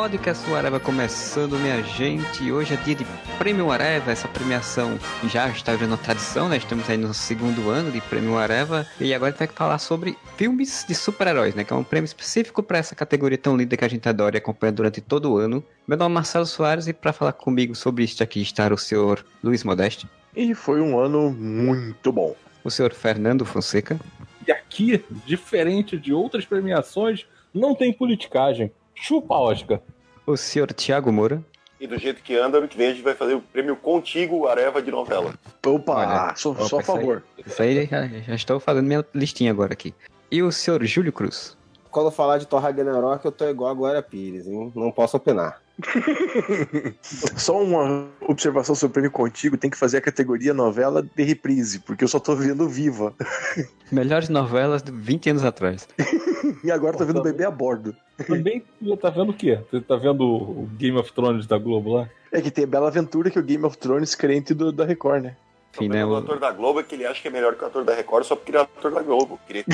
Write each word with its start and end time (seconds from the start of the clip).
podcast 0.00 0.48
do 0.48 0.56
Areva 0.56 0.80
começando, 0.80 1.58
minha 1.58 1.82
gente. 1.82 2.42
E 2.42 2.50
hoje 2.50 2.72
é 2.72 2.76
dia 2.78 2.94
de 2.94 3.06
Prêmio 3.36 3.70
Areva, 3.70 4.10
essa 4.10 4.26
premiação 4.26 4.98
já 5.28 5.46
está 5.50 5.76
virando 5.76 5.98
tradição, 5.98 6.48
né? 6.48 6.56
Estamos 6.56 6.88
aí 6.88 6.96
no 6.96 7.12
segundo 7.12 7.68
ano 7.68 7.92
de 7.92 8.00
Prêmio 8.00 8.38
Areva. 8.38 8.86
E 8.98 9.12
agora 9.12 9.28
a 9.28 9.32
gente 9.32 9.46
vai 9.46 9.48
falar 9.48 9.78
sobre 9.78 10.16
filmes 10.38 10.86
de 10.88 10.94
super-heróis, 10.94 11.54
né? 11.54 11.64
Que 11.64 11.74
é 11.74 11.76
um 11.76 11.84
prêmio 11.84 12.06
específico 12.06 12.62
para 12.62 12.78
essa 12.78 12.94
categoria 12.94 13.36
tão 13.36 13.58
linda 13.58 13.76
que 13.76 13.84
a 13.84 13.88
gente 13.88 14.08
adora 14.08 14.36
e 14.36 14.38
acompanha 14.38 14.72
durante 14.72 15.02
todo 15.02 15.32
o 15.32 15.36
ano. 15.36 15.62
Meu 15.86 15.98
nome 15.98 16.12
é 16.12 16.14
Marcelo 16.14 16.46
Soares 16.46 16.86
e 16.86 16.94
para 16.94 17.12
falar 17.12 17.34
comigo 17.34 17.74
sobre 17.74 18.02
isso 18.02 18.22
aqui 18.22 18.40
está 18.40 18.72
o 18.72 18.78
senhor 18.78 19.22
Luiz 19.44 19.64
Modeste. 19.64 20.08
E 20.34 20.54
foi 20.54 20.80
um 20.80 20.98
ano 20.98 21.30
muito 21.30 22.10
bom. 22.10 22.34
O 22.64 22.70
senhor 22.70 22.94
Fernando 22.94 23.44
Fonseca. 23.44 24.00
E 24.48 24.50
aqui, 24.50 25.04
diferente 25.26 25.98
de 25.98 26.10
outras 26.10 26.46
premiações, 26.46 27.26
não 27.52 27.74
tem 27.74 27.92
politicagem. 27.92 28.72
Chupa, 29.00 29.34
Oscar. 29.34 29.80
O 30.26 30.36
senhor 30.36 30.70
Tiago 30.74 31.10
Moura. 31.10 31.42
E 31.80 31.86
do 31.86 31.98
jeito 31.98 32.22
que 32.22 32.36
anda, 32.36 32.58
ano 32.58 32.68
que 32.68 32.76
vem 32.76 32.88
a 32.88 32.90
gente 32.90 33.02
vai 33.02 33.14
fazer 33.14 33.34
o 33.34 33.40
prêmio 33.40 33.74
Contigo 33.74 34.46
Areva 34.46 34.82
de 34.82 34.90
novela. 34.90 35.32
Opa, 35.66 35.94
Olha, 35.94 36.36
sou, 36.36 36.52
opa, 36.52 36.64
só 36.66 36.78
a 36.80 36.82
favor. 36.82 37.24
Isso 37.38 37.62
aí, 37.62 37.84
isso 37.84 37.94
aí 37.94 38.08
já, 38.08 38.20
já, 38.20 38.34
estou 38.34 38.60
fazendo 38.60 38.84
minha 38.86 39.04
listinha 39.14 39.50
agora 39.50 39.72
aqui. 39.72 39.94
E 40.30 40.42
o 40.42 40.52
senhor 40.52 40.84
Júlio 40.84 41.12
Cruz. 41.12 41.56
Quando 41.90 42.10
falar 42.10 42.36
de 42.36 42.46
Thor 42.46 42.60
Ragnarok, 42.60 43.24
eu 43.24 43.32
tô 43.32 43.48
igual 43.48 43.70
a 43.70 43.74
Glória 43.74 44.02
Pires, 44.02 44.46
hein? 44.46 44.70
Não 44.76 44.92
posso 44.92 45.16
opinar. 45.16 45.62
Só 47.02 47.62
uma 47.62 48.08
observação 48.20 48.74
sobre 48.74 48.90
o 48.90 48.94
prêmio 48.94 49.10
contigo, 49.10 49.56
tem 49.56 49.70
que 49.70 49.76
fazer 49.76 49.98
a 49.98 50.00
categoria 50.00 50.54
novela 50.54 51.02
de 51.02 51.22
reprise, 51.22 51.78
porque 51.80 52.04
eu 52.04 52.08
só 52.08 52.18
tô 52.18 52.34
vendo 52.34 52.68
Viva. 52.68 53.14
Melhores 53.90 54.28
novelas 54.28 54.82
de 54.82 54.92
20 54.92 55.30
anos 55.30 55.44
atrás. 55.44 55.88
e 56.64 56.70
agora 56.70 56.96
tô 56.96 57.04
vendo 57.04 57.22
Bebê 57.22 57.44
a 57.44 57.50
Bordo. 57.50 57.94
Também 58.26 58.62
tá 59.00 59.10
vendo 59.10 59.30
o 59.30 59.34
quê? 59.34 59.58
Você 59.70 59.80
tá 59.80 59.96
vendo 59.96 60.24
o 60.24 60.68
Game 60.76 60.96
of 60.98 61.12
Thrones 61.12 61.46
da 61.46 61.58
Globo 61.58 61.94
lá? 61.94 62.08
É 62.30 62.40
que 62.40 62.50
tem 62.50 62.64
a 62.64 62.66
Bela 62.66 62.88
Aventura, 62.88 63.30
que 63.30 63.38
é 63.38 63.40
o 63.40 63.44
Game 63.44 63.64
of 63.64 63.76
Thrones 63.78 64.14
crente 64.14 64.54
do, 64.54 64.70
da 64.70 64.84
Record, 64.84 65.22
né? 65.24 65.36
Enfim, 65.74 65.88
né, 65.88 66.04
o 66.04 66.16
ator 66.16 66.38
da 66.38 66.50
Globo 66.50 66.80
é 66.80 66.82
que 66.82 66.96
ele 66.96 67.06
acha 67.06 67.22
que 67.22 67.28
é 67.28 67.30
melhor 67.30 67.54
que 67.54 67.62
o 67.62 67.66
ator 67.66 67.84
da 67.84 67.94
Record 67.94 68.24
só 68.24 68.34
porque 68.34 68.50
ele 68.50 68.58
é 68.58 68.62
ator 68.62 68.90
da 68.90 69.02
Globo. 69.02 69.38
Queria... 69.46 69.64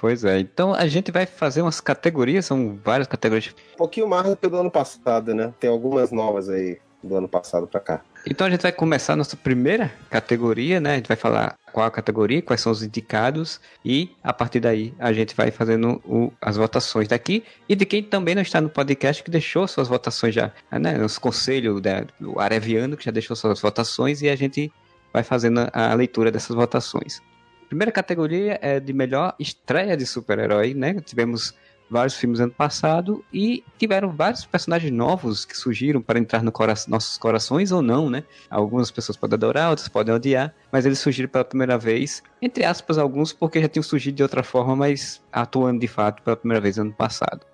Pois 0.00 0.24
é, 0.24 0.38
então 0.38 0.72
a 0.72 0.86
gente 0.86 1.10
vai 1.10 1.26
fazer 1.26 1.60
umas 1.60 1.80
categorias, 1.80 2.46
são 2.46 2.78
várias 2.84 3.08
categorias. 3.08 3.54
Um 3.74 3.78
pouquinho 3.78 4.08
mais 4.08 4.28
do 4.28 4.36
que 4.36 4.48
do 4.48 4.56
ano 4.56 4.70
passado, 4.70 5.34
né? 5.34 5.52
Tem 5.58 5.68
algumas 5.68 6.12
novas 6.12 6.48
aí 6.48 6.78
do 7.02 7.16
ano 7.16 7.28
passado 7.28 7.66
para 7.66 7.80
cá. 7.80 8.00
Então 8.26 8.46
a 8.46 8.50
gente 8.50 8.62
vai 8.62 8.72
começar 8.72 9.14
a 9.14 9.16
nossa 9.16 9.36
primeira 9.36 9.92
categoria, 10.10 10.80
né? 10.80 10.92
A 10.92 10.96
gente 10.96 11.08
vai 11.08 11.16
falar 11.16 11.56
qual 11.72 11.86
a 11.86 11.90
categoria, 11.90 12.42
quais 12.42 12.60
são 12.60 12.70
os 12.70 12.82
indicados 12.82 13.60
e 13.84 14.10
a 14.22 14.32
partir 14.32 14.60
daí 14.60 14.94
a 14.98 15.12
gente 15.12 15.34
vai 15.34 15.50
fazendo 15.50 16.00
o, 16.04 16.32
as 16.40 16.56
votações 16.56 17.08
daqui 17.08 17.44
e 17.68 17.74
de 17.74 17.84
quem 17.84 18.02
também 18.02 18.34
não 18.34 18.42
está 18.42 18.60
no 18.60 18.68
podcast 18.68 19.22
que 19.22 19.30
deixou 19.30 19.66
suas 19.66 19.88
votações 19.88 20.34
já, 20.34 20.52
né? 20.70 20.96
Nosso 20.96 21.20
conselho 21.20 21.80
da, 21.80 22.04
do 22.20 22.38
Areviano 22.38 22.96
que 22.96 23.04
já 23.04 23.10
deixou 23.10 23.34
suas 23.34 23.60
votações 23.60 24.22
e 24.22 24.28
a 24.28 24.36
gente 24.36 24.72
vai 25.12 25.24
fazendo 25.24 25.68
a 25.72 25.94
leitura 25.94 26.30
dessas 26.30 26.54
votações. 26.54 27.20
Primeira 27.68 27.92
categoria 27.92 28.58
é 28.62 28.80
de 28.80 28.94
melhor 28.94 29.34
estreia 29.38 29.94
de 29.94 30.06
super-herói, 30.06 30.72
né? 30.72 30.94
Tivemos 31.04 31.54
vários 31.90 32.16
filmes 32.16 32.40
ano 32.40 32.52
passado 32.52 33.22
e 33.32 33.62
tiveram 33.78 34.10
vários 34.10 34.46
personagens 34.46 34.90
novos 34.90 35.44
que 35.44 35.56
surgiram 35.56 36.00
para 36.00 36.18
entrar 36.18 36.42
no 36.42 36.50
cora 36.50 36.74
nossos 36.86 37.18
corações 37.18 37.70
ou 37.70 37.82
não, 37.82 38.08
né? 38.08 38.24
Algumas 38.48 38.90
pessoas 38.90 39.18
podem 39.18 39.36
adorar, 39.36 39.68
outras 39.68 39.88
podem 39.88 40.14
odiar, 40.14 40.54
mas 40.72 40.86
eles 40.86 40.98
surgiram 40.98 41.28
pela 41.28 41.44
primeira 41.44 41.76
vez, 41.76 42.22
entre 42.40 42.64
aspas, 42.64 42.96
alguns 42.96 43.34
porque 43.34 43.60
já 43.60 43.68
tinham 43.68 43.82
surgido 43.82 44.16
de 44.16 44.22
outra 44.22 44.42
forma, 44.42 44.74
mas 44.74 45.22
atuando 45.30 45.80
de 45.80 45.88
fato 45.88 46.22
pela 46.22 46.36
primeira 46.36 46.62
vez 46.62 46.78
ano 46.78 46.92
passado. 46.92 47.46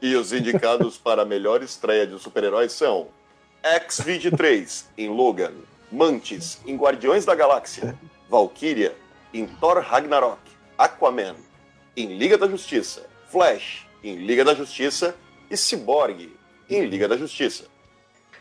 E 0.00 0.14
os 0.14 0.32
indicados 0.32 0.96
para 0.96 1.22
a 1.22 1.26
melhor 1.26 1.60
estreia 1.60 2.06
de 2.06 2.16
super-heróis 2.20 2.72
são 2.72 3.08
X-23 3.64 4.84
em 4.96 5.08
Logan, 5.08 5.52
Mantis 5.90 6.60
em 6.66 6.76
Guardiões 6.76 7.24
da 7.24 7.34
Galáxia, 7.34 7.98
Valkyria 8.28 8.94
em 9.34 9.46
Thor 9.46 9.80
Ragnarok, 9.80 10.38
Aquaman 10.78 11.34
em 11.96 12.16
Liga 12.16 12.38
da 12.38 12.48
Justiça, 12.48 13.06
Flash 13.28 13.84
em 14.02 14.16
Liga 14.16 14.44
da 14.44 14.54
Justiça 14.54 15.16
e 15.50 15.56
Cyborg 15.56 16.32
em 16.70 16.86
Liga 16.86 17.08
da 17.08 17.16
Justiça. 17.16 17.64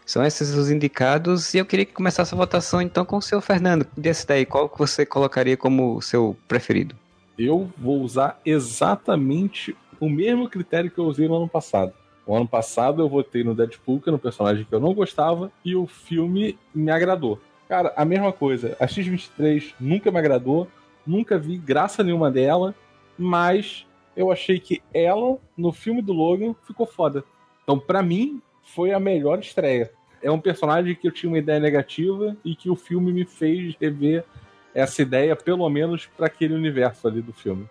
São 0.06 0.24
esses 0.24 0.54
os 0.54 0.70
indicados 0.70 1.54
e 1.54 1.58
eu 1.58 1.66
queria 1.66 1.86
que 1.86 1.94
começasse 1.94 2.34
a 2.34 2.38
votação 2.38 2.82
então 2.82 3.04
com 3.04 3.18
o 3.18 3.22
seu 3.22 3.42
Fernando. 3.42 3.88
Desse 3.98 4.28
daí, 4.28 4.46
qual 4.46 4.70
que 4.70 4.78
você 4.78 5.06
colocaria 5.06 5.58
como 5.58 6.02
seu 6.02 6.38
preferido? 6.48 6.96
Eu 7.38 7.72
vou 7.78 8.02
usar 8.02 8.40
exatamente 8.46 9.76
o 10.00 10.10
mesmo 10.10 10.48
critério 10.50 10.92
que 10.92 11.00
eu 11.00 11.06
usei 11.06 11.28
no 11.28 11.38
ano 11.38 11.48
passado. 11.48 11.94
O 12.26 12.36
ano 12.36 12.48
passado 12.48 13.02
eu 13.02 13.10
votei 13.10 13.44
no 13.44 13.56
Deadpool, 13.56 14.00
que 14.00 14.10
era 14.10 14.16
um 14.16 14.20
personagem 14.20 14.66
que 14.66 14.74
eu 14.74 14.80
não 14.80 14.94
gostava, 14.94 15.52
e 15.64 15.76
o 15.76 15.88
filme 15.88 16.58
me 16.74 16.92
agradou. 16.92 17.40
Cara, 17.68 17.94
a 17.96 18.06
mesma 18.06 18.32
coisa. 18.32 18.78
A 18.80 18.88
X-23 18.88 19.74
nunca 19.80 20.12
me 20.12 20.20
agradou, 20.20 20.68
nunca 21.06 21.38
vi 21.38 21.58
graça 21.58 22.04
nenhuma 22.04 22.32
dela, 22.32 22.76
mas 23.18 23.86
eu 24.16 24.32
achei 24.32 24.60
que 24.60 24.82
ela, 24.94 25.38
no 25.58 25.72
filme 25.72 26.02
do 26.02 26.14
Logan, 26.14 26.56
ficou 26.66 26.86
foda. 26.86 27.24
Então, 27.64 27.80
para 27.80 28.04
mim, 28.04 28.42
foi 28.64 28.92
a 28.94 29.00
melhor 29.00 29.40
estreia. 29.40 29.92
É 30.22 30.32
um 30.32 30.40
personagem 30.40 30.96
que 30.96 31.08
eu 31.08 31.12
tinha 31.12 31.30
uma 31.30 31.38
ideia 31.38 31.60
negativa 31.60 32.36
e 32.46 32.56
que 32.56 32.70
o 32.70 32.76
filme 32.76 33.12
me 33.12 33.26
fez 33.26 33.76
rever 33.80 34.24
essa 34.74 35.02
ideia, 35.02 35.36
pelo 35.36 35.68
menos 35.70 36.08
para 36.18 36.28
aquele 36.28 36.54
universo 36.54 37.08
ali 37.08 37.22
do 37.22 37.34
filme. 37.34 37.68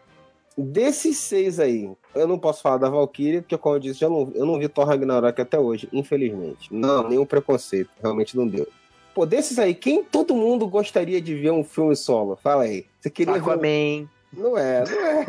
Desses 0.56 1.16
seis 1.16 1.58
aí, 1.58 1.90
eu 2.14 2.28
não 2.28 2.38
posso 2.38 2.60
falar 2.60 2.76
da 2.76 2.90
Valkyrie, 2.90 3.40
porque, 3.40 3.56
como 3.56 3.76
eu 3.76 3.80
disse, 3.80 4.00
já 4.00 4.08
não, 4.08 4.30
eu 4.34 4.44
não 4.44 4.58
vi 4.58 4.68
Thor 4.68 4.86
Ragnarok 4.86 5.40
até 5.40 5.58
hoje, 5.58 5.88
infelizmente. 5.92 6.72
Não, 6.72 7.08
nenhum 7.08 7.24
preconceito, 7.24 7.90
realmente 8.02 8.36
não 8.36 8.46
deu. 8.46 8.68
Pô, 9.14 9.26
desses 9.26 9.58
aí, 9.58 9.74
quem 9.74 10.02
todo 10.02 10.34
mundo 10.34 10.66
gostaria 10.66 11.20
de 11.20 11.34
ver 11.34 11.50
um 11.50 11.62
filme 11.62 11.94
solo? 11.94 12.36
Fala 12.42 12.64
aí. 12.64 12.86
Você 13.00 13.10
queria 13.10 13.36
Aquaman. 13.36 13.60
ver. 13.60 14.08
Não 14.32 14.56
é, 14.56 14.82
não 14.88 15.06
é. 15.06 15.26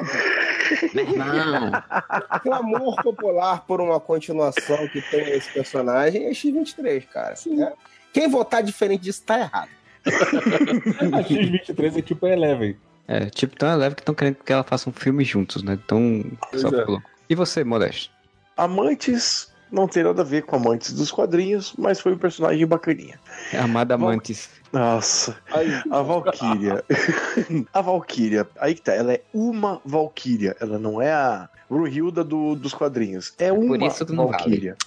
Meu 0.94 1.06
irmão. 1.06 1.72
Clamor 2.42 3.04
popular 3.04 3.66
por 3.66 3.82
uma 3.82 4.00
continuação 4.00 4.88
que 4.88 5.02
tem 5.02 5.30
esse 5.32 5.52
personagem 5.52 6.26
é 6.26 6.32
X23, 6.32 7.06
cara. 7.08 7.34
É. 7.34 7.74
Quem 8.14 8.30
votar 8.30 8.64
diferente 8.64 9.02
disso 9.02 9.24
tá 9.26 9.40
errado. 9.40 9.70
a 10.06 11.24
X23 11.24 11.98
é 11.98 12.02
tipo 12.02 12.26
a 12.26 12.30
Eleven. 12.30 12.78
É, 13.06 13.26
tipo 13.26 13.58
tão 13.58 13.70
Eleven 13.70 13.96
que 13.96 14.02
estão 14.02 14.16
querendo 14.16 14.36
que 14.36 14.54
ela 14.54 14.64
faça 14.64 14.90
um 14.90 14.94
filme 14.94 15.26
juntos, 15.26 15.62
né? 15.64 15.78
Então, 15.84 16.24
só 16.54 16.70
é. 16.70 17.02
E 17.30 17.36
você, 17.36 17.64
Modeste? 17.66 18.10
Amantes 18.56 19.53
não 19.74 19.88
tem 19.88 20.04
nada 20.04 20.22
a 20.22 20.26
ver 20.26 20.44
com 20.44 20.56
Amantes 20.56 20.94
dos 20.94 21.12
quadrinhos, 21.12 21.74
mas 21.78 22.00
foi 22.00 22.14
um 22.14 22.18
personagem 22.18 22.66
bacaninha. 22.68 23.20
É 23.52 23.58
Amada 23.58 23.96
Amantes. 23.96 24.48
Nossa, 24.72 25.36
a 25.90 26.02
Valkyria. 26.04 26.84
a 27.74 27.82
Valkyria, 27.82 28.48
aí 28.60 28.76
que 28.76 28.84
tá, 28.84 28.94
ela 28.94 29.14
é 29.14 29.22
uma 29.34 29.82
Valkyria, 29.84 30.56
ela 30.60 30.78
não 30.78 31.02
é 31.02 31.12
a 31.12 31.50
Ruhilda 31.70 32.24
do, 32.24 32.56
dos 32.56 32.74
quadrinhos. 32.74 33.34
É, 33.40 33.48
é 33.48 33.52
uma 33.52 33.76
Valkyria. 33.78 34.78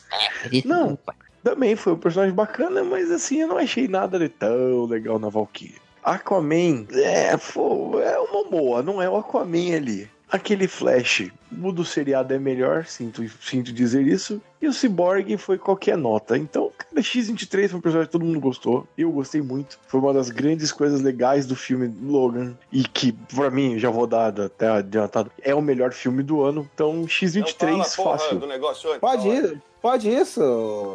Vale. 0.44 0.58
É, 0.64 0.68
não, 0.68 0.96
também 1.42 1.74
foi 1.74 1.94
um 1.94 1.98
personagem 1.98 2.34
bacana, 2.34 2.84
mas 2.84 3.10
assim, 3.10 3.40
eu 3.40 3.48
não 3.48 3.58
achei 3.58 3.88
nada 3.88 4.20
de 4.20 4.28
tão 4.28 4.84
legal 4.84 5.18
na 5.18 5.28
Valkyria. 5.28 5.80
Aquaman, 6.04 6.86
é, 6.92 7.36
foi, 7.36 8.02
é 8.04 8.16
uma 8.20 8.48
boa, 8.48 8.82
não 8.84 9.02
é 9.02 9.10
o 9.10 9.16
Aquaman 9.16 9.74
ali. 9.74 10.08
Aquele 10.30 10.68
Flash, 10.68 11.28
o 11.62 11.72
do 11.72 11.84
seriado 11.84 12.32
é 12.34 12.38
melhor, 12.38 12.84
sinto, 12.86 13.22
sinto 13.40 13.72
dizer 13.72 14.06
isso. 14.06 14.40
E 14.60 14.66
o 14.66 14.72
Cyborg 14.72 15.36
foi 15.36 15.58
qualquer 15.58 15.96
nota. 15.96 16.36
Então, 16.36 16.72
cara, 16.76 17.02
X-23 17.02 17.68
foi 17.68 17.78
um 17.78 17.82
personagem 17.82 18.06
que 18.06 18.12
todo 18.12 18.24
mundo 18.24 18.40
gostou. 18.40 18.86
Eu 18.96 19.10
gostei 19.12 19.42
muito. 19.42 19.78
Foi 19.86 20.00
uma 20.00 20.12
das 20.12 20.30
grandes 20.30 20.72
coisas 20.72 21.02
legais 21.02 21.46
do 21.46 21.54
filme 21.54 21.94
Logan. 22.02 22.56
E 22.72 22.82
que, 22.82 23.12
pra 23.12 23.50
mim, 23.50 23.78
já 23.78 23.90
vou 23.90 24.06
dar 24.06 24.38
até 24.40 24.68
adiantado, 24.68 25.30
é 25.42 25.54
o 25.54 25.60
melhor 25.60 25.92
filme 25.92 26.22
do 26.22 26.42
ano. 26.42 26.68
Então, 26.74 27.06
X-23 27.06 28.02
fácil. 28.02 28.38
Do 28.38 28.46
negócio 28.46 28.98
Pode 28.98 29.28
ir. 29.28 29.62
Pode 29.86 30.10
isso? 30.10 30.40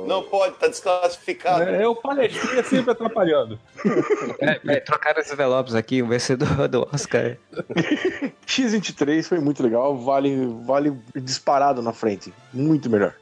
Não 0.06 0.22
pode, 0.24 0.56
tá 0.56 0.68
desclassificado. 0.68 1.64
É, 1.64 1.88
o 1.88 1.96
palestrinha 1.96 2.62
sempre 2.62 2.92
atrapalhando. 2.92 3.58
É, 4.40 4.60
é, 4.68 4.80
trocaram 4.80 5.22
os 5.22 5.32
envelopes 5.32 5.76
aqui, 5.76 6.02
o 6.02 6.08
vencedor 6.08 6.68
do 6.68 6.88
Oscar. 6.92 7.38
X23 8.46 9.24
foi 9.24 9.40
muito 9.40 9.62
legal, 9.62 9.96
vale, 9.98 10.51
vale 10.60 10.94
disparado 11.16 11.82
na 11.82 11.94
frente. 11.94 12.34
Muito 12.54 12.90
melhor. 12.90 13.16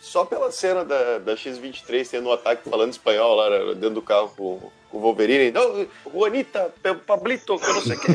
Só 0.00 0.24
pela 0.24 0.52
cena 0.52 0.84
da, 0.84 1.18
da 1.18 1.34
X23 1.34 2.08
tendo 2.08 2.28
um 2.28 2.32
ataque 2.32 2.68
falando 2.68 2.92
espanhol 2.92 3.34
lá 3.34 3.74
dentro 3.74 3.94
do 3.94 4.02
carro 4.02 4.30
com, 4.36 4.60
com 4.90 4.98
o 4.98 5.00
Wolverine. 5.00 5.50
Não, 5.50 5.86
Juanita, 6.12 6.72
Pablito, 7.06 7.58
que 7.58 7.64
eu 7.64 7.74
não 7.74 7.80
sei 7.80 7.96
o 7.96 8.00
que. 8.00 8.12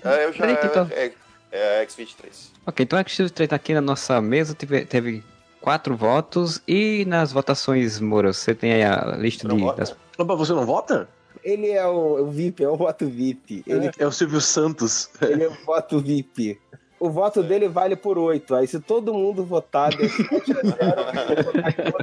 é, 0.06 0.24
eu 0.26 0.32
já. 0.32 0.46
É, 0.92 1.12
é, 1.50 1.80
a 1.80 1.86
X23. 1.86 2.50
Ok, 2.66 2.84
então 2.84 2.98
a 2.98 3.04
X23 3.04 3.48
tá 3.48 3.56
aqui 3.56 3.74
na 3.74 3.80
nossa 3.80 4.20
mesa, 4.20 4.54
teve, 4.54 4.84
teve 4.84 5.24
quatro 5.60 5.96
votos. 5.96 6.60
E 6.68 7.04
nas 7.06 7.32
votações, 7.32 7.98
Moura, 7.98 8.32
você 8.32 8.54
tem 8.54 8.74
aí 8.74 8.82
a 8.82 9.16
lista 9.16 9.48
de. 9.48 9.74
Das... 9.74 9.96
Opa, 10.18 10.34
você 10.34 10.52
não 10.52 10.66
vota? 10.66 11.08
Ele 11.42 11.70
é 11.70 11.86
o, 11.86 12.22
o 12.22 12.30
VIP, 12.30 12.64
é 12.64 12.68
o 12.68 12.76
voto 12.76 13.06
VIP. 13.06 13.62
Ele 13.66 13.86
é, 13.86 13.92
é 13.98 14.06
o 14.06 14.12
Silvio 14.12 14.40
Santos. 14.40 15.10
Ele 15.20 15.44
é 15.44 15.48
o 15.48 15.54
voto 15.64 16.00
VIP. 16.00 16.58
O 16.98 17.10
voto 17.10 17.42
dele 17.42 17.68
vale 17.68 17.96
por 17.96 18.18
8. 18.18 18.54
Aí 18.54 18.66
se 18.66 18.80
todo 18.80 19.12
mundo 19.12 19.44
votar, 19.44 19.90
de 19.90 20.08
7 20.08 20.52
a 20.52 20.54
0, 20.54 20.74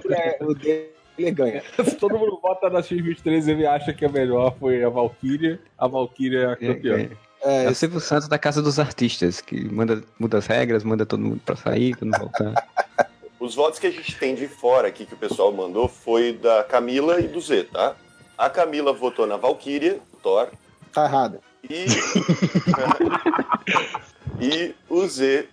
é, 0.14 0.38
o 0.42 0.54
dele 0.54 1.32
ganha. 1.32 1.64
Se 1.84 1.96
todo 1.96 2.18
mundo 2.18 2.40
vota 2.42 2.70
na 2.70 2.82
X23 2.82 3.48
ele 3.48 3.66
acha 3.66 3.94
que 3.94 4.06
a 4.06 4.10
melhor 4.10 4.56
foi 4.60 4.84
a 4.84 4.90
Valkyria, 4.90 5.60
a 5.78 5.88
Valkyria 5.88 6.40
é 6.40 6.46
a 6.46 6.56
campeã. 6.56 7.10
É, 7.42 7.44
é, 7.44 7.66
é 7.66 7.70
o 7.70 7.76
Silvio 7.76 8.00
Santos 8.00 8.28
da 8.28 8.38
Casa 8.38 8.62
dos 8.62 8.80
Artistas, 8.80 9.42
que 9.42 9.64
manda, 9.72 10.04
muda 10.20 10.38
as 10.38 10.48
regras, 10.48 10.84
manda 10.84 11.06
todo 11.06 11.22
mundo 11.22 11.42
pra 11.46 11.56
sair, 11.56 11.96
quando 11.96 12.18
voltar. 12.18 12.54
Os 13.40 13.56
votos 13.56 13.80
que 13.80 13.88
a 13.88 13.92
gente 13.92 14.16
tem 14.20 14.36
de 14.36 14.48
fora 14.48 14.88
aqui 14.88 15.04
que 15.04 15.16
o 15.16 15.18
pessoal 15.18 15.52
mandou 15.52 15.88
foi 15.88 16.32
da 16.32 16.64
Camila 16.64 17.20
e 17.20 17.28
do 17.28 17.42
Z, 17.42 17.70
tá? 17.74 17.96
A 18.38 18.52
Camila 18.52 18.94
votou 18.94 19.26
na 19.26 19.36
Valkyria, 19.36 20.00
Thor. 20.22 20.50
Tá 20.94 21.06
errado. 21.06 21.40
E, 21.68 21.86
e 24.42 24.74
o 24.90 25.06
Z 25.08 25.48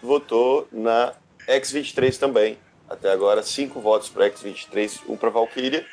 votou 0.00 0.68
na 0.72 1.12
X23 1.48 2.16
também. 2.16 2.56
Até 2.88 3.12
agora, 3.12 3.42
cinco 3.42 3.80
votos 3.80 4.08
para 4.08 4.30
X23, 4.30 5.00
um 5.08 5.16
para 5.16 5.30
Valkyria. 5.30 5.84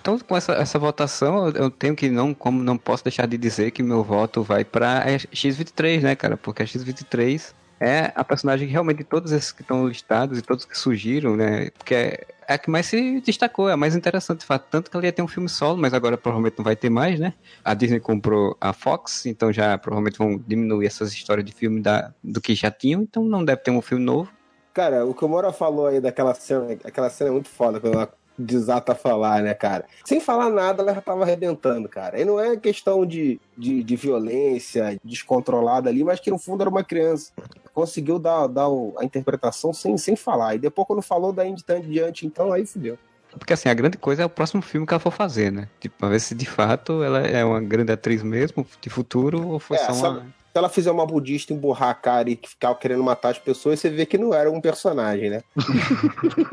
Então, 0.00 0.18
com 0.18 0.36
essa, 0.36 0.52
essa 0.52 0.78
votação, 0.78 1.48
eu 1.50 1.70
tenho 1.70 1.94
que 1.94 2.08
não, 2.08 2.32
como 2.32 2.62
não 2.62 2.78
posso 2.78 3.04
deixar 3.04 3.26
de 3.26 3.36
dizer 3.36 3.72
que 3.72 3.82
meu 3.82 4.02
voto 4.02 4.42
vai 4.42 4.64
para 4.64 5.04
X23, 5.06 6.00
né, 6.00 6.16
cara? 6.16 6.36
Porque 6.36 6.62
a 6.62 6.64
X23 6.64 7.52
é 7.80 8.12
a 8.14 8.24
personagem 8.24 8.66
que 8.66 8.72
realmente 8.72 9.04
todos 9.04 9.32
esses 9.32 9.52
que 9.52 9.62
estão 9.62 9.86
listados 9.86 10.38
e 10.38 10.42
todos 10.42 10.64
que 10.64 10.78
surgiram, 10.78 11.36
né? 11.36 11.70
Porque 11.70 11.94
é, 11.94 12.26
é 12.39 12.39
a 12.54 12.58
que 12.58 12.70
mais 12.70 12.86
se 12.86 13.20
destacou, 13.20 13.68
é 13.68 13.72
a 13.72 13.76
mais 13.76 13.94
interessante, 13.94 14.40
de 14.40 14.46
fato. 14.46 14.66
Tanto 14.70 14.90
que 14.90 14.96
ela 14.96 15.06
ia 15.06 15.12
ter 15.12 15.22
um 15.22 15.28
filme 15.28 15.48
solo, 15.48 15.78
mas 15.78 15.94
agora 15.94 16.16
provavelmente 16.16 16.58
não 16.58 16.64
vai 16.64 16.74
ter 16.74 16.90
mais, 16.90 17.18
né? 17.20 17.34
A 17.64 17.74
Disney 17.74 18.00
comprou 18.00 18.56
a 18.60 18.72
Fox, 18.72 19.26
então 19.26 19.52
já 19.52 19.78
provavelmente 19.78 20.18
vão 20.18 20.36
diminuir 20.36 20.86
essas 20.86 21.12
histórias 21.12 21.46
de 21.46 21.52
filme 21.52 21.80
da, 21.80 22.12
do 22.22 22.40
que 22.40 22.54
já 22.54 22.70
tinham, 22.70 23.02
então 23.02 23.24
não 23.24 23.44
deve 23.44 23.62
ter 23.62 23.70
um 23.70 23.80
filme 23.80 24.04
novo. 24.04 24.30
Cara, 24.72 25.04
o 25.04 25.14
que 25.14 25.24
o 25.24 25.28
Mora 25.28 25.52
falou 25.52 25.86
aí 25.86 26.00
daquela 26.00 26.32
cena, 26.34 26.76
aquela 26.84 27.10
cena 27.10 27.30
é 27.30 27.32
muito 27.32 27.48
foda, 27.48 27.80
quando 27.80 27.94
ela 27.94 28.12
desata 28.40 28.92
a 28.92 28.94
falar, 28.94 29.42
né, 29.42 29.54
cara? 29.54 29.84
Sem 30.04 30.20
falar 30.20 30.50
nada, 30.50 30.82
ela 30.82 30.94
já 30.94 31.00
tava 31.00 31.22
arrebentando, 31.22 31.88
cara. 31.88 32.20
E 32.20 32.24
não 32.24 32.40
é 32.40 32.56
questão 32.56 33.04
de, 33.04 33.40
de, 33.56 33.82
de 33.82 33.96
violência 33.96 34.98
descontrolada 35.04 35.88
ali, 35.88 36.02
mas 36.02 36.20
que 36.20 36.30
no 36.30 36.38
fundo 36.38 36.62
era 36.62 36.70
uma 36.70 36.84
criança. 36.84 37.32
Conseguiu 37.72 38.18
dar, 38.18 38.46
dar 38.46 38.68
a 38.98 39.04
interpretação 39.04 39.72
sem, 39.72 39.96
sem 39.96 40.16
falar. 40.16 40.54
E 40.54 40.58
depois, 40.58 40.86
quando 40.86 41.02
falou 41.02 41.32
daí 41.32 41.48
em 41.50 41.54
diante, 41.82 42.26
então 42.26 42.52
aí 42.52 42.66
fudeu. 42.66 42.98
Porque 43.38 43.52
assim, 43.52 43.68
a 43.68 43.74
grande 43.74 43.96
coisa 43.96 44.22
é 44.22 44.26
o 44.26 44.30
próximo 44.30 44.60
filme 44.60 44.86
que 44.86 44.92
ela 44.92 45.00
for 45.00 45.12
fazer, 45.12 45.52
né? 45.52 45.68
Tipo, 45.78 45.96
pra 45.98 46.08
ver 46.08 46.20
se 46.20 46.34
de 46.34 46.46
fato 46.46 47.02
ela 47.02 47.20
é 47.20 47.44
uma 47.44 47.60
grande 47.60 47.92
atriz 47.92 48.22
mesmo, 48.22 48.66
de 48.80 48.90
futuro, 48.90 49.46
ou 49.46 49.60
foi 49.60 49.76
é, 49.76 49.80
só 49.84 49.92
uma 49.92 50.26
se 50.52 50.58
ela 50.58 50.68
fizer 50.68 50.90
uma 50.90 51.06
budista 51.06 51.52
emburrar 51.52 51.90
a 51.90 51.94
cara 51.94 52.28
e 52.28 52.36
ficar 52.36 52.74
querendo 52.74 53.04
matar 53.04 53.30
as 53.30 53.38
pessoas, 53.38 53.78
você 53.78 53.88
vê 53.88 54.04
que 54.04 54.18
não 54.18 54.34
era 54.34 54.50
um 54.50 54.60
personagem, 54.60 55.30
né? 55.30 55.44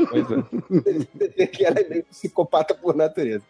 pois 0.10 0.32
é. 0.32 0.36
Você 0.70 1.34
vê 1.36 1.48
que 1.48 1.66
ela 1.66 1.80
é 1.80 1.90
meio 1.90 2.04
psicopata 2.04 2.76
por 2.76 2.96
natureza. 2.96 3.44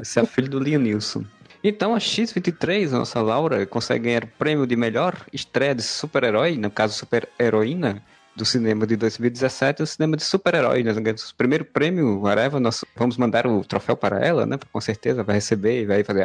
Esse 0.00 0.20
é 0.20 0.24
filho 0.24 0.48
do 0.48 0.58
Liam 0.58 0.80
Nilson. 0.80 1.22
Então 1.62 1.94
a 1.94 1.98
X23, 1.98 2.94
a 2.94 3.00
nossa 3.00 3.20
Laura, 3.20 3.66
consegue 3.66 4.04
ganhar 4.04 4.24
o 4.24 4.28
prêmio 4.38 4.66
de 4.66 4.74
melhor 4.74 5.14
estreia 5.32 5.74
de 5.74 5.82
super-herói, 5.82 6.56
no 6.56 6.70
caso 6.70 6.94
super-heroína, 6.94 8.02
do 8.38 8.44
cinema 8.44 8.86
de 8.86 8.96
2017 8.96 9.82
o 9.82 9.86
cinema 9.86 10.16
de 10.16 10.22
super-herói. 10.22 10.84
Nós 10.84 10.96
ganhamos 10.96 11.30
o 11.30 11.34
primeiro 11.34 11.64
prêmio, 11.64 12.20
whatever, 12.20 12.60
nós 12.60 12.84
vamos 12.96 13.16
mandar 13.16 13.46
o 13.46 13.64
troféu 13.64 13.96
para 13.96 14.24
ela, 14.24 14.46
né? 14.46 14.56
Com 14.72 14.80
certeza 14.80 15.24
vai 15.24 15.34
receber 15.34 15.82
e 15.82 15.86
vai 15.86 16.04
fazer 16.04 16.22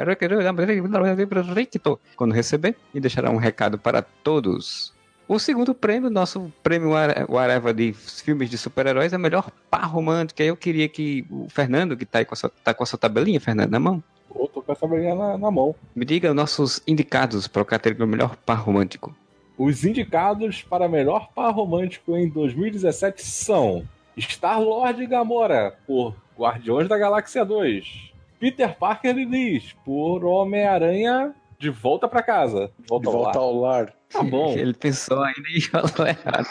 quando 2.15 2.31
receber 2.33 2.75
e 2.93 2.99
deixará 2.99 3.31
um 3.31 3.37
recado 3.37 3.77
para 3.77 4.01
todos. 4.01 4.93
O 5.27 5.39
segundo 5.39 5.73
prêmio, 5.73 6.09
nosso 6.09 6.51
prêmio 6.61 6.91
Whatever 7.29 7.73
de 7.73 7.93
filmes 7.93 8.49
de 8.49 8.57
super-heróis, 8.57 9.13
é 9.13 9.17
melhor 9.17 9.49
par 9.71 9.85
romântico. 9.85 10.41
Eu 10.43 10.55
queria 10.55 10.87
que 10.87 11.25
o 11.31 11.47
Fernando, 11.49 11.97
que 11.97 12.03
está 12.03 12.19
aí 12.19 12.25
com 12.25 12.33
a 12.33 12.37
sua, 12.37 12.51
tá 12.63 12.73
com 12.73 12.83
a 12.83 12.85
sua 12.85 12.99
tabelinha, 12.99 13.39
Fernando, 13.39 13.71
na 13.71 13.79
mão. 13.79 14.03
Eu 14.35 14.47
tô 14.47 14.61
com 14.61 14.71
a 14.71 14.75
tabelinha 14.75 15.15
na, 15.15 15.37
na 15.37 15.49
mão. 15.49 15.73
Me 15.95 16.05
diga 16.05 16.33
nossos 16.33 16.81
indicados 16.85 17.47
para 17.47 17.61
o 17.61 17.65
categoria 17.65 18.05
melhor 18.05 18.35
par 18.35 18.59
romântico. 18.59 19.15
Os 19.57 19.85
indicados 19.85 20.63
para 20.63 20.89
melhor 20.89 21.29
par 21.33 21.53
romântico 21.53 22.17
em 22.17 22.27
2017 22.27 23.21
são 23.21 23.87
Star-Lord 24.17 25.05
Gamora, 25.05 25.77
por 25.85 26.15
Guardiões 26.35 26.87
da 26.87 26.97
Galáxia 26.97 27.45
2. 27.45 28.13
Peter 28.39 28.75
Parker 28.75 29.15
e 29.15 29.25
Liz, 29.25 29.73
por 29.85 30.25
Homem-Aranha 30.25 31.35
de 31.63 31.69
volta 31.69 32.09
para 32.09 32.21
casa. 32.21 32.69
De 32.77 32.87
volta, 32.89 33.09
de 33.09 33.15
volta 33.15 33.39
ao, 33.39 33.55
lar. 33.55 33.79
ao 33.79 33.83
lar. 33.85 33.93
Tá 34.09 34.21
bom. 34.21 34.51
Ele 34.59 34.73
pensou 34.73 35.23
ainda 35.23 35.47
e 35.55 35.61
falou 35.61 36.07
errado. 36.07 36.45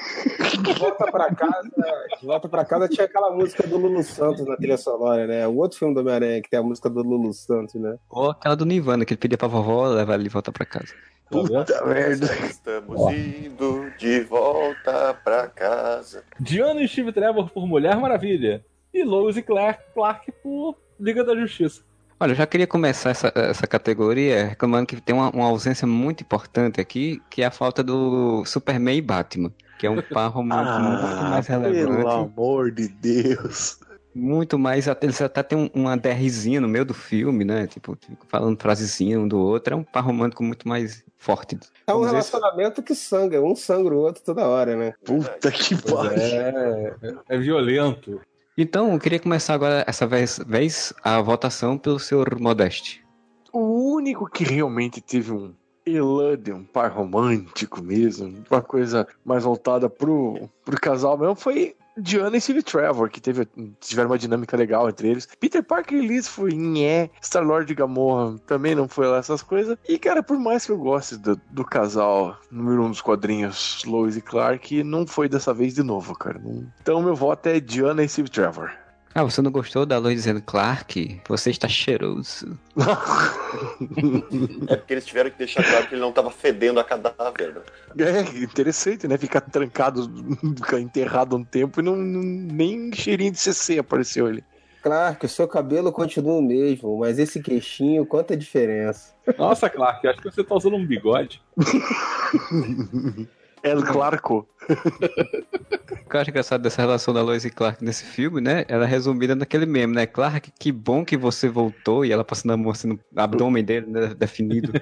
De 0.62 0.72
volta 0.78 1.12
pra 1.12 1.34
casa, 1.34 1.70
de 2.18 2.26
volta 2.26 2.48
pra 2.48 2.64
casa 2.64 2.88
tinha 2.88 3.04
aquela 3.04 3.30
música 3.30 3.66
do 3.66 3.76
Lulu 3.76 4.02
Santos 4.02 4.46
na 4.46 4.56
trilha 4.56 4.78
sonora, 4.78 5.26
né? 5.26 5.46
O 5.46 5.56
outro 5.58 5.78
filme 5.78 5.94
do 5.94 6.00
Homem-Aranha 6.00 6.40
que 6.40 6.48
tem 6.48 6.58
a 6.58 6.62
música 6.62 6.88
do 6.88 7.02
Lulu 7.02 7.32
Santos, 7.34 7.74
né? 7.74 7.96
Ou 8.08 8.30
aquela 8.30 8.56
do 8.56 8.64
Nirvana, 8.64 9.04
que 9.04 9.12
ele 9.12 9.20
pedia 9.20 9.36
pra 9.36 9.48
vovó 9.48 9.86
levar 9.88 10.14
ele 10.14 10.24
de 10.24 10.30
volta 10.30 10.50
pra 10.50 10.64
casa. 10.64 10.94
Puta 11.30 11.84
merda. 11.84 12.26
Estamos 12.46 13.12
indo 13.12 13.90
de 13.98 14.20
volta 14.20 15.14
pra 15.22 15.46
casa. 15.46 16.24
Diana 16.40 16.80
e 16.80 16.88
Steve 16.88 17.12
Trevor 17.12 17.50
por 17.50 17.66
Mulher 17.66 17.96
Maravilha. 17.96 18.64
E 18.94 19.04
Lois 19.04 19.36
e 19.36 19.42
Clark, 19.42 19.82
Clark 19.94 20.32
por 20.42 20.76
Liga 20.98 21.22
da 21.22 21.34
Justiça. 21.34 21.82
Olha, 22.22 22.30
eu 22.30 22.36
já 22.36 22.46
queria 22.46 22.68
começar 22.68 23.10
essa, 23.10 23.32
essa 23.34 23.66
categoria 23.66 24.44
reclamando 24.44 24.86
que 24.86 25.00
tem 25.00 25.12
uma, 25.12 25.28
uma, 25.30 25.46
ausência 25.46 25.88
muito 25.88 26.20
importante 26.22 26.80
aqui, 26.80 27.20
que 27.28 27.42
é 27.42 27.46
a 27.46 27.50
falta 27.50 27.82
do 27.82 28.44
Superman 28.44 28.96
e 28.96 29.02
Batman, 29.02 29.52
que 29.76 29.88
é 29.88 29.90
um 29.90 30.00
par 30.00 30.28
romântico 30.28 30.70
ah, 30.70 30.78
muito 30.78 31.24
mais 31.24 31.46
relevante. 31.48 31.96
Pelo 31.96 32.08
amor 32.08 32.70
de 32.70 32.86
Deus 32.86 33.80
muito 34.14 34.56
mais. 34.58 34.86
Eles 35.00 35.20
até 35.20 35.42
tem 35.42 35.70
uma 35.74 35.96
DRzinha 35.96 36.60
no 36.60 36.68
meio 36.68 36.84
do 36.84 36.94
filme, 36.94 37.44
né? 37.44 37.66
Tipo, 37.66 37.96
falando 38.28 38.60
frasezinha 38.60 39.18
um 39.18 39.26
do 39.26 39.40
outro. 39.40 39.74
É 39.74 39.76
um 39.76 39.82
par 39.82 40.04
romântico 40.04 40.44
muito 40.44 40.68
mais 40.68 41.02
forte. 41.16 41.58
É 41.86 41.94
um 41.94 42.02
relacionamento 42.02 42.82
que 42.82 42.94
sangra, 42.94 43.42
um 43.42 43.56
sangra 43.56 43.94
o 43.94 43.98
outro 43.98 44.22
toda 44.22 44.46
hora, 44.46 44.76
né? 44.76 44.92
Puta 45.02 45.50
que 45.50 45.74
pariu. 45.74 46.12
É, 46.20 46.94
é 47.30 47.38
violento. 47.38 48.20
Então, 48.56 48.92
eu 48.92 48.98
queria 48.98 49.18
começar 49.18 49.54
agora, 49.54 49.82
essa 49.86 50.06
vez, 50.06 50.38
vez 50.46 50.92
a 51.02 51.20
votação 51.22 51.78
pelo 51.78 51.98
senhor 51.98 52.38
Modeste. 52.38 53.02
O 53.50 53.94
único 53.94 54.28
que 54.28 54.44
realmente 54.44 55.00
teve 55.00 55.32
um 55.32 55.54
elan 55.86 56.38
um 56.54 56.64
par 56.64 56.92
romântico 56.92 57.82
mesmo, 57.82 58.44
uma 58.50 58.62
coisa 58.62 59.06
mais 59.24 59.44
voltada 59.44 59.88
pro, 59.88 60.48
pro 60.64 60.80
casal 60.80 61.16
mesmo, 61.16 61.34
foi 61.34 61.74
Diana 61.96 62.36
e 62.36 62.40
Steve 62.40 62.62
Trevor, 62.62 63.10
que 63.10 63.20
teve, 63.20 63.46
tiveram 63.80 64.10
uma 64.10 64.18
dinâmica 64.18 64.56
legal 64.56 64.88
entre 64.88 65.08
eles. 65.08 65.28
Peter 65.38 65.62
Parker 65.62 65.98
e 65.98 66.06
Liz 66.06 66.28
foi 66.28 66.52
nhé. 66.52 67.10
Star-Lord 67.22 67.70
e 67.70 67.74
Gamorra 67.74 68.38
também 68.46 68.74
não 68.74 68.88
foi 68.88 69.06
lá 69.06 69.18
essas 69.18 69.42
coisas. 69.42 69.76
E, 69.88 69.98
cara, 69.98 70.22
por 70.22 70.38
mais 70.38 70.64
que 70.64 70.72
eu 70.72 70.78
goste 70.78 71.16
do, 71.16 71.40
do 71.50 71.64
casal 71.64 72.36
número 72.50 72.84
um 72.84 72.90
dos 72.90 73.00
quadrinhos, 73.00 73.82
Lois 73.86 74.16
e 74.16 74.20
Clark, 74.20 74.82
não 74.82 75.06
foi 75.06 75.28
dessa 75.28 75.52
vez 75.52 75.74
de 75.74 75.82
novo, 75.82 76.14
cara. 76.14 76.40
Então, 76.80 77.02
meu 77.02 77.14
voto 77.14 77.48
é 77.48 77.60
Diana 77.60 78.02
e 78.02 78.08
Steve 78.08 78.30
Trevor. 78.30 78.81
Ah, 79.14 79.22
você 79.22 79.42
não 79.42 79.50
gostou 79.50 79.84
da 79.84 79.98
Lois 79.98 80.16
dizendo 80.16 80.40
Clark? 80.40 81.20
Você 81.28 81.50
está 81.50 81.68
cheiroso. 81.68 82.58
é 84.68 84.76
porque 84.76 84.94
eles 84.94 85.04
tiveram 85.04 85.30
que 85.30 85.36
deixar 85.36 85.62
claro 85.62 85.86
que 85.86 85.94
ele 85.94 86.00
não 86.00 86.08
estava 86.08 86.30
fedendo 86.30 86.80
a 86.80 86.84
cadáver. 86.84 87.54
Né? 87.94 88.04
É, 88.06 88.20
interessante, 88.42 89.06
né? 89.06 89.18
Ficar 89.18 89.42
trancado, 89.42 90.10
ficar 90.56 90.80
enterrado 90.80 91.36
um 91.36 91.44
tempo 91.44 91.80
e 91.80 91.82
não, 91.82 91.94
não, 91.94 92.22
nem 92.22 92.90
cheirinho 92.94 93.32
de 93.32 93.38
CC 93.38 93.78
apareceu 93.78 94.28
ele. 94.28 94.42
Clark, 94.82 95.24
o 95.24 95.28
seu 95.28 95.46
cabelo 95.46 95.92
continua 95.92 96.38
o 96.38 96.42
mesmo, 96.42 96.98
mas 96.98 97.18
esse 97.18 97.40
queixinho, 97.40 98.06
quanta 98.06 98.36
diferença. 98.36 99.14
Nossa, 99.38 99.70
Clark, 99.70 100.08
acho 100.08 100.20
que 100.20 100.30
você 100.30 100.42
tá 100.42 100.54
usando 100.56 100.76
um 100.76 100.84
bigode. 100.84 101.40
El 103.62 103.82
Clarko. 103.82 104.46
O 104.68 106.10
que 106.10 106.16
eu 106.16 106.20
acho 106.20 106.30
engraçado 106.30 106.62
dessa 106.62 106.82
relação 106.82 107.14
da 107.14 107.22
Lois 107.22 107.44
e 107.44 107.50
Clark 107.50 107.84
nesse 107.84 108.04
filme, 108.04 108.40
né? 108.40 108.64
Ela 108.68 108.84
é 108.84 108.86
resumida 108.86 109.34
naquele 109.34 109.66
meme, 109.66 109.94
né? 109.94 110.06
Clark, 110.06 110.52
que 110.58 110.72
bom 110.72 111.04
que 111.04 111.16
você 111.16 111.48
voltou. 111.48 112.04
E 112.04 112.12
ela 112.12 112.24
passando 112.24 112.52
a 112.52 112.56
mão 112.56 112.70
assim 112.70 112.88
no 112.88 113.00
abdômen 113.16 113.64
dele, 113.64 113.86
né? 113.86 114.14
definido. 114.14 114.72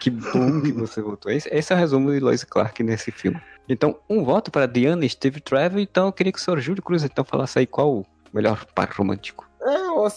que 0.00 0.10
bom 0.10 0.60
que 0.60 0.72
você 0.72 1.00
voltou. 1.00 1.30
Esse, 1.30 1.48
esse 1.52 1.72
é 1.72 1.76
o 1.76 1.78
resumo 1.78 2.12
de 2.12 2.20
Lois 2.20 2.42
e 2.42 2.46
Clark 2.46 2.82
nesse 2.82 3.10
filme. 3.10 3.40
Então, 3.68 3.98
um 4.08 4.24
voto 4.24 4.50
para 4.50 4.66
Diana 4.66 5.04
e 5.04 5.08
Steve 5.08 5.40
Trevor. 5.40 5.80
Então, 5.80 6.06
eu 6.06 6.12
queria 6.12 6.32
que 6.32 6.38
o 6.38 6.42
senhor 6.42 6.58
Júlio 6.58 6.82
Cruz 6.82 7.04
então 7.04 7.24
falasse 7.24 7.58
aí 7.58 7.66
qual 7.66 7.98
o 7.98 8.06
melhor 8.32 8.64
par 8.74 8.90
romântico. 8.96 9.48
É, 9.62 9.76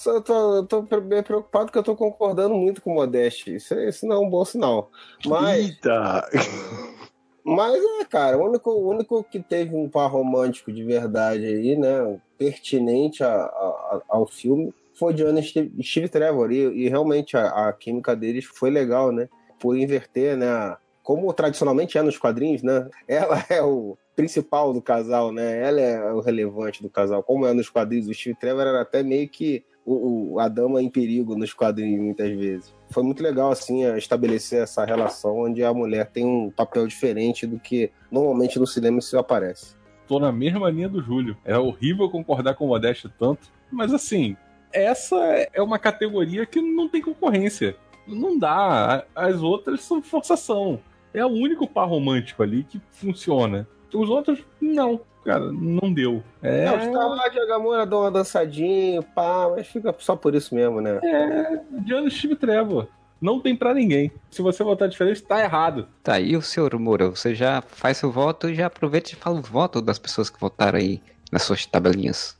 eu 0.09 0.21
tô, 0.21 0.55
eu 0.55 0.65
tô 0.65 0.81
bem 1.01 1.21
preocupado 1.21 1.71
que 1.71 1.77
eu 1.77 1.83
tô 1.83 1.95
concordando 1.95 2.55
muito 2.55 2.81
com 2.81 2.91
o 2.91 2.95
Modeste. 2.95 3.55
Isso, 3.55 3.73
isso 3.75 4.07
não 4.07 4.15
é 4.15 4.19
um 4.19 4.29
bom 4.29 4.45
sinal. 4.45 4.89
Mas. 5.25 5.65
Eita! 5.65 6.29
Mas 7.43 7.83
é, 7.99 8.05
cara, 8.05 8.37
o 8.37 8.47
único, 8.47 8.71
o 8.71 8.89
único 8.89 9.23
que 9.23 9.39
teve 9.39 9.75
um 9.75 9.89
par 9.89 10.09
romântico 10.09 10.71
de 10.71 10.83
verdade 10.83 11.45
aí, 11.45 11.75
né? 11.75 12.19
Pertinente 12.37 13.23
a, 13.23 13.33
a, 13.33 14.01
ao 14.07 14.25
filme 14.25 14.73
foi 14.93 15.13
John 15.13 15.37
e 15.37 15.43
Steve, 15.43 15.83
Steve 15.83 16.07
Trevor. 16.07 16.51
E, 16.51 16.85
e 16.85 16.89
realmente 16.89 17.35
a, 17.35 17.67
a, 17.67 17.73
química 17.73 18.15
deles 18.15 18.45
foi 18.45 18.69
legal, 18.69 19.11
né? 19.11 19.27
Por 19.59 19.77
inverter, 19.77 20.37
né? 20.37 20.77
Como 21.03 21.33
tradicionalmente 21.33 21.97
é 21.97 22.01
nos 22.01 22.17
quadrinhos, 22.17 22.63
né? 22.63 22.89
Ela 23.07 23.43
é 23.49 23.61
o 23.61 23.97
principal 24.15 24.71
do 24.71 24.81
casal, 24.81 25.33
né? 25.33 25.61
Ela 25.61 25.81
é 25.81 26.13
o 26.13 26.21
relevante 26.21 26.81
do 26.81 26.89
casal. 26.89 27.21
Como 27.23 27.45
é 27.45 27.53
nos 27.53 27.69
quadrinhos, 27.69 28.07
o 28.07 28.13
Steve 28.13 28.37
Trevor 28.39 28.67
era 28.67 28.81
até 28.81 29.03
meio 29.03 29.27
que 29.27 29.65
o, 29.85 30.33
o, 30.33 30.39
a 30.39 30.47
dama 30.47 30.81
em 30.81 30.89
perigo 30.89 31.35
nos 31.35 31.53
quadrinhos, 31.53 32.01
muitas 32.01 32.29
vezes. 32.31 32.75
Foi 32.89 33.03
muito 33.03 33.21
legal, 33.21 33.51
assim, 33.51 33.83
estabelecer 33.97 34.63
essa 34.63 34.85
relação 34.85 35.39
onde 35.39 35.63
a 35.63 35.73
mulher 35.73 36.09
tem 36.09 36.25
um 36.25 36.49
papel 36.49 36.87
diferente 36.87 37.45
do 37.45 37.59
que 37.59 37.91
normalmente 38.11 38.59
no 38.59 38.67
cinema 38.67 38.99
isso 38.99 39.17
aparece. 39.17 39.75
Tô 40.07 40.19
na 40.19 40.31
mesma 40.31 40.69
linha 40.69 40.89
do 40.89 41.01
Júlio. 41.01 41.35
É 41.43 41.57
horrível 41.57 42.09
concordar 42.09 42.55
com 42.55 42.65
o 42.65 42.67
Modeste 42.69 43.09
tanto, 43.17 43.51
mas 43.71 43.93
assim, 43.93 44.35
essa 44.71 45.15
é 45.53 45.61
uma 45.61 45.79
categoria 45.79 46.45
que 46.45 46.61
não 46.61 46.87
tem 46.87 47.01
concorrência. 47.01 47.75
Não 48.07 48.37
dá. 48.37 49.05
As 49.15 49.41
outras 49.41 49.81
são 49.81 50.01
forçação. 50.01 50.79
É 51.13 51.25
o 51.25 51.29
único 51.29 51.67
par 51.67 51.87
romântico 51.87 52.43
ali 52.43 52.63
que 52.63 52.81
funciona. 52.91 53.67
Os 53.93 54.09
outros, 54.09 54.43
não 54.59 54.99
cara, 55.23 55.51
não 55.51 55.93
deu. 55.93 56.23
É... 56.41 56.65
Não, 56.65 56.77
os 56.77 57.17
caras 57.17 57.31
de 57.31 57.39
Agamora 57.39 57.85
dão 57.85 58.01
uma 58.01 58.11
dançadinha, 58.11 59.01
pá, 59.01 59.49
mas 59.55 59.67
fica 59.67 59.93
só 59.99 60.15
por 60.15 60.35
isso 60.35 60.53
mesmo, 60.53 60.81
né? 60.81 60.99
É, 61.03 61.59
Diana 61.81 62.09
Steve 62.09 62.35
Trevor. 62.35 62.87
Não 63.21 63.39
tem 63.39 63.55
para 63.55 63.73
ninguém. 63.73 64.11
Se 64.29 64.41
você 64.41 64.63
votar 64.65 64.89
diferente, 64.89 65.23
tá 65.23 65.41
errado. 65.41 65.87
Tá, 66.03 66.19
e 66.19 66.35
o 66.35 66.41
senhor 66.41 66.77
Moura, 66.77 67.09
você 67.09 67.33
já 67.33 67.61
faz 67.61 67.97
seu 67.97 68.11
voto 68.11 68.49
e 68.49 68.55
já 68.55 68.65
aproveita 68.65 69.11
e 69.11 69.15
fala 69.15 69.39
o 69.39 69.41
voto 69.41 69.81
das 69.81 69.97
pessoas 69.97 70.29
que 70.29 70.37
votaram 70.37 70.77
aí 70.77 71.01
nas 71.31 71.43
suas 71.43 71.65
tabelinhas. 71.65 72.37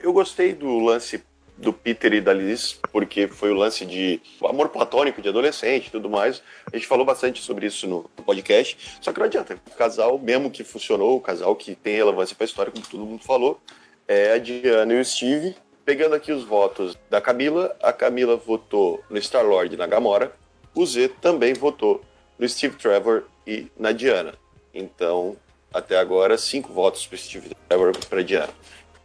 Eu 0.00 0.14
gostei 0.14 0.54
do 0.54 0.78
lance 0.78 1.22
do 1.56 1.72
Peter 1.72 2.12
e 2.12 2.20
da 2.20 2.32
Liz, 2.32 2.78
porque 2.90 3.28
foi 3.28 3.50
o 3.50 3.54
lance 3.54 3.86
de 3.86 4.20
amor 4.44 4.68
platônico 4.68 5.22
de 5.22 5.28
adolescente 5.28 5.86
e 5.86 5.90
tudo 5.90 6.10
mais. 6.10 6.42
A 6.72 6.76
gente 6.76 6.86
falou 6.86 7.04
bastante 7.04 7.40
sobre 7.42 7.66
isso 7.66 7.86
no 7.86 8.04
podcast. 8.24 8.98
Só 9.00 9.12
que 9.12 9.18
não 9.18 9.26
adianta. 9.26 9.58
O 9.66 9.76
casal, 9.76 10.18
mesmo 10.18 10.50
que 10.50 10.64
funcionou, 10.64 11.16
o 11.16 11.20
casal 11.20 11.54
que 11.54 11.74
tem 11.74 11.96
relevância 11.96 12.34
para 12.34 12.44
a 12.44 12.48
história, 12.48 12.72
como 12.72 12.84
todo 12.86 13.06
mundo 13.06 13.22
falou, 13.22 13.60
é 14.08 14.32
a 14.32 14.38
Diana 14.38 14.92
e 14.92 15.00
o 15.00 15.04
Steve. 15.04 15.56
Pegando 15.84 16.14
aqui 16.14 16.32
os 16.32 16.44
votos 16.44 16.96
da 17.10 17.20
Camila, 17.20 17.76
a 17.82 17.92
Camila 17.92 18.36
votou 18.36 19.04
no 19.08 19.18
Star-Lord 19.18 19.74
e 19.74 19.76
na 19.76 19.86
Gamora. 19.86 20.32
O 20.74 20.84
Z 20.84 21.10
também 21.20 21.52
votou 21.52 22.02
no 22.38 22.48
Steve 22.48 22.76
Trevor 22.76 23.24
e 23.46 23.68
na 23.78 23.92
Diana. 23.92 24.34
Então, 24.72 25.36
até 25.72 25.98
agora, 25.98 26.38
cinco 26.38 26.72
votos 26.72 27.06
para 27.06 27.18
Steve 27.18 27.50
Trevor 27.68 27.92
e 27.94 28.06
para 28.06 28.22
Diana. 28.22 28.52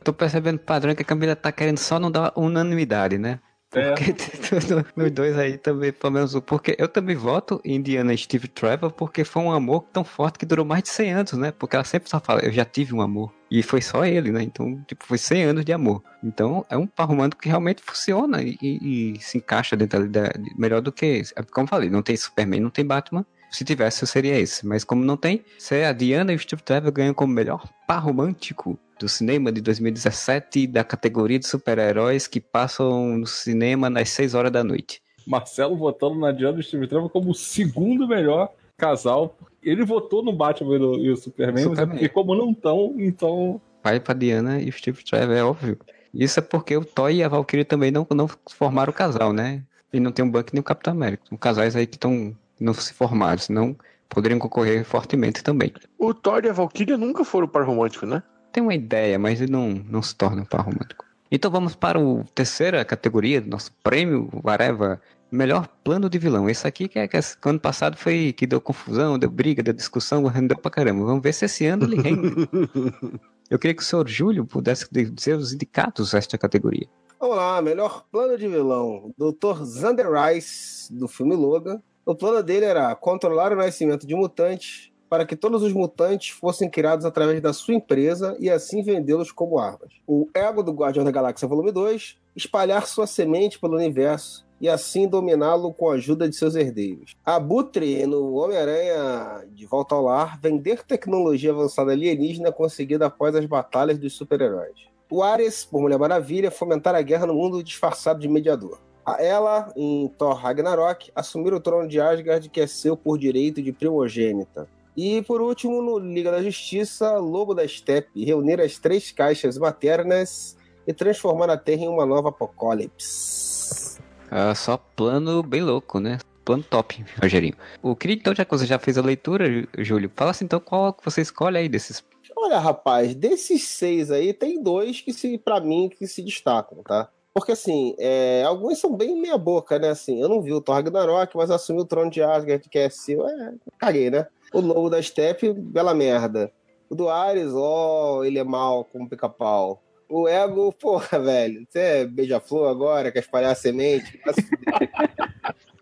Tô 0.03 0.13
percebendo 0.13 0.60
padrão 0.60 0.96
que 0.96 1.01
a 1.01 1.06
Camila 1.06 1.36
tá 1.36 1.51
querendo 1.51 1.77
só 1.77 2.00
não 2.00 2.10
dar 2.10 2.32
unanimidade, 2.36 3.18
né? 3.18 3.39
É. 3.74 3.89
Porque 3.89 4.12
é. 4.12 4.84
nos 4.96 5.12
dois 5.12 5.38
aí 5.38 5.58
também, 5.58 5.91
pelo 5.91 6.13
menos, 6.13 6.34
porque 6.46 6.75
eu 6.79 6.88
também 6.88 7.15
voto 7.15 7.62
em 7.63 7.75
Indiana 7.75 8.13
e 8.13 8.18
Steve 8.18 8.48
Trevor 8.48 8.91
porque 8.91 9.24
foi 9.24 9.44
um 9.44 9.51
amor 9.51 9.86
tão 9.94 10.03
forte 10.03 10.39
que 10.39 10.46
durou 10.46 10.65
mais 10.65 10.84
de 10.84 10.89
100 10.89 11.13
anos, 11.13 11.34
né? 11.34 11.51
Porque 11.51 11.75
ela 11.75 11.86
sempre 11.86 12.10
só 12.10 12.20
fala, 12.20 12.41
eu 12.41 12.51
já 12.51 12.65
tive 12.65 12.94
um 12.94 13.01
amor. 13.01 13.32
E 13.51 13.62
foi 13.63 13.82
só 13.82 14.06
ele, 14.06 14.32
né? 14.32 14.41
Então, 14.44 14.84
tipo, 14.88 15.06
foi 15.06 15.18
100 15.18 15.44
anos 15.44 15.65
de 15.65 15.74
amor. 15.74 16.03
Então, 16.24 16.65
é 16.70 16.77
um 16.77 16.88
par 16.88 17.08
romântico 17.08 17.41
que 17.41 17.50
realmente 17.50 17.82
funciona 17.84 18.41
e, 18.41 18.58
e, 18.62 19.20
se 19.22 19.38
encaixa 19.38 19.75
dentro 19.75 20.08
da, 20.08 20.32
melhor 20.58 20.82
do 20.82 20.91
que, 20.91 21.24
como 21.51 21.65
eu 21.65 21.70
falei, 21.70 21.89
não 21.89 22.01
tem 22.01 22.15
Superman, 22.15 22.60
não 22.60 22.70
tem 22.70 22.86
Batman, 22.86 23.25
se 23.50 23.63
tivesse, 23.63 24.06
seria 24.06 24.38
esse. 24.38 24.65
Mas 24.65 24.84
como 24.84 25.03
não 25.03 25.18
tem, 25.18 25.44
se 25.58 25.84
a 25.84 25.91
Diana 25.94 26.32
e 26.32 26.36
o 26.36 26.39
Steve 26.39 26.62
Trevor 26.62 26.91
ganham 26.91 27.13
como 27.13 27.34
melhor 27.34 27.68
par 27.88 28.00
romântico 28.00 28.77
do 29.00 29.08
cinema 29.08 29.51
de 29.51 29.62
2017 29.62 30.68
da 30.68 30.84
categoria 30.84 31.39
de 31.39 31.48
super-heróis 31.48 32.27
que 32.27 32.39
passam 32.39 33.18
no 33.18 33.25
cinema 33.25 33.89
nas 33.89 34.10
6 34.10 34.36
horas 34.36 34.51
da 34.51 34.63
noite. 34.63 35.01
Marcelo 35.25 35.75
votando 35.75 36.20
na 36.20 36.32
Diana 36.32 36.58
e 36.58 36.60
o 36.62 36.63
Steve 36.63 36.88
Trevor 36.88 37.10
como 37.10 37.32
o 37.32 37.36
segundo 37.36 38.08
melhor 38.08 38.51
casal. 38.77 39.38
Ele 39.62 39.86
votou 39.86 40.24
no 40.24 40.34
Batman 40.34 40.75
e 40.98 41.12
o 41.12 41.18
Superman, 41.18 41.63
Superman. 41.63 42.03
e 42.03 42.10
como 42.10 42.36
não 42.36 42.51
estão, 42.51 42.96
então... 42.98 43.62
Vai 43.84 44.00
pra 44.00 44.13
Diana 44.13 44.60
e 44.62 44.70
o 44.70 44.74
Steve 44.74 45.03
Trevor, 45.03 45.36
é 45.36 45.44
óbvio. 45.44 45.77
Isso 46.13 46.39
é 46.39 46.41
porque 46.41 46.75
o 46.75 46.84
Thor 46.84 47.12
e 47.12 47.24
a 47.24 47.27
Valkyrie 47.27 47.63
também 47.63 47.91
não, 47.91 48.06
não 48.12 48.27
formaram 48.50 48.91
o 48.91 48.96
casal, 48.96 49.32
né? 49.32 49.63
E 49.94 50.00
não 50.00 50.12
tem 50.12 50.24
um 50.25 50.29
Buck 50.29 50.53
nem 50.53 50.62
o 50.62 50.63
Capitão 50.63 50.94
América. 50.94 51.24
São 51.29 51.38
casais 51.38 51.75
aí 51.75 51.86
que 51.86 51.96
estão 51.96 52.36
não 52.59 52.73
se 52.73 52.93
formaram, 52.93 53.37
senão 53.37 53.75
poderiam 54.09 54.39
concorrer 54.39 54.83
fortemente 54.83 55.43
também. 55.43 55.71
O 55.97 56.13
Thor 56.13 56.43
e 56.43 56.49
a 56.49 56.53
Valkyria 56.53 56.97
nunca 56.97 57.23
foram 57.23 57.47
par 57.47 57.63
romântico, 57.63 58.05
né? 58.05 58.23
Tem 58.51 58.63
uma 58.63 58.73
ideia, 58.73 59.19
mas 59.19 59.39
ele 59.39 59.51
não, 59.51 59.69
não 59.87 60.01
se 60.01 60.15
torna 60.15 60.41
um 60.41 60.45
par 60.45 60.61
romântico. 60.61 61.05
Então 61.31 61.51
vamos 61.51 61.75
para 61.75 61.99
a 61.99 62.23
terceira 62.33 62.83
categoria 62.83 63.39
do 63.39 63.49
nosso 63.49 63.71
prêmio 63.83 64.29
Vareva. 64.43 64.99
Melhor 65.31 65.67
plano 65.83 66.09
de 66.09 66.17
vilão. 66.17 66.49
Esse 66.49 66.67
aqui 66.67 66.87
que, 66.87 66.97
é, 66.97 67.07
que 67.07 67.19
ano 67.45 67.59
passado 67.59 67.95
foi 67.95 68.33
que 68.33 68.47
deu 68.47 68.59
confusão, 68.59 69.19
deu 69.19 69.29
briga, 69.29 69.61
deu 69.61 69.75
discussão, 69.75 70.25
rendeu 70.25 70.57
pra 70.57 70.71
caramba. 70.71 71.05
Vamos 71.05 71.21
ver 71.21 71.33
se 71.33 71.45
esse 71.45 71.67
ano 71.67 71.85
ele 71.85 72.01
rende. 72.01 72.49
Eu 73.47 73.59
queria 73.59 73.75
que 73.75 73.81
o 73.81 73.85
senhor 73.85 74.07
Júlio 74.07 74.45
pudesse 74.45 74.87
dizer 74.91 75.35
os 75.35 75.53
indicados 75.53 76.11
desta 76.11 76.37
categoria. 76.37 76.87
Vamos 77.19 77.35
lá, 77.35 77.61
melhor 77.61 78.05
plano 78.11 78.37
de 78.37 78.47
vilão. 78.47 79.13
Dr. 79.17 79.63
Zander 79.65 80.07
Rice, 80.11 80.91
do 80.91 81.07
filme 81.07 81.35
Logan. 81.35 81.81
O 82.09 82.15
plano 82.15 82.41
dele 82.41 82.65
era 82.65 82.95
controlar 82.95 83.53
o 83.53 83.55
nascimento 83.55 84.07
de 84.07 84.15
mutantes 84.15 84.91
para 85.07 85.27
que 85.27 85.35
todos 85.35 85.61
os 85.61 85.71
mutantes 85.71 86.29
fossem 86.29 86.67
criados 86.67 87.05
através 87.05 87.39
da 87.39 87.53
sua 87.53 87.75
empresa 87.75 88.35
e 88.39 88.49
assim 88.49 88.81
vendê-los 88.81 89.31
como 89.31 89.59
armas. 89.59 89.93
O 90.07 90.27
ego 90.33 90.63
do 90.63 90.71
Guardião 90.71 91.05
da 91.05 91.11
Galáxia 91.11 91.47
Volume 91.47 91.71
2, 91.71 92.17
espalhar 92.35 92.87
sua 92.87 93.05
semente 93.05 93.59
pelo 93.59 93.75
universo 93.75 94.43
e 94.59 94.67
assim 94.67 95.07
dominá-lo 95.07 95.71
com 95.71 95.91
a 95.91 95.93
ajuda 95.93 96.27
de 96.27 96.35
seus 96.35 96.55
herdeiros. 96.55 97.15
Abutre, 97.23 98.03
no 98.07 98.33
Homem-Aranha 98.33 99.45
de 99.51 99.67
Volta 99.67 99.93
ao 99.93 100.05
Lar, 100.05 100.39
vender 100.41 100.81
tecnologia 100.81 101.51
avançada 101.51 101.91
alienígena 101.91 102.51
conseguida 102.51 103.05
após 103.05 103.35
as 103.35 103.45
batalhas 103.45 103.99
dos 103.99 104.17
super-heróis. 104.17 104.89
O 105.11 105.21
Ares, 105.21 105.63
por 105.63 105.79
Mulher 105.79 105.99
Maravilha, 105.99 106.49
fomentar 106.49 106.95
a 106.95 107.03
guerra 107.03 107.27
no 107.27 107.35
mundo 107.35 107.63
disfarçado 107.63 108.19
de 108.19 108.27
mediador 108.27 108.88
ela, 109.20 109.72
em 109.75 110.08
Thor 110.18 110.34
Ragnarok, 110.34 111.12
assumir 111.15 111.53
o 111.53 111.60
trono 111.60 111.88
de 111.88 112.00
Asgard, 112.00 112.50
que 112.50 112.62
é 112.62 112.68
seu 112.68 112.96
por 112.96 113.18
direito 113.18 113.62
de 113.62 113.72
primogênita. 113.72 114.68
E 114.96 115.22
por 115.22 115.41
último, 115.41 115.82
no 115.82 115.98
Liga 115.98 116.32
da 116.32 116.44
Justiça, 116.44 117.18
Lobo 117.18 117.53
da 117.53 117.68
Steppe, 117.68 118.25
reunir 118.25 118.60
as 118.60 118.77
três 118.77 119.12
caixas 119.12 119.58
maternas 119.58 120.58
e 120.86 120.94
transformar 120.94 121.50
a 121.50 121.58
Terra 121.58 121.84
em 121.84 121.88
uma 121.88 122.06
nova 122.06 122.29
apocalipse. 122.29 124.00
Ah, 124.29 124.53
só 124.53 124.77
plano 124.77 125.41
bem 125.41 125.62
louco, 125.62 126.00
né? 126.00 126.20
Plano 126.44 126.63
top, 126.63 127.03
Rogerinho. 127.22 127.56
O 127.82 127.96
queria 127.96 128.15
então, 128.15 128.36
já 128.36 128.44
que 128.44 128.51
você 128.51 128.65
já 128.65 128.77
fez 128.77 128.98
a 128.98 129.01
leitura, 129.01 129.46
Júlio, 129.77 130.12
fala 130.15 130.32
assim 130.32 130.46
então 130.46 130.60
qual 130.60 130.94
que 130.94 131.06
você 131.06 131.22
escolhe 131.22 131.58
aí 131.58 131.70
desses. 131.70 132.03
Olha, 132.36 132.60
rapaz, 132.60 133.13
desses 133.13 133.63
seis 133.63 134.12
aí, 134.12 134.34
tem 134.34 134.62
dois 134.62 135.01
que 135.01 135.13
se, 135.13 135.38
para 135.38 135.60
mim, 135.60 135.89
que 135.89 136.08
se 136.08 136.22
destacam, 136.22 136.82
tá? 136.84 137.10
Porque, 137.33 137.51
assim, 137.51 137.95
é, 138.00 138.43
alguns 138.43 138.79
são 138.79 138.95
bem 138.95 139.19
meia 139.19 139.38
boca, 139.38 139.77
né? 139.77 139.89
Assim, 139.89 140.21
eu 140.21 140.27
não 140.27 140.41
vi 140.41 140.51
o 140.51 140.62
Thor 140.62 140.75
Ragnarok, 140.75 141.36
mas 141.38 141.51
assumi 141.51 141.81
o 141.81 141.86
trono 141.86 142.09
de 142.09 142.21
Asgard, 142.21 142.67
que 142.67 142.79
é 142.79 142.89
seu. 142.89 143.27
É, 143.27 143.53
caguei, 143.77 144.09
né? 144.09 144.27
O 144.53 144.59
Lobo 144.59 144.89
da 144.89 145.01
Steppe, 145.01 145.53
bela 145.53 145.93
merda. 145.93 146.51
O 146.89 146.95
do 146.95 147.07
Ares, 147.07 147.53
ó, 147.53 148.17
oh, 148.17 148.25
ele 148.25 148.39
é 148.39 148.43
mal 148.43 148.83
como 148.83 149.07
pica-pau. 149.07 149.81
O 150.09 150.27
Ego, 150.27 150.74
porra, 150.74 151.19
velho, 151.19 151.65
você 151.69 151.79
é 151.79 152.05
beija-flor 152.05 152.67
agora, 152.67 153.12
quer 153.12 153.19
espalhar 153.19 153.51
a 153.51 153.55
semente? 153.55 154.19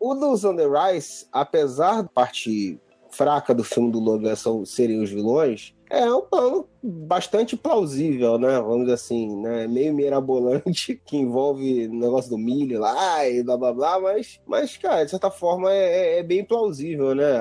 o 0.02 0.14
do 0.14 0.38
Thunder 0.38 0.70
Rice, 0.70 1.26
apesar 1.32 2.02
da 2.02 2.10
parte 2.10 2.78
fraca 3.10 3.54
do 3.54 3.64
filme 3.64 3.90
do 3.90 4.00
Logan 4.00 4.36
serem 4.66 5.02
os 5.02 5.10
vilões, 5.10 5.74
é 5.90 6.12
um 6.14 6.22
plano 6.22 6.68
bastante 6.84 7.56
plausível, 7.56 8.38
né? 8.38 8.60
Vamos 8.60 8.82
dizer 8.82 8.94
assim, 8.94 9.42
né? 9.42 9.68
Meio 9.68 9.94
mirabolante, 9.94 11.00
que 11.06 11.18
envolve 11.18 11.88
o 11.88 11.94
negócio 11.94 12.30
do 12.30 12.38
milho 12.38 12.80
lá 12.80 13.28
e 13.28 13.44
blá 13.44 13.58
blá 13.58 13.74
blá, 13.74 14.00
mas, 14.00 14.40
mas 14.46 14.78
cara, 14.78 15.04
de 15.04 15.12
certa 15.12 15.32
forma 15.32 15.72
é, 15.72 16.16
é, 16.16 16.20
é 16.20 16.24
bem 16.24 16.44
plausível, 16.44 17.16
né? 17.16 17.40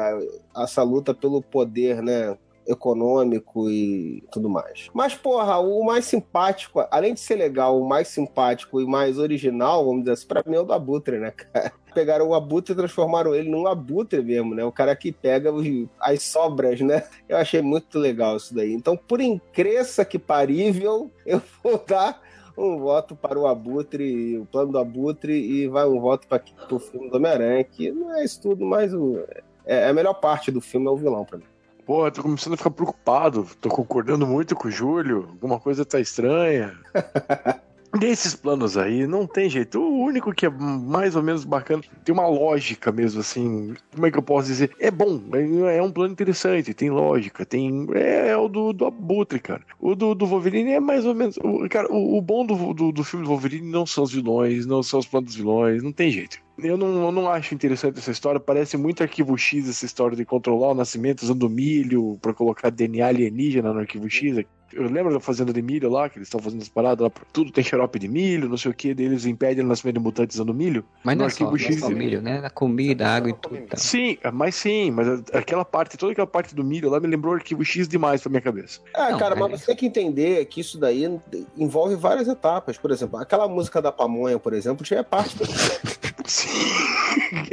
Essa 0.56 0.82
luta 0.82 1.14
pelo 1.14 1.42
poder, 1.42 2.02
né? 2.02 2.36
econômico 2.68 3.70
e 3.70 4.24
tudo 4.32 4.50
mais. 4.50 4.88
Mas, 4.92 5.14
porra, 5.14 5.58
o 5.58 5.84
mais 5.84 6.04
simpático, 6.04 6.84
além 6.90 7.14
de 7.14 7.20
ser 7.20 7.36
legal, 7.36 7.80
o 7.80 7.88
mais 7.88 8.08
simpático 8.08 8.80
e 8.80 8.86
mais 8.86 9.18
original, 9.18 9.84
vamos 9.84 10.00
dizer 10.00 10.12
assim, 10.12 10.26
pra 10.26 10.42
mim 10.44 10.56
é 10.56 10.60
o 10.60 10.64
do 10.64 10.72
Abutre, 10.72 11.18
né, 11.18 11.30
cara? 11.30 11.72
Pegaram 11.96 12.28
o 12.28 12.34
Abutre 12.34 12.74
e 12.74 12.76
transformaram 12.76 13.34
ele 13.34 13.48
num 13.48 13.66
Abutre 13.66 14.22
mesmo, 14.22 14.54
né? 14.54 14.62
O 14.62 14.70
cara 14.70 14.94
que 14.94 15.10
pega 15.10 15.50
as 15.98 16.22
sobras, 16.24 16.78
né? 16.82 17.04
Eu 17.26 17.38
achei 17.38 17.62
muito 17.62 17.98
legal 17.98 18.36
isso 18.36 18.54
daí. 18.54 18.74
Então, 18.74 18.98
por 18.98 19.18
incresça 19.18 20.04
que 20.04 20.18
parível, 20.18 21.10
eu 21.24 21.40
vou 21.64 21.82
dar 21.88 22.20
um 22.54 22.76
voto 22.76 23.16
para 23.16 23.38
o 23.38 23.46
Abutre, 23.46 24.36
o 24.36 24.44
plano 24.44 24.72
do 24.72 24.78
Abutre, 24.78 25.32
e 25.32 25.66
vai 25.68 25.86
um 25.86 25.98
voto 25.98 26.28
para 26.28 26.42
o 26.70 26.78
filme 26.78 27.08
do 27.08 27.16
Homem-Aranha, 27.16 27.64
que 27.64 27.90
não 27.90 28.14
é 28.14 28.22
isso 28.22 28.42
tudo, 28.42 28.66
mas 28.66 28.92
o, 28.92 29.24
é, 29.64 29.88
a 29.88 29.94
melhor 29.94 30.14
parte 30.20 30.50
do 30.50 30.60
filme 30.60 30.86
é 30.86 30.90
o 30.90 30.96
vilão 30.98 31.24
para 31.24 31.38
mim. 31.38 31.44
Pô, 31.86 32.10
tô 32.10 32.22
começando 32.22 32.52
a 32.52 32.56
ficar 32.58 32.72
preocupado. 32.72 33.48
Tô 33.58 33.70
concordando 33.70 34.26
muito 34.26 34.54
com 34.54 34.68
o 34.68 34.70
Júlio. 34.70 35.28
Alguma 35.30 35.58
coisa 35.58 35.82
tá 35.82 35.98
estranha. 35.98 36.78
Desses 37.98 38.34
planos 38.34 38.76
aí, 38.76 39.06
não 39.06 39.26
tem 39.26 39.48
jeito. 39.48 39.80
O 39.80 40.04
único 40.04 40.32
que 40.32 40.46
é 40.46 40.50
mais 40.50 41.16
ou 41.16 41.22
menos 41.22 41.44
bacana, 41.44 41.82
tem 42.04 42.12
uma 42.12 42.26
lógica 42.26 42.92
mesmo, 42.92 43.20
assim. 43.20 43.74
Como 43.94 44.06
é 44.06 44.10
que 44.10 44.18
eu 44.18 44.22
posso 44.22 44.48
dizer? 44.48 44.70
É 44.78 44.90
bom, 44.90 45.20
é, 45.32 45.76
é 45.76 45.82
um 45.82 45.90
plano 45.90 46.12
interessante, 46.12 46.74
tem 46.74 46.90
lógica, 46.90 47.44
tem. 47.44 47.86
É, 47.94 48.28
é 48.28 48.36
o 48.36 48.48
do, 48.48 48.72
do 48.72 48.86
Abutre, 48.86 49.38
cara. 49.38 49.62
O 49.80 49.94
do, 49.94 50.14
do 50.14 50.26
Wolverine 50.26 50.72
é 50.72 50.80
mais 50.80 51.04
ou 51.04 51.14
menos. 51.14 51.36
O, 51.38 51.68
cara, 51.68 51.90
o, 51.90 52.18
o 52.18 52.22
bom 52.22 52.44
do, 52.44 52.74
do, 52.74 52.92
do 52.92 53.04
filme 53.04 53.24
do 53.24 53.30
Wolverine 53.30 53.70
não 53.70 53.86
são 53.86 54.04
os 54.04 54.12
vilões, 54.12 54.66
não 54.66 54.82
são 54.82 55.00
os 55.00 55.06
planos 55.06 55.28
dos 55.28 55.36
vilões, 55.36 55.82
não 55.82 55.92
tem 55.92 56.10
jeito. 56.10 56.38
Eu 56.58 56.76
não, 56.76 57.04
eu 57.04 57.12
não 57.12 57.28
acho 57.28 57.54
interessante 57.54 57.98
essa 57.98 58.10
história. 58.10 58.40
Parece 58.40 58.76
muito 58.76 59.02
arquivo 59.02 59.36
X 59.36 59.68
essa 59.68 59.84
história 59.84 60.16
de 60.16 60.24
controlar 60.24 60.70
o 60.70 60.74
nascimento 60.74 61.22
usando 61.22 61.50
milho 61.50 62.18
para 62.20 62.32
colocar 62.32 62.70
DNA 62.70 63.06
alienígena 63.06 63.72
no 63.72 63.80
arquivo 63.80 64.08
X. 64.08 64.44
Eu 64.73 64.90
lembro 64.90 65.12
da 65.12 65.20
fazenda 65.20 65.52
de 65.52 65.62
milho 65.62 65.88
lá, 65.90 66.08
que 66.08 66.18
eles 66.18 66.28
estão 66.28 66.40
fazendo 66.40 66.62
as 66.62 66.68
paradas 66.68 67.04
lá, 67.04 67.11
tudo 67.32 67.52
tem 67.52 67.62
xarope 67.62 67.99
de 67.99 68.08
milho, 68.08 68.49
não 68.49 68.56
sei 68.56 68.70
o 68.70 68.75
que, 68.75 68.94
deles 68.94 69.25
impedem 69.25 69.64
o 69.64 69.68
nascimento 69.68 69.94
de 69.94 70.00
mutantes 70.00 70.37
usando 70.37 70.52
milho. 70.52 70.85
Mas 71.04 71.16
no 71.16 71.20
não, 71.20 71.26
arquivo 71.26 71.56
é 71.56 71.58
só, 71.58 71.64
X, 71.66 71.80
não 71.80 71.88
é 71.88 71.90
só 71.90 71.96
milho, 71.96 72.23
né? 72.23 72.40
Na 72.40 72.50
comida, 72.50 73.08
água 73.08 73.30
e 73.30 73.32
tudo. 73.32 73.56
Tá. 73.66 73.76
Sim, 73.76 74.18
mas 74.32 74.54
sim, 74.54 74.90
mas 74.90 75.23
aquela 75.32 75.64
parte, 75.64 75.96
toda 75.96 76.12
aquela 76.12 76.26
parte 76.26 76.54
do 76.54 76.64
milho 76.64 76.90
lá 76.90 76.99
me 76.99 77.06
lembrou 77.06 77.35
o 77.35 77.37
arquivo 77.37 77.64
X 77.64 77.87
demais 77.88 78.20
pra 78.20 78.30
minha 78.30 78.42
cabeça. 78.42 78.80
Ah, 78.94 79.11
não, 79.11 79.18
cara, 79.18 79.37
mas 79.37 79.61
você 79.61 79.66
tem 79.66 79.76
que 79.76 79.87
entender 79.87 80.44
que 80.46 80.61
isso 80.61 80.78
daí 80.78 81.08
envolve 81.56 81.94
várias 81.94 82.28
etapas. 82.28 82.76
Por 82.76 82.90
exemplo, 82.90 83.18
aquela 83.18 83.49
música 83.49 83.80
da 83.80 83.92
pamonha, 83.92 84.38
por 84.38 84.52
exemplo, 84.52 84.85
já 84.85 84.96
é 84.96 85.02
parte 85.02 85.37
do. 85.37 85.44
sim, 86.26 86.49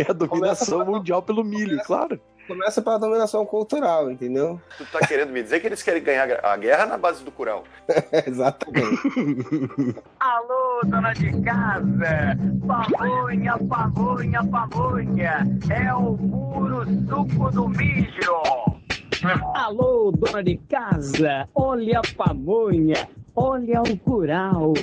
é 0.02 0.10
a 0.10 0.14
dominação 0.14 0.86
mundial 0.86 1.22
pelo 1.22 1.44
milho, 1.44 1.72
começa, 1.72 1.86
claro. 1.86 2.22
Começa 2.48 2.82
pela 2.82 3.00
dominação 3.00 3.46
cultural, 3.46 4.12
entendeu? 4.12 4.60
Tu 4.78 4.86
tá 4.86 5.00
querendo 5.00 5.32
me 5.32 5.42
dizer 5.42 5.60
que 5.60 5.68
eles 5.68 5.82
querem 5.82 6.04
ganhar 6.04 6.44
a 6.44 6.58
guerra 6.58 6.86
na 6.86 6.98
base 6.98 7.24
do 7.24 7.32
curau? 7.32 7.64
Exatamente. 8.28 8.98
Alô, 10.20 10.82
dona 10.86 11.14
de 11.14 11.32
casa! 11.42 12.38
Pamonha, 12.68 13.58
pamonha, 13.70 14.44
pamonha! 14.44 15.48
É 15.70 15.94
o 15.94 16.18
puro 16.18 16.86
suco 17.08 17.52
do 17.52 17.70
mijo! 17.70 18.42
Alô, 19.56 20.12
dona 20.12 20.44
de 20.44 20.58
casa! 20.70 21.48
Olha 21.56 22.00
a 22.00 22.02
pamonha! 22.18 23.08
Olha 23.36 23.82
o 23.82 23.98
curau! 24.00 24.74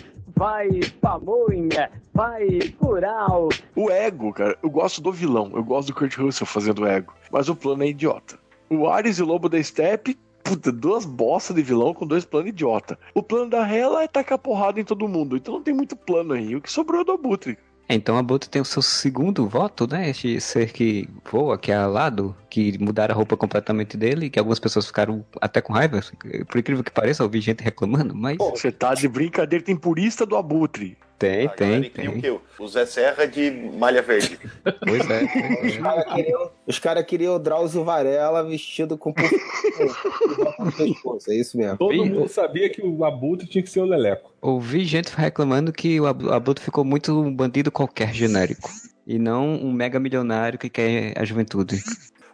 Vai 0.40 0.70
pamonha, 1.02 1.90
vai 2.14 2.72
curau. 2.78 3.50
O 3.76 3.90
ego, 3.90 4.32
cara, 4.32 4.56
eu 4.62 4.70
gosto 4.70 5.02
do 5.02 5.12
vilão, 5.12 5.52
eu 5.54 5.62
gosto 5.62 5.88
do 5.88 5.94
Kurt 5.94 6.16
Russell 6.16 6.46
fazendo 6.46 6.86
ego, 6.86 7.12
mas 7.30 7.50
o 7.50 7.54
plano 7.54 7.82
é 7.82 7.88
idiota. 7.88 8.38
O 8.70 8.88
Ares 8.88 9.18
e 9.18 9.22
o 9.22 9.26
Lobo 9.26 9.50
da 9.50 9.62
Steppe 9.62 10.18
puta, 10.42 10.72
duas 10.72 11.04
bossas 11.04 11.54
de 11.54 11.62
vilão 11.62 11.92
com 11.92 12.06
dois 12.06 12.24
planos 12.24 12.48
idiota. 12.48 12.98
O 13.14 13.22
plano 13.22 13.50
da 13.50 13.68
Hela 13.70 14.02
é 14.02 14.08
tacar 14.08 14.38
porrada 14.38 14.80
em 14.80 14.84
todo 14.84 15.06
mundo, 15.06 15.36
então 15.36 15.54
não 15.54 15.62
tem 15.62 15.74
muito 15.74 15.94
plano 15.94 16.32
aí. 16.32 16.56
O 16.56 16.60
que 16.62 16.72
sobrou 16.72 17.02
é 17.02 17.04
do 17.04 17.12
Abutre. 17.12 17.58
É, 17.90 17.94
então 17.94 18.16
a 18.16 18.22
Boto 18.22 18.48
tem 18.48 18.62
o 18.62 18.64
seu 18.64 18.80
segundo 18.80 19.48
voto, 19.48 19.84
né? 19.84 20.10
Este 20.10 20.40
ser 20.40 20.70
que 20.70 21.08
voa, 21.28 21.58
que 21.58 21.72
é 21.72 21.74
alado, 21.74 22.36
que 22.48 22.78
mudaram 22.78 23.12
a 23.12 23.16
roupa 23.16 23.36
completamente 23.36 23.96
dele, 23.96 24.30
que 24.30 24.38
algumas 24.38 24.60
pessoas 24.60 24.86
ficaram 24.86 25.24
até 25.40 25.60
com 25.60 25.72
raiva. 25.72 26.00
Por 26.46 26.58
incrível 26.58 26.84
que 26.84 26.90
pareça, 26.92 27.24
ouvi 27.24 27.40
gente 27.40 27.64
reclamando, 27.64 28.14
mas. 28.14 28.36
Pô, 28.36 28.50
você 28.50 28.70
tá 28.70 28.94
de 28.94 29.08
brincadeira, 29.08 29.64
tem 29.64 29.74
purista 29.74 30.24
do 30.24 30.36
Abutre. 30.36 30.96
Tem, 31.20 31.46
a 31.46 31.50
tem. 31.50 31.82
tem. 31.90 32.08
O, 32.08 32.18
quê? 32.18 32.34
o 32.58 32.66
Zé 32.66 32.86
Serra 32.86 33.26
de 33.26 33.50
malha 33.50 34.00
verde. 34.00 34.38
Pois 34.64 35.10
é. 35.10 35.24
Os 35.66 35.76
caras 35.76 36.14
queriam, 36.14 36.50
os 36.66 36.78
cara 36.78 37.04
queriam 37.04 37.34
o 37.34 37.38
Drauzio 37.38 37.84
Varela 37.84 38.42
vestido 38.42 38.96
com 38.96 39.12
é 41.28 41.34
isso 41.34 41.58
mesmo. 41.58 41.76
Todo 41.76 42.06
mundo 42.06 42.26
sabia 42.26 42.70
que 42.70 42.80
o 42.80 43.04
Abutre 43.04 43.46
tinha 43.46 43.62
que 43.62 43.68
ser 43.68 43.80
o 43.80 43.84
Leleco. 43.84 44.32
Ouvi 44.40 44.86
gente 44.86 45.14
reclamando 45.14 45.74
que 45.74 46.00
o 46.00 46.06
Abutre 46.06 46.64
ficou 46.64 46.86
muito 46.86 47.12
um 47.20 47.34
bandido 47.34 47.70
qualquer 47.70 48.14
genérico. 48.14 48.70
E 49.06 49.18
não 49.18 49.56
um 49.56 49.70
mega 49.70 50.00
milionário 50.00 50.58
que 50.58 50.70
quer 50.70 51.12
a 51.18 51.24
juventude. 51.26 51.76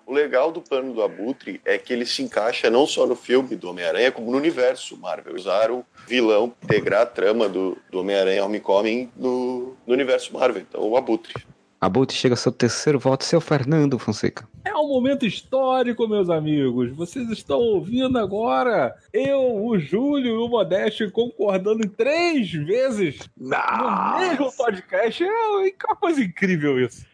O 0.07 0.15
legal 0.15 0.53
do 0.53 0.63
plano 0.63 0.95
do 0.95 1.03
Abutre 1.03 1.61
é 1.65 1.77
que 1.77 1.93
ele 1.93 2.07
se 2.07 2.23
encaixa 2.23 2.71
não 2.71 2.87
só 2.87 3.05
no 3.09 3.17
filme 3.17 3.57
do 3.57 3.69
Homem-Aranha, 3.69 4.13
como 4.13 4.31
no 4.31 4.37
universo 4.37 4.97
Marvel. 4.97 5.35
Usaram 5.35 5.81
o 5.81 5.85
vilão 6.07 6.55
integrar 6.63 7.03
a 7.03 7.07
trama 7.07 7.49
do, 7.49 7.77
do 7.91 7.99
Homem-Aranha 7.99 8.45
Homecoming 8.45 9.11
no, 9.17 9.75
no 9.85 9.93
universo 9.93 10.33
Marvel. 10.33 10.63
Então, 10.63 10.89
o 10.89 10.97
Abutre. 10.97 11.35
Abutre 11.81 12.17
chega 12.17 12.35
ao 12.35 12.39
seu 12.39 12.53
terceiro 12.53 13.01
voto, 13.01 13.25
seu 13.25 13.41
Fernando 13.41 13.99
Fonseca. 13.99 14.49
É 14.65 14.73
um 14.75 14.89
momento 14.89 15.27
histórico, 15.27 16.07
meus 16.07 16.31
amigos. 16.31 16.95
Vocês 16.95 17.29
estão 17.29 17.59
ouvindo 17.59 18.17
agora 18.17 18.95
eu, 19.13 19.57
o 19.65 19.77
Júlio 19.77 20.37
e 20.37 20.39
o 20.39 20.49
Modeste 20.49 21.11
concordando 21.11 21.89
três 21.89 22.53
vezes 22.53 23.19
Nossa. 23.37 23.77
no 23.77 24.19
mesmo 24.21 24.53
podcast. 24.53 25.25
É 25.25 25.29
uma 25.29 25.97
coisa 25.97 26.23
incrível 26.23 26.81
isso. 26.81 27.05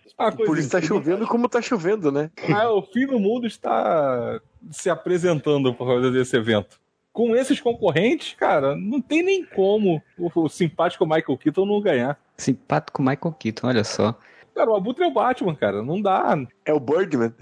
Por 0.46 0.58
isso 0.58 0.70
tá 0.70 0.80
chovendo 0.80 1.26
como 1.26 1.48
tá 1.48 1.60
chovendo, 1.60 2.12
né? 2.12 2.30
Ah, 2.54 2.70
o 2.70 2.82
fim 2.82 3.06
do 3.06 3.18
mundo 3.18 3.46
está 3.46 4.40
se 4.70 4.88
apresentando 4.88 5.74
por 5.74 5.86
causa 5.86 6.10
desse 6.10 6.36
evento. 6.36 6.80
Com 7.12 7.36
esses 7.36 7.60
concorrentes, 7.60 8.34
cara, 8.34 8.74
não 8.74 9.00
tem 9.00 9.22
nem 9.22 9.44
como 9.44 10.02
o, 10.18 10.30
o 10.34 10.48
simpático 10.48 11.04
Michael 11.04 11.36
Keaton 11.36 11.66
não 11.66 11.80
ganhar. 11.80 12.18
Simpático 12.36 13.02
Michael 13.02 13.34
Keaton, 13.38 13.66
olha 13.66 13.84
só. 13.84 14.16
Cara, 14.54 14.70
o 14.70 14.76
Abutre 14.76 15.04
é 15.04 15.06
o 15.06 15.12
Batman, 15.12 15.54
cara. 15.54 15.82
Não 15.82 16.00
dá. 16.00 16.36
É 16.64 16.72
o 16.72 16.80
Birdman. 16.80 17.34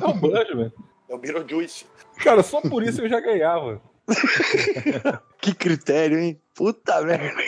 É 0.00 0.06
o 0.06 0.14
Birdman. 0.14 0.72
É 1.08 1.14
o 1.14 1.18
Beetlejuice. 1.18 1.86
Cara, 2.16 2.42
só 2.42 2.60
por 2.60 2.82
isso 2.82 3.00
eu 3.00 3.08
já 3.08 3.20
ganhava. 3.20 3.80
que 5.40 5.54
critério, 5.54 6.18
hein? 6.18 6.40
Puta 6.54 7.00
merda. 7.02 7.42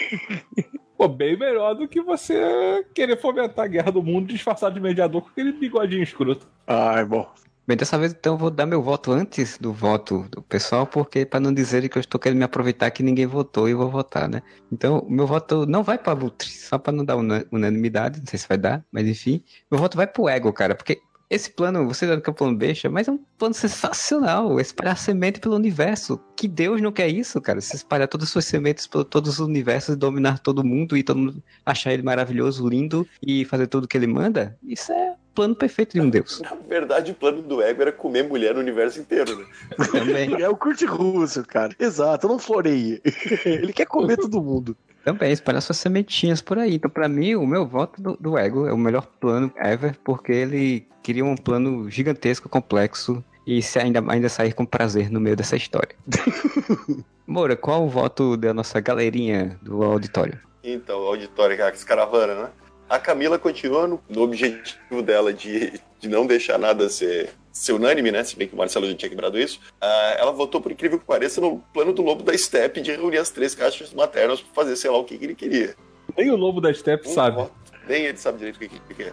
Pô, 0.99 1.07
bem 1.07 1.39
melhor 1.39 1.75
do 1.75 1.87
que 1.87 2.03
você 2.03 2.85
querer 2.93 3.17
fomentar 3.21 3.67
a 3.67 3.69
guerra 3.69 3.93
do 3.93 4.03
mundo 4.03 4.27
disfarçado 4.27 4.75
de 4.75 4.81
mediador 4.81 5.23
com 5.23 5.29
aquele 5.29 5.53
bigodinho 5.53 6.03
escroto. 6.03 6.45
Ai, 6.67 7.05
bom. 7.05 7.33
Bem, 7.65 7.77
dessa 7.77 7.97
vez 7.97 8.13
então 8.13 8.35
eu 8.35 8.39
vou 8.39 8.51
dar 8.51 8.67
meu 8.67 8.83
voto 8.83 9.13
antes 9.13 9.59
do 9.59 9.73
voto 9.73 10.27
do 10.31 10.43
pessoal, 10.43 10.89
porque 10.89 11.25
para 11.25 11.39
não 11.39 11.55
dizerem 11.55 11.89
que 11.89 11.99
eu 11.99 12.01
estou 12.01 12.19
querendo 12.19 12.39
me 12.39 12.45
aproveitar 12.45 12.91
que 12.91 13.05
ninguém 13.05 13.27
votou 13.27 13.69
e 13.69 13.73
eu 13.73 13.79
vou 13.79 13.89
votar, 13.89 14.29
né? 14.29 14.43
Então, 14.73 14.99
o 14.99 15.11
meu 15.11 15.27
voto 15.27 15.67
não 15.67 15.85
vai 15.85 15.99
para 15.99 16.13
Abutre, 16.13 16.49
só 16.49 16.79
para 16.79 16.93
não 16.93 17.05
dar 17.05 17.15
unanimidade, 17.17 18.19
não 18.19 18.27
sei 18.27 18.39
se 18.39 18.49
vai 18.49 18.59
dar, 18.59 18.85
mas 18.91 19.07
enfim. 19.07 19.45
Meu 19.71 19.79
voto 19.79 19.97
vai 19.97 20.07
pro 20.07 20.29
Ego, 20.29 20.53
cara, 20.53 20.75
porque 20.75 21.01
esse 21.31 21.51
plano, 21.51 21.87
você 21.87 22.07
dando 22.07 22.23
que 22.23 22.31
é 22.31 22.33
um 22.33 22.35
plano 22.35 22.57
besta, 22.57 22.89
mas 22.89 23.07
é 23.07 23.13
um 23.13 23.21
plano 23.37 23.55
sensacional. 23.55 24.59
Espalhar 24.59 24.97
semente 24.97 25.41
pelo 25.41 25.57
universo. 25.57 26.19
Que 26.35 26.49
Deus 26.49 26.81
não 26.81 26.91
quer 26.91 27.09
isso, 27.09 27.41
cara. 27.41 27.61
Se 27.61 27.77
espalhar 27.77 28.09
todas 28.09 28.29
as 28.29 28.33
suas 28.33 28.47
sementes 28.47 28.87
por 28.87 29.05
todos 29.05 29.35
os 29.35 29.39
universos 29.41 29.95
e 29.95 29.99
dominar 29.99 30.39
todo 30.39 30.65
mundo 30.65 30.97
e 30.97 31.03
todo 31.03 31.19
mundo 31.19 31.43
achar 31.67 31.93
ele 31.93 32.03
maravilhoso, 32.03 32.67
lindo 32.67 33.07
e 33.23 33.45
fazer 33.45 33.67
tudo 33.67 33.87
que 33.87 33.97
ele 33.97 34.07
manda. 34.07 34.57
Isso 34.63 34.91
é 34.91 35.15
plano 35.35 35.55
perfeito 35.55 35.93
de 35.93 36.01
um 36.01 36.11
Deus. 36.11 36.41
Na 36.41 36.57
verdade, 36.69 37.13
o 37.13 37.15
plano 37.15 37.43
do 37.43 37.63
ego 37.63 37.83
era 37.83 37.93
comer 37.93 38.25
mulher 38.25 38.55
no 38.55 38.61
universo 38.61 38.99
inteiro, 38.99 39.39
né? 39.39 39.47
Também. 39.93 40.29
É 40.39 40.49
o 40.49 40.57
curte 40.57 40.85
russo, 40.85 41.45
cara. 41.45 41.75
Exato, 41.79 42.29
não 42.29 42.39
floreia. 42.39 43.01
ele 43.45 43.73
quer 43.73 43.87
comer 43.87 44.17
todo 44.17 44.43
mundo. 44.43 44.77
Também, 45.09 45.33
espalhar 45.33 45.63
suas 45.63 45.79
sementinhas 45.79 46.43
por 46.43 46.59
aí. 46.59 46.75
Então, 46.75 46.91
pra 46.91 47.09
mim, 47.09 47.35
o 47.35 47.47
meu 47.47 47.67
voto 47.67 48.03
do, 48.03 48.15
do 48.21 48.37
Ego 48.37 48.67
é 48.67 48.75
o 48.75 48.77
melhor 48.77 49.07
plano 49.19 49.51
ever, 49.57 49.97
porque 50.05 50.31
ele 50.31 50.87
queria 51.03 51.25
um 51.25 51.35
plano 51.35 51.91
gigantesco, 51.91 52.47
complexo, 52.47 53.25
e 53.47 53.63
se 53.63 53.79
ainda, 53.79 54.05
ainda 54.07 54.29
sair 54.29 54.53
com 54.53 54.67
prazer 54.67 55.11
no 55.11 55.19
meio 55.19 55.35
dessa 55.35 55.57
história. 55.57 55.97
Moura, 57.27 57.57
qual 57.57 57.87
o 57.87 57.89
voto 57.89 58.37
da 58.37 58.53
nossa 58.53 58.81
galerinha 58.81 59.59
do 59.63 59.83
auditório? 59.83 60.39
Então, 60.63 61.01
o 61.01 61.07
auditório, 61.07 61.57
que 61.57 61.63
é 61.63 61.67
a 61.67 61.73
caravana, 61.73 62.35
né? 62.35 62.51
A 62.89 62.99
Camila 62.99 63.39
continua 63.39 63.87
no, 63.87 64.01
no 64.09 64.23
objetivo 64.23 65.03
dela 65.03 65.33
de, 65.33 65.81
de 66.01 66.09
não 66.09 66.27
deixar 66.27 66.59
nada 66.59 66.89
ser 66.89 67.31
ser 67.53 67.73
unânime, 67.73 68.13
né? 68.13 68.23
Se 68.23 68.37
bem 68.37 68.47
que 68.47 68.55
o 68.55 68.57
Marcelo 68.57 68.87
já 68.87 68.95
tinha 68.95 69.09
quebrado 69.09 69.39
isso. 69.39 69.59
Uh, 69.83 70.17
ela 70.17 70.31
votou, 70.31 70.61
por 70.61 70.71
incrível 70.71 70.99
que 70.99 71.05
pareça, 71.05 71.41
no 71.41 71.59
plano 71.73 71.93
do 71.93 72.03
Lobo 72.03 72.23
da 72.23 72.37
Steppe 72.37 72.81
de 72.81 72.93
reunir 72.93 73.19
as 73.19 73.31
três 73.31 73.53
caixas 73.55 73.93
maternas 73.93 74.41
para 74.41 74.55
fazer 74.55 74.77
sei 74.77 74.91
lá 74.91 74.99
o 74.99 75.05
que, 75.05 75.19
que, 75.19 75.25
ele 75.25 75.35
queria. 75.35 75.75
Nem 76.17 76.31
o 76.31 76.37
Lobo 76.37 76.61
da 76.61 76.73
Steppe 76.73 77.09
um 77.09 77.13
sabe. 77.13 77.37
Voto. 77.37 77.53
Nem 77.89 78.05
ele 78.05 78.17
sabe 78.17 78.39
direito 78.39 78.57
o 78.57 78.59
que, 78.61 78.69
que, 78.69 78.95
que 78.95 79.03
é 79.03 79.13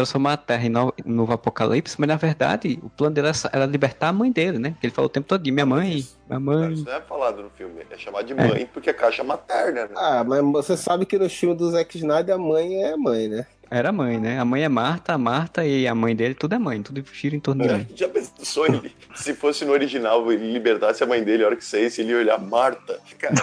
transformar 0.00 0.32
a 0.32 0.36
Terra 0.36 0.64
em 0.64 0.70
novo, 0.70 0.94
um 1.04 1.12
novo 1.12 1.32
apocalipse, 1.32 1.96
mas 1.98 2.08
na 2.08 2.16
verdade 2.16 2.78
o 2.82 2.88
plano 2.88 3.14
dele 3.14 3.28
era, 3.52 3.66
libertar 3.66 4.08
a 4.08 4.12
mãe 4.12 4.32
dele, 4.32 4.58
né? 4.58 4.74
Ele 4.82 4.92
falou 4.92 5.06
o 5.06 5.12
tempo 5.12 5.28
todo 5.28 5.42
de 5.42 5.50
minha 5.50 5.66
mãe, 5.66 6.06
minha 6.26 6.40
mãe. 6.40 6.72
Isso 6.72 6.84
não 6.84 6.92
é 6.92 7.00
falado 7.00 7.42
no 7.42 7.50
filme, 7.50 7.82
é 7.90 7.98
chamar 7.98 8.22
de 8.22 8.34
mãe 8.34 8.62
é. 8.62 8.64
porque 8.64 8.88
é 8.88 8.92
caixa 8.92 9.22
materna, 9.22 9.82
né? 9.82 9.94
Ah, 9.94 10.24
mas 10.24 10.40
você 10.40 10.76
sabe 10.76 11.04
que 11.04 11.18
no 11.18 11.28
filme 11.28 11.54
do 11.54 11.70
Zack 11.70 11.96
Snyder 11.96 12.34
a 12.34 12.38
mãe 12.38 12.82
é 12.82 12.96
mãe, 12.96 13.28
né? 13.28 13.46
Era 13.70 13.92
mãe, 13.92 14.18
né? 14.18 14.38
A 14.38 14.44
mãe 14.44 14.64
é 14.64 14.68
Marta, 14.68 15.12
a 15.12 15.18
Marta 15.18 15.64
e 15.64 15.86
a 15.86 15.94
mãe 15.94 16.16
dele, 16.16 16.34
tudo 16.34 16.54
é 16.54 16.58
mãe, 16.58 16.82
tudo 16.82 17.04
gira 17.12 17.36
em 17.36 17.40
torno 17.40 17.62
de 17.62 17.68
mãe. 17.68 17.88
Já 17.94 18.08
pensou 18.08 18.66
ele, 18.66 18.92
se 19.14 19.34
fosse 19.34 19.64
no 19.64 19.72
original, 19.72 20.32
ele 20.32 20.52
libertasse 20.52 21.04
a 21.04 21.06
mãe 21.06 21.22
dele, 21.22 21.44
a 21.44 21.46
hora 21.46 21.56
que 21.56 21.64
saísse, 21.64 22.00
ele 22.00 22.10
ia 22.10 22.18
olhar 22.18 22.38
Marta. 22.38 22.98
Cara, 23.18 23.34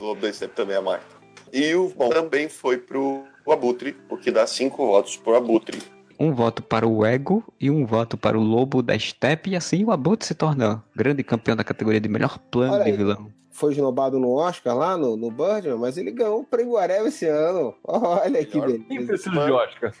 o 0.00 0.04
Lobo 0.04 0.22
da 0.22 0.32
Steppe 0.32 0.54
também 0.56 0.76
é 0.76 0.80
Marta. 0.80 1.18
E 1.52 1.74
o 1.74 1.88
bom 1.90 2.08
também 2.08 2.48
foi 2.48 2.76
pro 2.76 3.24
Abutre, 3.52 3.96
o 4.08 4.16
que 4.16 4.30
dá 4.30 4.46
cinco 4.46 4.86
votos 4.86 5.16
pro 5.16 5.36
Abutre. 5.36 5.78
um 6.18 6.32
voto 6.32 6.62
para 6.62 6.86
o 6.86 7.04
Ego 7.06 7.44
e 7.60 7.70
um 7.70 7.86
voto 7.86 8.16
para 8.16 8.38
o 8.38 8.42
Lobo 8.42 8.82
da 8.82 8.98
Steppe, 8.98 9.50
e 9.50 9.56
assim 9.56 9.84
o 9.84 9.90
Abutre 9.90 10.26
se 10.26 10.34
torna 10.34 10.82
grande 10.94 11.22
campeão 11.22 11.56
da 11.56 11.64
categoria 11.64 12.00
de 12.00 12.08
melhor 12.08 12.38
plano 12.50 12.74
Olha 12.74 12.84
de 12.84 12.90
aí. 12.90 12.96
vilão 12.96 13.38
foi 13.58 13.72
esnobado 13.72 14.20
no 14.20 14.34
Oscar 14.34 14.76
lá, 14.76 14.96
no, 14.96 15.16
no 15.16 15.32
Birdman, 15.32 15.78
mas 15.78 15.98
ele 15.98 16.12
ganhou 16.12 16.40
o 16.40 16.44
prêmio 16.44 16.76
Areva 16.76 17.08
esse 17.08 17.26
ano. 17.26 17.74
Olha 17.84 18.44
que 18.44 18.60
beleza. 18.60 18.84
Quem 18.88 19.04
precisa 19.04 19.30
de 19.30 19.50
Oscar? 19.50 19.92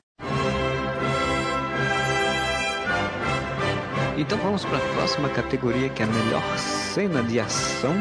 Então 4.16 4.38
vamos 4.38 4.64
para 4.64 4.78
a 4.78 4.94
próxima 4.94 5.28
categoria, 5.28 5.88
que 5.88 6.02
é 6.02 6.04
a 6.04 6.08
melhor 6.08 6.58
cena 6.58 7.22
de 7.22 7.40
ação 7.40 7.94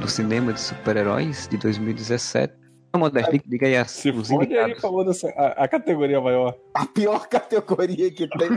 do 0.00 0.08
cinema 0.08 0.52
de 0.52 0.60
super-heróis 0.60 1.48
de 1.48 1.56
2017. 1.56 2.65
Modesto, 2.96 3.38
diga 3.46 3.66
aí 3.66 3.88
Se 3.88 4.10
os 4.10 4.28
fode 4.28 4.56
aí 4.56 4.74
a, 5.36 5.64
a, 5.64 5.68
categoria 5.68 6.20
maior. 6.20 6.56
A 6.74 6.86
pior 6.86 7.26
categoria 7.28 8.10
que 8.10 8.28
tem. 8.28 8.48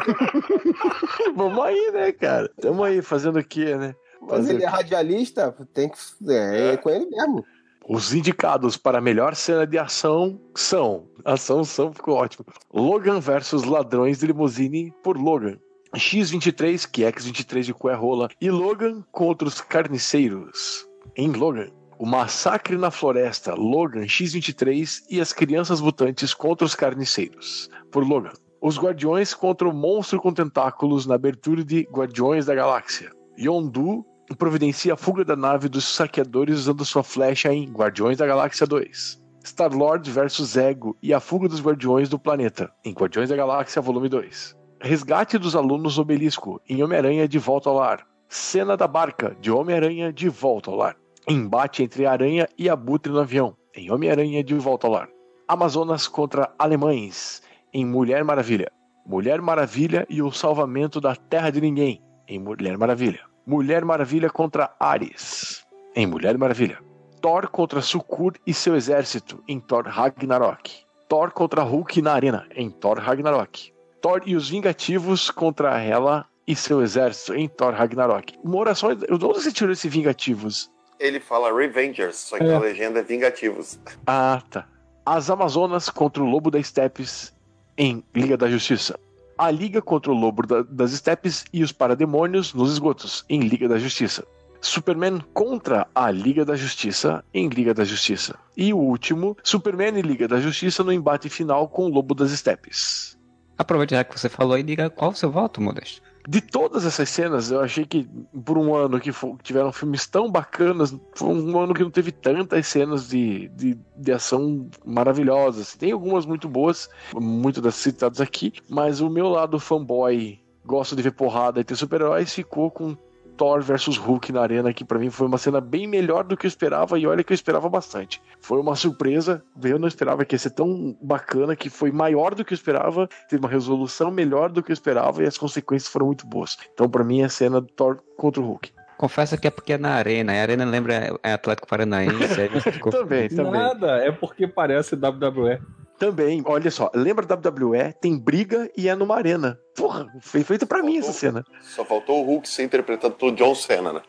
Vamos 1.36 1.64
aí, 1.64 1.92
né, 1.92 2.12
cara? 2.12 2.50
Estamos 2.58 2.86
aí 2.86 3.02
fazendo 3.02 3.40
o 3.40 3.44
quê, 3.44 3.76
né? 3.76 3.96
Mas 4.22 4.50
ele 4.50 4.64
é 4.64 4.68
radialista, 4.68 5.56
tem 5.74 5.90
que. 5.90 5.98
É, 6.32 6.74
é 6.74 6.78
com 6.78 6.90
ele 6.90 7.06
mesmo. 7.06 7.46
Os 7.88 8.14
indicados 8.14 8.78
para 8.78 9.02
melhor 9.02 9.36
cena 9.36 9.66
de 9.66 9.78
ação 9.78 10.40
são. 10.54 11.08
Ação, 11.26 11.64
são, 11.64 11.92
ficou 11.92 12.16
ótimo. 12.16 12.46
Logan 12.72 13.20
versus 13.20 13.64
Ladrões 13.64 14.20
de 14.20 14.28
Limousine 14.28 14.94
por 15.04 15.18
Logan. 15.18 15.58
X23, 15.96 16.88
que 16.90 17.04
é 17.04 17.12
X23 17.12 17.64
de 17.64 17.74
Cué 17.74 17.96
Rola, 17.96 18.30
e 18.40 18.52
Logan 18.52 19.04
contra 19.12 19.48
os 19.48 19.60
Carniceiros. 19.60 20.88
Em 21.16 21.32
Logan. 21.32 21.72
O 22.00 22.06
Massacre 22.06 22.78
na 22.78 22.90
Floresta, 22.90 23.54
Logan 23.54 24.06
X23 24.06 25.02
e 25.10 25.20
as 25.20 25.34
Crianças 25.34 25.82
Mutantes 25.82 26.34
contra 26.34 26.66
os 26.66 26.74
Carniceiros. 26.74 27.70
Por 27.92 28.08
Logan. 28.08 28.32
Os 28.62 28.80
Guardiões 28.80 29.34
contra 29.34 29.68
o 29.68 29.74
Monstro 29.74 30.22
com 30.22 30.34
Tentáculos 30.34 31.06
na 31.06 31.16
abertura 31.16 31.62
de 31.62 31.86
Guardiões 31.92 32.46
da 32.46 32.56
Galáxia. 32.56 33.12
Yondu 33.38 34.06
providencia 34.38 34.94
a 34.94 34.98
fuga 34.98 35.26
da 35.26 35.36
nave 35.36 35.68
dos 35.68 35.94
saqueadores 35.94 36.60
usando 36.60 36.86
sua 36.86 37.04
flecha 37.04 37.52
em 37.52 37.70
Guardiões 37.70 38.18
da 38.18 38.26
Galáxia 38.26 38.66
2. 38.66 39.22
Star-Lord 39.44 40.10
versus 40.10 40.56
Ego 40.56 40.96
e 41.04 41.14
a 41.14 41.20
fuga 41.20 41.50
dos 41.50 41.62
Guardiões 41.62 42.08
do 42.08 42.18
Planeta, 42.18 42.72
em 42.86 42.94
Guardiões 42.94 43.28
da 43.28 43.36
Galáxia 43.36 43.82
Volume 43.82 44.08
2. 44.08 44.56
Resgate 44.80 45.38
dos 45.38 45.54
alunos 45.54 46.00
Obelisco, 46.00 46.62
em 46.70 46.82
Homem-Aranha 46.82 47.28
de 47.28 47.38
Volta 47.38 47.70
ao 47.70 47.76
Lar. 47.76 48.08
Cena 48.30 48.78
da 48.78 48.88
barca, 48.88 49.36
de 49.42 49.52
Homem-Aranha 49.52 50.14
de 50.14 50.30
Volta 50.30 50.72
ao 50.72 50.78
Lar. 50.78 50.96
Embate 51.32 51.84
entre 51.84 52.08
Aranha 52.08 52.50
e 52.58 52.68
Abutre 52.68 53.12
no 53.12 53.20
avião, 53.20 53.56
em 53.76 53.92
Homem-Aranha 53.92 54.44
de 54.44 54.56
Volta 54.56 54.88
ao 54.88 54.94
Lar. 54.94 55.10
Amazonas 55.48 56.08
contra 56.08 56.52
Alemães, 56.58 57.44
em 57.72 57.86
Mulher 57.86 58.24
Maravilha. 58.24 58.72
Mulher 59.06 59.40
Maravilha 59.40 60.08
e 60.10 60.24
o 60.24 60.32
salvamento 60.32 61.00
da 61.00 61.16
Terra 61.16 61.52
de 61.52 61.62
Ninguém, 61.62 62.02
em 62.28 62.40
Mulher 62.40 62.80
Maravilha. 62.80 63.20
Mulher 63.46 63.86
Maravilha 63.86 64.28
contra 64.28 64.74
Ares, 64.80 65.64
em 65.96 66.08
Mulher 66.08 66.36
Maravilha. 66.36 66.80
Thor 67.22 67.48
contra 67.50 67.80
Sukur 67.80 68.34
e 68.48 68.52
seu 68.52 68.76
exército, 68.76 69.44
em 69.48 69.60
Thor 69.60 69.84
Ragnarok. 69.86 70.84
Thor 71.08 71.30
contra 71.30 71.62
Hulk 71.62 72.02
na 72.02 72.14
arena, 72.14 72.48
em 72.56 72.72
Thor 72.72 72.98
Ragnarok. 72.98 73.72
Thor 74.02 74.24
e 74.26 74.36
os 74.36 74.50
Vingativos 74.50 75.30
contra 75.30 75.80
Hela 75.80 76.26
e 76.48 76.56
seu 76.56 76.82
exército, 76.82 77.36
em 77.36 77.48
Thor 77.48 77.76
Ragnarok. 77.76 78.34
Oração. 78.44 78.96
De 78.96 79.06
onde 79.14 79.26
você 79.26 79.52
tirou 79.52 79.74
esse 79.74 79.88
Vingativos? 79.88 80.72
Ele 81.00 81.20
fala 81.20 81.56
Revengers, 81.56 82.18
só 82.18 82.38
que 82.38 82.44
é. 82.44 82.54
a 82.54 82.60
legenda 82.60 83.00
é 83.00 83.04
Vingativos. 83.04 83.80
Ah, 84.06 84.42
tá. 84.50 84.68
As 85.06 85.30
Amazonas 85.30 85.90
contra 85.90 86.22
o 86.22 86.26
Lobo 86.26 86.52
das 86.52 86.68
Steppes 86.68 87.34
em 87.78 88.04
Liga 88.14 88.36
da 88.36 88.50
Justiça 88.50 89.00
a 89.40 89.50
Liga 89.50 89.82
contra 89.82 90.12
o 90.12 90.14
Lobo 90.14 90.46
da, 90.46 90.64
das 90.64 90.92
Estepes 90.92 91.46
e 91.54 91.64
os 91.64 91.72
Parademônios 91.72 92.54
nos 92.54 92.74
esgotos, 92.74 93.24
em 93.30 93.40
Liga 93.40 93.70
da 93.70 93.80
Justiça. 93.80 94.28
Superman 94.60 95.22
contra 95.34 95.88
a 95.96 96.12
Liga 96.12 96.44
da 96.44 96.58
Justiça 96.58 97.24
em 97.34 97.48
Liga 97.48 97.74
da 97.74 97.86
Justiça. 97.86 98.38
E 98.58 98.74
o 98.74 98.78
último, 98.78 99.38
Superman 99.42 99.98
e 99.98 100.02
Liga 100.02 100.28
da 100.28 100.42
Justiça 100.42 100.84
no 100.84 100.92
embate 100.92 101.30
final 101.30 101.70
com 101.70 101.86
o 101.86 101.88
Lobo 101.88 102.14
das 102.14 102.32
Estepes. 102.32 103.18
Aproveite 103.58 103.96
já 103.96 104.04
que 104.04 104.20
você 104.20 104.28
falou 104.28 104.58
e 104.58 104.64
diga 104.64 104.90
qual 104.90 105.12
o 105.12 105.16
seu 105.16 105.32
voto, 105.32 105.62
Modesto 105.62 106.09
de 106.30 106.42
todas 106.42 106.86
essas 106.86 107.10
cenas, 107.10 107.50
eu 107.50 107.60
achei 107.60 107.84
que 107.84 108.08
por 108.46 108.56
um 108.56 108.76
ano 108.76 109.00
que 109.00 109.10
tiveram 109.42 109.72
filmes 109.72 110.06
tão 110.06 110.30
bacanas, 110.30 110.96
foi 111.16 111.28
um 111.28 111.60
ano 111.60 111.74
que 111.74 111.82
não 111.82 111.90
teve 111.90 112.12
tantas 112.12 112.68
cenas 112.68 113.10
de, 113.10 113.48
de, 113.48 113.76
de 113.98 114.12
ação 114.12 114.70
maravilhosas. 114.86 115.76
Tem 115.76 115.92
algumas 115.92 116.28
muito 116.28 116.48
boas, 116.48 116.88
muito 117.16 117.60
das 117.60 117.74
citadas 117.74 118.22
aqui, 118.22 118.54
mas 118.70 119.02
o 119.02 119.10
meu 119.10 119.28
lado 119.28 119.60
fanboy 119.60 120.40
gosto 120.64 120.96
de 120.96 121.02
ver 121.02 121.14
porrada 121.14 121.62
e 121.62 121.64
ter 121.64 121.76
super-heróis 121.76 122.32
ficou 122.32 122.70
com 122.70 122.96
Thor 123.40 123.62
versus 123.62 123.96
Hulk 123.96 124.34
na 124.34 124.42
arena, 124.42 124.74
que 124.74 124.84
para 124.84 125.00
mim 125.00 125.10
foi 125.10 125.26
uma 125.26 125.38
cena 125.38 125.62
bem 125.62 125.88
melhor 125.88 126.26
do 126.26 126.36
que 126.36 126.46
eu 126.46 126.50
esperava, 126.50 127.00
e 127.00 127.08
olha 127.08 127.24
que 127.24 127.32
eu 127.32 127.36
esperava 127.36 127.70
bastante. 127.70 128.22
Foi 128.42 128.60
uma 128.60 128.76
surpresa, 128.76 129.42
eu 129.64 129.80
não 129.80 129.88
esperava 129.88 130.26
que 130.26 130.36
ia 130.36 130.40
ser 130.40 130.50
tão 130.50 130.94
bacana, 131.02 131.56
que 131.56 131.70
foi 131.70 131.90
maior 131.90 132.36
do 132.36 132.44
que 132.44 132.52
eu 132.52 132.56
esperava, 132.56 133.08
teve 133.30 133.42
uma 133.42 133.50
resolução 133.50 134.12
melhor 134.12 134.50
do 134.50 134.62
que 134.62 134.72
eu 134.72 134.74
esperava, 134.74 135.24
e 135.24 135.26
as 135.26 135.38
consequências 135.38 135.90
foram 135.90 136.08
muito 136.08 136.28
boas. 136.28 136.58
Então, 136.74 136.90
para 136.90 137.02
mim, 137.02 137.22
é 137.22 137.26
a 137.26 137.30
cena 137.30 137.62
do 137.62 137.68
Thor 137.68 138.00
contra 138.18 138.42
o 138.42 138.46
Hulk. 138.46 138.74
Confessa 138.98 139.38
que 139.38 139.48
é 139.48 139.52
porque 139.52 139.72
é 139.72 139.78
na 139.78 139.94
arena. 139.94 140.34
A 140.34 140.42
arena 140.42 140.66
lembra 140.66 141.18
é 141.24 141.32
Atlético 141.32 141.70
Paranaense. 141.70 142.50
ficou... 142.74 142.92
também, 142.92 143.30
também. 143.30 143.54
Nada, 143.54 144.00
é 144.00 144.12
porque 144.12 144.46
parece 144.46 144.96
WWE. 144.96 145.62
Também, 146.00 146.42
olha 146.46 146.72
só, 146.72 146.90
lembra 146.96 147.26
da 147.26 147.36
WWE? 147.36 147.94
Tem 148.00 148.18
briga 148.18 148.72
e 148.76 148.88
é 148.88 148.96
numa 148.96 149.18
arena. 149.18 149.60
Porra, 149.76 150.08
foi 150.22 150.44
feito 150.46 150.66
para 150.66 150.82
mim 150.82 150.98
essa 150.98 151.12
cena. 151.12 151.44
Só 151.62 151.84
faltou 151.84 152.24
o 152.24 152.26
Hulk 152.26 152.48
ser 152.48 152.64
interpretado 152.64 153.16
pelo 153.16 153.36
John 153.36 153.54
Cena, 153.54 153.92
né? 153.92 154.02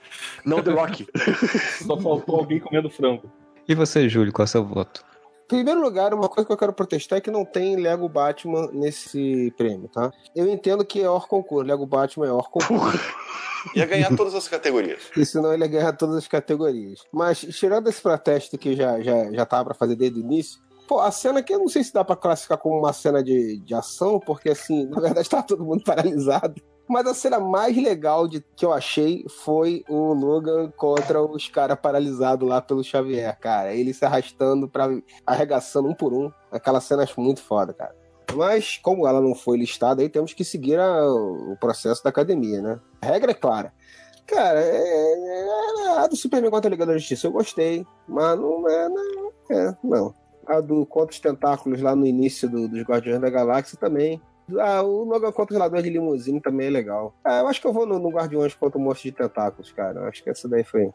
Não 0.44 0.62
The 0.62 0.70
Rock. 0.70 1.09
só 1.85 2.00
faltou 2.00 2.37
alguém 2.37 2.61
comendo 2.61 2.88
frango. 2.88 3.31
E 3.68 3.74
você, 3.74 4.09
Júlio, 4.09 4.33
qual 4.33 4.44
é 4.44 4.46
o 4.46 4.48
seu 4.48 4.64
voto? 4.64 5.05
Em 5.46 5.48
primeiro 5.48 5.83
lugar, 5.83 6.14
uma 6.14 6.29
coisa 6.29 6.46
que 6.46 6.53
eu 6.53 6.57
quero 6.57 6.72
protestar 6.72 7.18
é 7.18 7.20
que 7.20 7.31
não 7.31 7.44
tem 7.44 7.74
Lego 7.74 8.09
Batman 8.09 8.68
nesse 8.72 9.53
prêmio, 9.57 9.88
tá? 9.88 10.12
Eu 10.35 10.48
entendo 10.48 10.85
que 10.85 11.03
é 11.03 11.11
Or 11.11 11.26
concurso, 11.26 11.66
Lego 11.66 11.85
Batman 11.87 12.29
é 12.29 12.33
Or 12.33 12.48
concurso. 12.48 13.00
Ia 13.74 13.85
ganhar 13.85 14.16
todas 14.16 14.35
as 14.35 14.46
categorias. 14.46 15.11
E 15.18 15.26
senão 15.26 15.53
ele 15.53 15.64
ia 15.64 15.68
ganhar 15.68 15.92
todas 15.92 16.16
as 16.16 16.29
categorias. 16.29 17.00
Mas, 17.12 17.40
tirando 17.40 17.88
esse 17.88 18.00
protesto 18.00 18.57
que 18.57 18.76
já, 18.76 19.00
já, 19.00 19.31
já 19.33 19.44
tava 19.44 19.66
pra 19.66 19.74
fazer 19.74 19.96
desde 19.96 20.20
o 20.20 20.22
início, 20.22 20.61
Pô, 20.90 20.98
a 20.98 21.12
cena 21.12 21.40
que 21.40 21.55
eu 21.55 21.61
não 21.61 21.68
sei 21.68 21.85
se 21.85 21.94
dá 21.94 22.05
pra 22.05 22.16
classificar 22.16 22.59
como 22.59 22.76
uma 22.76 22.92
cena 22.92 23.22
de, 23.22 23.59
de 23.61 23.74
ação, 23.76 24.18
porque 24.18 24.50
assim, 24.50 24.87
na 24.87 25.00
verdade 25.00 25.31
tá 25.31 25.40
todo 25.40 25.64
mundo 25.64 25.85
paralisado. 25.87 26.61
Mas 26.88 27.07
a 27.07 27.14
cena 27.14 27.38
mais 27.38 27.76
legal 27.76 28.26
de, 28.26 28.44
que 28.57 28.64
eu 28.64 28.72
achei 28.72 29.24
foi 29.29 29.85
o 29.88 30.12
Logan 30.12 30.68
contra 30.76 31.22
os 31.22 31.48
caras 31.48 31.79
paralisados 31.81 32.48
lá 32.48 32.61
pelo 32.61 32.83
Xavier, 32.83 33.38
cara. 33.38 33.72
Ele 33.72 33.94
se 33.94 34.05
arrastando, 34.05 34.68
pra, 34.68 34.88
arregaçando 35.24 35.88
um 35.88 35.94
por 35.94 36.12
um. 36.12 36.29
Aquela 36.50 36.81
cena 36.81 37.05
acho 37.05 37.20
muito 37.20 37.40
foda, 37.40 37.72
cara. 37.72 37.94
Mas, 38.35 38.76
como 38.76 39.07
ela 39.07 39.20
não 39.20 39.37
foi 39.37 39.59
listada, 39.59 40.03
aí 40.03 40.09
temos 40.09 40.35
que 40.35 40.44
seguir 40.44 40.81
a, 40.81 41.05
o 41.09 41.57
processo 41.61 42.03
da 42.03 42.11
academia, 42.11 42.61
né? 42.61 42.81
A 43.00 43.07
regra 43.07 43.31
é 43.31 43.35
clara. 43.35 43.72
Cara, 44.26 44.61
é, 44.61 44.76
é, 44.76 45.87
é 45.87 45.98
a 45.98 46.07
do 46.09 46.16
Superman 46.16 46.50
contra 46.50 46.68
a 46.68 46.72
Liga 46.72 46.85
da 46.85 46.98
Justiça 46.98 47.29
eu 47.29 47.33
gostei, 47.33 47.87
mas 48.09 48.37
não 48.37 48.68
é. 48.68 48.88
Não, 48.88 49.33
é, 49.53 49.76
não 49.85 50.20
a 50.51 50.61
do 50.61 50.85
Contra 50.85 51.13
os 51.13 51.21
Tentáculos 51.21 51.81
lá 51.81 51.95
no 51.95 52.07
início 52.07 52.49
do, 52.49 52.69
dos 52.69 52.83
Guardiões 52.83 53.21
da 53.21 53.31
Galáxia 53.31 53.79
também. 53.79 54.21
Ah, 54.59 54.83
o 54.83 55.05
Logan 55.05 55.31
contra 55.31 55.55
os 55.55 55.61
Ladrões 55.61 55.85
de 55.85 55.91
Limusine 55.91 56.41
também 56.41 56.67
é 56.67 56.71
legal. 56.71 57.15
Ah, 57.25 57.39
eu 57.41 57.49
acho 57.49 57.61
que 57.61 57.67
eu 57.67 57.73
vou 57.73 57.87
no, 57.87 58.01
no 58.01 58.11
Guardiões 58.11 58.55
contra 58.55 58.79
o 58.79 58.81
Monstro 58.81 59.11
de 59.11 59.17
Tentáculos, 59.17 59.71
cara. 59.71 60.01
Eu 60.01 60.07
acho 60.07 60.25
que 60.25 60.31
essa 60.31 60.49
daí 60.49 60.65
foi. 60.65 60.91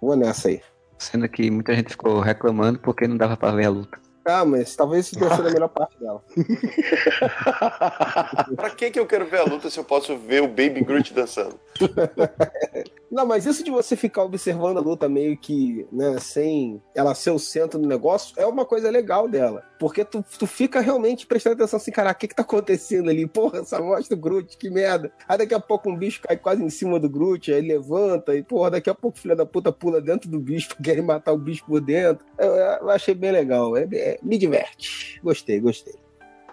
Vou 0.00 0.14
nessa 0.14 0.48
aí. 0.48 0.60
Sendo 0.98 1.28
que 1.28 1.50
muita 1.50 1.74
gente 1.74 1.90
ficou 1.90 2.20
reclamando 2.20 2.78
porque 2.78 3.08
não 3.08 3.16
dava 3.16 3.36
pra 3.36 3.50
ver 3.52 3.66
a 3.66 3.70
luta. 3.70 3.98
Ah, 4.24 4.44
mas 4.44 4.76
talvez 4.76 5.06
isso 5.06 5.18
tenha 5.18 5.34
sido 5.34 5.48
a 5.48 5.50
melhor 5.50 5.68
parte 5.68 5.98
dela. 5.98 6.22
pra 8.54 8.70
que, 8.70 8.90
que 8.90 9.00
eu 9.00 9.06
quero 9.06 9.24
ver 9.24 9.38
a 9.38 9.44
luta 9.44 9.70
se 9.70 9.80
eu 9.80 9.84
posso 9.84 10.18
ver 10.18 10.42
o 10.42 10.48
Baby 10.48 10.84
Groot 10.84 11.14
dançando? 11.14 11.58
Não, 13.10 13.24
mas 13.24 13.46
isso 13.46 13.64
de 13.64 13.70
você 13.70 13.96
ficar 13.96 14.22
observando 14.22 14.76
a 14.76 14.80
luta 14.80 15.08
meio 15.08 15.36
que, 15.36 15.86
né, 15.90 16.18
sem 16.18 16.82
ela 16.94 17.14
ser 17.14 17.30
o 17.30 17.38
centro 17.38 17.78
do 17.78 17.88
negócio, 17.88 18.34
é 18.36 18.46
uma 18.46 18.64
coisa 18.64 18.90
legal 18.90 19.26
dela. 19.26 19.64
Porque 19.78 20.04
tu, 20.04 20.24
tu 20.38 20.46
fica 20.46 20.80
realmente 20.80 21.26
prestando 21.26 21.54
atenção 21.54 21.78
assim, 21.78 21.90
cara, 21.90 22.10
o 22.10 22.14
que 22.14 22.28
que 22.28 22.34
tá 22.34 22.42
acontecendo 22.42 23.08
ali? 23.08 23.26
Porra, 23.26 23.60
essa 23.60 23.80
voz 23.80 24.08
do 24.08 24.16
Groot, 24.16 24.58
que 24.58 24.68
merda. 24.68 25.10
Aí 25.26 25.38
daqui 25.38 25.54
a 25.54 25.60
pouco 25.60 25.90
um 25.90 25.96
bicho 25.96 26.20
cai 26.20 26.36
quase 26.36 26.62
em 26.62 26.68
cima 26.68 27.00
do 27.00 27.08
Groot, 27.08 27.52
aí 27.52 27.62
levanta, 27.62 28.34
e 28.34 28.42
porra, 28.42 28.72
daqui 28.72 28.90
a 28.90 28.94
pouco 28.94 29.16
o 29.16 29.20
filho 29.20 29.36
da 29.36 29.46
puta 29.46 29.72
pula 29.72 30.00
dentro 30.00 30.28
do 30.28 30.38
bicho, 30.38 30.68
quer 30.82 31.00
matar 31.02 31.32
o 31.32 31.38
bicho 31.38 31.64
por 31.64 31.80
dentro. 31.80 32.26
Eu, 32.36 32.54
eu 32.54 32.90
achei 32.90 33.14
bem 33.14 33.32
legal. 33.32 33.76
É, 33.76 33.88
é, 33.92 34.18
me 34.22 34.36
diverte. 34.36 35.18
Gostei, 35.22 35.60
gostei. 35.60 35.94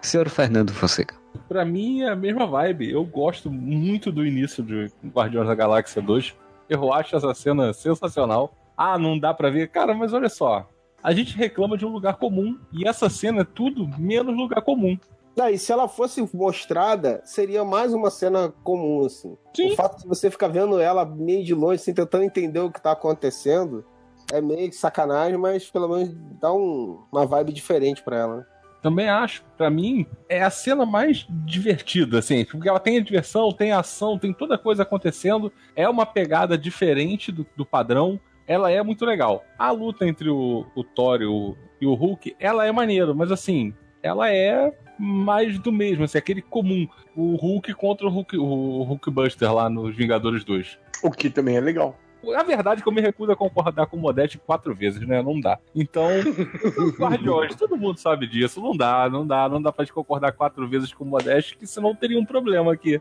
Senhor 0.00 0.28
Fernando 0.28 0.72
Fonseca. 0.72 1.14
Pra 1.48 1.64
mim 1.64 2.02
é 2.02 2.10
a 2.10 2.16
mesma 2.16 2.46
vibe. 2.46 2.90
Eu 2.90 3.04
gosto 3.04 3.50
muito 3.50 4.10
do 4.10 4.24
início 4.24 4.62
de 4.62 4.90
Guardiões 5.04 5.46
da 5.46 5.54
Galáxia 5.54 6.00
2 6.00 6.34
eu 6.68 6.92
acho 6.92 7.16
essa 7.16 7.34
cena 7.34 7.72
sensacional. 7.72 8.54
Ah, 8.76 8.98
não 8.98 9.18
dá 9.18 9.32
pra 9.32 9.50
ver. 9.50 9.68
Cara, 9.68 9.94
mas 9.94 10.12
olha 10.12 10.28
só. 10.28 10.68
A 11.02 11.12
gente 11.12 11.36
reclama 11.36 11.78
de 11.78 11.86
um 11.86 11.90
lugar 11.90 12.16
comum 12.16 12.58
e 12.72 12.86
essa 12.86 13.08
cena 13.08 13.42
é 13.42 13.44
tudo 13.44 13.88
menos 13.98 14.36
lugar 14.36 14.62
comum. 14.62 14.98
Daí, 15.36 15.58
se 15.58 15.70
ela 15.70 15.86
fosse 15.86 16.26
mostrada, 16.34 17.20
seria 17.22 17.62
mais 17.62 17.92
uma 17.92 18.10
cena 18.10 18.52
comum, 18.64 19.04
assim. 19.04 19.36
Sim. 19.54 19.72
O 19.72 19.76
fato 19.76 20.00
de 20.00 20.08
você 20.08 20.30
ficar 20.30 20.48
vendo 20.48 20.80
ela 20.80 21.04
meio 21.04 21.44
de 21.44 21.54
longe, 21.54 21.74
assim, 21.74 21.92
tentando 21.92 22.24
entender 22.24 22.60
o 22.60 22.72
que 22.72 22.80
tá 22.80 22.92
acontecendo, 22.92 23.84
é 24.32 24.40
meio 24.40 24.72
sacanagem, 24.72 25.36
mas 25.36 25.70
pelo 25.70 25.88
menos 25.88 26.14
dá 26.40 26.52
um, 26.52 27.02
uma 27.12 27.26
vibe 27.26 27.52
diferente 27.52 28.02
pra 28.02 28.16
ela, 28.16 28.36
né? 28.38 28.46
Também 28.86 29.08
acho, 29.08 29.42
para 29.58 29.68
mim, 29.68 30.06
é 30.28 30.44
a 30.44 30.48
cena 30.48 30.86
mais 30.86 31.26
divertida, 31.28 32.20
assim, 32.20 32.44
porque 32.44 32.68
ela 32.68 32.78
tem 32.78 32.98
a 32.98 33.02
diversão, 33.02 33.50
tem 33.50 33.72
a 33.72 33.80
ação, 33.80 34.16
tem 34.16 34.32
toda 34.32 34.56
coisa 34.56 34.84
acontecendo, 34.84 35.52
é 35.74 35.88
uma 35.88 36.06
pegada 36.06 36.56
diferente 36.56 37.32
do, 37.32 37.44
do 37.56 37.66
padrão, 37.66 38.20
ela 38.46 38.70
é 38.70 38.80
muito 38.84 39.04
legal. 39.04 39.44
A 39.58 39.72
luta 39.72 40.06
entre 40.06 40.30
o, 40.30 40.64
o 40.76 40.84
Thor 40.84 41.20
e 41.20 41.26
o, 41.26 41.56
e 41.80 41.84
o 41.84 41.94
Hulk, 41.94 42.36
ela 42.38 42.64
é 42.64 42.70
maneira, 42.70 43.12
mas 43.12 43.32
assim, 43.32 43.74
ela 44.00 44.30
é 44.32 44.72
mais 44.96 45.58
do 45.58 45.72
mesmo, 45.72 46.04
assim, 46.04 46.18
aquele 46.18 46.40
comum. 46.40 46.86
O 47.16 47.34
Hulk 47.34 47.74
contra 47.74 48.06
o 48.06 48.08
Hulk, 48.08 48.36
o 48.36 48.84
Hulkbuster 48.84 49.52
lá 49.52 49.68
nos 49.68 49.96
Vingadores 49.96 50.44
2. 50.44 50.78
O 51.02 51.10
que 51.10 51.28
também 51.28 51.56
é 51.56 51.60
legal. 51.60 51.98
A 52.34 52.42
verdade 52.42 52.80
é 52.80 52.82
que 52.82 52.88
eu 52.88 52.92
me 52.92 53.00
recuso 53.00 53.32
a 53.32 53.36
concordar 53.36 53.86
com 53.86 53.96
o 53.96 54.00
Modeste 54.00 54.38
quatro 54.38 54.74
vezes, 54.74 55.06
né? 55.06 55.22
Não 55.22 55.38
dá. 55.40 55.58
Então, 55.74 56.08
Guardiões, 56.98 57.54
todo 57.54 57.76
mundo 57.76 57.98
sabe 57.98 58.26
disso. 58.26 58.60
Não 58.60 58.76
dá, 58.76 59.08
não 59.08 59.26
dá, 59.26 59.48
não 59.48 59.60
dá 59.60 59.72
pra 59.72 59.84
gente 59.84 59.94
concordar 59.94 60.32
quatro 60.32 60.66
vezes 60.68 60.92
com 60.92 61.04
o 61.04 61.06
Modeste, 61.06 61.56
que 61.56 61.66
senão 61.66 61.94
teria 61.94 62.18
um 62.18 62.24
problema 62.24 62.72
aqui. 62.72 63.00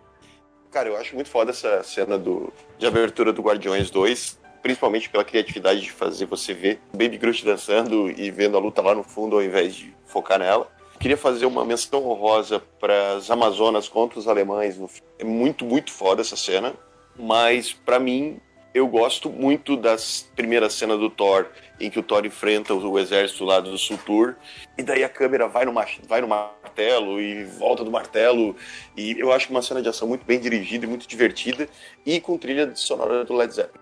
Cara, 0.72 0.90
eu 0.90 0.98
acho 0.98 1.16
muito 1.16 1.30
foda 1.30 1.52
essa 1.52 1.82
cena 1.84 2.18
do, 2.18 2.52
de 2.78 2.86
abertura 2.86 3.32
do 3.32 3.42
Guardiões 3.42 3.90
2, 3.90 4.40
principalmente 4.62 5.10
pela 5.10 5.24
criatividade 5.24 5.82
de 5.82 5.92
fazer 5.92 6.26
você 6.26 6.54
ver 6.54 6.80
Baby 6.92 7.18
Groot 7.18 7.46
dançando 7.46 8.10
e 8.10 8.30
vendo 8.30 8.58
a 8.58 8.60
luta 8.60 8.82
lá 8.82 8.94
no 8.94 9.04
fundo 9.04 9.38
ao 9.38 9.44
invés 9.44 9.74
de 9.74 9.94
focar 10.06 10.40
nela. 10.40 10.68
Queria 11.00 11.18
fazer 11.18 11.46
uma 11.46 11.64
menção 11.64 12.06
honrosa 12.06 12.60
para 12.80 13.14
as 13.14 13.30
Amazonas 13.30 13.88
contra 13.88 14.18
os 14.18 14.28
alemães. 14.28 14.80
É 15.20 15.24
muito, 15.24 15.66
muito 15.66 15.92
foda 15.92 16.22
essa 16.22 16.36
cena. 16.36 16.74
Mas, 17.18 17.72
para 17.72 18.00
mim, 18.00 18.40
eu 18.76 18.86
gosto 18.90 19.30
muito 19.30 19.78
das 19.78 20.30
primeiras 20.36 20.74
cenas 20.74 21.00
do 21.00 21.10
Thor, 21.10 21.46
em 21.80 21.90
que 21.90 21.98
o 21.98 22.04
Thor 22.04 22.26
enfrenta 22.26 22.74
o 22.74 23.00
exército 23.00 23.46
lá 23.46 23.62
do 23.62 23.78
Sultur, 23.78 24.36
e 24.78 24.84
daí 24.84 25.02
a 25.02 25.08
câmera 25.08 25.48
vai 25.48 25.64
no, 25.64 25.74
vai 26.06 26.20
no 26.20 26.28
martelo 26.28 27.22
e 27.22 27.46
volta 27.46 27.86
do 27.86 27.90
martelo, 27.90 28.54
e 28.98 29.18
eu 29.18 29.32
acho 29.32 29.50
uma 29.50 29.62
cena 29.62 29.82
de 29.82 29.88
ação 29.88 30.10
muito 30.10 30.26
bem 30.26 30.42
dirigida 30.42 30.86
e 30.86 30.90
muito 30.90 31.08
divertida, 31.08 31.70
e 32.06 32.20
com 32.20 32.38
trilha 32.38 32.70
sonora 32.76 33.24
do 33.24 33.34
Led 33.34 33.54
Zeppelin. 33.54 33.82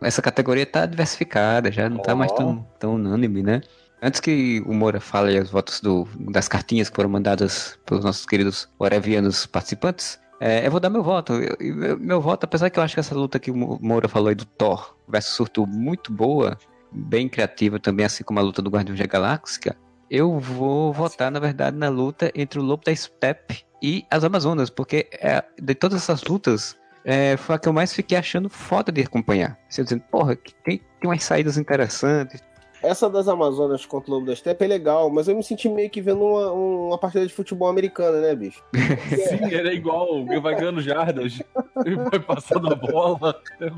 Essa 0.00 0.22
categoria 0.22 0.64
tá 0.64 0.86
diversificada, 0.86 1.70
já 1.70 1.90
não 1.90 1.98
oh. 1.98 2.02
tá 2.02 2.14
mais 2.14 2.32
tão, 2.32 2.66
tão 2.78 2.94
unânime, 2.94 3.42
né? 3.42 3.60
Antes 4.02 4.20
que 4.20 4.62
o 4.64 4.72
Moura 4.72 5.00
fale 5.00 5.38
os 5.38 5.50
votos 5.50 5.82
do, 5.82 6.08
das 6.18 6.48
cartinhas 6.48 6.88
que 6.88 6.96
foram 6.96 7.10
mandadas 7.10 7.78
pelos 7.84 8.02
nossos 8.02 8.24
queridos 8.24 8.66
orevianos 8.78 9.44
participantes, 9.44 10.18
é, 10.40 10.66
eu 10.66 10.70
vou 10.70 10.80
dar 10.80 10.88
meu 10.88 11.02
voto. 11.02 11.34
Eu, 11.34 11.98
meu 11.98 12.20
voto, 12.20 12.44
apesar 12.44 12.70
que 12.70 12.78
eu 12.78 12.82
acho 12.82 12.94
que 12.94 13.00
essa 13.00 13.14
luta 13.14 13.38
que 13.38 13.50
o 13.50 13.54
Moura 13.54 14.08
falou 14.08 14.30
aí 14.30 14.34
do 14.34 14.46
Thor 14.46 14.96
versus 15.06 15.34
Surtur 15.34 15.66
muito 15.66 16.10
boa, 16.10 16.56
bem 16.90 17.28
criativa 17.28 17.78
também, 17.78 18.06
assim 18.06 18.24
como 18.24 18.38
a 18.38 18.42
luta 18.42 18.62
do 18.62 18.70
Guardião 18.70 18.96
da 18.96 19.06
Galáxia, 19.06 19.76
eu 20.10 20.40
vou 20.40 20.92
votar, 20.92 21.30
na 21.30 21.38
verdade, 21.38 21.76
na 21.76 21.88
luta 21.88 22.32
entre 22.34 22.58
o 22.58 22.62
Lobo 22.62 22.82
da 22.84 22.94
Steppe 22.94 23.64
e 23.82 24.04
as 24.10 24.24
Amazonas, 24.24 24.70
porque 24.70 25.08
é, 25.12 25.44
de 25.60 25.74
todas 25.74 26.02
essas 26.02 26.24
lutas, 26.24 26.76
é, 27.04 27.36
foi 27.36 27.56
a 27.56 27.58
que 27.58 27.68
eu 27.68 27.72
mais 27.72 27.92
fiquei 27.92 28.16
achando 28.16 28.48
foda 28.48 28.90
de 28.90 29.02
acompanhar. 29.02 29.58
Você 29.68 29.84
dizendo, 29.84 30.02
porra, 30.10 30.36
tem, 30.64 30.78
tem 31.00 31.10
umas 31.10 31.22
saídas 31.22 31.56
interessantes, 31.58 32.42
essa 32.82 33.08
das 33.10 33.28
Amazonas 33.28 33.84
contra 33.84 34.10
o 34.10 34.14
Lobo 34.14 34.26
da 34.26 34.34
Steppe 34.34 34.64
é 34.64 34.68
legal, 34.68 35.10
mas 35.10 35.28
eu 35.28 35.36
me 35.36 35.42
senti 35.42 35.68
meio 35.68 35.90
que 35.90 36.00
vendo 36.00 36.24
uma, 36.24 36.52
uma 36.52 36.98
partida 36.98 37.26
de 37.26 37.32
futebol 37.32 37.68
americana, 37.68 38.20
né, 38.20 38.34
bicho? 38.34 38.62
Sim, 39.28 39.54
era 39.54 39.72
igual, 39.72 40.24
vai 40.40 40.54
ganhando 40.54 40.80
jardas, 40.80 41.42
vai 42.10 42.20
passando 42.20 42.72
a 42.72 42.74
bola. 42.74 43.40
É 43.60 43.70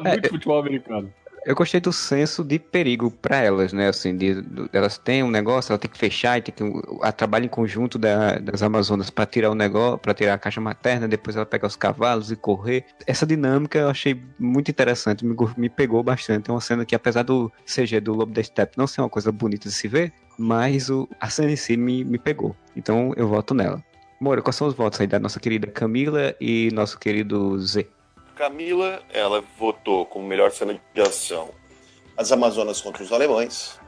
muito 0.00 0.26
é, 0.26 0.28
futebol 0.28 0.58
americano. 0.58 1.12
Eu 1.44 1.56
gostei 1.56 1.80
do 1.80 1.92
senso 1.92 2.44
de 2.44 2.56
perigo 2.58 3.10
para 3.10 3.38
elas, 3.38 3.72
né? 3.72 3.88
Assim, 3.88 4.16
de, 4.16 4.42
de, 4.42 4.68
elas 4.72 4.96
têm 4.96 5.24
um 5.24 5.30
negócio, 5.30 5.72
ela 5.72 5.78
tem 5.78 5.90
que 5.90 5.98
fechar 5.98 6.38
e 6.38 6.42
tem 6.42 6.54
que 6.54 6.62
a 7.02 7.10
trabalho 7.10 7.46
em 7.46 7.48
conjunto 7.48 7.98
da, 7.98 8.38
das 8.38 8.62
Amazonas 8.62 9.10
para 9.10 9.26
tirar 9.26 9.50
o 9.50 9.54
negócio, 9.54 9.98
para 9.98 10.14
tirar 10.14 10.34
a 10.34 10.38
caixa 10.38 10.60
materna, 10.60 11.08
depois 11.08 11.34
ela 11.34 11.44
pegar 11.44 11.66
os 11.66 11.74
cavalos 11.74 12.30
e 12.30 12.36
correr. 12.36 12.84
Essa 13.06 13.26
dinâmica 13.26 13.78
eu 13.80 13.88
achei 13.88 14.22
muito 14.38 14.70
interessante, 14.70 15.24
me, 15.24 15.34
me 15.56 15.68
pegou 15.68 16.00
bastante. 16.02 16.48
É 16.48 16.52
uma 16.52 16.60
cena 16.60 16.84
que, 16.84 16.94
apesar 16.94 17.24
do 17.24 17.50
CG 17.66 18.00
do 18.00 18.14
Lobo 18.14 18.32
da 18.32 18.42
Steppe 18.42 18.78
não 18.78 18.86
ser 18.86 19.00
uma 19.00 19.10
coisa 19.10 19.32
bonita 19.32 19.68
de 19.68 19.74
se 19.74 19.88
ver, 19.88 20.12
mas 20.38 20.90
o, 20.90 21.08
a 21.20 21.28
cena 21.28 21.50
em 21.50 21.56
si 21.56 21.76
me, 21.76 22.04
me 22.04 22.18
pegou. 22.18 22.54
Então 22.76 23.12
eu 23.16 23.26
voto 23.26 23.52
nela. 23.52 23.82
Moura, 24.20 24.40
quais 24.40 24.54
são 24.54 24.68
os 24.68 24.74
votos 24.74 25.00
aí 25.00 25.08
da 25.08 25.18
nossa 25.18 25.40
querida 25.40 25.66
Camila 25.66 26.36
e 26.40 26.70
nosso 26.72 26.96
querido 27.00 27.58
Z? 27.58 27.88
Camila, 28.32 29.02
ela 29.12 29.42
votou 29.58 30.04
como 30.06 30.26
melhor 30.26 30.50
cena 30.50 30.80
de 30.94 31.00
ação 31.00 31.50
as 32.16 32.32
Amazonas 32.32 32.80
contra 32.80 33.02
os 33.02 33.12
alemães. 33.12 33.78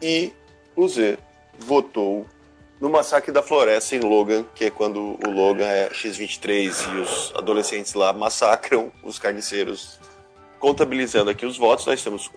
E 0.00 0.32
o 0.76 0.88
Z 0.88 1.18
votou 1.58 2.26
no 2.80 2.90
Massacre 2.90 3.32
da 3.32 3.42
Floresta 3.42 3.94
em 3.94 4.00
Logan, 4.00 4.44
que 4.54 4.66
é 4.66 4.70
quando 4.70 5.18
o 5.24 5.30
Logan 5.30 5.66
é 5.66 5.88
X-23 5.92 6.94
e 6.94 7.00
os 7.00 7.32
adolescentes 7.36 7.94
lá 7.94 8.12
massacram 8.12 8.92
os 9.02 9.18
carniceiros. 9.18 10.00
Contabilizando 10.58 11.30
aqui 11.30 11.46
os 11.46 11.56
votos, 11.56 11.86
nós 11.86 12.02
temos 12.02 12.30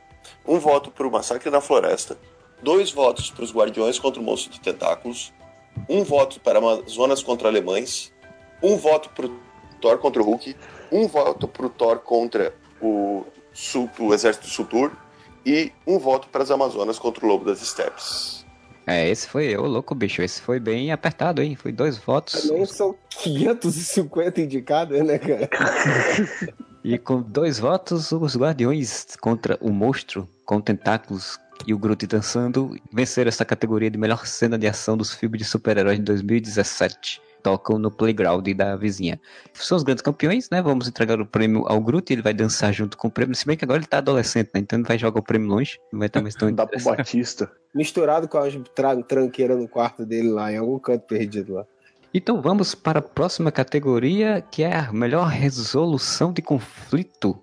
um 0.47 0.59
voto 0.59 0.91
para 0.91 1.07
o 1.07 1.11
Massacre 1.11 1.49
da 1.49 1.61
Floresta, 1.61 2.17
dois 2.61 2.91
votos 2.91 3.29
para 3.29 3.43
os 3.43 3.53
Guardiões 3.53 3.99
contra 3.99 4.21
o 4.21 4.23
Monstro 4.23 4.51
de 4.51 4.59
Tentáculos, 4.59 5.33
um 5.89 6.03
voto 6.03 6.39
para 6.39 6.59
Amazonas 6.59 7.21
contra 7.21 7.47
Alemães, 7.47 8.13
um 8.61 8.77
voto 8.77 9.09
para 9.09 9.27
o 9.27 9.39
Thor 9.81 9.97
contra 9.97 10.21
o 10.21 10.25
Hulk, 10.25 10.55
um 10.91 11.07
voto 11.07 11.47
para 11.47 11.65
o 11.65 11.69
Thor 11.69 11.99
contra 11.99 12.53
o, 12.81 13.25
Sul, 13.53 13.89
o 13.99 14.13
exército 14.13 14.47
Sultur 14.47 14.91
e 15.45 15.71
um 15.85 15.99
voto 15.99 16.27
para 16.29 16.43
as 16.43 16.51
Amazonas 16.51 16.99
contra 16.99 17.25
o 17.25 17.27
Lobo 17.27 17.45
das 17.45 17.59
Steppes. 17.59 18.45
É, 18.87 19.09
esse 19.09 19.27
foi 19.27 19.55
o 19.57 19.65
louco, 19.65 19.95
bicho. 19.95 20.21
Esse 20.21 20.41
foi 20.41 20.59
bem 20.59 20.91
apertado, 20.91 21.41
hein? 21.41 21.55
Foi 21.55 21.71
dois 21.71 21.97
votos. 21.97 22.47
Também 22.47 22.65
são 22.65 22.95
550 23.09 24.41
indicados, 24.41 25.03
né, 25.03 25.17
cara? 25.17 25.49
e 26.83 26.97
com 26.99 27.21
dois 27.21 27.57
votos, 27.57 28.11
os 28.11 28.37
Guardiões 28.37 29.15
contra 29.19 29.57
o 29.59 29.71
monstro 29.71 30.29
com 30.45 30.61
tentáculos 30.61 31.39
e 31.65 31.73
o 31.73 31.79
Groot 31.79 32.05
dançando 32.05 32.75
venceram 32.93 33.29
essa 33.29 33.43
categoria 33.43 33.89
de 33.89 33.97
melhor 33.97 34.27
cena 34.27 34.57
de 34.57 34.67
ação 34.67 34.95
dos 34.95 35.13
filmes 35.13 35.39
de 35.39 35.45
super-heróis 35.45 35.97
de 35.97 36.03
2017 36.03 37.24
tocam 37.45 37.77
no 37.77 37.91
playground 37.91 38.47
da 38.55 38.75
vizinha. 38.75 39.21
São 39.53 39.77
os 39.77 39.83
grandes 39.83 40.01
campeões, 40.01 40.49
né? 40.49 40.63
Vamos 40.63 40.87
entregar 40.87 41.21
o 41.21 41.25
prêmio 41.27 41.63
ao 41.67 41.79
Groot, 41.79 42.11
ele 42.11 42.23
vai 42.23 42.33
dançar 42.33 42.73
junto 42.73 42.97
com 42.97 43.07
o 43.07 43.11
prêmio. 43.11 43.35
Se 43.35 43.45
bem 43.45 43.55
que 43.55 43.63
agora 43.63 43.77
ele 43.77 43.85
tá 43.85 43.99
adolescente, 43.99 44.49
né? 44.51 44.61
Então 44.61 44.79
ele 44.79 44.87
vai 44.87 44.97
jogar 44.97 45.19
o 45.19 45.23
prêmio 45.23 45.47
longe. 45.47 45.77
Não 45.93 45.99
vai 45.99 46.07
estar 46.07 46.23
mais 46.23 46.33
tão 46.33 46.49
Dá 46.55 46.65
pro 46.65 46.81
Batista. 46.81 47.51
Misturado 47.73 48.27
com 48.27 48.39
as 48.39 48.55
tra 48.73 48.95
tranqueiras 49.03 49.59
no 49.59 49.67
quarto 49.67 50.03
dele 50.03 50.29
lá, 50.29 50.51
em 50.51 50.57
algum 50.57 50.79
canto 50.79 51.05
perdido 51.05 51.53
lá. 51.53 51.65
Então 52.11 52.41
vamos 52.41 52.73
para 52.73 52.97
a 52.97 53.01
próxima 53.01 53.51
categoria, 53.51 54.43
que 54.49 54.63
é 54.63 54.75
a 54.75 54.91
melhor 54.91 55.27
resolução 55.27 56.33
de 56.33 56.41
conflito. 56.41 57.39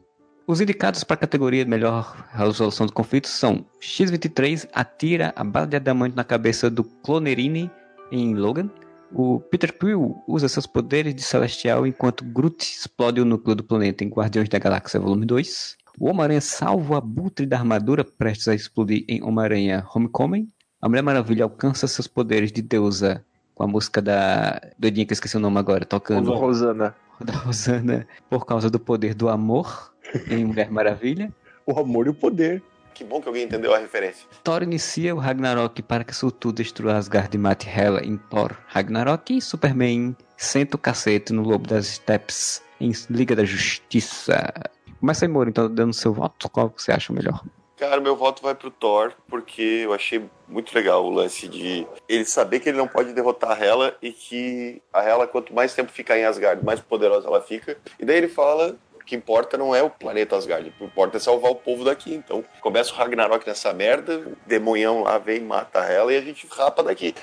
Os 0.48 0.60
indicados 0.60 1.04
para 1.04 1.14
a 1.14 1.18
categoria 1.18 1.64
de 1.64 1.70
melhor 1.70 2.26
resolução 2.32 2.86
de 2.86 2.92
conflito 2.92 3.28
são 3.28 3.64
X-23 3.78 4.68
atira 4.72 5.32
a 5.36 5.44
bala 5.44 5.68
de 5.68 5.76
adamante 5.76 6.16
na 6.16 6.24
cabeça 6.24 6.68
do 6.68 6.82
Clonerine 6.82 7.70
em 8.10 8.34
Logan, 8.34 8.68
o 9.14 9.40
Peter 9.40 9.76
Quill 9.76 10.22
usa 10.26 10.48
seus 10.48 10.66
poderes 10.66 11.14
de 11.14 11.22
celestial 11.22 11.86
enquanto 11.86 12.24
Groot 12.24 12.62
explode 12.62 13.20
o 13.20 13.24
núcleo 13.24 13.56
do 13.56 13.64
planeta 13.64 14.04
em 14.04 14.08
Guardiões 14.08 14.48
da 14.48 14.58
Galáxia 14.58 14.98
Volume 15.00 15.26
2. 15.26 15.76
O 15.98 16.08
Homem-Aranha 16.08 16.40
salva 16.40 16.94
o 16.94 16.96
abutre 16.96 17.46
da 17.46 17.58
armadura 17.58 18.04
prestes 18.04 18.48
a 18.48 18.54
explodir 18.54 19.04
em 19.08 19.22
Homem-Aranha 19.22 19.84
Homecoming. 19.94 20.48
A 20.80 20.88
Mulher 20.88 21.02
Maravilha 21.02 21.44
alcança 21.44 21.86
seus 21.86 22.06
poderes 22.06 22.50
de 22.50 22.62
deusa 22.62 23.24
com 23.54 23.62
a 23.62 23.66
música 23.66 24.00
da 24.00 24.60
doidinha 24.78 25.04
que 25.04 25.12
eu 25.12 25.14
esqueci 25.14 25.36
o 25.36 25.40
nome 25.40 25.58
agora, 25.58 25.84
tocando. 25.84 26.32
Rosana. 26.32 26.94
Da 27.22 27.34
Rosana, 27.34 28.06
por 28.28 28.44
causa 28.46 28.68
do 28.68 28.80
poder 28.80 29.14
do 29.14 29.28
amor 29.28 29.92
em 30.28 30.44
Mulher 30.44 30.70
Maravilha. 30.70 31.32
o 31.64 31.78
amor 31.78 32.06
e 32.06 32.10
o 32.10 32.14
poder. 32.14 32.62
Que 32.94 33.04
bom 33.04 33.20
que 33.20 33.28
alguém 33.28 33.44
entendeu 33.44 33.74
a 33.74 33.78
referência. 33.78 34.26
Thor 34.44 34.62
inicia 34.62 35.14
o 35.14 35.18
Ragnarok 35.18 35.82
para 35.82 36.04
que 36.04 36.14
Surtur 36.14 36.52
destrua 36.52 36.96
Asgard 36.96 37.34
e 37.34 37.38
mate 37.38 37.68
Hela 37.68 38.04
em 38.04 38.16
Thor 38.16 38.56
Ragnarok 38.66 39.36
e 39.36 39.40
Superman 39.40 40.16
senta 40.36 40.76
o 40.76 40.78
cacete 40.78 41.32
no 41.32 41.42
Lobo 41.42 41.66
das 41.66 41.86
Steppes 41.86 42.62
em 42.80 42.92
Liga 43.08 43.34
da 43.36 43.44
Justiça. 43.44 44.52
Começa 45.00 45.24
aí, 45.24 45.28
Moro, 45.28 45.48
então, 45.48 45.72
dando 45.72 45.92
seu 45.92 46.12
voto. 46.12 46.48
Qual 46.50 46.72
você 46.76 46.92
acha 46.92 47.12
melhor? 47.12 47.42
Cara, 47.76 48.00
meu 48.00 48.14
voto 48.14 48.42
vai 48.42 48.54
pro 48.54 48.70
Thor, 48.70 49.12
porque 49.28 49.82
eu 49.84 49.92
achei 49.92 50.24
muito 50.46 50.72
legal 50.72 51.04
o 51.04 51.10
lance 51.10 51.48
de 51.48 51.84
ele 52.08 52.24
saber 52.24 52.60
que 52.60 52.68
ele 52.68 52.78
não 52.78 52.86
pode 52.86 53.12
derrotar 53.12 53.50
a 53.50 53.64
Hela 53.64 53.96
e 54.00 54.12
que 54.12 54.80
a 54.92 55.02
Hela, 55.02 55.26
quanto 55.26 55.52
mais 55.52 55.74
tempo 55.74 55.90
ficar 55.90 56.16
em 56.16 56.24
Asgard, 56.24 56.64
mais 56.64 56.78
poderosa 56.78 57.26
ela 57.26 57.40
fica. 57.40 57.76
E 57.98 58.04
daí 58.04 58.18
ele 58.18 58.28
fala 58.28 58.76
o 59.02 59.04
que 59.04 59.16
importa 59.16 59.58
não 59.58 59.74
é 59.74 59.82
o 59.82 59.90
planeta 59.90 60.36
Asgard, 60.36 60.68
o 60.68 60.72
que 60.72 60.84
importa 60.84 61.16
é 61.16 61.20
salvar 61.20 61.50
o 61.50 61.56
povo 61.56 61.84
daqui. 61.84 62.14
Então 62.14 62.42
começa 62.60 62.92
o 62.92 62.96
Ragnarok 62.96 63.46
nessa 63.46 63.72
merda, 63.72 64.24
demonhão 64.46 65.02
lá 65.02 65.18
vem, 65.18 65.40
mata 65.40 65.80
ela 65.80 66.12
e 66.12 66.16
a 66.16 66.20
gente 66.20 66.46
rapa 66.50 66.82
daqui. 66.82 67.14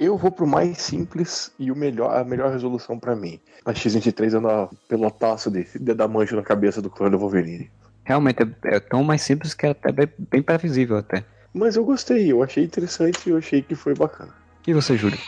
Eu 0.00 0.16
vou 0.16 0.32
pro 0.32 0.46
mais 0.46 0.78
simples 0.78 1.52
e 1.58 1.70
o 1.70 1.76
melhor, 1.76 2.16
a 2.16 2.24
melhor 2.24 2.50
resolução 2.50 2.98
para 2.98 3.14
mim. 3.14 3.38
A 3.64 3.72
X-23 3.72 4.34
anda 4.34 4.68
pelotaço 4.88 5.48
de, 5.48 5.64
de 5.78 5.94
dar 5.94 6.08
mancho 6.08 6.34
na 6.34 6.42
cabeça 6.42 6.82
do 6.82 6.90
clã 6.90 7.08
do 7.08 7.18
Wolverine. 7.18 7.70
Realmente 8.02 8.42
é, 8.42 8.76
é, 8.76 8.80
tão 8.80 9.04
mais 9.04 9.22
simples 9.22 9.54
que 9.54 9.64
é 9.64 9.70
até 9.70 9.92
bem, 9.92 10.08
bem 10.18 10.42
previsível 10.42 10.96
até. 10.96 11.24
Mas 11.54 11.76
eu 11.76 11.84
gostei, 11.84 12.32
eu 12.32 12.42
achei 12.42 12.64
interessante 12.64 13.28
e 13.28 13.30
eu 13.30 13.36
achei 13.36 13.62
que 13.62 13.76
foi 13.76 13.94
bacana. 13.94 14.34
E 14.66 14.74
você, 14.74 14.96
Júlio? 14.96 15.18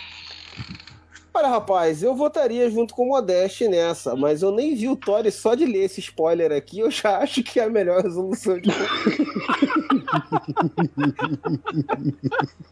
Olha, 1.36 1.48
rapaz, 1.48 2.00
eu 2.00 2.14
votaria 2.14 2.70
junto 2.70 2.94
com 2.94 3.02
o 3.02 3.08
Modeste 3.08 3.66
nessa, 3.66 4.14
mas 4.14 4.40
eu 4.40 4.52
nem 4.52 4.76
vi 4.76 4.88
o 4.88 4.94
Thor 4.94 5.28
só 5.32 5.56
de 5.56 5.66
ler 5.66 5.86
esse 5.86 5.98
spoiler 5.98 6.52
aqui, 6.52 6.78
eu 6.78 6.88
já 6.92 7.18
acho 7.18 7.42
que 7.42 7.58
é 7.58 7.64
a 7.64 7.68
melhor 7.68 8.00
resolução 8.02 8.56
de 8.60 8.70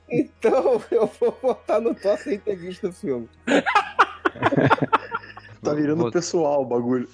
Então 0.09 0.81
eu 0.93 1.11
vou 1.19 1.37
votar 1.43 1.81
no 1.81 1.93
Thor 1.93 2.17
sem 2.19 2.39
ter 2.39 2.55
visto 2.55 2.87
o 2.87 2.93
filme. 2.93 3.29
Tá 5.63 5.75
virando 5.75 6.11
pessoal 6.11 6.63
o 6.63 6.67
bagulho. 6.67 7.09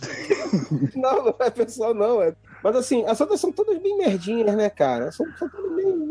Não, 0.96 1.24
não 1.24 1.34
é 1.40 1.50
pessoal, 1.50 1.92
não. 1.92 2.22
É... 2.22 2.34
Mas 2.64 2.74
assim, 2.74 3.04
as 3.06 3.20
outras 3.20 3.38
são 3.38 3.52
todas 3.52 3.76
bem 3.78 3.98
merdinhas, 3.98 4.56
né, 4.56 4.70
cara? 4.70 5.12
São, 5.12 5.26
são 5.38 5.46
todas 5.46 5.76
bem, 5.76 6.08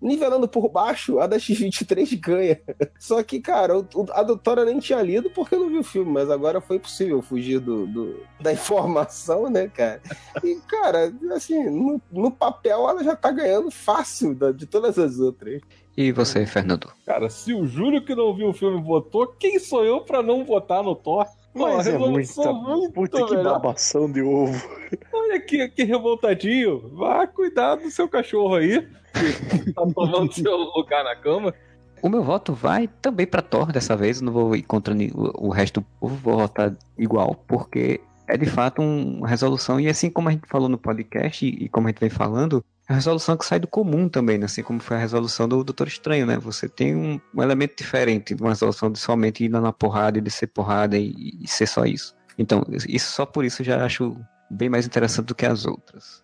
nivelando 0.00 0.48
por 0.48 0.68
baixo, 0.68 1.18
a 1.18 1.26
da 1.26 1.36
X23 1.36 2.18
ganha. 2.20 2.60
Só 2.98 3.22
que, 3.22 3.40
cara, 3.40 3.74
a 4.12 4.22
doutora 4.22 4.64
nem 4.64 4.78
tinha 4.78 5.02
lido 5.02 5.30
porque 5.30 5.54
eu 5.54 5.60
não 5.60 5.68
vi 5.68 5.78
o 5.78 5.84
filme, 5.84 6.10
mas 6.10 6.30
agora 6.30 6.60
foi 6.60 6.78
possível 6.78 7.22
fugir 7.22 7.60
do, 7.60 7.86
do 7.86 8.22
da 8.40 8.52
informação, 8.52 9.48
né, 9.48 9.68
cara? 9.68 10.00
E, 10.42 10.56
cara, 10.68 11.12
assim, 11.32 11.70
no, 11.70 12.00
no, 12.10 12.30
papel 12.30 12.88
ela 12.88 13.02
já 13.02 13.16
tá 13.16 13.30
ganhando 13.30 13.70
fácil 13.70 14.34
da, 14.34 14.52
de 14.52 14.66
todas 14.66 14.98
as 14.98 15.18
outras. 15.18 15.60
E 15.96 16.12
você, 16.12 16.44
Fernando? 16.44 16.92
Cara, 17.06 17.30
se 17.30 17.54
o 17.54 17.66
Júlio 17.66 18.04
que 18.04 18.14
não 18.14 18.34
viu 18.34 18.48
o 18.48 18.52
filme 18.52 18.82
votou, 18.82 19.26
quem 19.26 19.58
sou 19.58 19.84
eu 19.84 20.00
para 20.00 20.22
não 20.22 20.44
votar 20.44 20.82
no 20.82 20.94
Thor? 20.94 21.26
Mas 21.56 21.86
é 21.86 21.96
muita, 21.96 22.52
muito 22.52 22.92
puta 22.92 23.26
que 23.26 23.36
babação 23.36 24.10
de 24.10 24.20
ovo. 24.20 24.68
Olha 25.12 25.40
que, 25.40 25.68
que 25.68 25.84
revoltadinho. 25.84 26.90
Vá 26.94 27.26
cuidar 27.26 27.76
do 27.76 27.90
seu 27.90 28.06
cachorro 28.08 28.56
aí, 28.56 28.86
que 29.14 29.72
tá 29.72 29.86
tomando 29.94 30.32
seu 30.32 30.56
lugar 30.56 31.02
na 31.02 31.16
cama. 31.16 31.54
O 32.02 32.08
meu 32.10 32.22
voto 32.22 32.52
vai 32.52 32.88
também 33.00 33.26
para 33.26 33.40
Thor 33.40 33.72
dessa 33.72 33.96
vez. 33.96 34.20
Não 34.20 34.32
vou 34.32 34.54
ir 34.54 34.62
contra 34.62 34.94
o, 35.14 35.48
resto 35.48 35.80
do 35.80 35.86
povo, 35.98 36.14
vou 36.16 36.38
votar 36.38 36.76
igual, 36.98 37.34
porque 37.48 38.00
é 38.28 38.36
de 38.36 38.46
fato 38.46 38.82
uma 38.82 39.26
resolução. 39.26 39.80
E 39.80 39.88
assim 39.88 40.10
como 40.10 40.28
a 40.28 40.32
gente 40.32 40.46
falou 40.46 40.68
no 40.68 40.76
podcast 40.76 41.44
e, 41.44 41.64
e 41.64 41.68
como 41.68 41.86
a 41.86 41.90
gente 41.90 42.00
vem 42.00 42.10
falando, 42.10 42.62
a 42.88 42.94
resolução 42.94 43.36
que 43.36 43.44
sai 43.44 43.58
do 43.58 43.66
comum 43.66 44.08
também, 44.08 44.38
né? 44.38 44.46
assim 44.46 44.62
como 44.62 44.80
foi 44.80 44.96
a 44.96 45.00
resolução 45.00 45.48
do 45.48 45.64
Doutor 45.64 45.88
Estranho, 45.88 46.24
né? 46.24 46.38
Você 46.38 46.68
tem 46.68 46.94
um, 46.94 47.20
um 47.34 47.42
elemento 47.42 47.76
diferente 47.76 48.34
de 48.34 48.40
uma 48.40 48.50
resolução 48.50 48.90
de 48.90 48.98
somente 48.98 49.44
ir 49.44 49.48
na 49.48 49.72
porrada 49.72 50.18
e 50.18 50.20
descer 50.20 50.46
porrada 50.46 50.96
e, 50.96 51.36
e, 51.40 51.48
ser 51.48 51.66
só 51.66 51.84
isso. 51.84 52.14
Então, 52.38 52.64
isso 52.88 53.12
só 53.12 53.26
por 53.26 53.44
isso 53.44 53.62
eu 53.62 53.66
já 53.66 53.84
acho 53.84 54.16
bem 54.48 54.68
mais 54.68 54.86
interessante 54.86 55.26
do 55.26 55.34
que 55.34 55.44
as 55.44 55.66
outras. 55.66 56.22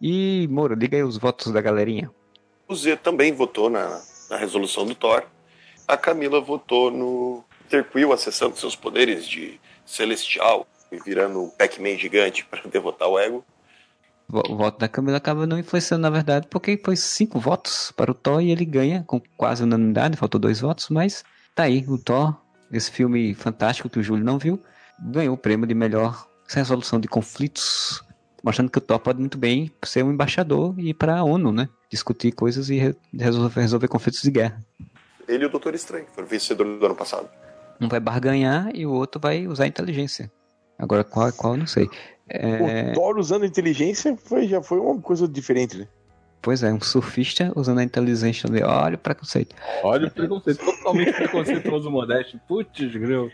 E, 0.00 0.48
Moro, 0.50 0.74
diga 0.76 0.96
aí 0.96 1.02
os 1.02 1.18
votos 1.18 1.52
da 1.52 1.60
galerinha. 1.60 2.10
O 2.66 2.74
Z 2.74 2.96
também 2.96 3.32
votou 3.32 3.68
na, 3.68 4.00
na 4.30 4.36
resolução 4.36 4.86
do 4.86 4.94
Thor. 4.94 5.24
A 5.86 5.96
Camila 5.96 6.40
votou 6.40 6.90
no 6.90 7.44
Peter 7.64 7.84
Quill 7.84 8.12
acessando 8.12 8.56
seus 8.56 8.76
poderes 8.76 9.26
de 9.26 9.60
celestial 9.84 10.66
e 10.90 10.98
virando 10.98 11.42
um 11.42 11.50
Pac-Man 11.50 11.96
gigante 11.98 12.44
para 12.48 12.62
derrotar 12.68 13.08
o 13.08 13.18
ego. 13.18 13.44
O 14.30 14.56
voto 14.56 14.78
da 14.78 14.88
Camila 14.88 15.16
acaba 15.16 15.46
não 15.46 15.58
influenciando, 15.58 16.02
na 16.02 16.10
verdade, 16.10 16.46
porque 16.50 16.78
foi 16.84 16.96
cinco 16.96 17.40
votos 17.40 17.90
para 17.96 18.10
o 18.10 18.14
Thor 18.14 18.42
e 18.42 18.50
ele 18.50 18.64
ganha 18.64 19.02
com 19.06 19.20
quase 19.38 19.62
unanimidade, 19.62 20.18
faltou 20.18 20.38
dois 20.38 20.60
votos, 20.60 20.90
mas 20.90 21.24
tá 21.54 21.62
aí, 21.62 21.82
o 21.88 21.96
Thor, 21.96 22.36
esse 22.70 22.90
filme 22.90 23.32
fantástico 23.34 23.88
que 23.88 23.98
o 23.98 24.02
Júlio 24.02 24.22
não 24.22 24.38
viu, 24.38 24.60
ganhou 25.00 25.34
o 25.34 25.38
prêmio 25.38 25.66
de 25.66 25.74
melhor 25.74 26.28
resolução 26.46 27.00
de 27.00 27.08
conflitos, 27.08 28.04
mostrando 28.44 28.70
que 28.70 28.76
o 28.76 28.82
Thor 28.82 28.98
pode 28.98 29.18
muito 29.18 29.38
bem 29.38 29.72
ser 29.82 30.04
um 30.04 30.12
embaixador 30.12 30.74
e 30.78 30.90
ir 30.90 30.94
para 30.94 31.16
a 31.16 31.24
ONU, 31.24 31.50
né? 31.50 31.66
Discutir 31.90 32.32
coisas 32.32 32.68
e 32.68 32.94
resolver, 33.14 33.60
resolver 33.60 33.88
conflitos 33.88 34.20
de 34.20 34.30
guerra. 34.30 34.62
Ele 35.26 35.44
e 35.44 35.46
o 35.46 35.50
Doutor 35.50 35.74
Estranho, 35.74 36.06
foram 36.14 36.28
vencedores 36.28 36.78
do 36.78 36.84
ano 36.84 36.94
passado. 36.94 37.28
Um 37.80 37.88
vai 37.88 38.00
barganhar 38.00 38.70
e 38.74 38.84
o 38.84 38.92
outro 38.92 39.18
vai 39.18 39.46
usar 39.46 39.66
inteligência. 39.66 40.30
Agora 40.78 41.02
qual, 41.02 41.32
qual 41.32 41.54
eu 41.54 41.58
não 41.58 41.66
sei. 41.66 41.88
É... 42.28 42.90
O 42.90 42.94
Thor 42.94 43.18
usando 43.18 43.44
inteligência 43.46 44.16
foi, 44.16 44.46
já 44.46 44.62
foi 44.62 44.78
uma 44.78 45.00
coisa 45.00 45.26
diferente, 45.26 45.78
né? 45.78 45.88
Pois 46.40 46.62
é, 46.62 46.72
um 46.72 46.80
surfista 46.80 47.52
usando 47.56 47.78
a 47.78 47.84
inteligência 47.84 48.48
ali. 48.48 48.62
Olha 48.62 48.94
o 48.94 48.98
preconceito. 48.98 49.56
Olha 49.82 50.06
o 50.06 50.10
preconceito, 50.10 50.64
totalmente 50.64 51.12
preconceituoso 51.12 51.90
modesto. 51.90 52.38
Putz, 52.46 52.92
greu. 52.92 53.30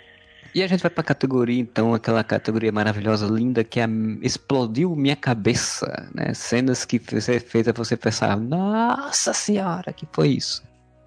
E 0.55 0.63
a 0.63 0.67
gente 0.69 0.81
vai 0.81 0.91
pra 0.91 1.03
categoria, 1.03 1.61
então, 1.61 1.93
aquela 1.93 2.23
categoria 2.23 2.71
maravilhosa, 2.71 3.27
linda, 3.27 3.65
que 3.65 3.81
é, 3.81 3.87
explodiu 4.23 4.95
minha 4.95 5.17
cabeça, 5.17 6.09
né? 6.15 6.33
Cenas 6.33 6.85
que 6.85 6.99
você 6.99 7.41
fez 7.41 7.67
a 7.67 7.73
você 7.73 7.97
pensar, 7.97 8.37
nossa 8.37 9.33
senhora, 9.33 9.93
que 9.93 10.07
foi 10.13 10.29
isso? 10.29 10.63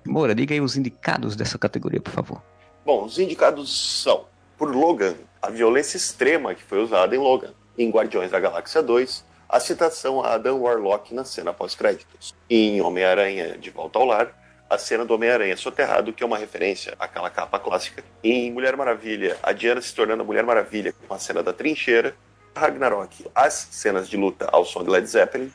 Moura, 0.06 0.36
diga 0.36 0.54
aí 0.54 0.62
os 0.62 0.76
indicados 0.76 1.36
dessa 1.36 1.58
categoria, 1.58 2.02
por 2.02 2.12
favor. 2.12 2.43
Bom, 2.86 3.06
os 3.06 3.17
indicados 3.17 4.02
são, 4.04 4.26
por 4.58 4.76
Logan, 4.76 5.15
a 5.41 5.50
violência 5.50 5.97
extrema 5.97 6.54
que 6.54 6.63
foi 6.63 6.84
usada 6.84 7.15
em 7.15 7.19
Logan 7.19 7.54
em 7.77 7.89
Guardiões 7.89 8.31
da 8.31 8.39
Galáxia 8.39 8.81
2, 8.81 9.23
a 9.47 9.59
citação 9.59 10.21
a 10.21 10.33
Adam 10.33 10.59
Warlock 10.61 11.13
na 11.13 11.23
cena 11.23 11.53
pós-créditos. 11.53 12.35
Em 12.49 12.81
Homem-Aranha 12.81 13.57
de 13.57 13.69
Volta 13.69 13.99
ao 13.99 14.05
Lar, 14.05 14.33
a 14.69 14.77
cena 14.77 15.05
do 15.05 15.13
Homem-Aranha 15.13 15.55
soterrado, 15.55 16.11
que 16.11 16.23
é 16.23 16.25
uma 16.25 16.37
referência 16.37 16.93
àquela 16.99 17.29
capa 17.29 17.59
clássica. 17.59 18.03
Em 18.23 18.51
Mulher 18.51 18.75
Maravilha, 18.75 19.37
a 19.41 19.53
Diana 19.53 19.81
se 19.81 19.95
tornando 19.95 20.25
Mulher 20.25 20.43
Maravilha 20.43 20.93
com 21.07 21.13
a 21.13 21.19
cena 21.19 21.41
da 21.41 21.53
trincheira. 21.53 22.15
Ragnarok, 22.55 23.25
as 23.35 23.53
cenas 23.71 24.09
de 24.09 24.17
luta 24.17 24.49
ao 24.51 24.65
som 24.65 24.83
de 24.83 24.89
Led 24.89 25.07
Zeppelin. 25.07 25.51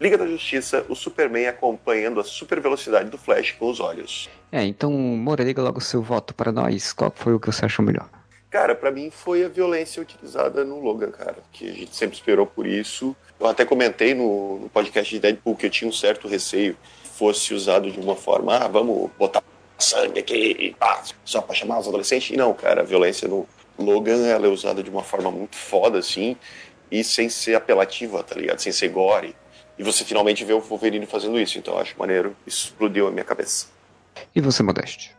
Liga 0.00 0.18
da 0.18 0.26
Justiça, 0.26 0.84
o 0.88 0.94
Superman 0.94 1.46
acompanhando 1.46 2.20
a 2.20 2.24
super 2.24 2.60
velocidade 2.60 3.08
do 3.08 3.16
Flash 3.16 3.52
com 3.52 3.70
os 3.70 3.80
olhos. 3.80 4.28
É, 4.50 4.62
então, 4.64 4.92
Moura, 4.92 5.44
liga 5.44 5.62
logo 5.62 5.78
o 5.78 5.82
seu 5.82 6.02
voto 6.02 6.34
para 6.34 6.52
nós. 6.52 6.92
Qual 6.92 7.12
foi 7.14 7.34
o 7.34 7.40
que 7.40 7.46
você 7.46 7.64
achou 7.64 7.84
melhor? 7.84 8.08
Cara, 8.52 8.74
para 8.74 8.90
mim 8.90 9.10
foi 9.10 9.42
a 9.46 9.48
violência 9.48 10.02
utilizada 10.02 10.62
no 10.62 10.78
Logan, 10.78 11.10
cara. 11.10 11.36
Que 11.50 11.70
a 11.70 11.72
gente 11.72 11.96
sempre 11.96 12.16
esperou 12.16 12.46
por 12.46 12.66
isso. 12.66 13.16
Eu 13.40 13.46
até 13.46 13.64
comentei 13.64 14.12
no, 14.12 14.58
no 14.58 14.68
podcast 14.68 15.12
de 15.12 15.18
Deadpool 15.18 15.56
que 15.56 15.64
eu 15.64 15.70
tinha 15.70 15.88
um 15.88 15.92
certo 15.92 16.28
receio 16.28 16.76
fosse 17.02 17.54
usado 17.54 17.90
de 17.90 17.98
uma 17.98 18.14
forma, 18.14 18.56
ah, 18.56 18.68
vamos 18.68 19.10
botar 19.18 19.42
sangue 19.78 20.20
aqui, 20.20 20.76
pá, 20.78 21.02
só 21.24 21.40
pra 21.40 21.54
chamar 21.54 21.78
os 21.78 21.88
adolescentes. 21.88 22.30
E 22.30 22.36
não, 22.36 22.52
cara, 22.52 22.82
a 22.82 22.84
violência 22.84 23.26
no 23.26 23.48
Logan 23.78 24.26
ela 24.26 24.46
é 24.46 24.50
usada 24.50 24.82
de 24.82 24.90
uma 24.90 25.02
forma 25.02 25.30
muito 25.30 25.56
foda, 25.56 25.98
assim, 25.98 26.36
e 26.90 27.02
sem 27.02 27.30
ser 27.30 27.54
apelativa, 27.54 28.22
tá 28.22 28.34
ligado? 28.34 28.58
Sem 28.58 28.72
ser 28.72 28.88
gore. 28.88 29.34
E 29.78 29.82
você 29.82 30.04
finalmente 30.04 30.44
vê 30.44 30.52
o 30.52 30.60
Wolverine 30.60 31.06
fazendo 31.06 31.40
isso, 31.40 31.58
então 31.58 31.74
eu 31.74 31.80
acho 31.80 31.98
maneiro. 31.98 32.36
Isso 32.46 32.66
explodiu 32.66 33.08
a 33.08 33.10
minha 33.10 33.24
cabeça. 33.24 33.66
E 34.34 34.40
você, 34.42 34.62
Modeste? 34.62 35.16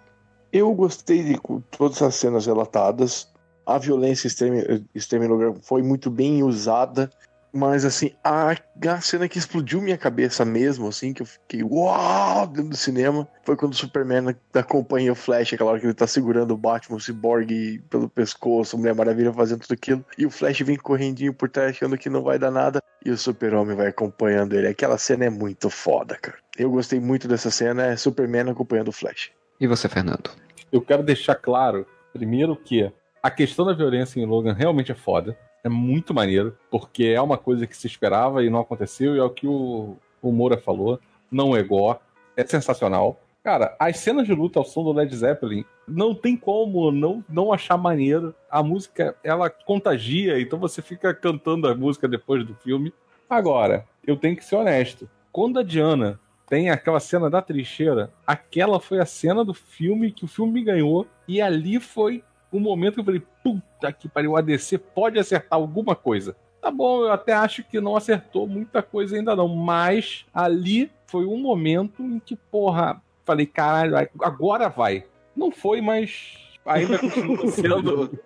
Eu 0.54 0.72
gostei 0.76 1.24
de 1.24 1.40
todas 1.72 2.00
as 2.04 2.14
cenas 2.14 2.46
relatadas. 2.46 3.28
A 3.66 3.80
violência 3.80 4.28
extrema, 4.28 4.58
extrema 4.94 5.56
foi 5.64 5.82
muito 5.82 6.12
bem 6.12 6.44
usada. 6.44 7.10
Mas, 7.52 7.86
assim, 7.86 8.12
a, 8.24 8.52
a 8.52 9.02
cena 9.02 9.28
que 9.28 9.38
explodiu 9.38 9.82
minha 9.82 9.98
cabeça 9.98 10.46
mesmo, 10.46 10.88
assim, 10.88 11.12
que 11.12 11.22
eu 11.24 11.26
fiquei 11.26 11.64
uau 11.64 12.48
dentro 12.48 12.70
do 12.70 12.76
cinema, 12.76 13.28
foi 13.44 13.56
quando 13.56 13.74
o 13.74 13.76
Superman 13.76 14.36
acompanha 14.54 15.12
o 15.12 15.16
Flash, 15.16 15.54
aquela 15.54 15.72
hora 15.72 15.80
que 15.80 15.86
ele 15.86 15.94
tá 15.94 16.08
segurando 16.08 16.52
o 16.52 16.58
Batman, 16.58 16.98
o 16.98 17.00
Cyborg 17.00 17.80
pelo 17.92 18.10
pescoço, 18.10 18.76
a 18.76 18.80
Mulher 18.80 18.96
Maravilha 18.96 19.32
fazendo 19.32 19.62
tudo 19.62 19.74
aquilo, 19.74 20.04
e 20.18 20.26
o 20.26 20.32
Flash 20.32 20.62
vem 20.62 20.78
correndinho 20.78 21.32
por 21.32 21.48
trás 21.48 21.72
achando 21.72 21.96
que 21.96 22.10
não 22.10 22.24
vai 22.24 22.40
dar 22.40 22.50
nada, 22.50 22.82
e 23.06 23.12
o 23.12 23.18
Super-Homem 23.18 23.76
vai 23.76 23.88
acompanhando 23.88 24.54
ele. 24.54 24.68
Aquela 24.68 24.98
cena 24.98 25.26
é 25.26 25.30
muito 25.30 25.70
foda, 25.70 26.18
cara. 26.20 26.38
Eu 26.58 26.72
gostei 26.72 27.00
muito 27.00 27.28
dessa 27.28 27.52
cena, 27.52 27.86
é 27.86 27.96
Superman 27.96 28.50
acompanhando 28.50 28.88
o 28.88 28.92
Flash. 28.92 29.32
E 29.60 29.68
você, 29.68 29.88
Fernando? 29.88 30.32
Eu 30.74 30.82
quero 30.82 31.04
deixar 31.04 31.36
claro, 31.36 31.86
primeiro, 32.12 32.56
que 32.56 32.92
a 33.22 33.30
questão 33.30 33.64
da 33.64 33.74
violência 33.74 34.20
em 34.20 34.26
Logan 34.26 34.54
realmente 34.54 34.92
é 34.92 34.96
foda. 34.96 35.38
É 35.64 35.70
muito 35.70 36.16
maneiro, 36.16 36.58
porque 36.72 37.06
é 37.06 37.22
uma 37.22 37.38
coisa 37.38 37.68
que 37.68 37.78
se 37.78 37.86
esperava 37.86 38.44
e 38.44 38.50
não 38.50 38.62
aconteceu, 38.62 39.16
e 39.16 39.20
é 39.20 39.24
o 39.24 39.30
que 39.30 39.46
o, 39.46 39.96
o 40.20 40.32
Moura 40.32 40.58
falou. 40.58 41.00
Não 41.32 41.56
é 41.56 41.62
gore, 41.62 42.00
é 42.36 42.44
sensacional. 42.44 43.22
Cara, 43.44 43.76
as 43.78 43.98
cenas 44.00 44.26
de 44.26 44.34
luta 44.34 44.58
ao 44.58 44.66
som 44.66 44.84
do 44.84 44.92
Led 44.92 45.16
Zeppelin 45.16 45.64
não 45.88 46.16
tem 46.16 46.36
como 46.36 46.92
não, 46.92 47.24
não 47.30 47.54
achar 47.54 47.78
maneiro. 47.78 48.34
A 48.50 48.64
música, 48.64 49.16
ela 49.24 49.52
contagia, 49.52 50.42
então 50.42 50.58
você 50.58 50.82
fica 50.82 51.14
cantando 51.14 51.68
a 51.68 51.76
música 51.76 52.08
depois 52.08 52.44
do 52.44 52.56
filme. 52.56 52.92
Agora, 53.30 53.86
eu 54.08 54.18
tenho 54.18 54.36
que 54.36 54.44
ser 54.44 54.56
honesto. 54.56 55.08
Quando 55.32 55.60
a 55.60 55.64
Diana 55.64 56.20
tem 56.48 56.70
aquela 56.70 57.00
cena 57.00 57.30
da 57.30 57.42
trincheira, 57.42 58.12
aquela 58.26 58.80
foi 58.80 59.00
a 59.00 59.06
cena 59.06 59.44
do 59.44 59.54
filme 59.54 60.12
que 60.12 60.26
o 60.26 60.28
filme 60.28 60.54
me 60.54 60.64
ganhou, 60.64 61.08
e 61.28 61.42
ali 61.42 61.80
foi 61.80 62.24
o 62.52 62.60
momento 62.60 62.96
que 62.96 63.00
eu 63.02 63.06
falei, 63.06 63.24
puta 63.44 63.92
que 63.92 64.08
pariu, 64.08 64.32
o 64.32 64.38
ADC 64.38 64.78
pode 64.78 65.18
acertar 65.20 65.60
alguma 65.60 65.96
coisa. 65.96 66.36
Tá 66.62 66.72
bom, 66.72 67.02
eu 67.02 67.12
até 67.12 67.34
acho 67.34 67.64
que 67.64 67.82
não 67.82 67.96
acertou 67.96 68.48
muita 68.48 68.82
coisa 68.82 69.16
ainda 69.16 69.36
não, 69.36 69.48
mas 69.48 70.26
ali 70.34 70.90
foi 71.08 71.26
um 71.26 71.38
momento 71.38 72.02
em 72.02 72.20
que, 72.20 72.36
porra, 72.36 73.02
falei, 73.26 73.46
caralho, 73.46 74.10
agora 74.22 74.70
vai. 74.70 75.04
Não 75.36 75.52
foi, 75.52 75.82
mas 75.82 76.38
ainda 76.66 76.98
continua 77.00 77.48
sendo 77.52 78.18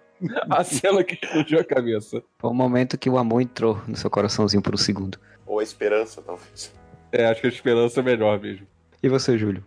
a 0.49 0.63
cena 0.63 1.03
que 1.03 1.15
explodiu 1.15 1.59
a 1.59 1.63
cabeça. 1.63 2.23
Foi 2.37 2.49
o 2.49 2.53
momento 2.53 2.97
que 2.97 3.09
o 3.09 3.17
amor 3.17 3.41
entrou 3.41 3.81
no 3.87 3.95
seu 3.95 4.09
coraçãozinho 4.09 4.61
por 4.61 4.73
um 4.73 4.77
segundo. 4.77 5.17
Ou 5.45 5.59
a 5.59 5.63
esperança, 5.63 6.21
talvez. 6.21 6.73
É, 7.11 7.25
acho 7.25 7.41
que 7.41 7.47
a 7.47 7.49
esperança 7.49 7.99
é 7.99 8.03
melhor 8.03 8.39
mesmo. 8.39 8.67
E 9.01 9.09
você, 9.09 9.37
Júlio? 9.37 9.63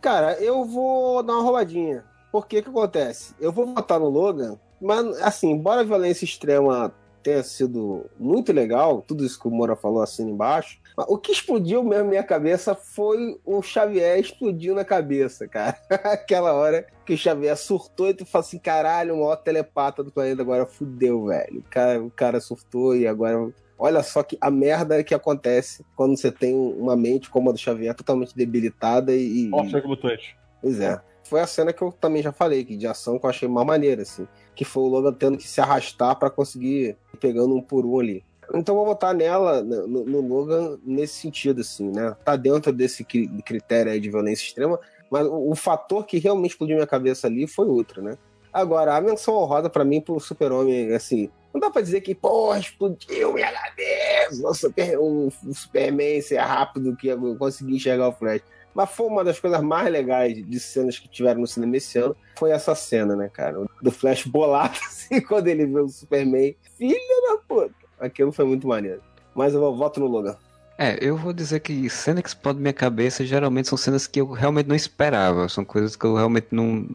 Cara, 0.00 0.34
eu 0.40 0.64
vou 0.64 1.22
dar 1.22 1.34
uma 1.34 1.42
roubadinha. 1.42 2.04
Porque 2.30 2.62
que 2.62 2.68
acontece? 2.68 3.34
Eu 3.40 3.50
vou 3.50 3.66
votar 3.66 3.98
no 3.98 4.08
Logan, 4.08 4.58
mas 4.80 5.06
assim, 5.22 5.50
embora 5.50 5.80
a 5.80 5.84
violência 5.84 6.24
extrema 6.24 6.92
tenha 7.22 7.42
sido 7.42 8.06
muito 8.18 8.52
legal, 8.52 9.02
tudo 9.06 9.24
isso 9.24 9.40
que 9.40 9.48
o 9.48 9.50
Moura 9.50 9.74
falou 9.74 10.02
assim 10.02 10.30
embaixo, 10.30 10.78
o 10.96 11.18
que 11.18 11.32
explodiu 11.32 11.82
mesmo 11.82 12.04
na 12.04 12.10
minha 12.10 12.22
cabeça 12.22 12.74
foi 12.74 13.38
o 13.44 13.62
Xavier 13.62 14.18
explodiu 14.18 14.74
na 14.74 14.84
cabeça, 14.84 15.46
cara. 15.46 15.76
Aquela 15.90 16.52
hora 16.52 16.86
que 17.04 17.14
o 17.14 17.18
Xavier 17.18 17.56
surtou 17.56 18.08
e 18.08 18.14
tu 18.14 18.26
fala 18.26 18.44
assim, 18.44 18.58
caralho, 18.58 19.14
o 19.14 19.18
maior 19.18 19.36
telepata 19.36 20.02
do 20.02 20.12
planeta 20.12 20.42
agora 20.42 20.66
fudeu, 20.66 21.26
velho. 21.26 21.60
O 21.60 21.70
cara, 21.70 22.02
o 22.02 22.10
cara 22.10 22.40
surtou 22.40 22.96
e 22.96 23.06
agora 23.06 23.52
Olha 23.78 24.02
só 24.02 24.22
que 24.22 24.36
a 24.40 24.50
merda 24.50 25.04
que 25.04 25.14
acontece 25.14 25.84
quando 25.94 26.16
você 26.16 26.32
tem 26.32 26.54
uma 26.54 26.96
mente 26.96 27.30
como 27.30 27.50
a 27.50 27.52
do 27.52 27.58
Xavier 27.58 27.94
totalmente 27.94 28.34
debilitada 28.34 29.14
e. 29.14 29.48
Morte 29.48 29.86
mutante. 29.86 30.36
Pois 30.60 30.80
é. 30.80 31.00
Foi 31.22 31.40
a 31.40 31.46
cena 31.46 31.72
que 31.72 31.82
eu 31.82 31.92
também 31.92 32.22
já 32.22 32.32
falei, 32.32 32.64
que 32.64 32.76
de 32.76 32.86
ação 32.86 33.18
que 33.18 33.26
eu 33.26 33.30
achei 33.30 33.46
uma 33.46 33.64
maneira, 33.64 34.02
assim. 34.02 34.26
Que 34.54 34.64
foi 34.64 34.82
o 34.82 34.88
Logan 34.88 35.12
tendo 35.12 35.36
que 35.36 35.46
se 35.46 35.60
arrastar 35.60 36.18
para 36.18 36.30
conseguir 36.30 36.96
ir 37.14 37.18
pegando 37.20 37.54
um 37.54 37.60
por 37.60 37.84
um 37.84 38.00
ali. 38.00 38.24
Então 38.54 38.74
vou 38.74 38.86
votar 38.86 39.14
nela, 39.14 39.62
no, 39.62 39.86
no, 39.86 40.20
Logan, 40.22 40.78
nesse 40.82 41.20
sentido, 41.20 41.60
assim, 41.60 41.90
né? 41.90 42.16
Tá 42.24 42.34
dentro 42.34 42.72
desse 42.72 43.04
critério 43.04 43.92
aí 43.92 44.00
de 44.00 44.08
violência 44.08 44.44
extrema, 44.44 44.80
mas 45.10 45.26
o, 45.26 45.50
o 45.50 45.54
fator 45.54 46.06
que 46.06 46.18
realmente 46.18 46.52
explodiu 46.52 46.76
minha 46.76 46.86
cabeça 46.86 47.26
ali 47.26 47.46
foi 47.46 47.66
outro, 47.66 48.00
né? 48.02 48.16
Agora, 48.50 48.96
a 48.96 49.00
menção 49.00 49.34
honrosa 49.34 49.68
para 49.68 49.84
mim 49.84 50.00
pro 50.00 50.18
Super-Homem, 50.18 50.94
assim, 50.94 51.30
não 51.52 51.60
dá 51.60 51.70
pra 51.70 51.82
dizer 51.82 52.00
que, 52.02 52.14
porra, 52.14 52.58
explodiu 52.58 53.32
minha 53.32 53.50
cabeça, 53.50 54.46
o, 54.46 54.54
super, 54.54 54.98
o, 54.98 55.28
o 55.28 55.54
Superman 55.54 56.20
ser 56.20 56.38
rápido 56.38 56.96
que 56.96 57.08
eu 57.08 57.36
consegui 57.36 57.76
enxergar 57.76 58.08
o 58.08 58.12
Flash. 58.12 58.42
Mas 58.74 58.90
foi 58.90 59.06
uma 59.06 59.24
das 59.24 59.40
coisas 59.40 59.60
mais 59.60 59.90
legais 59.90 60.34
de 60.34 60.60
cenas 60.60 60.98
que 60.98 61.08
tiveram 61.08 61.40
no 61.40 61.46
cinema 61.46 61.76
esse 61.76 61.98
ano. 61.98 62.16
Foi 62.38 62.50
essa 62.50 62.74
cena, 62.74 63.16
né, 63.16 63.28
cara? 63.28 63.66
Do 63.82 63.90
Flash 63.90 64.24
bolado, 64.24 64.78
assim, 64.86 65.20
quando 65.20 65.48
ele 65.48 65.66
vê 65.66 65.80
o 65.80 65.88
Superman. 65.88 66.54
Filha 66.76 67.22
da 67.28 67.38
puta! 67.38 67.74
Aquilo 67.98 68.30
foi 68.30 68.44
muito 68.44 68.68
maneiro. 68.68 69.02
Mas 69.34 69.54
eu 69.54 69.74
voto 69.74 69.98
no 69.98 70.06
Logan. 70.06 70.36
É, 70.80 70.96
eu 71.00 71.16
vou 71.16 71.32
dizer 71.32 71.58
que 71.58 71.90
cena 71.90 72.22
que 72.22 72.28
explode 72.28 72.60
minha 72.60 72.72
cabeça 72.72 73.26
geralmente 73.26 73.66
são 73.66 73.76
cenas 73.76 74.06
que 74.06 74.20
eu 74.20 74.30
realmente 74.30 74.68
não 74.68 74.76
esperava. 74.76 75.48
São 75.48 75.64
coisas 75.64 75.96
que 75.96 76.04
eu 76.04 76.14
realmente 76.14 76.46
não, 76.52 76.86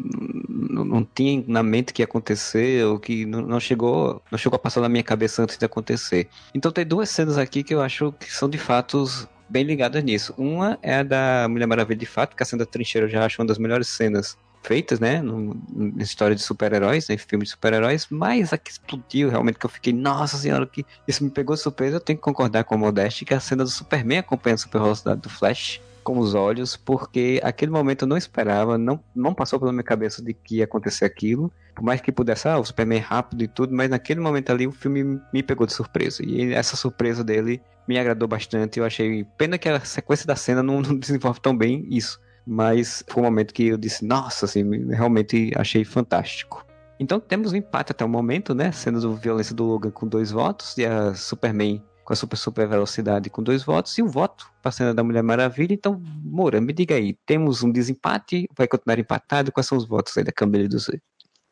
não, 0.50 0.86
não 0.86 1.04
tinha 1.04 1.44
na 1.46 1.62
mente 1.62 1.92
que 1.92 2.02
ia 2.02 2.06
acontecer, 2.06 2.86
ou 2.86 2.98
que 2.98 3.26
não, 3.26 3.42
não, 3.42 3.60
chegou 3.60 4.22
não 4.32 4.38
chegou 4.38 4.56
a 4.56 4.60
passar 4.60 4.80
na 4.80 4.88
minha 4.88 5.04
cabeça 5.04 5.44
antes 5.44 5.58
de 5.58 5.66
acontecer. 5.66 6.30
Então 6.56 6.72
tem 6.72 6.86
duas 6.86 7.10
cenas 7.10 7.38
aqui 7.38 7.62
que 7.62 7.76
eu 7.76 7.82
acho 7.82 8.14
que 8.14 8.32
são 8.34 8.50
de 8.50 8.58
fato 8.58 9.04
bem 9.50 9.66
ligadas 9.66 10.02
nisso. 10.02 10.34
Uma 10.38 10.80
é 10.82 11.00
a 11.00 11.04
da 11.04 11.48
Mulher 11.50 11.68
Maravilha 11.68 12.00
de 12.00 12.06
fato, 12.06 12.38
que 12.38 12.44
a 12.44 12.46
cena 12.46 12.64
da 12.64 12.66
trincheira 12.66 13.08
eu 13.08 13.12
já 13.12 13.26
acho 13.26 13.42
uma 13.42 13.48
das 13.48 13.58
melhores 13.58 13.90
cenas 13.90 14.38
feitas, 14.64 15.00
né, 15.00 15.22
no, 15.22 15.62
história 16.00 16.36
de 16.36 16.42
super-heróis, 16.42 17.08
né, 17.08 17.18
filme 17.18 17.44
de 17.44 17.52
super-heróis, 17.52 18.08
mas 18.10 18.54
a 18.54 18.58
que 18.58 18.72
explodiu 18.72 19.30
realmente, 19.30 19.60
que 19.60 19.66
eu 19.66 19.70
fiquei, 19.70 19.94
nossa 19.94 20.38
senhora, 20.38 20.66
que 20.66 20.86
isso 21.08 21.24
me 21.24 21.30
pegou 21.30 21.56
de 21.56 21.62
surpresa, 21.62 21.98
eu 21.98 22.00
tenho 22.00 22.18
que 22.18 22.24
concordar 22.24 22.64
com 22.64 22.76
o 22.76 22.80
Modeste 22.80 23.26
que 23.26 23.34
a 23.34 23.40
cena 23.40 23.64
do 23.64 23.70
Superman 23.70 24.20
acompanha 24.20 24.56
a 24.56 24.58
super 24.58 24.82
velocidade 24.82 25.22
do 25.22 25.30
Flash 25.30 25.82
com 26.04 26.20
os 26.20 26.34
olhos, 26.34 26.76
porque 26.76 27.40
aquele 27.44 27.72
momento 27.72 28.04
eu 28.04 28.08
não 28.08 28.18
esperava, 28.18 28.78
não, 28.78 29.00
não 29.16 29.34
passou 29.34 29.60
pela 29.60 29.72
minha 29.72 29.84
cabeça 29.84 30.22
de 30.22 30.34
que 30.34 30.58
ia 30.58 30.66
acontecer 30.66 31.06
aquilo, 31.06 31.52
por 31.74 31.84
mais 31.84 32.02
que 32.02 32.12
pudesse, 32.12 32.48
ah, 32.48 32.60
o 32.60 32.66
Superman 32.66 33.00
é 33.00 33.02
rápido 33.02 33.44
e 33.44 33.48
tudo, 33.48 33.74
mas 33.74 33.90
naquele 33.90 34.20
momento 34.20 34.52
ali 34.52 34.68
o 34.68 34.72
filme 34.72 35.20
me 35.34 35.42
pegou 35.42 35.66
de 35.66 35.74
surpresa, 35.74 36.24
e 36.24 36.54
essa 36.54 36.76
surpresa 36.76 37.24
dele 37.24 37.62
me 37.88 37.98
agradou 37.98 38.28
bastante, 38.28 38.80
eu 38.80 38.86
achei, 38.86 39.26
pena 39.38 39.58
que 39.58 39.68
a 39.68 39.80
sequência 39.80 40.28
da 40.28 40.36
cena 40.36 40.62
não, 40.62 40.82
não 40.82 40.96
desenvolve 40.96 41.40
tão 41.40 41.56
bem 41.56 41.88
isso, 41.90 42.20
mas 42.46 43.04
foi 43.08 43.22
um 43.22 43.26
momento 43.26 43.54
que 43.54 43.68
eu 43.68 43.78
disse, 43.78 44.06
nossa, 44.06 44.46
assim, 44.46 44.64
realmente 44.88 45.52
achei 45.56 45.84
fantástico. 45.84 46.66
Então 47.00 47.20
temos 47.20 47.52
um 47.52 47.56
empate 47.56 47.92
até 47.92 48.06
o 48.06 48.10
momento, 48.10 48.54
né? 48.54 48.72
Sendo 48.72 49.12
a 49.12 49.16
violência 49.16 49.56
do 49.56 49.64
Logan 49.64 49.92
com 49.92 50.08
dois 50.08 50.32
votos 50.32 50.78
e 50.78 50.86
a 50.86 51.14
Superman 51.14 51.84
com 52.04 52.14
a 52.14 52.16
super 52.16 52.38
super 52.38 52.68
velocidade 52.68 53.30
com 53.30 53.42
dois 53.42 53.64
votos 53.64 53.98
e 53.98 54.02
o 54.02 54.08
voto 54.08 54.52
para 54.62 54.70
a 54.70 54.72
cena 54.72 54.94
da 54.94 55.04
Mulher 55.04 55.24
Maravilha. 55.24 55.74
Então, 55.74 56.02
Moura, 56.24 56.60
me 56.60 56.74
diga 56.74 56.96
aí, 56.96 57.18
temos 57.26 57.64
um 57.64 57.72
desempate? 57.72 58.48
Vai 58.56 58.68
continuar 58.68 59.00
empatado? 59.00 59.52
Quais 59.52 59.68
são 59.68 59.78
os 59.78 59.88
votos 59.88 60.18
aí 60.18 60.24
da 60.24 60.32
Câmara 60.32 60.68
do 60.68 60.78
Z? 60.78 61.02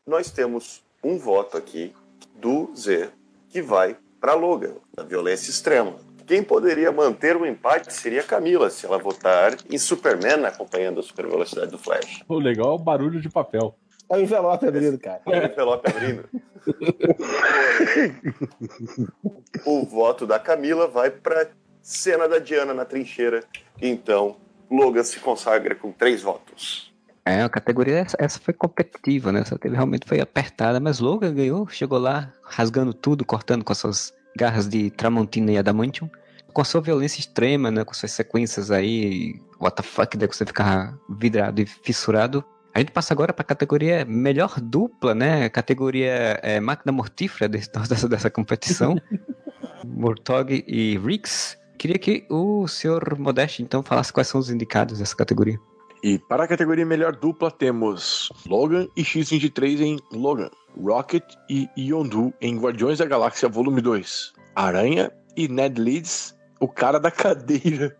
Nós 0.06 0.30
temos 0.30 0.84
um 1.04 1.18
voto 1.18 1.58
aqui 1.58 1.94
do 2.40 2.72
Z 2.76 3.12
que 3.50 3.62
vai 3.62 3.98
para 4.20 4.34
Logan, 4.34 4.76
da 4.96 5.04
violência 5.04 5.50
extrema. 5.50 5.96
Quem 6.32 6.42
poderia 6.42 6.90
manter 6.94 7.36
o 7.36 7.46
empate 7.46 7.92
seria 7.92 8.24
Camila, 8.24 8.70
se 8.70 8.86
ela 8.86 8.98
votar 8.98 9.54
em 9.70 9.78
Superman 9.78 10.46
acompanhando 10.46 11.02
a 11.02 11.04
super 11.04 11.28
velocidade 11.28 11.70
do 11.70 11.78
Flash. 11.78 12.24
O 12.26 12.40
legal 12.40 12.70
é 12.70 12.76
o 12.76 12.78
barulho 12.78 13.20
de 13.20 13.28
papel. 13.28 13.76
É 14.10 14.16
o 14.16 14.20
envelope 14.22 14.66
abrindo, 14.66 14.98
cara. 14.98 15.20
É 15.26 15.40
o 15.42 15.52
envelope 15.52 15.90
abrindo. 15.90 16.24
o 19.66 19.86
voto 19.86 20.26
da 20.26 20.40
Camila 20.40 20.88
vai 20.88 21.12
para 21.12 21.50
cena 21.82 22.30
da 22.30 22.40
Diana 22.40 22.74
na 22.74 22.86
trincheira. 22.86 23.44
Então, 23.82 24.38
Logan 24.72 25.04
se 25.04 25.20
consagra 25.20 25.76
com 25.76 25.92
três 25.92 26.22
votos. 26.22 26.94
É, 27.26 27.42
a 27.42 27.50
categoria 27.50 27.98
essa, 27.98 28.16
essa 28.18 28.40
foi 28.40 28.54
competitiva, 28.54 29.34
né? 29.34 29.42
Essa 29.42 29.60
teve, 29.60 29.76
realmente 29.76 30.08
foi 30.08 30.22
apertada, 30.22 30.80
mas 30.80 31.02
Logan 31.02 31.34
ganhou, 31.34 31.68
chegou 31.68 32.00
lá 32.00 32.32
rasgando 32.42 32.94
tudo, 32.94 33.26
cortando 33.26 33.66
com 33.66 33.74
as 33.74 33.80
suas 33.80 34.14
garras 34.34 34.70
de 34.70 34.90
Tramontina 34.92 35.52
e 35.52 35.58
Adamantium 35.58 36.10
com 36.52 36.62
a 36.62 36.66
sua 36.66 36.82
violência 36.82 37.20
extrema, 37.20 37.72
né, 37.72 37.84
com 37.84 37.94
suas 37.94 38.12
sequências 38.12 38.72
aí, 38.72 39.42
what 39.60 39.76
the 39.76 39.84
fuck, 39.84 40.18
daí 40.18 40.28
você 40.28 40.46
ficar 40.46 40.98
vidrado 41.10 41.62
e 41.62 41.66
fissurado. 41.66 42.44
A 42.74 42.80
gente 42.80 42.92
passa 42.92 43.14
agora 43.14 43.34
para 43.34 43.42
a 43.42 43.46
categoria 43.46 44.06
melhor 44.06 44.60
dupla, 44.62 45.14
né? 45.14 45.50
Categoria 45.50 46.40
é, 46.42 46.60
máquina 46.60 46.92
mortífera 46.92 47.48
dessa, 47.50 48.08
dessa 48.08 48.30
competição. 48.30 48.96
Mortog 49.86 50.64
e 50.68 50.98
Rix. 50.98 51.58
Queria 51.78 51.98
que 51.98 52.26
o 52.30 52.68
senhor 52.68 53.18
Modeste, 53.18 53.64
então, 53.64 53.82
falasse 53.82 54.14
quais 54.14 54.28
são 54.28 54.40
os 54.40 54.50
indicados 54.50 55.00
dessa 55.00 55.16
categoria. 55.16 55.60
E 56.04 56.18
para 56.18 56.46
a 56.46 56.48
categoria 56.48 56.86
melhor 56.86 57.16
dupla 57.16 57.52
temos 57.52 58.32
Logan 58.48 58.88
e 58.96 59.04
X-23 59.04 59.82
em 59.82 60.00
Logan, 60.12 60.50
Rocket 60.76 61.24
e 61.50 61.70
Yondu 61.78 62.34
em 62.42 62.58
Guardiões 62.58 62.98
da 63.00 63.06
Galáxia 63.06 63.50
Volume 63.50 63.82
2, 63.82 64.34
Aranha 64.56 65.12
e 65.38 65.48
Ned 65.48 65.80
Leeds 65.80 66.36
o 66.62 66.68
cara 66.68 67.00
da 67.00 67.10
cadeira 67.10 67.98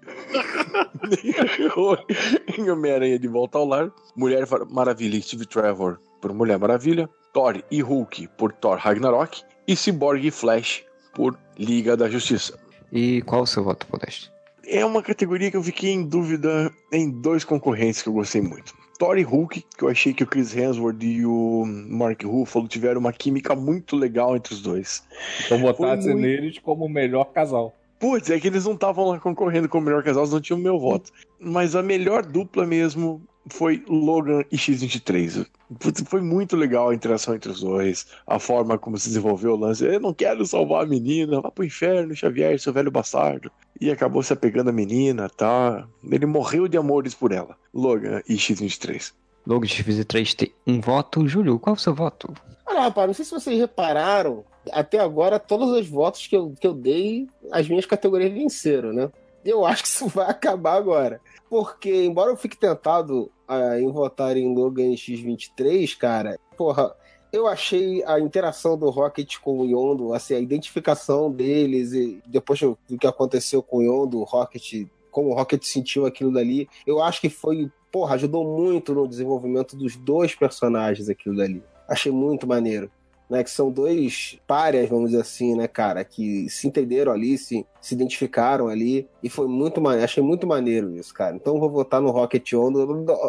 em 2.58 2.70
Homem-Aranha 2.70 3.18
de 3.18 3.28
Volta 3.28 3.58
ao 3.58 3.66
Lar, 3.66 3.92
Mulher 4.16 4.48
Maravilha 4.70 5.18
e 5.18 5.22
Steve 5.22 5.48
Trevor 5.48 6.00
por 6.22 6.32
Mulher 6.32 6.60
Maravilha, 6.60 7.10
Thor 7.34 7.62
e 7.72 7.82
Hulk 7.82 8.30
por 8.38 8.54
Thor 8.54 8.78
Ragnarok 8.78 9.42
e 9.68 9.76
Cyborg 9.76 10.28
e 10.28 10.32
Flash 10.32 10.86
por 11.16 11.38
Liga 11.58 11.98
da 11.98 12.08
Justiça. 12.08 12.58
E 12.92 13.22
qual 13.24 13.42
o 13.42 13.48
seu 13.48 13.64
voto, 13.64 13.88
Podeste? 13.88 14.32
É 14.68 14.86
uma 14.86 15.02
categoria 15.02 15.50
que 15.50 15.58
eu 15.58 15.64
fiquei 15.64 15.92
em 15.92 16.08
dúvida 16.08 16.72
em 16.94 17.10
dois 17.10 17.44
concorrentes 17.44 18.04
que 18.04 18.10
eu 18.10 18.14
gostei 18.14 18.42
muito. 18.42 18.74
Thor 19.00 19.18
e 19.18 19.24
Hulk, 19.24 19.66
que 19.76 19.84
eu 19.84 19.90
achei 19.90 20.14
que 20.14 20.24
o 20.24 20.28
Chris 20.28 20.56
Hemsworth 20.56 21.02
e 21.02 21.26
o 21.26 21.66
Mark 21.66 22.22
Ruffalo 22.24 22.68
tiveram 22.68 23.00
uma 23.00 23.12
química 23.12 23.56
muito 23.56 23.96
legal 23.96 24.36
entre 24.36 24.54
os 24.54 24.62
dois. 24.62 25.04
Então 25.44 25.58
votasse 25.58 26.08
muito... 26.10 26.22
neles 26.22 26.60
como 26.60 26.86
o 26.86 26.90
melhor 26.90 27.26
casal. 27.32 27.76
Putz, 28.02 28.32
é 28.32 28.40
que 28.40 28.48
eles 28.48 28.66
não 28.66 28.74
estavam 28.74 29.10
lá 29.10 29.20
concorrendo 29.20 29.70
com 29.70 29.78
o 29.78 29.82
melhor 29.82 30.04
casal, 30.04 30.24
eles 30.24 30.34
não 30.34 30.42
tinham 30.42 30.60
o 30.60 30.64
meu 30.64 30.80
voto. 30.80 31.12
Mas 31.40 31.76
a 31.76 31.84
melhor 31.84 32.26
dupla 32.26 32.66
mesmo 32.66 33.22
foi 33.48 33.86
Logan 33.88 34.44
e 34.52 34.58
X23. 34.58 35.46
Putz, 35.80 36.04
foi 36.08 36.20
muito 36.20 36.56
legal 36.58 36.90
a 36.90 36.96
interação 36.96 37.36
entre 37.36 37.52
os 37.52 37.62
dois, 37.62 38.08
a 38.26 38.40
forma 38.40 38.76
como 38.76 38.98
se 38.98 39.08
desenvolveu 39.10 39.54
o 39.54 39.56
lance. 39.56 39.86
Eu 39.86 40.00
não 40.00 40.16
quero 40.16 40.44
salvar 40.48 40.84
a 40.84 40.88
menina, 40.88 41.42
vá 41.42 41.52
pro 41.52 41.64
inferno, 41.64 42.16
Xavier, 42.16 42.60
seu 42.60 42.74
velho 42.74 42.90
bastardo. 42.90 43.52
E 43.80 43.92
acabou 43.92 44.24
se 44.24 44.34
apegando 44.34 44.72
à 44.72 44.74
menina, 44.74 45.30
tá? 45.30 45.88
Ele 46.04 46.26
morreu 46.26 46.68
de 46.68 46.78
amores 46.78 47.14
por 47.14 47.32
ela. 47.32 47.56
Logan 47.72 48.24
e 48.28 48.34
X23. 48.34 49.14
Logan 49.46 49.68
e 49.68 49.70
X23 49.70 50.36
tem 50.36 50.52
um 50.66 50.82
voto. 50.82 51.28
Júlio, 51.28 51.60
qual 51.60 51.76
é 51.76 51.78
o 51.78 51.80
seu 51.80 51.94
voto? 51.94 52.34
Olha, 52.66 52.82
rapaz, 52.82 53.06
não 53.06 53.14
sei 53.14 53.26
se 53.26 53.32
vocês 53.32 53.60
repararam, 53.60 54.44
até 54.72 55.00
agora, 55.00 55.40
todos 55.40 55.70
os 55.72 55.88
votos 55.88 56.28
que 56.28 56.36
eu, 56.36 56.54
que 56.60 56.68
eu 56.68 56.74
dei, 56.74 57.28
as 57.52 57.68
minhas 57.68 57.86
categorias 57.86 58.32
venceram, 58.32 58.94
né? 58.94 59.10
Eu 59.44 59.66
acho 59.66 59.84
que 59.84 59.90
isso 59.90 60.08
vai 60.08 60.30
acabar 60.30 60.76
agora. 60.76 61.20
Porque, 61.50 62.06
embora 62.06 62.32
eu 62.32 62.38
fique 62.38 62.58
tentado 62.58 63.32
uh, 63.50 63.78
em 63.80 63.92
votar 63.92 64.38
em 64.38 64.54
Logan 64.54 64.92
X23, 64.94 65.98
cara, 65.98 66.40
porra, 66.56 66.94
eu 67.34 67.48
achei 67.48 68.04
a 68.06 68.20
interação 68.20 68.78
do 68.78 68.90
Rocket 68.90 69.38
com 69.40 69.60
o 69.60 69.66
Yondo, 69.66 70.14
assim, 70.14 70.36
a 70.36 70.40
identificação 70.40 71.32
deles, 71.32 71.94
e 71.94 72.22
depois 72.28 72.60
do 72.60 72.98
que 73.00 73.08
aconteceu 73.08 73.64
com 73.64 73.78
o 73.78 73.82
Yondo, 73.82 74.20
o 74.20 74.24
Rocket, 74.24 74.88
como 75.10 75.30
o 75.30 75.34
Rocket 75.34 75.64
sentiu 75.64 76.06
aquilo 76.06 76.32
dali, 76.32 76.70
eu 76.86 77.02
acho 77.02 77.20
que 77.20 77.30
foi 77.30 77.72
porra, 77.92 78.16
ajudou 78.16 78.46
muito 78.58 78.96
no 78.96 79.08
desenvolvimento 79.08 79.76
dos 79.76 79.96
dois 79.98 80.34
personagens 80.34 81.10
aquilo 81.10 81.36
dali. 81.36 81.62
Achei 81.88 82.12
muito 82.12 82.48
maneiro. 82.48 82.90
Né, 83.32 83.46
que 83.46 83.50
são 83.50 83.72
dois 83.72 84.38
párias, 84.46 84.90
vamos 84.90 85.12
dizer 85.12 85.22
assim, 85.22 85.56
né, 85.56 85.66
cara, 85.66 86.04
que 86.04 86.50
se 86.50 86.68
entenderam 86.68 87.14
ali, 87.14 87.38
se, 87.38 87.66
se 87.80 87.96
identificaram 87.96 88.68
ali, 88.68 89.08
e 89.24 89.30
foi 89.30 89.48
muito 89.48 89.80
maneiro, 89.80 90.04
achei 90.04 90.22
muito 90.22 90.46
maneiro 90.46 90.94
isso, 90.94 91.14
cara. 91.14 91.34
Então 91.34 91.58
vou 91.58 91.70
votar 91.70 92.02
no 92.02 92.12
Rocket 92.12 92.52
On. 92.52 92.74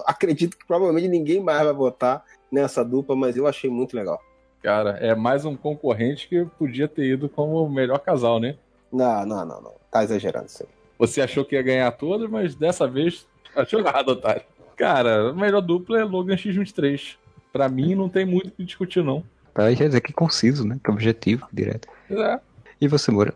Acredito 0.04 0.58
que 0.58 0.66
provavelmente 0.66 1.06
ninguém 1.06 1.38
mais 1.38 1.62
vai 1.62 1.72
votar 1.72 2.24
nessa 2.50 2.84
dupla, 2.84 3.14
mas 3.14 3.36
eu 3.36 3.46
achei 3.46 3.70
muito 3.70 3.94
legal. 3.94 4.20
Cara, 4.60 4.90
é 4.98 5.14
mais 5.14 5.44
um 5.44 5.54
concorrente 5.54 6.28
que 6.28 6.44
podia 6.58 6.88
ter 6.88 7.04
ido 7.04 7.28
como 7.28 7.64
o 7.64 7.70
melhor 7.70 8.00
casal, 8.00 8.40
né? 8.40 8.56
Não, 8.92 9.24
não, 9.24 9.46
não, 9.46 9.62
não. 9.62 9.74
Tá 9.88 10.02
exagerando 10.02 10.46
isso 10.46 10.64
aí. 10.64 10.68
Você 10.98 11.20
achou 11.20 11.44
que 11.44 11.54
ia 11.54 11.62
ganhar 11.62 11.92
todas, 11.92 12.28
mas 12.28 12.56
dessa 12.56 12.88
vez 12.88 13.24
achou 13.54 13.78
errado, 13.78 14.08
otário. 14.08 14.42
Cara, 14.76 15.30
a 15.30 15.32
melhor 15.32 15.60
dupla 15.60 16.00
é 16.00 16.02
Logan 16.02 16.34
X23. 16.34 17.18
Pra 17.52 17.68
mim, 17.68 17.94
não 17.94 18.08
tem 18.08 18.24
muito 18.24 18.48
o 18.48 18.50
que 18.50 18.64
discutir, 18.64 19.04
não. 19.04 19.22
Pra 19.52 19.72
já 19.72 19.86
dizer 19.86 20.00
que 20.00 20.12
é 20.12 20.14
conciso, 20.14 20.66
né? 20.66 20.78
Que 20.82 20.90
é 20.90 20.92
objetivo, 20.92 21.46
direto. 21.52 21.88
É. 22.10 22.40
E 22.80 22.88
você, 22.88 23.10
Moura? 23.10 23.34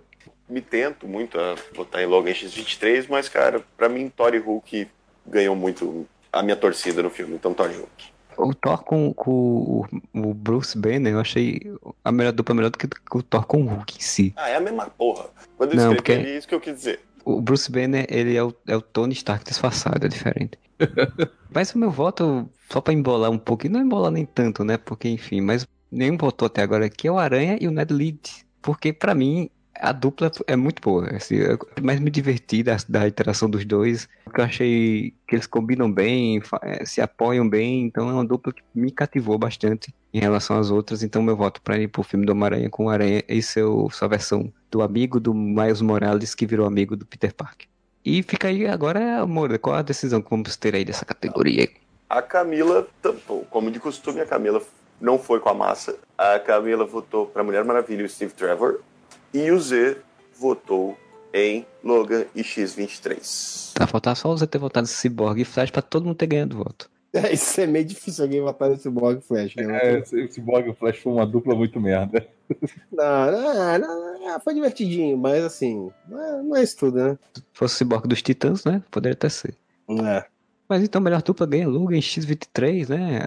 Me 0.48 0.60
tento 0.60 1.06
muito 1.06 1.38
a 1.38 1.56
votar 1.74 2.02
em 2.02 2.06
Logan 2.06 2.32
X23, 2.32 3.06
mas, 3.08 3.28
cara, 3.28 3.62
pra 3.76 3.88
mim, 3.88 4.08
Thor 4.08 4.34
e 4.34 4.38
Hulk 4.38 4.88
ganhou 5.26 5.56
muito 5.56 6.06
a 6.32 6.42
minha 6.42 6.56
torcida 6.56 7.02
no 7.02 7.10
filme, 7.10 7.34
então 7.34 7.52
Thor 7.52 7.70
e 7.70 7.76
Hulk. 7.76 8.16
O 8.38 8.54
Thor 8.54 8.84
com, 8.84 9.12
com 9.14 9.84
o 10.14 10.34
Bruce 10.34 10.78
Banner, 10.78 11.14
eu 11.14 11.20
achei 11.20 11.60
a 12.04 12.12
melhor 12.12 12.32
dupla 12.32 12.54
melhor 12.54 12.70
do 12.70 12.78
que 12.78 12.86
o 13.14 13.22
Thor 13.22 13.46
com 13.46 13.62
o 13.62 13.66
Hulk 13.66 13.96
em 13.96 14.00
si. 14.00 14.32
Ah, 14.36 14.50
é 14.50 14.56
a 14.56 14.60
mesma 14.60 14.86
porra. 14.86 15.26
Quando 15.56 15.72
eu 15.72 15.76
não, 15.76 15.92
escrevi 15.94 15.96
porque... 15.96 16.12
é 16.12 16.36
isso 16.36 16.46
que 16.46 16.54
eu 16.54 16.60
quis 16.60 16.74
dizer. 16.74 17.00
O 17.24 17.40
Bruce 17.40 17.70
Banner, 17.70 18.06
ele 18.08 18.36
é 18.36 18.42
o, 18.42 18.54
é 18.68 18.76
o 18.76 18.80
Tony 18.80 19.14
Stark 19.14 19.44
disfarçado, 19.44 20.06
é 20.06 20.08
diferente. 20.08 20.58
mas 21.50 21.74
o 21.74 21.78
meu 21.78 21.90
voto, 21.90 22.48
só 22.70 22.80
pra 22.80 22.94
embolar 22.94 23.30
um 23.30 23.38
pouco, 23.38 23.66
e 23.66 23.68
não 23.68 23.80
embolar 23.80 24.12
nem 24.12 24.24
tanto, 24.24 24.62
né? 24.62 24.76
Porque, 24.76 25.08
enfim, 25.08 25.40
mas 25.40 25.66
nenhum 25.90 26.16
votou 26.16 26.46
até 26.46 26.62
agora 26.62 26.86
aqui 26.86 27.08
é 27.08 27.12
o 27.12 27.18
Aranha 27.18 27.58
e 27.60 27.68
o 27.68 27.70
Ned 27.70 27.92
Lead. 27.92 28.46
Porque, 28.60 28.92
para 28.92 29.14
mim, 29.14 29.48
a 29.80 29.92
dupla 29.92 30.30
é 30.46 30.56
muito 30.56 30.80
boa. 30.82 31.08
Assim, 31.14 31.36
eu 31.36 31.58
mais 31.82 32.00
me 32.00 32.10
diverti 32.10 32.62
da, 32.62 32.76
da 32.88 33.06
interação 33.06 33.48
dos 33.48 33.64
dois. 33.64 34.08
Eu 34.36 34.44
achei 34.44 35.14
que 35.26 35.34
eles 35.34 35.46
combinam 35.46 35.90
bem, 35.90 36.42
é, 36.62 36.84
se 36.84 37.00
apoiam 37.00 37.48
bem. 37.48 37.84
Então 37.84 38.08
é 38.08 38.12
uma 38.12 38.24
dupla 38.24 38.52
que 38.52 38.62
me 38.74 38.90
cativou 38.90 39.38
bastante 39.38 39.94
em 40.12 40.20
relação 40.20 40.58
às 40.58 40.70
outras. 40.70 41.02
Então 41.02 41.22
meu 41.22 41.36
voto 41.36 41.60
para 41.62 41.78
ir 41.78 41.88
pro 41.88 42.02
filme 42.02 42.26
do 42.26 42.32
Homem-Aranha 42.32 42.70
com 42.70 42.86
o 42.86 42.90
Aranha 42.90 43.22
e 43.28 43.42
seu, 43.42 43.88
sua 43.90 44.08
versão 44.08 44.52
do 44.70 44.82
amigo 44.82 45.20
do 45.20 45.34
Miles 45.34 45.80
Morales 45.80 46.34
que 46.34 46.46
virou 46.46 46.66
amigo 46.66 46.96
do 46.96 47.06
Peter 47.06 47.34
Parker. 47.34 47.68
E 48.04 48.22
fica 48.22 48.48
aí 48.48 48.66
agora, 48.66 49.20
amor, 49.20 49.58
qual 49.58 49.76
a 49.76 49.82
decisão 49.82 50.22
que 50.22 50.30
vamos 50.30 50.56
ter 50.56 50.76
aí 50.76 50.84
dessa 50.84 51.04
categoria? 51.04 51.68
A 52.08 52.22
Camila, 52.22 52.86
como 53.50 53.68
de 53.68 53.80
costume, 53.80 54.20
a 54.20 54.26
Camila 54.26 54.62
não 55.00 55.18
foi 55.18 55.40
com 55.40 55.48
a 55.48 55.54
massa. 55.54 55.96
A 56.16 56.38
Camila 56.38 56.84
votou 56.84 57.26
para 57.26 57.44
Mulher 57.44 57.64
Maravilha 57.64 58.02
e 58.02 58.04
o 58.04 58.08
Steve 58.08 58.32
Trevor. 58.32 58.80
E 59.32 59.50
o 59.50 59.60
Z 59.60 59.98
votou 60.38 60.96
em 61.32 61.66
Logan 61.84 62.24
e 62.34 62.42
X23. 62.42 63.74
Tá, 63.74 63.86
faltar 63.86 64.16
só 64.16 64.30
o 64.30 64.36
Z 64.36 64.46
ter 64.46 64.58
votado 64.58 64.86
em 64.86 64.90
Cyborg 64.90 65.40
e 65.40 65.44
Flash 65.44 65.70
pra 65.70 65.82
todo 65.82 66.04
mundo 66.04 66.16
ter 66.16 66.26
ganhado 66.26 66.56
voto. 66.56 66.90
É, 67.12 67.32
isso 67.32 67.58
é 67.62 67.66
meio 67.66 67.84
difícil 67.84 68.24
alguém 68.24 68.42
votar 68.42 68.68
no 68.68 68.76
Cyborg 68.76 69.20
e 69.20 69.22
Flash, 69.22 69.56
né? 69.56 69.78
É, 69.82 69.98
o 70.00 70.30
Cyborg 70.30 70.68
e 70.68 70.74
Flash 70.74 70.98
foi 70.98 71.12
uma 71.14 71.26
dupla 71.26 71.54
muito 71.54 71.80
merda. 71.80 72.26
Não, 72.92 73.78
não, 73.78 74.20
não, 74.20 74.40
foi 74.40 74.54
divertidinho, 74.54 75.16
mas 75.18 75.42
assim, 75.42 75.90
não 76.08 76.22
é, 76.22 76.42
não 76.42 76.56
é 76.56 76.62
isso 76.62 76.76
tudo, 76.76 76.96
né? 76.96 77.18
Se 77.34 77.42
fosse 77.52 77.74
o 77.74 77.78
Cyborg 77.78 78.06
dos 78.06 78.22
Titãs, 78.22 78.64
né? 78.64 78.82
Poderia 78.88 79.14
até 79.14 79.28
ser. 79.28 79.56
É. 79.88 80.24
Mas 80.68 80.82
então, 80.82 81.00
melhor 81.00 81.22
dupla 81.22 81.46
ganha 81.46 81.68
Logan 81.68 81.98
X23, 81.98 82.88
né? 82.88 83.20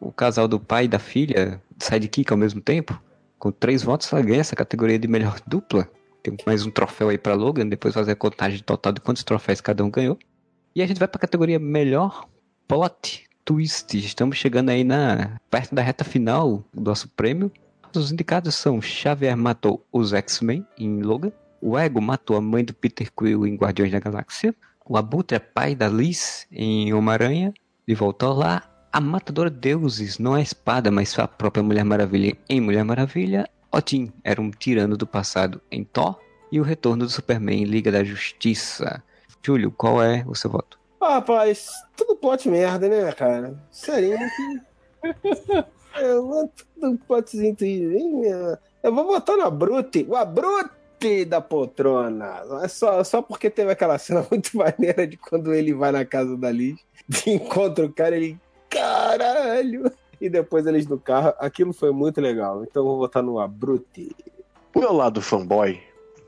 O 0.00 0.10
casal 0.10 0.48
do 0.48 0.58
pai 0.58 0.84
e 0.84 0.88
da 0.88 0.98
filha, 0.98 1.60
sidekick 1.78 2.30
ao 2.32 2.38
mesmo 2.38 2.60
tempo. 2.60 3.00
Com 3.38 3.52
três 3.52 3.82
votos, 3.82 4.12
ela 4.12 4.22
ganha 4.22 4.40
essa 4.40 4.56
categoria 4.56 4.98
de 4.98 5.06
melhor 5.06 5.38
dupla. 5.46 5.88
Tem 6.22 6.36
mais 6.46 6.66
um 6.66 6.70
troféu 6.70 7.10
aí 7.10 7.18
para 7.18 7.34
Logan, 7.34 7.68
depois 7.68 7.94
fazer 7.94 8.12
a 8.12 8.16
contagem 8.16 8.60
total 8.60 8.92
de 8.92 9.00
quantos 9.00 9.22
troféus 9.22 9.60
cada 9.60 9.84
um 9.84 9.90
ganhou. 9.90 10.18
E 10.74 10.82
a 10.82 10.86
gente 10.86 10.98
vai 10.98 11.06
para 11.06 11.18
a 11.18 11.20
categoria 11.20 11.58
melhor 11.58 12.26
plot 12.66 13.28
twist. 13.44 13.96
Estamos 13.96 14.36
chegando 14.36 14.70
aí 14.70 14.84
na 14.84 15.40
perto 15.50 15.74
da 15.74 15.82
reta 15.82 16.04
final 16.04 16.64
do 16.72 16.82
nosso 16.82 17.08
prêmio. 17.08 17.50
Os 17.94 18.12
indicados 18.12 18.54
são 18.54 18.80
Xavier 18.80 19.36
matou 19.36 19.84
os 19.92 20.12
X-Men 20.12 20.66
em 20.76 21.00
Logan, 21.00 21.32
o 21.60 21.78
Ego 21.78 22.00
matou 22.00 22.36
a 22.36 22.40
mãe 22.40 22.64
do 22.64 22.74
Peter 22.74 23.10
Quill 23.10 23.46
em 23.46 23.56
Guardiões 23.56 23.90
da 23.90 23.98
Galáxia, 23.98 24.54
o 24.88 24.96
Abutre 24.96 25.36
é 25.36 25.38
pai 25.38 25.74
da 25.74 25.86
Liz 25.86 26.46
em 26.50 26.92
Homem-Aranha, 26.94 27.52
de 27.86 27.94
volta 27.94 28.26
ao 28.26 28.34
lar, 28.34 28.88
a 28.90 29.00
matadora 29.00 29.50
de 29.50 29.58
deuses 29.58 30.18
não 30.18 30.34
é 30.34 30.40
a 30.40 30.42
espada, 30.42 30.90
mas 30.90 31.18
a 31.18 31.28
própria 31.28 31.62
Mulher 31.62 31.84
Maravilha 31.84 32.36
em 32.48 32.60
Mulher 32.60 32.84
Maravilha. 32.84 33.46
Odin 33.70 34.10
era 34.24 34.40
um 34.40 34.50
tirano 34.50 34.96
do 34.96 35.06
passado 35.06 35.60
em 35.70 35.84
Thor. 35.84 36.18
E 36.50 36.58
o 36.58 36.62
retorno 36.62 37.04
do 37.04 37.10
Superman 37.10 37.62
em 37.62 37.66
Liga 37.66 37.92
da 37.92 38.02
Justiça. 38.02 39.02
Júlio, 39.44 39.70
qual 39.70 40.02
é 40.02 40.24
o 40.26 40.34
seu 40.34 40.50
voto? 40.50 40.78
Ah, 41.00 41.14
rapaz, 41.14 41.70
tudo 41.94 42.16
plot 42.16 42.48
merda, 42.48 42.88
né, 42.88 43.12
cara? 43.12 43.62
Seria 43.70 44.18
que. 44.18 44.60
é, 45.96 46.48
tudo 46.80 46.98
plotzinho. 47.06 47.56
Eu 48.82 48.94
vou 48.94 49.04
votar 49.04 49.36
na 49.36 49.50
Brute. 49.50 50.06
O 50.08 50.24
Brute 50.24 50.70
da 51.26 51.40
poltrona. 51.40 52.42
É 52.62 52.68
só, 52.68 53.02
só 53.04 53.22
porque 53.22 53.48
teve 53.48 53.70
aquela 53.70 53.98
cena 53.98 54.26
muito 54.30 54.56
maneira 54.56 55.06
de 55.06 55.16
quando 55.16 55.54
ele 55.54 55.72
vai 55.72 55.92
na 55.92 56.04
casa 56.04 56.36
da 56.36 56.50
Liz, 56.50 56.78
encontra 57.26 57.84
o 57.84 57.92
cara, 57.92 58.16
ele 58.16 58.38
caralho! 58.68 59.90
E 60.20 60.28
depois 60.28 60.66
eles 60.66 60.86
no 60.86 60.98
carro, 60.98 61.32
aquilo 61.38 61.72
foi 61.72 61.92
muito 61.92 62.20
legal. 62.20 62.64
Então 62.64 62.84
vou 62.84 62.98
votar 62.98 63.22
no 63.22 63.38
Abrute. 63.38 64.14
O 64.74 64.80
meu 64.80 64.92
lado 64.92 65.22
fanboy 65.22 65.80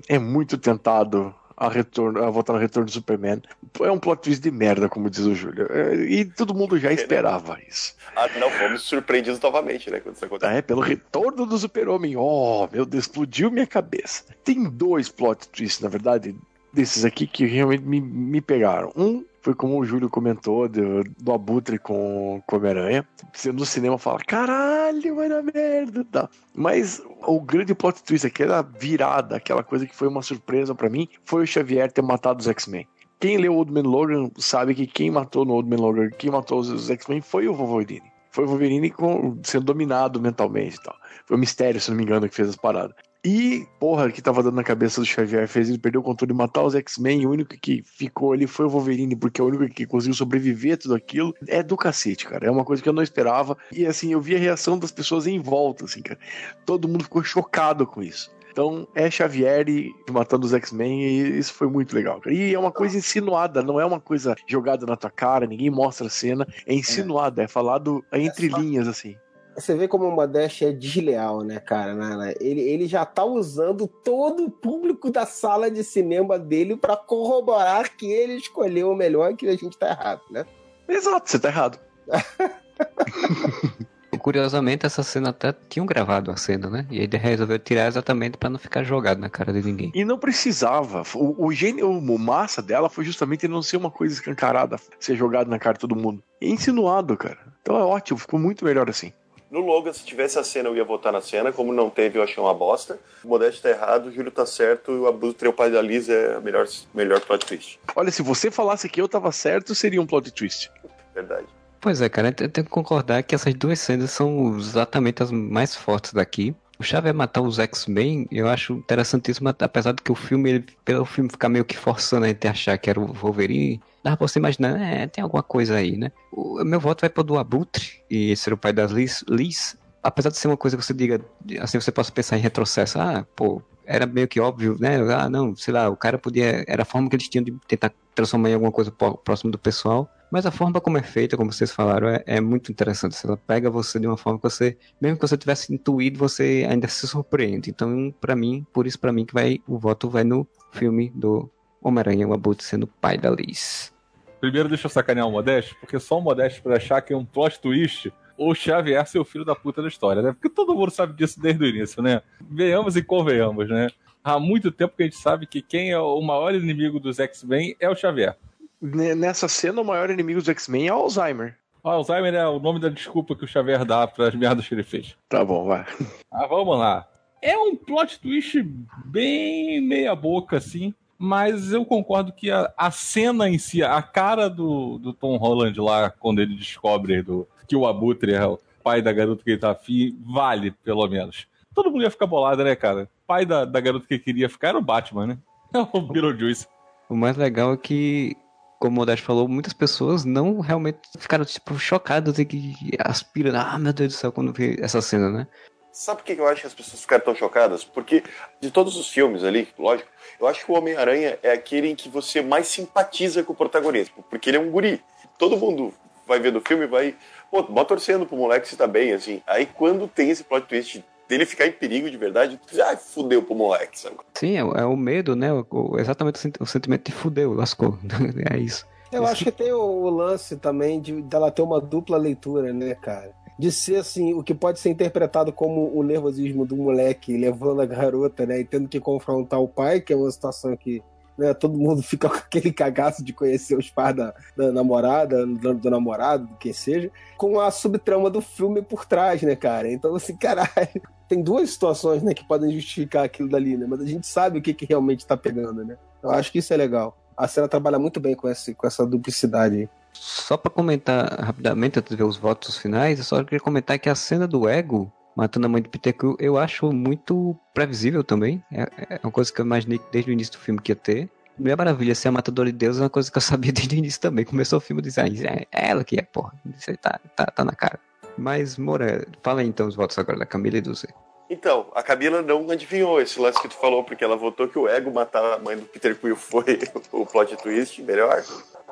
é 0.08 0.18
muito 0.18 0.56
tentado 0.56 1.34
a, 1.60 1.68
retorno, 1.68 2.24
a 2.24 2.30
votar 2.30 2.56
no 2.56 2.60
retorno 2.60 2.86
do 2.86 2.90
Superman. 2.90 3.42
É 3.80 3.90
um 3.90 3.98
plot 3.98 4.22
twist 4.22 4.42
de 4.42 4.50
merda, 4.50 4.88
como 4.88 5.10
diz 5.10 5.20
o 5.20 5.34
Júlio. 5.34 5.70
É, 5.70 5.94
e 5.94 6.24
todo 6.24 6.54
mundo 6.54 6.78
já 6.78 6.90
esperava 6.90 7.58
isso. 7.68 7.94
Ah, 8.16 8.26
não, 8.38 8.50
fomos 8.50 8.82
surpreendidos 8.82 9.38
novamente, 9.38 9.90
né? 9.90 10.00
Quando 10.00 10.16
isso 10.16 10.24
aconteceu. 10.24 10.56
É, 10.56 10.62
pelo 10.62 10.80
retorno 10.80 11.44
do 11.44 11.58
Super-Homem. 11.58 12.16
Oh, 12.16 12.66
meu 12.72 12.86
Deus, 12.86 13.04
explodiu 13.04 13.50
minha 13.50 13.66
cabeça. 13.66 14.24
Tem 14.42 14.64
dois 14.64 15.10
plot 15.10 15.48
twists, 15.50 15.80
na 15.82 15.90
verdade, 15.90 16.34
desses 16.72 17.04
aqui 17.04 17.26
que 17.26 17.44
realmente 17.44 17.84
me, 17.84 18.00
me 18.00 18.40
pegaram. 18.40 18.90
Um 18.96 19.22
foi 19.42 19.54
como 19.54 19.78
o 19.78 19.84
Júlio 19.84 20.08
comentou 20.08 20.68
do, 20.68 21.02
do 21.18 21.32
Abutre 21.32 21.78
com, 21.78 22.42
com 22.46 22.56
Homem-Aranha. 22.56 23.06
Você 23.32 23.52
no 23.52 23.64
cinema 23.64 23.98
fala, 23.98 24.18
caralho, 24.20 25.14
vai 25.14 25.28
na 25.28 25.42
merda. 25.42 26.04
Tá. 26.04 26.28
Mas 26.54 27.02
o 27.26 27.40
grande 27.40 27.74
plot 27.74 28.02
twist, 28.02 28.26
aquela 28.26 28.62
virada, 28.62 29.36
aquela 29.36 29.62
coisa 29.62 29.86
que 29.86 29.94
foi 29.94 30.08
uma 30.08 30.22
surpresa 30.22 30.74
para 30.74 30.90
mim, 30.90 31.08
foi 31.24 31.42
o 31.42 31.46
Xavier 31.46 31.90
ter 31.90 32.02
matado 32.02 32.40
os 32.40 32.48
X-Men. 32.48 32.86
Quem 33.18 33.36
leu 33.36 33.54
Old 33.54 33.72
Man 33.72 33.82
Logan 33.82 34.30
sabe 34.38 34.74
que 34.74 34.86
quem 34.86 35.10
matou 35.10 35.44
no 35.44 35.54
Old 35.54 35.68
Man 35.68 35.82
Logan, 35.82 36.10
quem 36.18 36.30
matou 36.30 36.60
os 36.60 36.90
X-Men 36.90 37.20
foi 37.20 37.48
o 37.48 37.54
Wolverine. 37.54 38.10
Foi 38.30 38.44
o 38.44 38.48
Wolverine 38.48 38.90
com, 38.90 39.38
sendo 39.42 39.66
dominado 39.66 40.20
mentalmente 40.20 40.76
e 40.76 40.82
tal. 40.82 40.96
Foi 41.26 41.36
o 41.36 41.40
Mistério, 41.40 41.80
se 41.80 41.90
não 41.90 41.96
me 41.96 42.04
engano, 42.04 42.28
que 42.28 42.34
fez 42.34 42.48
as 42.48 42.56
paradas. 42.56 42.94
E, 43.24 43.66
porra, 43.78 44.10
que 44.10 44.22
tava 44.22 44.42
dando 44.42 44.54
na 44.54 44.64
cabeça 44.64 45.00
do 45.00 45.06
Xavier 45.06 45.46
fez 45.46 45.68
ele 45.68 45.78
perder 45.78 45.98
o 45.98 46.02
controle 46.02 46.32
de 46.32 46.38
matar 46.38 46.62
os 46.62 46.74
X-Men. 46.74 47.26
O 47.26 47.30
único 47.30 47.54
que 47.58 47.82
ficou 47.82 48.32
ali 48.32 48.46
foi 48.46 48.64
o 48.64 48.68
Wolverine, 48.70 49.14
porque 49.14 49.40
é 49.40 49.44
o 49.44 49.46
único 49.46 49.68
que 49.68 49.84
conseguiu 49.84 50.14
sobreviver 50.14 50.74
a 50.74 50.76
tudo 50.78 50.94
aquilo. 50.94 51.34
É 51.46 51.62
do 51.62 51.76
cacete, 51.76 52.26
cara. 52.26 52.46
É 52.46 52.50
uma 52.50 52.64
coisa 52.64 52.82
que 52.82 52.88
eu 52.88 52.92
não 52.94 53.02
esperava. 53.02 53.56
E 53.70 53.84
assim, 53.84 54.12
eu 54.12 54.20
vi 54.20 54.36
a 54.36 54.38
reação 54.38 54.78
das 54.78 54.90
pessoas 54.90 55.26
em 55.26 55.38
volta, 55.38 55.84
assim, 55.84 56.00
cara. 56.00 56.18
Todo 56.64 56.88
mundo 56.88 57.04
ficou 57.04 57.22
chocado 57.22 57.86
com 57.86 58.02
isso. 58.02 58.30
Então 58.50 58.88
é 58.94 59.10
Xavier 59.10 59.64
matando 60.10 60.44
os 60.44 60.52
X-Men 60.52 61.02
e 61.02 61.38
isso 61.38 61.52
foi 61.52 61.68
muito 61.68 61.94
legal. 61.94 62.20
Cara. 62.20 62.34
E 62.34 62.54
é 62.54 62.58
uma 62.58 62.72
coisa 62.72 62.96
insinuada, 62.96 63.62
não 63.62 63.78
é 63.78 63.84
uma 63.84 64.00
coisa 64.00 64.34
jogada 64.46 64.84
na 64.86 64.96
tua 64.96 65.10
cara, 65.10 65.46
ninguém 65.46 65.70
mostra 65.70 66.06
a 66.06 66.10
cena. 66.10 66.46
É 66.66 66.74
insinuada, 66.74 67.42
é, 67.42 67.44
é 67.44 67.48
falado 67.48 68.04
entre 68.12 68.46
é 68.46 68.50
só... 68.50 68.58
linhas, 68.58 68.88
assim. 68.88 69.16
Você 69.54 69.74
vê 69.74 69.88
como 69.88 70.06
o 70.06 70.12
Modeste 70.12 70.64
é 70.64 70.72
desleal, 70.72 71.42
né, 71.42 71.60
cara? 71.60 71.94
Né, 71.94 72.16
né? 72.16 72.34
Ele, 72.40 72.60
ele 72.60 72.86
já 72.86 73.04
tá 73.04 73.24
usando 73.24 73.86
todo 73.86 74.44
o 74.44 74.50
público 74.50 75.10
da 75.10 75.26
sala 75.26 75.70
de 75.70 75.82
cinema 75.84 76.38
dele 76.38 76.76
para 76.76 76.96
corroborar 76.96 77.96
que 77.96 78.10
ele 78.10 78.34
escolheu 78.34 78.90
o 78.90 78.96
melhor 78.96 79.32
e 79.32 79.36
que 79.36 79.48
a 79.48 79.56
gente 79.56 79.78
tá 79.78 79.88
errado, 79.90 80.22
né? 80.30 80.44
Exato, 80.88 81.30
você 81.30 81.38
tá 81.38 81.48
errado. 81.48 81.78
Curiosamente, 84.18 84.84
essa 84.84 85.02
cena 85.02 85.30
até 85.30 85.54
tinham 85.68 85.86
gravado 85.86 86.30
a 86.30 86.36
cena, 86.36 86.68
né? 86.68 86.86
E 86.90 86.98
ele 86.98 87.16
resolveu 87.16 87.58
tirar 87.58 87.86
exatamente 87.86 88.36
para 88.36 88.50
não 88.50 88.58
ficar 88.58 88.84
jogado 88.84 89.18
na 89.18 89.30
cara 89.30 89.52
de 89.52 89.62
ninguém. 89.62 89.90
E 89.94 90.04
não 90.04 90.18
precisava. 90.18 91.02
O, 91.14 91.46
o 91.46 91.52
gênio, 91.52 91.90
o 91.90 92.18
massa 92.18 92.60
dela 92.60 92.90
foi 92.90 93.04
justamente 93.04 93.48
não 93.48 93.62
ser 93.62 93.78
uma 93.78 93.90
coisa 93.90 94.12
escancarada, 94.12 94.76
ser 94.98 95.16
jogado 95.16 95.48
na 95.48 95.58
cara 95.58 95.74
de 95.74 95.80
todo 95.80 95.96
mundo. 95.96 96.22
E 96.40 96.50
insinuado, 96.50 97.16
cara. 97.16 97.38
Então 97.62 97.76
é 97.78 97.82
ótimo, 97.82 98.18
ficou 98.18 98.38
muito 98.38 98.64
melhor 98.64 98.90
assim. 98.90 99.12
No 99.50 99.58
Logan, 99.58 99.92
se 99.92 100.04
tivesse 100.04 100.38
a 100.38 100.44
cena, 100.44 100.68
eu 100.68 100.76
ia 100.76 100.84
votar 100.84 101.12
na 101.12 101.20
cena. 101.20 101.52
Como 101.52 101.72
não 101.72 101.90
teve, 101.90 102.18
eu 102.18 102.22
achei 102.22 102.40
uma 102.40 102.54
bosta. 102.54 103.00
O 103.24 103.28
Modeste 103.28 103.60
tá 103.60 103.70
errado, 103.70 104.06
o 104.06 104.12
Júlio 104.12 104.30
tá 104.30 104.46
certo. 104.46 104.92
E 104.92 104.98
o 104.98 105.08
abuso 105.08 105.34
o 105.44 105.52
pai 105.52 105.70
da 105.70 105.82
Liz 105.82 106.08
é 106.08 106.36
a 106.36 106.40
melhor, 106.40 106.66
melhor 106.94 107.20
plot 107.20 107.44
twist. 107.44 107.80
Olha, 107.96 108.12
se 108.12 108.22
você 108.22 108.48
falasse 108.48 108.88
que 108.88 109.00
eu 109.00 109.08
tava 109.08 109.32
certo, 109.32 109.74
seria 109.74 110.00
um 110.00 110.06
plot 110.06 110.30
twist. 110.30 110.70
Verdade. 111.12 111.46
Pois 111.80 112.00
é, 112.00 112.08
cara, 112.08 112.28
eu 112.28 112.48
tenho 112.48 112.64
que 112.64 112.70
concordar 112.70 113.22
que 113.22 113.34
essas 113.34 113.54
duas 113.54 113.80
cenas 113.80 114.10
são 114.10 114.56
exatamente 114.56 115.22
as 115.22 115.32
mais 115.32 115.74
fortes 115.74 116.12
daqui. 116.12 116.54
O 116.80 116.82
Xavier 116.82 117.14
matar 117.14 117.42
os 117.42 117.58
X-Men, 117.58 118.26
eu 118.30 118.48
acho 118.48 118.72
interessantíssimo, 118.72 119.50
apesar 119.50 119.92
de 119.92 120.02
que 120.02 120.10
o 120.10 120.14
filme, 120.14 120.48
ele, 120.48 120.66
pelo 120.82 121.04
filme 121.04 121.28
ficar 121.28 121.50
meio 121.50 121.62
que 121.62 121.76
forçando 121.76 122.24
a 122.24 122.28
gente 122.28 122.48
achar 122.48 122.78
que 122.78 122.88
era 122.88 122.98
o 122.98 123.12
Wolverine, 123.12 123.78
dá 124.02 124.16
pra 124.16 124.26
você 124.26 124.38
imaginar, 124.38 124.80
é, 124.80 125.06
tem 125.06 125.22
alguma 125.22 125.42
coisa 125.42 125.74
aí, 125.76 125.98
né? 125.98 126.10
O 126.32 126.64
meu 126.64 126.80
voto 126.80 127.02
vai 127.02 127.10
pro 127.10 127.22
do 127.22 127.36
Abutre, 127.36 128.02
e 128.10 128.34
ser 128.34 128.54
o 128.54 128.56
pai 128.56 128.72
das 128.72 128.92
Liz, 128.92 129.22
Liz, 129.28 129.76
apesar 130.02 130.30
de 130.30 130.38
ser 130.38 130.48
uma 130.48 130.56
coisa 130.56 130.74
que 130.74 130.82
você 130.82 130.94
diga, 130.94 131.20
assim, 131.60 131.78
você 131.78 131.92
possa 131.92 132.10
pensar 132.10 132.38
em 132.38 132.40
retrocesso, 132.40 132.98
ah, 132.98 133.26
pô, 133.36 133.60
era 133.84 134.06
meio 134.06 134.26
que 134.26 134.40
óbvio, 134.40 134.78
né? 134.80 134.96
Ah, 135.14 135.28
não, 135.28 135.54
sei 135.54 135.74
lá, 135.74 135.86
o 135.90 135.96
cara 135.96 136.16
podia. 136.16 136.64
Era 136.66 136.82
a 136.82 136.86
forma 136.86 137.10
que 137.10 137.16
eles 137.16 137.28
tinham 137.28 137.44
de 137.44 137.52
tentar 137.68 137.92
transformar 138.14 138.48
em 138.48 138.54
alguma 138.54 138.72
coisa 138.72 138.90
próximo 138.90 139.50
do 139.50 139.58
pessoal. 139.58 140.08
Mas 140.30 140.46
a 140.46 140.50
forma 140.50 140.80
como 140.80 140.96
é 140.96 141.02
feita, 141.02 141.36
como 141.36 141.52
vocês 141.52 141.72
falaram, 141.72 142.08
é, 142.08 142.22
é 142.24 142.40
muito 142.40 142.70
interessante. 142.70 143.16
Ela 143.24 143.36
pega 143.36 143.68
você 143.68 143.98
de 143.98 144.06
uma 144.06 144.16
forma 144.16 144.38
que 144.38 144.44
você, 144.44 144.78
mesmo 145.00 145.18
que 145.18 145.26
você 145.26 145.36
tivesse 145.36 145.74
intuído, 145.74 146.18
você 146.18 146.66
ainda 146.68 146.86
se 146.86 147.06
surpreende. 147.08 147.70
Então, 147.70 148.14
para 148.20 148.36
mim, 148.36 148.64
por 148.72 148.86
isso 148.86 148.98
para 148.98 149.12
mim 149.12 149.24
que 149.24 149.34
vai 149.34 149.60
o 149.66 149.78
voto 149.78 150.08
vai 150.08 150.22
no 150.22 150.46
filme 150.72 151.10
do 151.14 151.50
Homem-Aranha, 151.82 152.28
o 152.28 152.32
Abutre 152.32 152.64
sendo 152.64 152.86
pai 152.86 153.18
da 153.18 153.30
Liz. 153.30 153.92
Primeiro 154.40 154.68
deixa 154.68 154.86
eu 154.86 154.90
sacanear 154.90 155.26
o 155.26 155.32
Modeste, 155.32 155.74
porque 155.80 155.98
só 155.98 156.18
o 156.18 156.22
Modeste 156.22 156.62
para 156.62 156.76
achar 156.76 157.00
que 157.02 157.12
é 157.12 157.16
um 157.16 157.24
plot 157.24 157.60
twist 157.60 158.12
o 158.42 158.54
Xavier 158.54 159.06
ser 159.06 159.18
o 159.18 159.24
filho 159.24 159.44
da 159.44 159.54
puta 159.54 159.82
da 159.82 159.88
história, 159.88 160.22
né? 160.22 160.32
Porque 160.32 160.48
todo 160.48 160.74
mundo 160.74 160.90
sabe 160.90 161.12
disso 161.12 161.38
desde 161.38 161.62
o 161.62 161.66
início, 161.66 162.02
né? 162.02 162.22
Venhamos 162.40 162.96
e 162.96 163.02
convenhamos, 163.02 163.68
né? 163.68 163.88
Há 164.24 164.38
muito 164.38 164.72
tempo 164.72 164.96
que 164.96 165.02
a 165.02 165.06
gente 165.06 165.18
sabe 165.18 165.46
que 165.46 165.60
quem 165.60 165.90
é 165.90 165.98
o 165.98 166.22
maior 166.22 166.54
inimigo 166.54 166.98
dos 166.98 167.18
X-Men 167.20 167.76
é 167.78 167.90
o 167.90 167.94
Xavier. 167.94 168.38
Nessa 168.80 169.48
cena, 169.48 169.80
o 169.80 169.84
maior 169.84 170.10
inimigo 170.10 170.40
dos 170.40 170.48
X-Men 170.48 170.88
é 170.88 170.94
o 170.94 170.96
Alzheimer. 170.96 171.56
O 171.82 171.88
Alzheimer 171.88 172.34
é 172.34 172.46
o 172.46 172.58
nome 172.58 172.80
da 172.80 172.88
desculpa 172.88 173.34
que 173.34 173.44
o 173.44 173.48
Xavier 173.48 173.84
dá 173.84 174.06
para 174.06 174.28
as 174.28 174.34
merdas 174.34 174.66
que 174.66 174.74
ele 174.74 174.82
fez. 174.82 175.16
Tá 175.28 175.44
bom, 175.44 175.66
vai. 175.66 175.86
Ah, 176.30 176.46
vamos 176.46 176.78
lá. 176.78 177.06
É 177.42 177.56
um 177.56 177.74
plot 177.74 178.20
twist 178.20 178.62
bem 179.04 179.80
meia 179.80 180.14
boca, 180.14 180.56
assim. 180.56 180.94
Mas 181.18 181.72
eu 181.72 181.84
concordo 181.84 182.32
que 182.32 182.50
a, 182.50 182.72
a 182.76 182.90
cena 182.90 183.48
em 183.48 183.58
si, 183.58 183.82
a 183.82 184.00
cara 184.00 184.48
do, 184.48 184.98
do 184.98 185.12
Tom 185.12 185.36
Holland 185.36 185.78
lá, 185.78 186.10
quando 186.10 186.40
ele 186.40 186.54
descobre 186.54 187.22
do, 187.22 187.46
que 187.68 187.76
o 187.76 187.86
Abutre 187.86 188.32
é 188.32 188.46
o 188.46 188.58
pai 188.82 189.02
da 189.02 189.12
garota 189.12 189.44
que 189.44 189.50
ele 189.50 189.58
tá 189.58 189.72
afim, 189.72 190.18
vale, 190.24 190.70
pelo 190.70 191.06
menos. 191.06 191.46
Todo 191.74 191.90
mundo 191.90 192.02
ia 192.02 192.10
ficar 192.10 192.26
bolado, 192.26 192.64
né, 192.64 192.74
cara? 192.74 193.08
pai 193.30 193.46
da, 193.46 193.64
da 193.64 193.80
garota 193.80 194.08
que 194.08 194.18
queria 194.18 194.48
ficar 194.48 194.70
era 194.70 194.78
o 194.78 194.82
Batman, 194.82 195.24
né? 195.24 195.38
o 195.92 196.00
Beetlejuice. 196.00 196.66
O 197.08 197.14
mais 197.14 197.36
legal 197.36 197.74
é 197.74 197.76
que, 197.76 198.36
como 198.80 198.96
o 198.96 198.96
Modesto 198.96 199.26
falou, 199.26 199.46
muitas 199.46 199.74
pessoas 199.74 200.24
não 200.24 200.58
realmente 200.58 200.98
ficaram, 201.18 201.44
tipo, 201.44 201.78
chocadas 201.78 202.38
e 202.38 202.46
que 202.46 202.74
aspiram. 202.98 203.52
Ah, 203.54 203.78
meu 203.78 203.92
Deus 203.92 204.14
do 204.14 204.16
céu, 204.16 204.32
quando 204.32 204.54
vi 204.54 204.76
essa 204.80 205.02
cena, 205.02 205.28
né? 205.28 205.46
Sabe 205.92 206.22
por 206.22 206.24
que 206.24 206.40
eu 206.40 206.48
acho 206.48 206.62
que 206.62 206.66
as 206.66 206.72
pessoas 206.72 207.02
ficaram 207.02 207.22
tão 207.22 207.34
chocadas? 207.34 207.84
Porque 207.84 208.22
de 208.58 208.70
todos 208.70 208.96
os 208.96 209.10
filmes 209.10 209.44
ali, 209.44 209.68
lógico, 209.78 210.08
eu 210.40 210.46
acho 210.46 210.64
que 210.64 210.72
o 210.72 210.74
Homem-Aranha 210.74 211.38
é 211.42 211.52
aquele 211.52 211.90
em 211.90 211.94
que 211.94 212.08
você 212.08 212.40
mais 212.40 212.68
simpatiza 212.68 213.42
com 213.42 213.52
o 213.52 213.56
protagonista, 213.56 214.14
porque 214.30 214.48
ele 214.48 214.56
é 214.56 214.60
um 214.60 214.70
guri. 214.70 215.02
Todo 215.36 215.58
mundo 215.58 215.92
vai 216.26 216.40
ver 216.40 216.52
do 216.52 216.60
filme 216.60 216.84
e 216.84 216.88
vai 216.88 217.16
pô, 217.50 217.62
bota 217.64 217.88
torcendo 217.88 218.24
pro 218.24 218.36
moleque 218.36 218.66
se 218.66 218.76
tá 218.76 218.86
bem, 218.86 219.12
assim. 219.12 219.42
Aí 219.46 219.66
quando 219.66 220.08
tem 220.08 220.30
esse 220.30 220.42
plot 220.44 220.66
twist 220.66 221.04
dele 221.30 221.46
ficar 221.46 221.66
em 221.66 221.72
perigo 221.72 222.10
de 222.10 222.16
verdade, 222.16 222.60
diz, 222.68 222.80
ai, 222.80 222.96
fudeu 222.96 223.40
pro 223.40 223.54
moleque, 223.54 223.98
sabe? 223.98 224.16
Sim, 224.34 224.56
é, 224.56 224.60
é 224.60 224.84
o 224.84 224.96
medo, 224.96 225.36
né? 225.36 225.52
O, 225.52 225.96
exatamente 225.96 226.52
o, 226.58 226.66
sentimento 226.66 227.04
de 227.04 227.12
fudeu, 227.12 227.54
lascou. 227.54 227.96
é 228.52 228.58
isso. 228.58 228.84
Eu 229.12 229.24
acho 229.24 229.44
que 229.44 229.52
tem 229.52 229.72
o, 229.72 229.80
o 229.80 230.10
lance 230.10 230.56
também 230.56 231.00
de 231.00 231.22
dela 231.22 231.50
ter 231.50 231.62
uma 231.62 231.80
dupla 231.80 232.16
leitura, 232.16 232.72
né, 232.72 232.94
cara? 232.96 233.32
de 233.58 233.70
ser 233.70 233.96
assim, 233.96 234.32
o 234.32 234.42
que 234.42 234.54
pode 234.54 234.80
ser 234.80 234.88
interpretado 234.88 235.52
como 235.52 235.94
o 235.94 236.02
nervosismo 236.02 236.64
do 236.64 236.74
moleque 236.74 237.36
levando 237.36 237.82
a 237.82 237.86
garota, 237.86 238.46
né, 238.46 238.60
e 238.60 238.64
tendo 238.64 238.88
que 238.88 238.98
confrontar 238.98 239.60
o 239.60 239.68
pai, 239.68 240.00
que 240.00 240.14
é 240.14 240.16
uma 240.16 240.30
situação 240.30 240.74
que 240.74 241.02
né? 241.40 241.54
Todo 241.54 241.78
mundo 241.78 242.02
fica 242.04 242.28
com 242.28 242.36
aquele 242.36 242.70
cagaço 242.72 243.24
de 243.24 243.32
conhecer 243.32 243.76
os 243.76 243.88
pais 243.88 244.14
da, 244.14 244.34
da 244.56 244.70
namorada, 244.70 245.46
do, 245.46 245.74
do, 245.74 245.90
namorado, 245.90 246.46
do 246.46 246.56
que 246.56 246.72
seja, 246.72 247.10
com 247.38 247.58
a 247.58 247.70
subtrama 247.70 248.28
do 248.28 248.42
filme 248.42 248.82
por 248.82 249.06
trás, 249.06 249.40
né, 249.42 249.56
cara? 249.56 249.90
Então, 249.90 250.14
assim, 250.14 250.36
caralho, 250.36 250.68
tem 251.26 251.42
duas 251.42 251.70
situações, 251.70 252.22
né, 252.22 252.34
que 252.34 252.46
podem 252.46 252.70
justificar 252.72 253.24
aquilo 253.24 253.48
dali, 253.48 253.76
né? 253.76 253.86
Mas 253.88 254.00
a 254.00 254.06
gente 254.06 254.26
sabe 254.26 254.58
o 254.58 254.62
que, 254.62 254.74
que 254.74 254.84
realmente 254.84 255.26
tá 255.26 255.36
pegando, 255.36 255.82
né? 255.84 255.96
Eu 256.22 256.30
acho 256.30 256.52
que 256.52 256.58
isso 256.58 256.72
é 256.74 256.76
legal. 256.76 257.16
A 257.34 257.48
cena 257.48 257.66
trabalha 257.66 257.98
muito 257.98 258.20
bem 258.20 258.34
com, 258.34 258.46
esse, 258.46 258.74
com 258.74 258.86
essa 258.86 259.06
duplicidade 259.06 259.76
aí. 259.76 259.88
Só 260.12 260.56
para 260.56 260.70
comentar 260.70 261.40
rapidamente, 261.40 261.98
antes 261.98 262.10
de 262.10 262.16
ver 262.16 262.24
os 262.24 262.36
votos 262.36 262.76
finais, 262.76 263.18
eu 263.18 263.24
só 263.24 263.42
queria 263.42 263.60
comentar 263.60 263.98
que 263.98 264.10
a 264.10 264.14
cena 264.14 264.46
do 264.46 264.68
ego 264.68 265.10
matando 265.40 265.66
a 265.66 265.68
mãe 265.70 265.80
de 265.80 265.88
Peter 265.88 266.14
Quill, 266.14 266.36
eu 266.38 266.58
acho 266.58 266.92
muito 266.92 267.56
previsível 267.72 268.22
também. 268.22 268.62
É, 268.70 268.82
é, 269.14 269.20
uma 269.22 269.32
coisa 269.32 269.50
que 269.50 269.58
eu 269.58 269.64
imaginei 269.64 269.98
desde 270.12 270.30
o 270.30 270.32
início 270.32 270.52
do 270.52 270.58
filme 270.58 270.80
que 270.80 270.92
ia 270.92 270.96
ter. 270.96 271.30
Mulher 271.58 271.76
Maravilha 271.76 272.14
ser 272.14 272.28
a 272.28 272.32
matadora 272.32 272.70
de 272.70 272.76
Deus 272.76 272.98
é 272.98 273.02
uma 273.02 273.10
coisa 273.10 273.30
que 273.30 273.38
eu 273.38 273.40
sabia 273.42 273.72
desde 273.72 273.96
o 273.96 273.98
início 273.98 274.20
também. 274.20 274.44
Começou 274.44 274.76
o 274.76 274.80
filme 274.80 275.00
dizendo, 275.00 275.34
é, 275.46 275.66
é 275.72 275.88
ela 275.88 276.04
que 276.04 276.18
é, 276.18 276.22
porra. 276.22 276.52
Isso 276.76 276.90
aí 276.90 276.96
tá, 276.96 277.18
tá, 277.34 277.46
tá 277.46 277.64
na 277.64 277.72
cara. 277.72 277.98
Mas, 278.36 278.76
Moura, 278.76 279.26
fala 279.42 279.62
aí 279.62 279.66
então 279.66 279.88
os 279.88 279.96
votos 279.96 280.18
agora 280.18 280.38
da 280.38 280.46
Camila 280.46 280.76
e 280.76 280.80
do 280.82 280.94
Zé. 280.94 281.08
Então, 281.48 281.90
a 281.94 282.02
Camila 282.02 282.42
não 282.42 282.70
adivinhou 282.70 283.20
esse 283.20 283.40
lance 283.40 283.60
que 283.60 283.68
tu 283.68 283.74
falou, 283.74 284.04
porque 284.04 284.22
ela 284.22 284.36
votou 284.36 284.68
que 284.68 284.78
o 284.78 284.86
ego 284.86 285.10
matar 285.10 285.54
a 285.54 285.58
mãe 285.58 285.76
do 285.76 285.84
Peter 285.86 286.14
Quill 286.16 286.36
foi 286.36 286.78
o 287.10 287.26
plot 287.26 287.56
twist 287.56 288.00
melhor. 288.02 288.44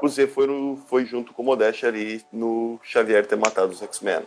O 0.03 0.09
Z 0.09 0.27
foi, 0.29 0.49
foi 0.89 1.05
junto 1.05 1.33
com 1.33 1.43
o 1.43 1.45
Modeste 1.45 1.87
ali 1.87 2.25
no 2.33 2.81
Xavier 2.83 3.27
ter 3.27 3.37
matado 3.37 3.71
os 3.71 3.83
X-Men. 3.83 4.23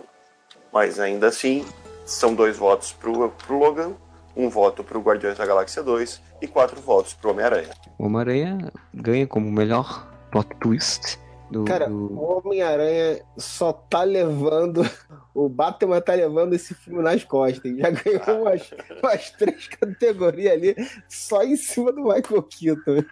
Mas 0.71 0.99
ainda 0.99 1.27
assim, 1.27 1.65
são 2.05 2.33
dois 2.33 2.57
votos 2.57 2.93
pro, 2.93 3.29
pro 3.29 3.57
Logan, 3.57 3.93
um 4.35 4.49
voto 4.49 4.83
pro 4.83 5.01
Guardiões 5.01 5.37
da 5.37 5.45
Galáxia 5.45 5.83
2 5.83 6.21
e 6.41 6.47
quatro 6.47 6.79
votos 6.81 7.13
pro 7.13 7.31
Homem-Aranha. 7.31 7.69
O 7.97 8.05
Homem-Aranha 8.05 8.71
ganha 8.93 9.27
como 9.27 9.51
melhor 9.51 10.07
plot 10.31 10.49
twist. 10.59 11.19
Do, 11.49 11.65
Cara, 11.65 11.87
do... 11.87 12.13
o 12.13 12.37
Homem-Aranha 12.37 13.21
só 13.37 13.73
tá 13.73 14.03
levando. 14.03 14.81
O 15.33 15.47
Batman 15.47 16.01
tá 16.01 16.13
levando 16.13 16.53
esse 16.53 16.73
filme 16.73 17.01
nas 17.01 17.23
costas. 17.23 17.77
Já 17.77 17.89
ganhou 17.89 18.21
ah. 18.27 18.33
umas, 18.33 18.69
umas 19.01 19.31
três 19.31 19.67
categorias 19.67 20.51
ali 20.51 20.75
só 21.07 21.41
em 21.41 21.55
cima 21.55 21.91
do 21.93 22.03
Michael 22.03 22.43
Keaton. 22.43 23.05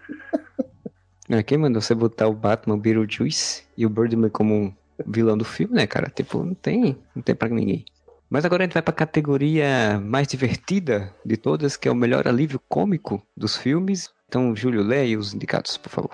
É, 1.29 1.43
quem 1.43 1.57
mandou 1.57 1.81
você 1.81 1.93
botar 1.93 2.27
o 2.27 2.33
Batman, 2.33 2.75
o 2.75 2.77
Beetlejuice 2.77 3.63
e 3.77 3.85
o 3.85 3.89
Birdman 3.89 4.29
como 4.29 4.75
vilão 5.05 5.37
do 5.37 5.45
filme, 5.45 5.75
né, 5.75 5.87
cara? 5.87 6.09
Tipo, 6.09 6.43
não 6.43 6.53
tem, 6.53 6.97
não 7.15 7.21
tem 7.21 7.35
pra 7.35 7.47
ninguém. 7.47 7.85
Mas 8.29 8.45
agora 8.45 8.63
a 8.63 8.65
gente 8.65 8.73
vai 8.73 8.83
para 8.83 8.93
a 8.93 8.97
categoria 8.97 9.99
mais 9.99 10.27
divertida 10.27 11.11
de 11.25 11.35
todas, 11.35 11.75
que 11.75 11.87
é 11.87 11.91
o 11.91 11.95
melhor 11.95 12.27
alívio 12.27 12.61
cômico 12.69 13.21
dos 13.35 13.57
filmes. 13.57 14.09
Então, 14.27 14.55
Júlio, 14.55 14.83
leia 14.83 15.17
os 15.17 15.33
indicados, 15.33 15.77
por 15.77 15.89
favor. 15.89 16.11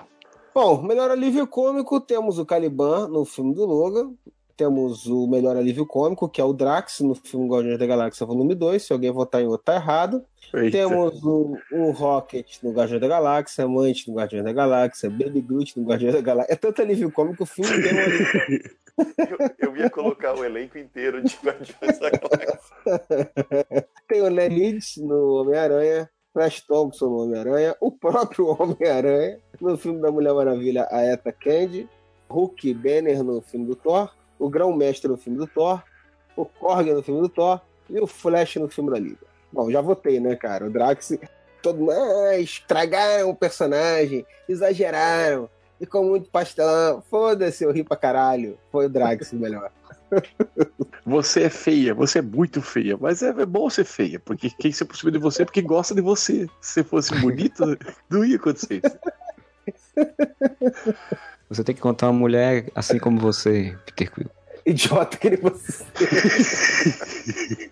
Bom, 0.54 0.80
melhor 0.82 1.10
alívio 1.10 1.46
cômico, 1.46 2.00
temos 2.00 2.38
o 2.38 2.46
Caliban 2.46 3.08
no 3.08 3.26
filme 3.26 3.54
do 3.54 3.66
Logan. 3.66 4.14
Temos 4.56 5.04
o 5.06 5.26
melhor 5.26 5.54
alívio 5.54 5.84
cômico, 5.84 6.26
que 6.30 6.40
é 6.40 6.44
o 6.44 6.54
Drax, 6.54 7.00
no 7.00 7.14
filme 7.14 7.46
Guardiões 7.46 7.78
da 7.78 7.84
Galáxia 7.84 8.24
Volume 8.24 8.54
2. 8.54 8.82
Se 8.82 8.94
alguém 8.94 9.10
votar 9.10 9.42
em 9.42 9.46
outro, 9.46 9.66
tá 9.66 9.74
errado. 9.74 10.24
Eita. 10.54 10.70
Temos 10.70 11.22
o, 11.22 11.58
o, 11.70 11.90
Rocket 11.90 12.62
no 12.62 12.72
Guardiões 12.72 13.02
da 13.02 13.08
Galáxia, 13.08 13.66
Amante 13.66 14.08
no 14.08 14.16
Guardiões 14.16 14.42
da 14.42 14.52
Galáxia, 14.54 15.10
Baby 15.10 15.42
Groot 15.42 15.78
no 15.78 15.86
Guardiões 15.86 16.14
da 16.14 16.22
Galáxia. 16.22 16.54
É 16.54 16.56
tanto 16.56 16.80
alívio 16.80 17.12
cômico, 17.12 17.42
o 17.42 17.46
filme 17.46 17.82
tem 17.82 17.94
um 17.94 17.98
alívio 17.98 18.70
eu, 18.98 19.68
eu 19.70 19.76
ia 19.76 19.90
colocar 19.90 20.34
o 20.34 20.44
elenco 20.44 20.78
inteiro 20.78 21.22
de 21.22 21.36
Guardiões 21.42 21.98
da 21.98 22.10
Galáxia. 22.10 23.88
Tem 24.08 24.22
o 24.22 24.28
Leonid 24.28 24.84
no 25.02 25.40
Homem-Aranha, 25.40 26.10
Flash 26.32 26.60
Thompson 26.62 27.06
no 27.06 27.22
Homem-Aranha, 27.24 27.76
o 27.80 27.90
próprio 27.90 28.46
Homem-Aranha, 28.60 29.40
no 29.60 29.76
filme 29.76 30.00
da 30.00 30.10
Mulher 30.10 30.34
Maravilha, 30.34 30.86
a 30.90 31.02
Eta 31.02 31.32
Candy, 31.32 31.88
Hulk 32.28 32.74
Banner 32.74 33.22
no 33.22 33.40
filme 33.40 33.66
do 33.66 33.76
Thor, 33.76 34.12
o 34.38 34.48
Grão-Mestre 34.48 35.10
no 35.10 35.16
filme 35.16 35.38
do 35.38 35.46
Thor, 35.46 35.82
o 36.36 36.44
Korg 36.44 36.92
no 36.92 37.02
filme 37.02 37.22
do 37.22 37.28
Thor 37.28 37.60
e 37.88 37.98
o 38.00 38.06
Flash 38.06 38.56
no 38.56 38.68
filme 38.68 38.90
da 38.90 38.98
Liga. 38.98 39.26
Bom, 39.52 39.70
já 39.70 39.80
votei, 39.80 40.20
né, 40.20 40.36
cara? 40.36 40.66
O 40.66 40.70
Drax, 40.70 41.18
todo 41.62 41.78
mundo, 41.78 41.92
ah, 41.92 42.38
estragaram 42.38 43.30
o 43.30 43.34
personagem, 43.34 44.26
exageraram, 44.48 45.48
e 45.80 45.86
com 45.86 46.04
muito 46.04 46.30
pastelão. 46.30 47.02
Foda-se, 47.10 47.64
eu 47.64 47.72
ri 47.72 47.84
pra 47.84 47.96
caralho. 47.96 48.58
Foi 48.70 48.86
o 48.86 48.88
Drax 48.88 49.32
o 49.32 49.36
melhor. 49.36 49.70
Você 51.04 51.44
é 51.44 51.50
feia, 51.50 51.94
você 51.94 52.18
é 52.18 52.22
muito 52.22 52.60
feia, 52.60 52.96
mas 53.00 53.22
é, 53.22 53.28
é 53.28 53.46
bom 53.46 53.70
ser 53.70 53.84
feia, 53.84 54.18
porque 54.18 54.50
quem 54.50 54.72
se 54.72 54.82
aproxima 54.82 55.12
de 55.12 55.18
você 55.18 55.42
é 55.42 55.44
porque 55.44 55.62
gosta 55.62 55.94
de 55.94 56.00
você. 56.00 56.48
Se 56.60 56.82
fosse 56.82 57.14
bonita, 57.20 57.64
não 58.10 58.24
ia 58.24 58.36
acontecer 58.36 58.82
isso. 58.84 58.98
Você 61.48 61.62
tem 61.62 61.74
que 61.74 61.80
contar 61.80 62.08
uma 62.08 62.18
mulher 62.18 62.70
assim 62.74 62.98
como 62.98 63.20
você, 63.20 63.78
Peter 63.86 64.12
Quill. 64.12 64.30
Idiota 64.64 65.16
que 65.16 65.28
ele 65.28 65.36
você. 65.36 65.84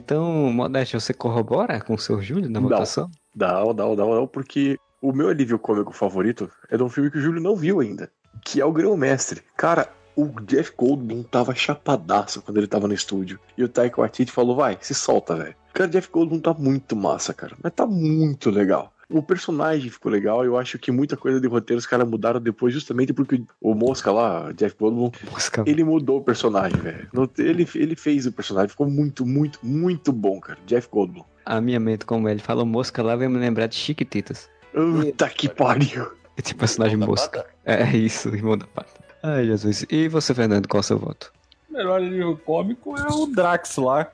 então, 0.00 0.52
Modeste, 0.52 0.94
você 0.94 1.14
corrobora 1.14 1.80
com 1.80 1.94
o 1.94 1.98
seu 1.98 2.20
Júlio 2.20 2.50
na 2.50 2.58
votação? 2.58 3.08
Não, 3.34 3.72
não, 3.72 3.94
não, 3.94 4.14
não, 4.14 4.26
porque 4.26 4.76
o 5.00 5.12
meu 5.12 5.28
alívio 5.28 5.58
cômico 5.58 5.92
favorito 5.92 6.50
é 6.70 6.76
de 6.76 6.82
um 6.82 6.88
filme 6.88 7.10
que 7.10 7.18
o 7.18 7.20
Júlio 7.20 7.42
não 7.42 7.56
viu 7.56 7.80
ainda, 7.80 8.10
que 8.44 8.60
é 8.60 8.64
o 8.64 8.72
Grão 8.72 8.96
Mestre. 8.96 9.42
Cara, 9.56 9.88
o 10.16 10.28
Jeff 10.40 10.72
Goldblum 10.76 11.22
tava 11.22 11.54
chapadaço 11.54 12.40
quando 12.42 12.56
ele 12.56 12.66
tava 12.66 12.88
no 12.88 12.94
estúdio. 12.94 13.38
E 13.56 13.62
o 13.62 13.68
Taika 13.68 14.00
Waititi 14.00 14.32
falou, 14.32 14.56
vai, 14.56 14.78
se 14.80 14.94
solta, 14.94 15.36
velho. 15.36 15.54
Cara, 15.74 15.90
Jeff 15.90 16.08
Goldblum 16.10 16.40
tá 16.40 16.54
muito 16.54 16.96
massa, 16.96 17.34
cara. 17.34 17.54
Mas 17.62 17.72
tá 17.74 17.86
muito 17.86 18.48
legal. 18.50 18.92
O 19.08 19.22
personagem 19.22 19.88
ficou 19.88 20.10
legal, 20.10 20.44
eu 20.44 20.58
acho 20.58 20.78
que 20.80 20.90
muita 20.90 21.16
coisa 21.16 21.40
de 21.40 21.46
roteiro 21.46 21.78
os 21.78 21.86
caras 21.86 22.08
mudaram 22.08 22.40
depois, 22.40 22.74
justamente 22.74 23.12
porque 23.12 23.40
o 23.60 23.72
Mosca 23.72 24.10
lá, 24.10 24.50
Jeff 24.52 24.74
Goldblum, 24.76 25.12
Mosca. 25.30 25.62
ele 25.64 25.84
mudou 25.84 26.18
o 26.18 26.24
personagem, 26.24 26.80
velho. 26.80 27.08
Ele, 27.38 27.68
ele 27.76 27.94
fez 27.94 28.26
o 28.26 28.32
personagem, 28.32 28.70
ficou 28.70 28.90
muito, 28.90 29.24
muito, 29.24 29.60
muito 29.62 30.12
bom, 30.12 30.40
cara. 30.40 30.58
Jeff 30.66 30.88
Goldblum. 30.90 31.22
A 31.44 31.60
minha 31.60 31.78
mente, 31.78 32.04
como 32.04 32.28
ele 32.28 32.40
falou 32.40 32.66
Mosca 32.66 33.00
lá, 33.00 33.14
vai 33.14 33.28
me 33.28 33.38
lembrar 33.38 33.68
de 33.68 33.76
Chiquititas. 33.76 34.50
Puta 34.76 35.30
que 35.30 35.48
pariu. 35.48 36.12
Esse 36.36 36.54
personagem 36.54 36.98
Mosca. 36.98 37.46
É 37.64 37.82
isso, 37.96 38.28
irmão 38.28 38.58
da 38.58 38.66
pata. 38.66 39.02
Ai, 39.22 39.46
Jesus. 39.46 39.86
E 39.88 40.06
você, 40.06 40.34
Fernando, 40.34 40.68
qual 40.68 40.80
é 40.80 40.82
o 40.82 40.84
seu 40.84 40.98
voto? 40.98 41.32
O 41.70 41.72
melhor 41.72 42.02
livro 42.02 42.36
cômico 42.44 42.94
é 42.94 43.06
o 43.10 43.26
Drax 43.26 43.78
lá, 43.78 44.12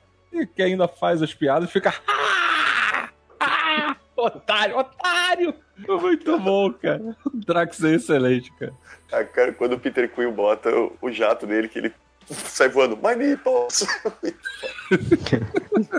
que 0.55 0.63
ainda 0.63 0.87
faz 0.87 1.21
as 1.21 1.33
piadas 1.33 1.67
e 1.67 1.73
fica. 1.73 1.93
Ah! 2.07 3.09
Ah! 3.41 3.97
Otário, 4.15 4.77
otário! 4.77 5.53
Muito 5.85 6.39
bom, 6.39 6.71
cara. 6.71 7.13
O 7.25 7.31
Drax 7.45 7.83
é 7.83 7.95
excelente, 7.95 8.49
cara. 8.53 8.73
Ah, 9.11 9.25
cara, 9.25 9.51
quando 9.51 9.73
o 9.73 9.79
Peter 9.79 10.09
Quill 10.09 10.31
bota 10.31 10.69
o, 10.73 10.95
o 11.01 11.11
jato 11.11 11.45
dele, 11.45 11.67
que 11.67 11.77
ele 11.77 11.93
sai 12.31 12.69
voando, 12.69 12.95
my 12.95 13.15
nipples! 13.17 13.85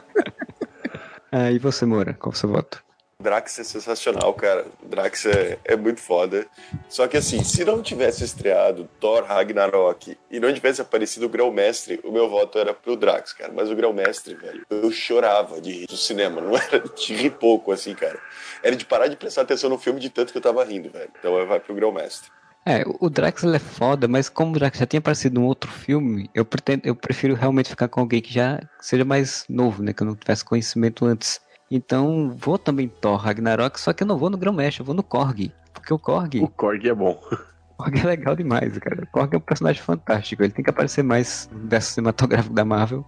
ah, 1.31 1.51
e 1.51 1.59
você, 1.59 1.85
Moura, 1.85 2.15
qual 2.15 2.33
é 2.33 2.35
o 2.35 2.39
seu 2.39 2.49
voto? 2.49 2.83
Drax 3.21 3.59
é 3.59 3.65
sensacional, 3.65 4.33
cara. 4.35 4.67
Drax 4.83 5.27
é, 5.27 5.59
é 5.65 5.77
muito 5.77 6.01
foda. 6.01 6.47
Só 6.89 7.07
que 7.07 7.17
assim, 7.17 7.43
se 7.43 7.65
não 7.65 7.83
tivesse 7.83 8.25
estreado 8.25 8.89
Thor 9.01 9.25
Ragnarok 9.25 10.17
e 10.31 10.41
não 10.41 10.53
tivesse 10.53 10.81
aparecido 10.81 11.27
o 11.27 11.29
Grão-Mestre, 11.29 12.01
o 12.05 12.13
meu 12.13 12.29
voto 12.29 12.59
era 12.59 12.75
pro 12.75 12.97
Drax, 12.97 13.33
cara. 13.33 13.53
Mas 13.53 13.71
o 13.71 13.77
Grão-Mestre, 13.77 14.35
velho, 14.35 14.67
eu 14.69 14.91
chorava 14.91 15.61
de 15.61 15.73
rir 15.73 15.87
do 15.87 15.97
cinema. 15.97 16.41
Não 16.41 16.57
era 16.57 16.81
de 16.81 17.15
rir 17.15 17.31
pouco, 17.31 17.73
assim, 17.73 17.95
cara. 17.95 18.19
Era 18.63 18.77
de 18.77 18.85
parar 18.85 19.07
de 19.07 19.17
prestar 19.17 19.43
atenção 19.43 19.71
no 19.71 19.79
filme 19.79 20.01
de 20.01 20.11
tanto 20.11 20.33
que 20.33 20.39
eu 20.39 20.43
tava 20.43 20.65
rindo, 20.65 20.91
velho. 20.91 21.11
Então 21.19 21.47
vai 21.47 21.61
pro 21.61 21.75
Grão-Mestre. 21.75 22.31
É, 22.67 22.83
o 22.99 23.11
Drax 23.11 23.45
é 23.45 23.59
foda, 23.59 24.09
mas 24.09 24.31
como 24.31 24.53
o 24.53 24.55
Drax 24.55 24.79
já 24.79 24.87
tinha 24.87 24.99
aparecido 24.99 25.39
em 25.39 25.45
outro 25.45 25.71
filme, 25.71 26.31
eu, 26.35 26.47
pretendo, 26.47 26.87
eu 26.87 26.97
prefiro 26.97 27.35
realmente 27.35 27.69
ficar 27.69 27.89
com 27.89 28.01
alguém 28.01 28.23
que 28.23 28.33
já 28.33 28.59
seja 28.81 29.05
mais 29.05 29.45
novo, 29.51 29.83
né? 29.83 29.93
Que 29.93 30.03
eu 30.03 30.07
não 30.07 30.17
tivesse 30.17 30.43
conhecimento 30.45 31.05
antes. 31.05 31.43
Então, 31.77 32.31
vou 32.39 32.57
também 32.57 32.87
Thor 32.87 33.17
Ragnarok, 33.17 33.81
só 33.81 33.93
que 33.93 34.05
eu 34.05 34.07
não 34.07 34.17
vou 34.17 34.31
no 34.31 34.39
Grão-Mestre, 34.39 34.81
eu 34.81 34.87
vou 34.87 34.95
no 34.95 35.03
Korg. 35.03 35.53
Porque 35.73 35.93
o 35.93 35.99
Korg. 35.99 36.41
O 36.41 36.47
Korg 36.47 36.89
é 36.89 36.95
bom. 36.95 37.21
O 37.21 37.75
Korg 37.83 37.99
é 37.99 38.05
legal 38.05 38.37
demais, 38.37 38.79
cara. 38.79 39.03
O 39.03 39.07
Korg 39.09 39.35
é 39.35 39.39
um 39.39 39.41
personagem 39.41 39.83
fantástico. 39.83 40.45
Ele 40.45 40.53
tem 40.53 40.65
que 40.65 40.71
aparecer 40.71 41.03
mais 41.03 41.51
dessa 41.65 41.95
cinematográfico 41.95 42.55
da 42.55 42.65
Marvel. 42.65 43.05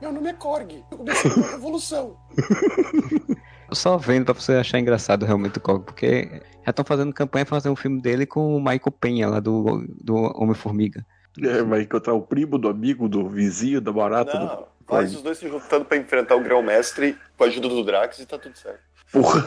Meu 0.00 0.12
nome 0.12 0.28
é 0.28 0.32
Korg. 0.32 0.84
Eu 0.92 0.96
comecei 0.96 1.28
uma 1.28 1.50
revolução. 1.50 2.16
Só 3.72 3.96
vendo 3.96 4.26
pra 4.26 4.34
você 4.34 4.52
achar 4.52 4.78
engraçado 4.78 5.26
realmente 5.26 5.58
o 5.58 5.60
Korg, 5.60 5.84
porque 5.84 6.40
já 6.64 6.70
estão 6.70 6.84
fazendo 6.84 7.12
campanha 7.12 7.44
pra 7.44 7.56
fazer 7.56 7.68
um 7.68 7.74
filme 7.74 8.00
dele 8.00 8.26
com 8.26 8.56
o 8.56 8.60
Michael 8.60 8.92
Penha 9.00 9.28
lá 9.28 9.40
do, 9.40 9.84
do 10.00 10.14
Homem-Formiga. 10.14 11.04
É, 11.42 11.64
vai 11.64 11.82
encontrar 11.82 12.14
o 12.14 12.22
primo 12.22 12.58
do 12.58 12.68
amigo, 12.68 13.08
do 13.08 13.28
vizinho, 13.28 13.80
da 13.80 13.90
barata. 13.90 14.38
Não. 14.38 14.46
Do... 14.46 14.73
Faz 14.86 15.14
os 15.14 15.22
dois 15.22 15.38
se 15.38 15.48
juntando 15.48 15.84
pra 15.84 15.96
enfrentar 15.96 16.36
o 16.36 16.40
Grão-Mestre 16.40 17.18
com 17.36 17.44
a 17.44 17.46
ajuda 17.46 17.68
do 17.68 17.84
Drax 17.84 18.18
e 18.18 18.26
tá 18.26 18.38
tudo 18.38 18.56
certo. 18.56 18.80
Porra. 19.10 19.44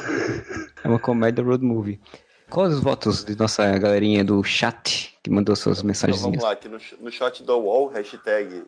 É 0.83 0.87
uma 0.87 0.99
comédia 0.99 1.43
road 1.43 1.63
movie. 1.63 1.99
Quais 2.49 2.73
os 2.73 2.79
votos 2.79 3.25
de 3.25 3.37
nossa 3.37 3.77
galerinha 3.77 4.23
do 4.23 4.41
chat 4.43 5.17
que 5.21 5.29
mandou 5.29 5.55
suas 5.55 5.83
mensagens? 5.83 6.19
Então, 6.19 6.31
vamos 6.31 6.43
lá, 6.43 6.53
aqui 6.53 6.69
no, 6.69 6.79
no 7.01 7.11
chat 7.11 7.43
do 7.43 7.57
UOL, 7.57 7.87
hashtag 7.87 8.63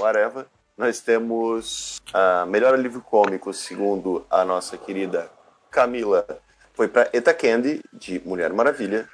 whatever, 0.00 0.46
nós 0.76 1.00
temos 1.00 2.00
a 2.12 2.44
melhor 2.46 2.74
alívio 2.74 3.00
cômico, 3.00 3.52
segundo 3.52 4.26
a 4.28 4.44
nossa 4.44 4.76
querida 4.76 5.30
Camila, 5.70 6.26
foi 6.74 6.88
para 6.88 7.08
Eta 7.12 7.32
Candy, 7.34 7.82
de 7.92 8.20
Mulher 8.24 8.52
Maravilha. 8.52 9.08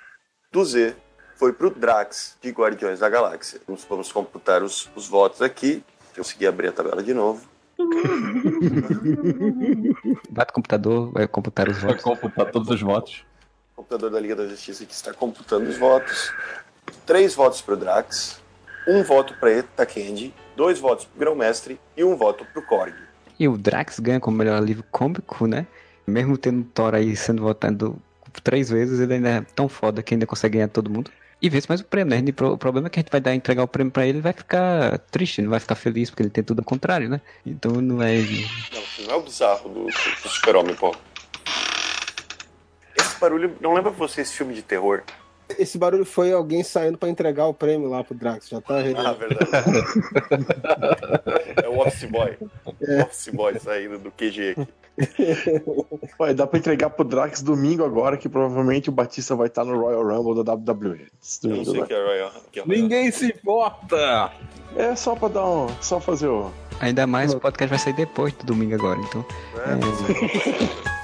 Do 0.52 0.64
Z, 0.64 0.94
foi 1.34 1.52
para 1.52 1.66
o 1.66 1.70
Drax, 1.70 2.38
de 2.40 2.50
Guardiões 2.50 3.00
da 3.00 3.08
Galáxia. 3.08 3.60
Vamos, 3.66 3.84
vamos 3.84 4.12
computar 4.12 4.62
os, 4.62 4.88
os 4.94 5.08
votos 5.08 5.42
aqui. 5.42 5.84
Consegui 6.16 6.46
abrir 6.46 6.68
a 6.68 6.72
tabela 6.72 7.02
de 7.02 7.12
novo. 7.12 7.46
Bate 10.30 10.50
o 10.50 10.54
computador, 10.54 11.12
vai 11.12 11.28
computar 11.28 11.68
os 11.68 11.76
votos. 11.76 12.02
Vai 12.02 12.14
computar 12.14 12.50
todos 12.50 12.70
os 12.70 12.80
votos. 12.80 13.22
O 13.74 13.76
computador 13.76 14.10
da 14.10 14.18
Liga 14.18 14.34
da 14.34 14.46
Justiça 14.46 14.86
que 14.86 14.94
está 14.94 15.12
computando 15.12 15.68
os 15.68 15.76
votos. 15.76 16.32
Três 17.04 17.34
votos 17.34 17.60
para 17.60 17.74
o 17.74 17.76
Drax, 17.76 18.40
um 18.88 19.02
voto 19.02 19.34
para 19.38 19.50
Eta 19.50 19.84
Candy, 19.84 20.32
dois 20.56 20.80
votos 20.80 21.04
para 21.04 21.16
o 21.16 21.20
Grão-Mestre 21.20 21.78
e 21.96 22.02
um 22.02 22.16
voto 22.16 22.46
para 22.46 22.60
o 22.60 22.62
Korg. 22.64 22.94
E 23.38 23.46
o 23.46 23.58
Drax 23.58 24.00
ganha 24.00 24.18
como 24.18 24.38
melhor 24.38 24.62
livro 24.62 24.84
cômico, 24.90 25.46
né? 25.46 25.66
Mesmo 26.06 26.38
tendo 26.38 26.64
Thor 26.64 26.94
aí 26.94 27.14
sendo 27.14 27.42
votado 27.42 27.94
três 28.42 28.70
vezes, 28.70 29.00
ele 29.00 29.14
ainda 29.14 29.28
é 29.28 29.42
tão 29.54 29.68
foda 29.68 30.02
que 30.02 30.14
ainda 30.14 30.26
consegue 30.26 30.54
ganhar 30.54 30.68
todo 30.68 30.88
mundo 30.88 31.10
e 31.40 31.50
vê 31.50 31.60
mais 31.68 31.80
o 31.80 31.84
prêmio, 31.84 32.16
né? 32.16 32.32
O 32.48 32.56
problema 32.56 32.86
é 32.86 32.90
que 32.90 32.98
a 32.98 33.02
gente 33.02 33.10
vai 33.10 33.20
dar, 33.20 33.34
entregar 33.34 33.62
o 33.62 33.68
prêmio 33.68 33.92
pra 33.92 34.04
ele, 34.04 34.18
ele 34.18 34.22
vai 34.22 34.32
ficar 34.32 34.98
triste, 35.10 35.42
não 35.42 35.50
vai 35.50 35.60
ficar 35.60 35.74
feliz, 35.74 36.08
porque 36.08 36.22
ele 36.22 36.30
tem 36.30 36.42
tudo 36.42 36.60
ao 36.60 36.64
contrário, 36.64 37.08
né? 37.08 37.20
Então 37.44 37.72
não 37.72 38.02
é. 38.02 38.16
Não, 38.16 39.06
não 39.06 39.14
é 39.14 39.16
o 39.16 39.22
bizarro 39.22 39.68
do, 39.68 39.84
do 39.84 40.28
Super-Homem, 40.28 40.74
pô. 40.74 40.94
Esse 42.96 43.20
barulho 43.20 43.54
não 43.60 43.74
lembra 43.74 43.90
você 43.90 44.22
esse 44.22 44.34
filme 44.34 44.54
de 44.54 44.62
terror? 44.62 45.02
Esse 45.58 45.78
barulho 45.78 46.04
foi 46.04 46.32
alguém 46.32 46.62
saindo 46.62 46.98
para 46.98 47.08
entregar 47.08 47.46
o 47.46 47.54
prêmio 47.54 47.88
lá 47.88 48.02
pro 48.02 48.14
Drax, 48.14 48.48
já 48.48 48.60
tá 48.60 48.78
Ah, 48.78 49.12
verdade. 49.12 49.46
é 51.62 51.68
o 51.68 51.78
Office 51.78 52.10
Boy. 52.10 52.36
É. 52.82 53.00
O 53.00 53.04
Office 53.04 53.28
Boy 53.28 53.58
saindo 53.60 53.98
do 53.98 54.10
QG 54.10 54.50
aqui. 54.50 54.68
Ué, 56.18 56.34
dá 56.34 56.46
pra 56.46 56.58
entregar 56.58 56.90
pro 56.90 57.04
Drax 57.04 57.42
domingo 57.42 57.84
agora, 57.84 58.16
que 58.16 58.28
provavelmente 58.28 58.88
o 58.88 58.92
Batista 58.92 59.36
vai 59.36 59.48
estar 59.48 59.64
no 59.64 59.78
Royal 59.78 60.02
Rumble 60.02 60.42
da 60.42 60.54
WWE. 60.54 61.06
Eu 61.44 61.50
não 61.50 61.64
sei 61.64 61.82
que 61.82 61.92
é 61.92 62.04
Royal, 62.04 62.32
que 62.50 62.60
é 62.60 62.62
Royal. 62.62 62.82
Ninguém 62.82 63.10
se 63.10 63.26
importa! 63.26 64.32
É 64.74 64.96
só 64.96 65.14
pra 65.14 65.28
dar 65.28 65.46
um. 65.46 65.68
Só 65.80 66.00
fazer 66.00 66.28
o. 66.28 66.50
Ainda 66.80 67.06
mais 67.06 67.32
o 67.32 67.40
podcast 67.40 67.70
vai 67.70 67.78
sair 67.78 67.94
depois 67.94 68.32
do 68.34 68.44
domingo 68.44 68.74
agora, 68.74 68.98
então. 69.00 69.24
É, 69.56 70.92
é... 70.92 70.95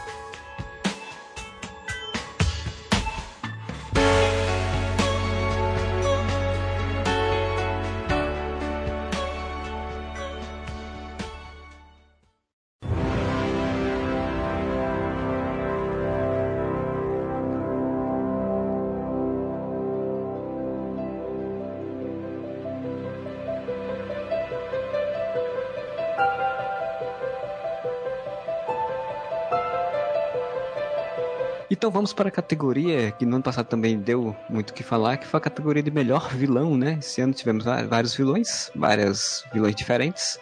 Então 31.83 31.91
vamos 31.91 32.13
para 32.13 32.29
a 32.29 32.31
categoria 32.31 33.11
que 33.11 33.27
no 33.27 33.35
ano 33.35 33.43
passado 33.43 33.67
também 33.67 33.99
deu 33.99 34.37
muito 34.49 34.71
o 34.71 34.73
que 34.73 34.85
falar, 34.85 35.17
que 35.17 35.27
foi 35.27 35.39
a 35.39 35.41
categoria 35.41 35.83
de 35.83 35.91
melhor 35.91 36.29
vilão, 36.33 36.77
né? 36.77 36.97
Esse 37.01 37.21
ano 37.21 37.35
tivemos 37.35 37.65
vários 37.65 38.15
vilões, 38.15 38.71
vários 38.73 39.45
vilões 39.53 39.75
diferentes. 39.75 40.39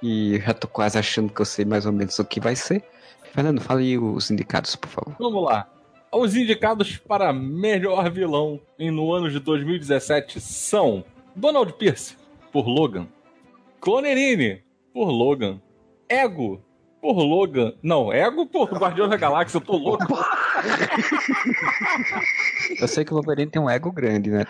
E 0.00 0.38
já 0.46 0.54
tô 0.54 0.68
quase 0.68 0.96
achando 0.96 1.32
que 1.32 1.40
eu 1.40 1.44
sei 1.44 1.64
mais 1.64 1.84
ou 1.84 1.90
menos 1.90 2.16
o 2.20 2.24
que 2.24 2.38
vai 2.38 2.54
ser. 2.54 2.84
Fernando, 3.32 3.60
fale 3.60 3.98
os 3.98 4.30
indicados, 4.30 4.76
por 4.76 4.88
favor. 4.88 5.16
Vamos 5.18 5.42
lá. 5.42 5.68
Os 6.12 6.36
indicados 6.36 6.96
para 6.96 7.32
melhor 7.32 8.08
vilão 8.08 8.60
no 8.78 9.12
ano 9.12 9.28
de 9.28 9.40
2017 9.40 10.40
são 10.40 11.04
Donald 11.34 11.72
Pierce, 11.72 12.16
por 12.52 12.68
Logan. 12.68 13.08
Clonerine, 13.80 14.62
por 14.92 15.10
Logan. 15.10 15.60
Ego, 16.08 16.62
por 17.00 17.18
Logan. 17.18 17.74
Não, 17.82 18.12
Ego 18.12 18.46
por 18.46 18.72
Guardião 18.72 19.08
da 19.08 19.16
Galáxia, 19.16 19.56
eu 19.56 19.60
tô 19.60 19.76
louco. 19.76 20.06
Eu 22.80 22.88
sei 22.88 23.04
que 23.04 23.12
o 23.12 23.16
Wolverine 23.16 23.50
tem 23.50 23.60
um 23.60 23.68
ego 23.68 23.92
grande, 23.92 24.30
né? 24.30 24.44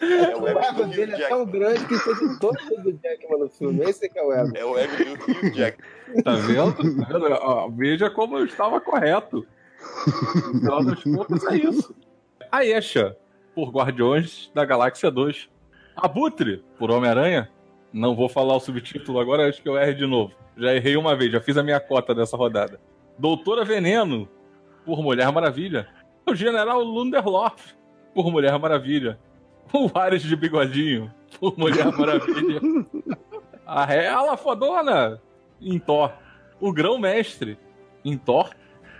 É, 0.00 0.36
o 0.36 0.46
ego 0.46 0.84
dele 0.86 1.14
é 1.14 1.28
tão 1.28 1.44
grande 1.44 1.84
que 1.86 1.98
fez 1.98 2.18
todo 2.38 2.56
do 2.82 2.98
Jackman 3.02 3.38
no 3.38 3.48
filme. 3.48 3.84
Esse 3.84 4.08
que 4.08 4.18
é 4.18 4.22
o 4.22 4.32
ego. 4.32 4.56
É 4.56 4.64
o 4.64 4.78
ego 4.78 4.96
do 4.96 5.32
Hugh 5.32 5.50
Jack. 5.52 5.78
Tá 6.24 6.36
vendo? 6.36 6.74
Tá 6.74 7.18
vendo? 7.18 7.26
Ó, 7.40 7.68
veja 7.68 8.10
como 8.10 8.38
eu 8.38 8.44
estava 8.44 8.80
correto. 8.80 9.46
No 10.06 10.60
final 10.60 10.84
das 10.84 11.02
contas, 11.02 11.44
é 11.44 11.56
isso. 11.56 11.94
A 12.50 12.64
Esha, 12.64 13.16
por 13.54 13.70
Guardiões 13.70 14.50
da 14.54 14.64
Galáxia 14.64 15.10
2. 15.10 15.48
Abutre, 15.96 16.64
por 16.78 16.90
Homem-Aranha. 16.90 17.50
Não 17.92 18.14
vou 18.14 18.28
falar 18.28 18.54
o 18.54 18.60
subtítulo 18.60 19.18
agora, 19.18 19.48
acho 19.48 19.62
que 19.62 19.68
eu 19.68 19.76
erro 19.76 19.94
de 19.94 20.06
novo. 20.06 20.34
Já 20.56 20.74
errei 20.74 20.96
uma 20.96 21.16
vez, 21.16 21.32
já 21.32 21.40
fiz 21.40 21.56
a 21.56 21.62
minha 21.62 21.80
cota 21.80 22.14
dessa 22.14 22.36
rodada. 22.36 22.80
Doutora 23.18 23.64
Veneno, 23.64 24.28
por 24.88 25.02
Mulher 25.02 25.30
Maravilha. 25.30 25.86
O 26.26 26.34
General 26.34 26.82
Lunderloff, 26.82 27.74
por 28.14 28.30
Mulher 28.32 28.58
Maravilha. 28.58 29.18
o 29.70 29.90
Ares 29.94 30.22
de 30.22 30.34
bigodinho 30.34 31.12
por 31.38 31.58
Mulher 31.58 31.92
Maravilha. 31.92 32.58
A 33.66 33.84
Hela 33.92 34.34
fodona 34.38 35.20
em 35.60 35.78
Thor. 35.78 36.10
O 36.58 36.72
Grão-Mestre 36.72 37.58
em 38.02 38.16
Thor. 38.16 38.48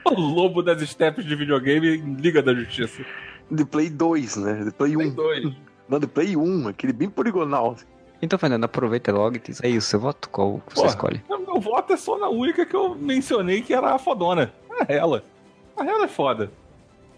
O 0.04 0.20
Lobo 0.20 0.62
das 0.62 0.82
Steps 0.86 1.24
de 1.24 1.34
videogame 1.34 1.96
em 1.96 2.14
Liga 2.16 2.42
da 2.42 2.52
Justiça. 2.52 3.02
De 3.50 3.64
Play 3.64 3.88
2, 3.88 4.36
né? 4.36 4.64
De 4.64 4.70
Play 4.70 4.94
1. 4.94 4.98
Play 4.98 5.10
2. 5.42 5.56
Não, 5.88 5.98
de 5.98 6.06
Play 6.06 6.36
1, 6.36 6.68
aquele 6.68 6.92
bem 6.92 7.08
poligonal. 7.08 7.76
Então, 8.20 8.38
Fernando, 8.38 8.64
aproveita 8.64 9.10
logo 9.10 9.36
e 9.36 9.38
diz 9.38 9.64
aí 9.64 9.78
o 9.78 9.80
seu 9.80 9.98
voto. 9.98 10.28
Qual 10.28 10.60
você 10.68 10.74
Porra, 10.74 10.88
escolhe? 10.88 11.24
Meu 11.30 11.60
voto 11.60 11.94
é 11.94 11.96
só 11.96 12.18
na 12.18 12.28
única 12.28 12.66
que 12.66 12.76
eu 12.76 12.94
mencionei 12.94 13.62
que 13.62 13.72
era 13.72 13.94
a 13.94 13.98
fodona. 13.98 14.52
A 14.78 14.92
Hela. 14.92 15.24
A 15.78 15.84
Hela 15.84 16.04
é 16.04 16.08
foda. 16.08 16.50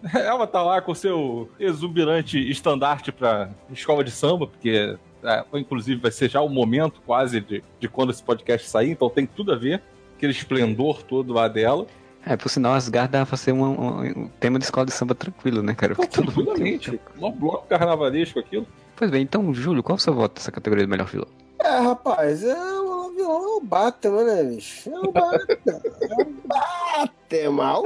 Ela 0.15 0.47
tá 0.47 0.63
lá 0.63 0.81
com 0.81 0.95
seu 0.95 1.51
exuberante 1.59 2.39
estandarte 2.51 3.13
pra 3.13 3.51
escola 3.71 4.03
de 4.03 4.11
samba, 4.11 4.47
porque 4.47 4.97
é, 5.23 5.45
inclusive 5.55 6.01
vai 6.01 6.11
ser 6.11 6.31
já 6.31 6.41
o 6.41 6.49
momento 6.49 7.01
quase 7.05 7.41
de, 7.41 7.63
de 7.79 7.89
quando 7.89 8.11
esse 8.11 8.23
podcast 8.23 8.69
sair, 8.69 8.91
então 8.91 9.11
tem 9.11 9.27
tudo 9.27 9.53
a 9.53 9.57
ver. 9.57 9.83
Aquele 10.17 10.33
esplendor 10.33 11.03
todo 11.03 11.33
lá 11.33 11.49
dela. 11.49 11.87
É, 12.27 12.37
por 12.37 12.51
sinal, 12.51 12.75
Asgard 12.75 13.11
dá 13.11 13.25
pra 13.25 13.37
ser 13.37 13.53
um, 13.53 13.63
um- 13.65 14.01
um 14.25 14.29
tema 14.39 14.59
de 14.59 14.65
escola 14.67 14.85
de 14.85 14.93
samba 14.93 15.15
tranquilo, 15.15 15.63
né, 15.63 15.75
cara? 15.75 15.95
Pô, 15.95 16.07
tranquilamente. 16.07 17.01
Um 17.19 17.31
bloco 17.33 17.67
carnavalesco 17.67 18.39
aquilo. 18.39 18.67
Pois 18.95 19.11
bem, 19.11 19.23
então, 19.23 19.53
Júlio, 19.55 19.83
qual 19.83 19.97
é 19.97 19.99
o 19.99 20.03
seu 20.03 20.13
voto 20.15 20.35
nessa 20.39 20.53
categoria 20.53 20.85
de 20.85 20.91
melhor 20.91 21.07
vilão? 21.07 21.27
É, 21.63 21.79
rapaz, 21.79 22.43
é 22.43 22.55
o 22.55 23.11
vilão 23.11 23.43
é 23.43 23.57
o 23.57 23.61
Batman, 23.61 24.25
né, 24.25 24.43
bicho? 24.45 24.91
É 24.91 24.99
o 24.99 25.13
Batman. 25.13 25.81
É 26.03 27.49
o 27.49 27.53
Batman. 27.53 27.79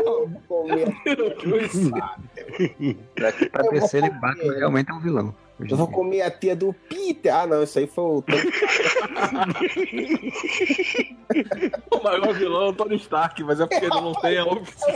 O 0.48 0.68
Pra, 3.14 3.32
pra 3.32 3.68
terceiro, 3.68 4.06
ele 4.06 4.18
Batman 4.18 4.54
realmente 4.54 4.90
é 4.90 4.94
um 4.94 5.00
vilão. 5.00 5.34
Eu 5.60 5.76
vou 5.76 5.86
comer 5.86 6.22
a 6.22 6.30
tia 6.30 6.56
do 6.56 6.72
Peter. 6.88 7.32
Ah, 7.34 7.46
não, 7.46 7.62
isso 7.62 7.78
aí 7.78 7.86
foi 7.86 8.04
o. 8.04 8.24
O 11.90 12.02
maior 12.02 12.34
vilão 12.34 12.62
é 12.62 12.68
o 12.70 12.72
Tony 12.72 12.96
Stark, 12.96 13.42
mas 13.44 13.60
é 13.60 13.66
porque 13.66 13.84
ele 13.84 14.00
não 14.00 14.12
tem 14.14 14.36
a 14.38 14.44
opção. 14.44 14.92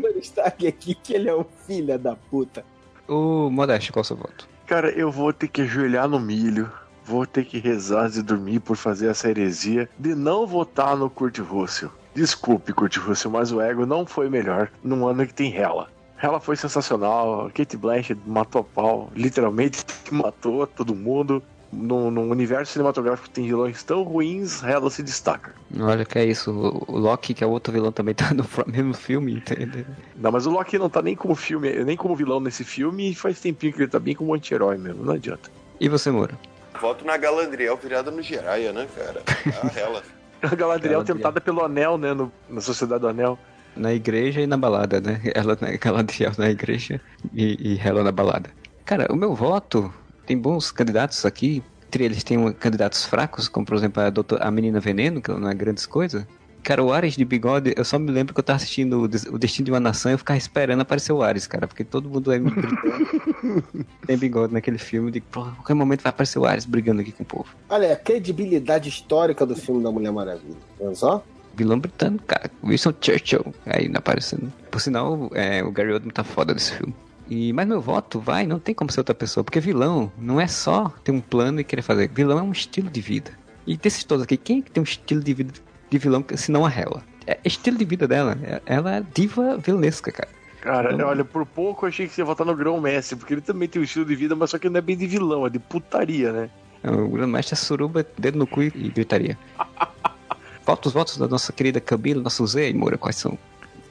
Tony 0.00 0.20
Stark 0.20 0.66
aqui, 0.66 0.94
que 0.94 1.14
ele 1.14 1.28
é 1.28 1.34
um 1.34 1.44
filho 1.66 1.98
da 1.98 2.14
puta. 2.14 2.64
O 3.08 3.50
Modesto, 3.50 3.92
qual 3.92 4.02
é 4.02 4.04
o 4.04 4.06
seu 4.06 4.16
voto? 4.16 4.48
Cara, 4.66 4.90
eu 4.90 5.10
vou 5.10 5.32
ter 5.32 5.48
que 5.48 5.62
ajoelhar 5.62 6.08
no 6.08 6.20
milho. 6.20 6.70
Vou 7.04 7.26
ter 7.26 7.44
que 7.44 7.58
rezar 7.58 8.08
de 8.08 8.22
dormir 8.22 8.60
por 8.60 8.76
fazer 8.76 9.08
essa 9.08 9.28
heresia 9.28 9.88
de 9.98 10.14
não 10.14 10.46
votar 10.46 10.96
no 10.96 11.10
Kurt 11.10 11.38
Russell. 11.38 11.90
Desculpe, 12.14 12.72
Kurt 12.72 12.96
Russell, 12.98 13.30
mas 13.30 13.52
o 13.52 13.60
ego 13.60 13.86
não 13.86 14.06
foi 14.06 14.28
melhor 14.28 14.70
num 14.84 15.06
ano 15.06 15.26
que 15.26 15.34
tem 15.34 15.54
Hela. 15.54 15.88
Hela 16.22 16.38
foi 16.38 16.56
sensacional. 16.56 17.50
Kate 17.52 17.76
Blanchett 17.76 18.20
matou 18.26 18.60
a 18.60 18.64
pau. 18.64 19.10
Literalmente 19.14 19.84
matou 20.12 20.66
todo 20.66 20.94
mundo. 20.94 21.42
No, 21.72 22.10
no 22.10 22.20
universo 22.24 22.74
cinematográfico 22.74 23.28
que 23.28 23.34
tem 23.34 23.46
vilões 23.46 23.82
tão 23.82 24.02
ruins, 24.02 24.62
Hela 24.62 24.90
se 24.90 25.02
destaca. 25.02 25.54
Olha 25.80 26.04
que 26.04 26.18
é 26.18 26.26
isso, 26.26 26.50
o 26.50 26.84
o 26.86 26.98
Loki, 26.98 27.32
que 27.32 27.42
é 27.42 27.46
outro 27.46 27.72
vilão, 27.72 27.90
também 27.90 28.14
tá 28.14 28.30
no 28.36 28.44
mesmo 28.66 28.92
filme, 28.92 29.36
entendeu? 29.36 29.86
Não, 30.14 30.30
mas 30.30 30.44
o 30.44 30.50
Loki 30.50 30.76
não 30.76 30.90
tá 30.90 31.00
nem 31.00 31.16
como 31.16 31.34
filme, 31.34 31.82
nem 31.82 31.96
como 31.96 32.14
vilão 32.14 32.40
nesse 32.40 32.62
filme 32.62 33.12
e 33.12 33.14
faz 33.14 33.40
tempinho 33.40 33.72
que 33.72 33.80
ele 33.80 33.88
tá 33.88 33.98
bem 33.98 34.14
como 34.14 34.34
anti-herói 34.34 34.76
mesmo, 34.76 35.02
não 35.02 35.14
adianta. 35.14 35.50
E 35.80 35.88
você, 35.88 36.10
Moura? 36.10 36.38
Voto 36.82 37.04
na 37.04 37.16
Galadriel 37.16 37.76
virada 37.76 38.10
no 38.10 38.20
Jiraya, 38.20 38.72
né, 38.72 38.88
cara? 38.96 39.22
A 39.62 39.78
ela. 39.78 40.02
A 40.42 40.48
Galadriel 40.56 40.98
Galadriel. 40.98 41.04
tentada 41.04 41.40
pelo 41.40 41.64
Anel, 41.64 41.96
né, 41.96 42.12
no- 42.12 42.32
na 42.50 42.60
Sociedade 42.60 43.00
do 43.02 43.06
Anel. 43.08 43.38
Na 43.76 43.94
igreja 43.94 44.40
e 44.40 44.46
na 44.48 44.56
balada, 44.56 45.00
né? 45.00 45.20
Ela 45.32 45.56
na 45.60 45.76
Galadriel 45.76 46.32
na 46.36 46.50
igreja 46.50 47.00
e, 47.32 47.74
e 47.76 47.80
ela 47.82 48.02
na 48.02 48.10
balada. 48.10 48.50
Cara, 48.84 49.06
o 49.10 49.14
meu 49.16 49.34
voto 49.36 49.94
tem 50.26 50.36
bons 50.36 50.72
candidatos 50.72 51.24
aqui. 51.24 51.62
Entre 51.86 52.04
eles 52.04 52.24
tem 52.24 52.36
um- 52.36 52.52
candidatos 52.52 53.04
fracos, 53.04 53.46
como 53.48 53.64
por 53.64 53.76
exemplo 53.76 54.02
a, 54.02 54.10
doutor, 54.10 54.42
a 54.42 54.50
menina 54.50 54.80
Veneno, 54.80 55.22
que 55.22 55.30
não 55.30 55.48
é 55.48 55.54
grandes 55.54 55.86
coisas. 55.86 56.26
Cara, 56.62 56.82
o 56.82 56.92
Ares 56.92 57.16
de 57.16 57.24
bigode, 57.24 57.74
eu 57.76 57.84
só 57.84 57.98
me 57.98 58.10
lembro 58.10 58.32
que 58.32 58.38
eu 58.40 58.44
tava 58.44 58.56
assistindo 58.58 59.00
o, 59.02 59.08
Des- 59.08 59.24
o 59.26 59.36
Destino 59.38 59.64
de 59.66 59.72
uma 59.72 59.80
Nação 59.80 60.12
e 60.12 60.14
eu 60.14 60.18
ficava 60.18 60.38
esperando 60.38 60.80
aparecer 60.80 61.12
o 61.12 61.20
Ares, 61.22 61.46
cara, 61.46 61.66
porque 61.66 61.82
todo 61.82 62.08
mundo 62.08 62.30
é 62.32 62.38
tem 64.06 64.16
bigode 64.16 64.52
naquele 64.52 64.78
filme, 64.78 65.10
de 65.10 65.20
"Pô, 65.20 65.40
a 65.42 65.50
qualquer 65.52 65.74
momento 65.74 66.02
vai 66.02 66.10
aparecer 66.10 66.38
o 66.38 66.44
Ares 66.46 66.64
brigando 66.64 67.00
aqui 67.00 67.12
com 67.12 67.22
o 67.22 67.26
povo. 67.26 67.46
Olha, 67.68 67.92
a 67.92 67.96
credibilidade 67.96 68.88
histórica 68.88 69.44
do 69.44 69.56
filme 69.56 69.82
da 69.82 69.90
Mulher 69.90 70.12
Maravilha. 70.12 70.56
Vendo 70.78 70.94
só? 70.96 71.24
Vilão 71.54 71.78
britânico, 71.78 72.24
cara. 72.26 72.50
Winston 72.64 72.94
Churchill. 73.00 73.54
Aí 73.66 73.88
não 73.88 73.98
aparecendo. 73.98 74.50
Por 74.70 74.80
sinal, 74.80 75.30
é, 75.34 75.62
o 75.62 75.70
Gary 75.70 75.92
Oldman 75.92 76.12
tá 76.12 76.24
foda 76.24 76.54
desse 76.54 76.72
filme. 76.76 76.94
E, 77.28 77.52
mas 77.52 77.66
meu 77.68 77.80
voto 77.80 78.18
vai, 78.20 78.46
não 78.46 78.58
tem 78.58 78.74
como 78.74 78.90
ser 78.90 79.00
outra 79.00 79.14
pessoa. 79.14 79.44
Porque 79.44 79.60
vilão 79.60 80.10
não 80.16 80.40
é 80.40 80.46
só 80.46 80.88
ter 81.04 81.12
um 81.12 81.20
plano 81.20 81.60
e 81.60 81.64
querer 81.64 81.82
fazer. 81.82 82.08
Vilão 82.08 82.38
é 82.38 82.42
um 82.42 82.52
estilo 82.52 82.88
de 82.88 83.00
vida. 83.00 83.32
E 83.66 83.76
desses 83.76 84.02
todos 84.04 84.22
aqui, 84.24 84.36
quem 84.36 84.60
é 84.60 84.62
que 84.62 84.70
tem 84.70 84.80
um 84.80 84.84
estilo 84.84 85.22
de 85.22 85.34
vida 85.34 85.52
de 85.92 85.98
vilão 85.98 86.24
se 86.34 86.50
não 86.50 86.64
a 86.64 86.70
Hela? 86.70 87.02
É 87.26 87.38
estilo 87.44 87.76
de 87.78 87.84
vida 87.84 88.08
dela. 88.08 88.36
É- 88.42 88.62
Ela 88.66 88.96
é 88.96 89.02
diva 89.14 89.56
vilanesca, 89.58 90.10
cara. 90.10 90.28
Cara, 90.60 90.92
Então- 90.94 91.08
olha, 91.08 91.24
por 91.24 91.44
pouco 91.44 91.84
eu 91.84 91.88
achei 91.88 92.06
que 92.08 92.14
você 92.14 92.20
ia 92.20 92.24
votar 92.24 92.46
no 92.46 92.54
Grão 92.56 92.80
Messi, 92.80 93.14
porque 93.16 93.34
ele 93.34 93.40
também 93.40 93.68
tem 93.68 93.80
um 93.80 93.84
estilo 93.84 94.04
de 94.04 94.14
vida, 94.14 94.34
mas 94.34 94.50
só 94.50 94.58
que 94.58 94.68
não 94.68 94.78
é 94.78 94.80
bem 94.80 94.96
de 94.96 95.06
vilão, 95.06 95.46
é 95.46 95.50
de 95.50 95.58
putaria, 95.58 96.32
né? 96.32 96.50
O 96.84 97.08
grande-mestre 97.08 97.54
é 97.54 97.56
suruba, 97.56 98.04
dedo 98.18 98.38
no 98.38 98.46
cu 98.46 98.62
e 98.62 98.70
gritaria. 98.70 99.36
Falta 100.64 100.88
os 100.88 100.94
votos 100.94 101.16
da 101.16 101.26
nossa 101.28 101.52
querida 101.52 101.80
Camila, 101.80 102.22
nosso 102.22 102.46
Zé 102.46 102.68
e 102.70 102.74
Moura, 102.74 102.96
quais 102.96 103.16
são? 103.16 103.36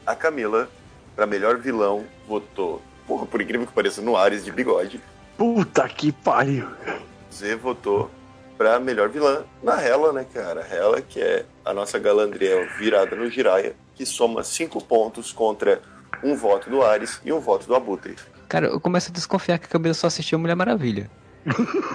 A 0.05 0.15
Camila, 0.15 0.69
pra 1.15 1.25
melhor 1.25 1.57
vilão, 1.57 2.03
votou, 2.27 2.81
porra, 3.05 3.25
por 3.25 3.41
incrível 3.41 3.67
que 3.67 3.73
pareça, 3.73 4.01
no 4.01 4.15
Ares 4.15 4.43
de 4.43 4.51
bigode. 4.51 4.99
Puta 5.37 5.87
que 5.89 6.11
pariu. 6.11 6.67
Z 7.33 7.55
votou 7.55 8.09
pra 8.61 8.79
melhor 8.79 9.09
vilã 9.09 9.43
na 9.63 9.81
Hela, 9.81 10.13
né, 10.13 10.23
cara? 10.31 10.61
Hela, 10.61 11.01
que 11.01 11.19
é 11.19 11.45
a 11.65 11.73
nossa 11.73 11.97
Galandriel 11.97 12.67
virada 12.77 13.15
no 13.15 13.27
Jiraya, 13.27 13.73
que 13.95 14.05
soma 14.05 14.43
cinco 14.43 14.79
pontos 14.83 15.31
contra 15.31 15.81
um 16.23 16.35
voto 16.35 16.69
do 16.69 16.83
Ares 16.83 17.19
e 17.25 17.33
um 17.33 17.39
voto 17.39 17.65
do 17.65 17.73
Abutre. 17.73 18.15
Cara, 18.47 18.67
eu 18.67 18.79
começo 18.79 19.09
a 19.09 19.13
desconfiar 19.13 19.57
que 19.57 19.65
a 19.65 19.69
Camila 19.69 19.95
só 19.95 20.05
assistiu 20.05 20.37
Mulher 20.37 20.53
Maravilha. 20.53 21.09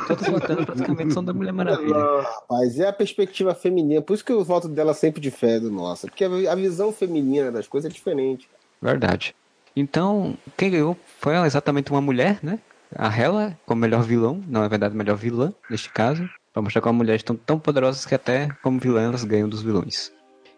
Todos 0.08 0.26
votando 0.26 0.66
praticamente 0.66 1.14
são 1.14 1.22
da 1.22 1.32
Mulher 1.32 1.52
Maravilha. 1.52 1.94
Não, 1.94 2.22
rapaz, 2.22 2.80
é 2.80 2.88
a 2.88 2.92
perspectiva 2.92 3.54
feminina. 3.54 4.02
Por 4.02 4.14
isso 4.14 4.24
que 4.24 4.32
o 4.32 4.42
voto 4.42 4.66
dela 4.66 4.92
sempre 4.92 5.20
difere 5.20 5.60
do 5.60 5.70
nosso. 5.70 6.08
Porque 6.08 6.24
a 6.24 6.54
visão 6.56 6.92
feminina 6.92 7.52
das 7.52 7.68
coisas 7.68 7.88
é 7.88 7.94
diferente. 7.94 8.50
Verdade. 8.82 9.36
Então, 9.76 10.36
quem 10.56 10.72
ganhou 10.72 10.96
foi 11.20 11.36
exatamente 11.46 11.92
uma 11.92 12.00
mulher, 12.00 12.40
né? 12.42 12.58
A 12.92 13.08
Hela, 13.08 13.56
como 13.64 13.80
melhor 13.80 14.02
vilão, 14.02 14.42
não 14.48 14.64
é 14.64 14.68
verdade, 14.68 14.96
melhor 14.96 15.16
vilã, 15.16 15.52
neste 15.70 15.90
caso. 15.90 16.28
Pra 16.56 16.62
mostrar 16.62 16.80
como 16.80 16.96
mulheres 16.96 17.20
estão 17.20 17.36
tão 17.36 17.58
poderosas 17.58 18.06
que 18.06 18.14
até 18.14 18.48
como 18.62 18.80
vilã 18.80 19.02
elas 19.08 19.24
ganham 19.24 19.46
dos 19.46 19.60
vilões. 19.60 20.10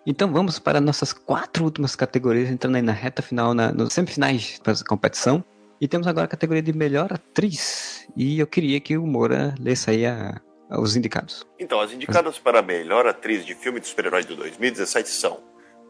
Então 0.06 0.32
vamos 0.32 0.56
para 0.60 0.80
nossas 0.80 1.12
quatro 1.12 1.64
últimas 1.64 1.96
categorias, 1.96 2.48
entrando 2.48 2.76
aí 2.76 2.82
na 2.82 2.92
reta 2.92 3.20
final, 3.20 3.52
na, 3.52 3.72
nos 3.72 3.92
semifinais 3.92 4.60
da 4.62 4.72
competição. 4.88 5.44
E 5.80 5.88
temos 5.88 6.06
agora 6.06 6.26
a 6.26 6.28
categoria 6.28 6.62
de 6.62 6.72
melhor 6.72 7.12
atriz. 7.12 8.06
E 8.16 8.38
eu 8.38 8.46
queria 8.46 8.78
que 8.78 8.96
o 8.96 9.04
Moura 9.04 9.56
lesse 9.58 9.90
aí 9.90 10.06
a- 10.06 10.40
os 10.70 10.94
indicados. 10.94 11.44
Então, 11.58 11.80
as 11.80 11.92
indicadas 11.92 12.38
para 12.38 12.60
a 12.60 12.62
melhor 12.62 13.04
atriz 13.04 13.44
de 13.44 13.56
filme 13.56 13.80
de 13.80 13.88
super-herói 13.88 14.22
de 14.22 14.36
2017 14.36 15.08
são 15.08 15.40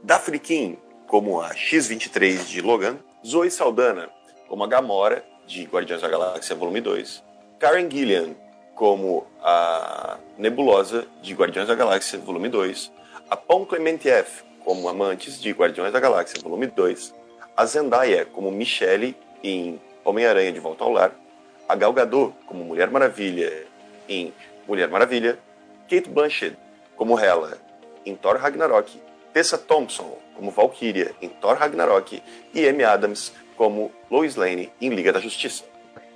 Daphne 0.02 0.38
King, 0.38 0.78
como 1.06 1.38
a 1.42 1.54
X-23 1.54 2.46
de 2.48 2.62
Logan, 2.62 2.96
Zoe 3.26 3.50
Saldana, 3.50 4.09
como 4.48 4.64
a 4.64 4.66
Gamora, 4.66 5.22
de 5.46 5.64
Guardiões 5.64 6.00
da 6.00 6.09
Galáxia 6.09 6.56
Volume 6.56 6.80
2, 6.80 7.22
Karen 7.61 7.90
Gillian, 7.90 8.34
como 8.79 9.26
a 9.43 10.18
Nebulosa, 10.39 11.05
de 11.20 11.35
Guardiões 11.35 11.66
da 11.66 11.74
Galáxia 11.74 12.16
Volume 12.16 12.49
2, 12.49 12.93
a 13.29 13.37
Pom 13.37 13.66
Clementieff, 13.66 14.45
como 14.64 14.89
Amantes, 14.89 15.41
de 15.41 15.51
Guardiões 15.51 15.93
da 15.93 15.99
Galáxia 15.99 16.41
Volume 16.41 16.68
2, 16.68 17.12
a 17.57 17.66
Zendaya, 17.66 18.24
como 18.24 18.53
Michelle, 18.53 19.16
em 19.43 19.81
Homem-Aranha 20.05 20.53
de 20.53 20.61
Volta 20.61 20.85
ao 20.85 20.93
Lar, 20.93 21.12
a 21.68 21.74
Gal 21.74 21.93
Gadot, 21.93 22.33
como 22.47 22.62
Mulher 22.62 22.89
Maravilha, 22.89 23.66
em 24.09 24.33
Mulher 24.68 24.89
Maravilha, 24.89 25.41
Kate 25.91 26.09
Blanchett 26.09 26.57
como 26.97 27.18
Hela 27.18 27.59
em 28.07 28.14
Thor 28.14 28.37
Ragnarok, 28.37 29.03
Tessa 29.33 29.59
Thompson 29.59 30.18
como 30.37 30.53
Valkyria 30.53 31.16
em 31.20 31.29
Thor 31.29 31.57
Ragnarok 31.57 32.22
e 32.55 32.68
Amy 32.68 32.85
Adams 32.85 33.33
como 33.57 33.91
Lois 34.09 34.37
Lane 34.37 34.70
em 34.81 34.91
Liga 34.91 35.12
da 35.12 35.18
Justiça. 35.18 35.64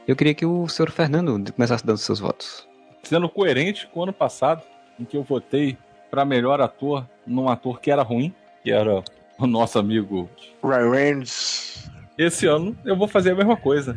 Eu 0.07 0.17
queria 0.17 0.35
que 0.35 0.45
o 0.45 0.69
senhor 0.69 0.91
Fernando 0.91 1.53
começasse 1.53 1.87
dando 1.87 1.99
seus 1.99 2.19
votos. 2.19 2.69
Sendo 3.05 3.29
coerente 3.29 3.87
com 3.87 4.01
o 4.01 4.03
ano 4.03 4.13
passado, 4.13 4.63
em 4.99 5.05
que 5.05 5.17
eu 5.17 5.23
votei 5.23 5.77
pra 6.11 6.25
melhor 6.25 6.61
ator 6.61 7.09
num 7.27 7.49
ator 7.49 7.81
que 7.81 7.91
era 7.91 8.03
ruim, 8.03 8.35
que 8.63 8.73
era 8.73 9.03
o 9.39 9.47
nosso 9.47 9.79
amigo 9.79 10.29
Ryan 10.63 10.91
Reynolds. 10.91 11.91
Esse 12.19 12.47
ano 12.47 12.77
eu 12.85 12.97
vou 12.97 13.07
fazer 13.07 13.31
a 13.31 13.35
mesma 13.35 13.57
coisa. 13.57 13.97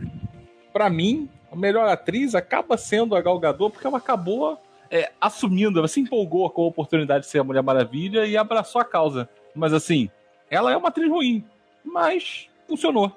Pra 0.71 0.89
mim, 0.89 1.27
a 1.51 1.55
melhor 1.55 1.87
atriz 1.87 2.35
acaba 2.35 2.77
sendo 2.77 3.15
a 3.15 3.21
Gal 3.21 3.39
Gadot 3.39 3.71
porque 3.71 3.87
ela 3.87 3.97
acabou 3.97 4.59
é, 4.91 5.11
assumindo, 5.19 5.79
ela 5.79 5.87
se 5.87 5.99
empolgou 5.99 6.49
com 6.49 6.63
a 6.63 6.67
oportunidade 6.67 7.25
de 7.25 7.31
ser 7.31 7.39
a 7.39 7.43
Mulher 7.43 7.63
Maravilha 7.63 8.25
e 8.25 8.37
abraçou 8.37 8.79
a 8.79 8.85
causa. 8.85 9.27
Mas 9.55 9.73
assim, 9.73 10.09
ela 10.49 10.71
é 10.71 10.77
uma 10.77 10.89
atriz 10.89 11.09
ruim, 11.09 11.43
mas 11.83 12.47
funcionou. 12.67 13.11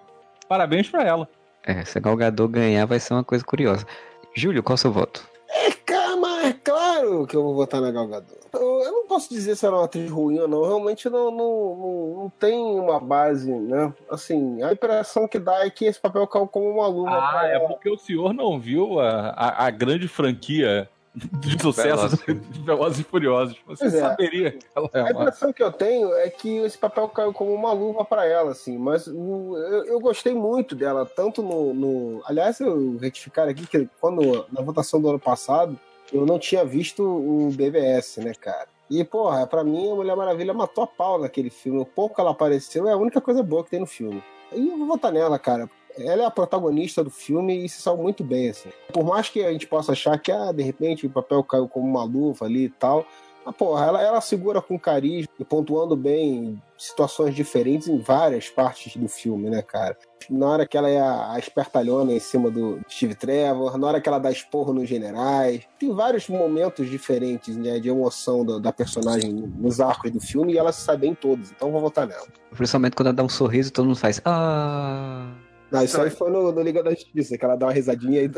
Parabéns 0.48 0.88
pra 0.88 1.04
ela. 1.04 1.28
É, 1.68 1.84
se 1.84 1.98
a 1.98 2.00
Galgador 2.00 2.48
ganhar 2.48 2.86
vai 2.86 2.98
ser 2.98 3.12
uma 3.12 3.22
coisa 3.22 3.44
curiosa. 3.44 3.86
Júlio, 4.34 4.62
qual 4.62 4.72
é 4.72 4.76
o 4.76 4.78
seu 4.78 4.90
voto? 4.90 5.28
É, 5.50 5.70
calma, 5.70 6.46
é 6.46 6.52
claro 6.54 7.26
que 7.26 7.36
eu 7.36 7.42
vou 7.42 7.54
votar 7.54 7.78
na 7.82 7.90
Galgador. 7.90 8.38
Eu, 8.54 8.82
eu, 8.84 8.92
não 8.92 9.06
posso 9.06 9.28
dizer 9.28 9.54
se 9.54 9.66
ela 9.66 9.76
é 9.76 9.78
uma 9.80 9.84
atriz 9.84 10.10
ruim 10.10 10.38
ou 10.38 10.48
não. 10.48 10.62
Realmente 10.62 11.10
não, 11.10 11.30
não, 11.30 11.76
não, 11.76 12.22
não, 12.22 12.32
tem 12.40 12.58
uma 12.58 12.98
base, 12.98 13.52
né? 13.52 13.92
Assim, 14.10 14.62
a 14.62 14.72
impressão 14.72 15.28
que 15.28 15.38
dá 15.38 15.66
é 15.66 15.68
que 15.68 15.84
esse 15.84 16.00
papel 16.00 16.26
caiu 16.26 16.46
como 16.46 16.70
uma 16.70 16.86
luva. 16.86 17.10
Ah, 17.10 17.46
é 17.46 17.58
porque 17.58 17.90
o 17.90 17.98
senhor 17.98 18.32
não 18.32 18.58
viu 18.58 18.98
a, 18.98 19.28
a, 19.30 19.66
a 19.66 19.70
grande 19.70 20.08
franquia 20.08 20.88
de 21.14 21.60
sucesso 21.60 22.16
de 22.26 22.60
Velozes 22.62 23.00
e 23.00 23.04
Furiosos. 23.04 23.56
Você 23.66 23.84
pois 23.84 23.94
é. 23.94 24.00
saberia 24.00 24.52
que 24.52 24.66
ela 24.74 24.90
é 24.92 25.00
A 25.00 25.10
impressão 25.10 25.52
que 25.52 25.62
eu 25.62 25.72
tenho 25.72 26.12
é 26.14 26.28
que 26.28 26.58
esse 26.58 26.78
papel 26.78 27.08
caiu 27.08 27.32
como 27.32 27.52
uma 27.52 27.72
luva 27.72 28.04
para 28.04 28.26
ela, 28.26 28.52
assim. 28.52 28.78
Mas 28.78 29.06
eu, 29.06 29.84
eu, 29.86 30.00
gostei 30.00 30.34
muito 30.34 30.74
dela, 30.74 31.04
tanto 31.06 31.42
no, 31.42 31.74
no... 31.74 32.22
Aliás, 32.24 32.60
eu 32.60 32.96
retificar 32.98 33.48
aqui 33.48 33.66
que 33.66 33.88
quando, 34.00 34.46
na 34.52 34.62
votação 34.62 35.00
do 35.00 35.08
ano 35.08 35.18
passado, 35.18 35.78
eu 36.12 36.24
não 36.24 36.38
tinha 36.38 36.64
visto 36.64 37.02
o 37.02 37.50
BBS, 37.52 38.18
né, 38.18 38.32
cara? 38.34 38.68
E, 38.90 39.04
porra, 39.04 39.46
pra 39.46 39.62
mim 39.62 39.90
a 39.90 39.94
Mulher 39.94 40.16
Maravilha 40.16 40.54
matou 40.54 40.84
a 40.84 40.86
pau 40.86 41.18
naquele 41.18 41.50
filme. 41.50 41.80
O 41.80 41.84
pouco 41.84 42.14
que 42.14 42.20
ela 42.20 42.30
apareceu 42.30 42.88
é 42.88 42.92
a 42.92 42.96
única 42.96 43.20
coisa 43.20 43.42
boa 43.42 43.62
que 43.62 43.70
tem 43.70 43.80
no 43.80 43.86
filme. 43.86 44.22
E 44.52 44.68
eu 44.68 44.78
vou 44.78 44.86
votar 44.86 45.12
nela, 45.12 45.38
cara 45.38 45.68
ela 45.96 46.22
é 46.22 46.26
a 46.26 46.30
protagonista 46.30 47.02
do 47.02 47.10
filme 47.10 47.64
e 47.64 47.68
se 47.68 47.80
saiu 47.80 47.96
muito 47.96 48.22
bem, 48.22 48.50
assim. 48.50 48.70
Por 48.92 49.04
mais 49.04 49.28
que 49.28 49.44
a 49.44 49.52
gente 49.52 49.66
possa 49.66 49.92
achar 49.92 50.18
que, 50.18 50.30
ah, 50.30 50.52
de 50.52 50.62
repente 50.62 51.06
o 51.06 51.10
papel 51.10 51.42
caiu 51.42 51.68
como 51.68 51.86
uma 51.86 52.04
luva 52.04 52.46
ali 52.46 52.64
e 52.64 52.70
tal, 52.70 53.06
a 53.48 53.52
porra, 53.52 53.86
ela, 53.86 54.02
ela 54.02 54.20
segura 54.20 54.60
com 54.60 54.78
carisma 54.78 55.32
e 55.40 55.44
pontuando 55.44 55.96
bem 55.96 56.62
situações 56.76 57.34
diferentes 57.34 57.88
em 57.88 57.98
várias 57.98 58.50
partes 58.50 58.94
do 58.94 59.08
filme, 59.08 59.48
né, 59.48 59.62
cara? 59.62 59.96
Na 60.28 60.46
hora 60.46 60.66
que 60.66 60.76
ela 60.76 60.90
é 60.90 61.00
a, 61.00 61.32
a 61.32 61.38
espertalhona 61.38 62.12
em 62.12 62.20
cima 62.20 62.50
do 62.50 62.78
Steve 62.90 63.14
Trevor, 63.14 63.78
na 63.78 63.86
hora 63.86 64.00
que 64.02 64.08
ela 64.08 64.18
dá 64.18 64.30
esporro 64.30 64.74
nos 64.74 64.86
generais, 64.86 65.66
tem 65.80 65.90
vários 65.94 66.28
momentos 66.28 66.90
diferentes 66.90 67.56
né, 67.56 67.78
de 67.78 67.88
emoção 67.88 68.44
da, 68.44 68.58
da 68.58 68.72
personagem 68.72 69.32
nos 69.32 69.80
arcos 69.80 70.10
do 70.10 70.20
filme 70.20 70.52
e 70.52 70.58
ela 70.58 70.70
se 70.70 70.82
sabe 70.82 71.06
bem 71.06 71.14
todos, 71.14 71.50
então 71.50 71.72
vou 71.72 71.80
votar 71.80 72.06
nela. 72.06 72.26
Principalmente 72.50 72.94
quando 72.94 73.06
ela 73.06 73.16
dá 73.16 73.22
um 73.22 73.30
sorriso, 73.30 73.72
todo 73.72 73.86
mundo 73.86 73.96
faz. 73.96 74.20
Ah. 74.26 75.32
Não, 75.70 75.82
isso 75.82 76.00
aí 76.00 76.10
foi 76.10 76.30
no, 76.30 76.50
no, 76.50 76.62
Liga 76.62 76.82
da 76.82 76.90
Justiça, 76.90 77.36
que 77.36 77.44
ela 77.44 77.56
dá 77.56 77.66
uma 77.66 77.72
risadinha 77.72 78.20
aí. 78.20 78.30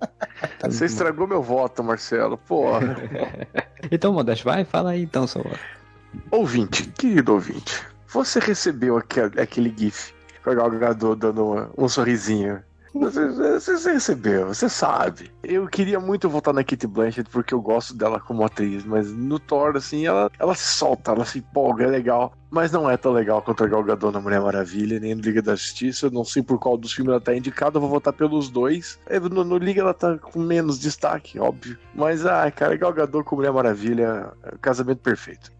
Você 0.64 0.86
estragou 0.86 1.26
meu 1.26 1.42
voto, 1.42 1.84
Marcelo, 1.84 2.36
porra. 2.36 2.96
então, 3.90 4.12
Modesto, 4.12 4.44
vai, 4.44 4.64
fala 4.64 4.90
aí 4.90 5.02
então, 5.02 5.26
seu 5.26 5.42
voto. 5.42 5.58
Ouvinte, 6.30 6.88
querido 6.92 7.32
ouvinte, 7.32 7.82
você 8.06 8.38
recebeu 8.38 8.96
aquele, 8.96 9.40
aquele 9.40 9.74
GIF 9.76 10.12
com 10.42 10.50
a 10.50 10.54
Gal 10.54 10.70
Gadot 10.70 11.18
dando 11.18 11.70
um 11.76 11.88
sorrisinho 11.88 12.62
você, 12.94 13.58
você 13.58 13.92
recebeu, 13.92 14.46
você 14.46 14.68
sabe. 14.68 15.30
Eu 15.42 15.66
queria 15.66 15.98
muito 15.98 16.28
voltar 16.28 16.52
na 16.52 16.62
Kitty 16.62 16.86
Blanchett 16.86 17.28
porque 17.28 17.52
eu 17.52 17.60
gosto 17.60 17.92
dela 17.92 18.20
como 18.20 18.44
atriz, 18.44 18.84
mas 18.84 19.12
no 19.12 19.40
Thor, 19.40 19.76
assim, 19.76 20.06
ela, 20.06 20.30
ela 20.38 20.54
se 20.54 20.76
solta, 20.76 21.10
ela 21.10 21.24
se 21.24 21.38
empolga, 21.40 21.84
é 21.84 21.88
legal. 21.88 22.32
Mas 22.50 22.70
não 22.70 22.88
é 22.88 22.96
tão 22.96 23.12
legal 23.12 23.42
quanto 23.42 23.64
a 23.64 23.66
Gal 23.66 23.82
Gadot 23.82 24.12
na 24.12 24.20
Mulher 24.20 24.40
Maravilha, 24.40 25.00
nem 25.00 25.12
no 25.12 25.22
Liga 25.22 25.42
da 25.42 25.56
Justiça. 25.56 26.06
Eu 26.06 26.12
não 26.12 26.24
sei 26.24 26.40
por 26.40 26.56
qual 26.60 26.76
dos 26.76 26.92
filmes 26.92 27.10
ela 27.10 27.20
tá 27.20 27.34
indicada, 27.34 27.78
eu 27.78 27.80
vou 27.80 27.90
votar 27.90 28.12
pelos 28.12 28.48
dois. 28.48 28.96
É, 29.06 29.18
no, 29.18 29.42
no, 29.42 29.58
Liga 29.58 29.80
ela 29.80 29.92
tá 29.92 30.16
com 30.16 30.38
menos 30.38 30.78
destaque, 30.78 31.36
óbvio. 31.40 31.76
Mas, 31.92 32.24
ah, 32.24 32.48
cara, 32.52 32.76
Gal 32.76 32.92
Gadot 32.92 33.24
com 33.24 33.34
Mulher 33.34 33.52
Maravilha, 33.52 34.32
é 34.44 34.54
o 34.54 34.58
casamento 34.58 35.00
perfeito. 35.00 35.50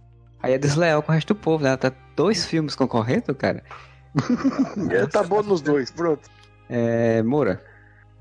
Aí 0.41 0.53
é 0.53 0.59
desleal 0.59 1.03
com 1.03 1.11
o 1.11 1.14
resto 1.14 1.35
do 1.35 1.41
povo, 1.41 1.64
né? 1.64 1.70
Ela 1.70 1.78
tá 1.78 1.93
dois 2.14 2.45
filmes 2.47 2.76
concorrendo, 2.76 3.35
cara. 3.35 3.64
tá 5.11 5.24
bom 5.24 5.43
nos 5.43 5.61
dois, 5.61 5.91
pronto. 5.91 6.30
É, 6.69 7.23
Moura. 7.23 7.62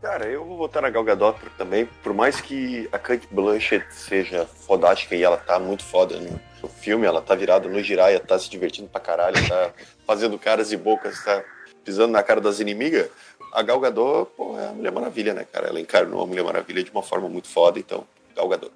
Cara, 0.03 0.25
eu 0.25 0.43
vou 0.43 0.57
votar 0.57 0.81
na 0.81 0.89
Gal 0.89 1.03
Gadot 1.03 1.39
também, 1.57 1.85
por 2.03 2.13
mais 2.13 2.41
que 2.41 2.89
a 2.91 2.99
Kate 2.99 3.25
Blanchett 3.31 3.85
seja 3.89 4.45
fodástica 4.45 5.15
e 5.15 5.23
ela 5.23 5.37
tá 5.37 5.57
muito 5.57 5.81
foda 5.81 6.19
no 6.61 6.67
filme, 6.67 7.05
ela 7.05 7.21
tá 7.21 7.33
virada 7.35 7.69
no 7.69 7.81
giraia, 7.81 8.19
tá 8.19 8.37
se 8.37 8.49
divertindo 8.49 8.89
pra 8.89 8.99
caralho, 8.99 9.37
tá 9.47 9.71
fazendo 10.05 10.37
caras 10.37 10.73
e 10.73 10.77
bocas, 10.77 11.23
tá 11.23 11.41
pisando 11.85 12.11
na 12.11 12.21
cara 12.21 12.41
das 12.41 12.59
inimigas, 12.59 13.09
a 13.53 13.61
Gal 13.61 13.79
Gadot, 13.79 14.29
pô, 14.35 14.59
é 14.59 14.67
a 14.67 14.73
Mulher 14.73 14.91
Maravilha, 14.91 15.33
né, 15.33 15.45
cara? 15.49 15.67
Ela 15.67 15.79
encarnou 15.79 16.21
a 16.21 16.27
Mulher 16.27 16.43
Maravilha 16.43 16.83
de 16.83 16.91
uma 16.91 17.01
forma 17.01 17.29
muito 17.29 17.47
foda, 17.47 17.79
então, 17.79 18.03
Gal 18.35 18.49
Gadot. 18.49 18.73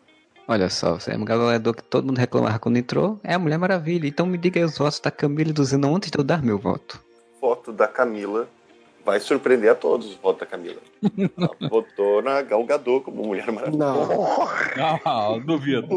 Olha 0.48 0.70
só, 0.70 0.94
você 0.94 1.12
é 1.12 1.16
a 1.16 1.18
Gal 1.18 1.40
Gadot 1.40 1.76
que 1.76 1.84
todo 1.84 2.06
mundo 2.06 2.20
reclamava 2.20 2.58
quando 2.58 2.78
entrou, 2.78 3.20
é 3.22 3.34
a 3.34 3.40
Mulher 3.40 3.58
Maravilha, 3.58 4.08
então 4.08 4.26
me 4.26 4.38
diga 4.38 4.62
aí 4.62 4.64
os 4.64 4.78
votos 4.78 5.02
da 5.02 5.12
Camila 5.12 5.50
e 5.50 5.54
do 5.54 5.66
Zenon 5.66 5.98
antes 5.98 6.10
de 6.10 6.18
eu 6.18 6.24
dar 6.24 6.42
meu 6.42 6.58
voto. 6.58 7.04
Voto 7.42 7.74
da 7.74 7.86
Camila 7.86 8.48
vai 9.08 9.22
surpreender 9.22 9.72
a 9.72 9.76
todos 9.76 10.16
o 10.16 10.20
voto 10.20 10.42
da 10.42 10.46
Camila. 10.46 10.82
Ela 11.38 11.70
votou 11.70 12.22
na 12.22 12.42
Gal 12.42 12.62
Gadot 12.66 13.06
como 13.06 13.24
Mulher 13.24 13.50
Maravilha. 13.50 13.78
Não, 13.78 14.06
não 15.06 15.40
duvido. 15.40 15.88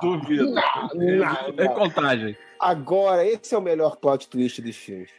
Duvido. 0.00 0.46
Não, 0.46 0.62
não, 0.94 1.64
é 1.64 1.68
contagem. 1.68 2.34
Agora, 2.58 3.22
esse 3.22 3.54
é 3.54 3.58
o 3.58 3.60
melhor 3.60 3.96
plot 3.96 4.26
twist 4.30 4.62
dos 4.62 4.74
filmes. 4.76 5.10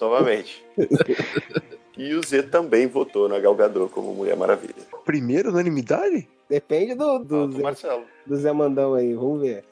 Novamente. 0.00 0.64
E 1.98 2.14
o 2.14 2.26
Z 2.26 2.44
também 2.44 2.86
votou 2.86 3.28
na 3.28 3.38
Gal 3.38 3.54
Gadot 3.54 3.92
como 3.92 4.14
Mulher 4.14 4.34
Maravilha. 4.34 4.74
Primeiro 5.04 5.50
unanimidade? 5.50 6.26
Depende 6.48 6.94
do, 6.94 7.18
do, 7.18 7.42
ah, 7.42 7.46
do, 7.46 7.52
Zé, 7.52 7.62
Marcelo. 7.62 8.04
do 8.26 8.36
Zé 8.36 8.50
Mandão 8.50 8.94
aí, 8.94 9.12
vamos 9.12 9.42
ver. 9.42 9.62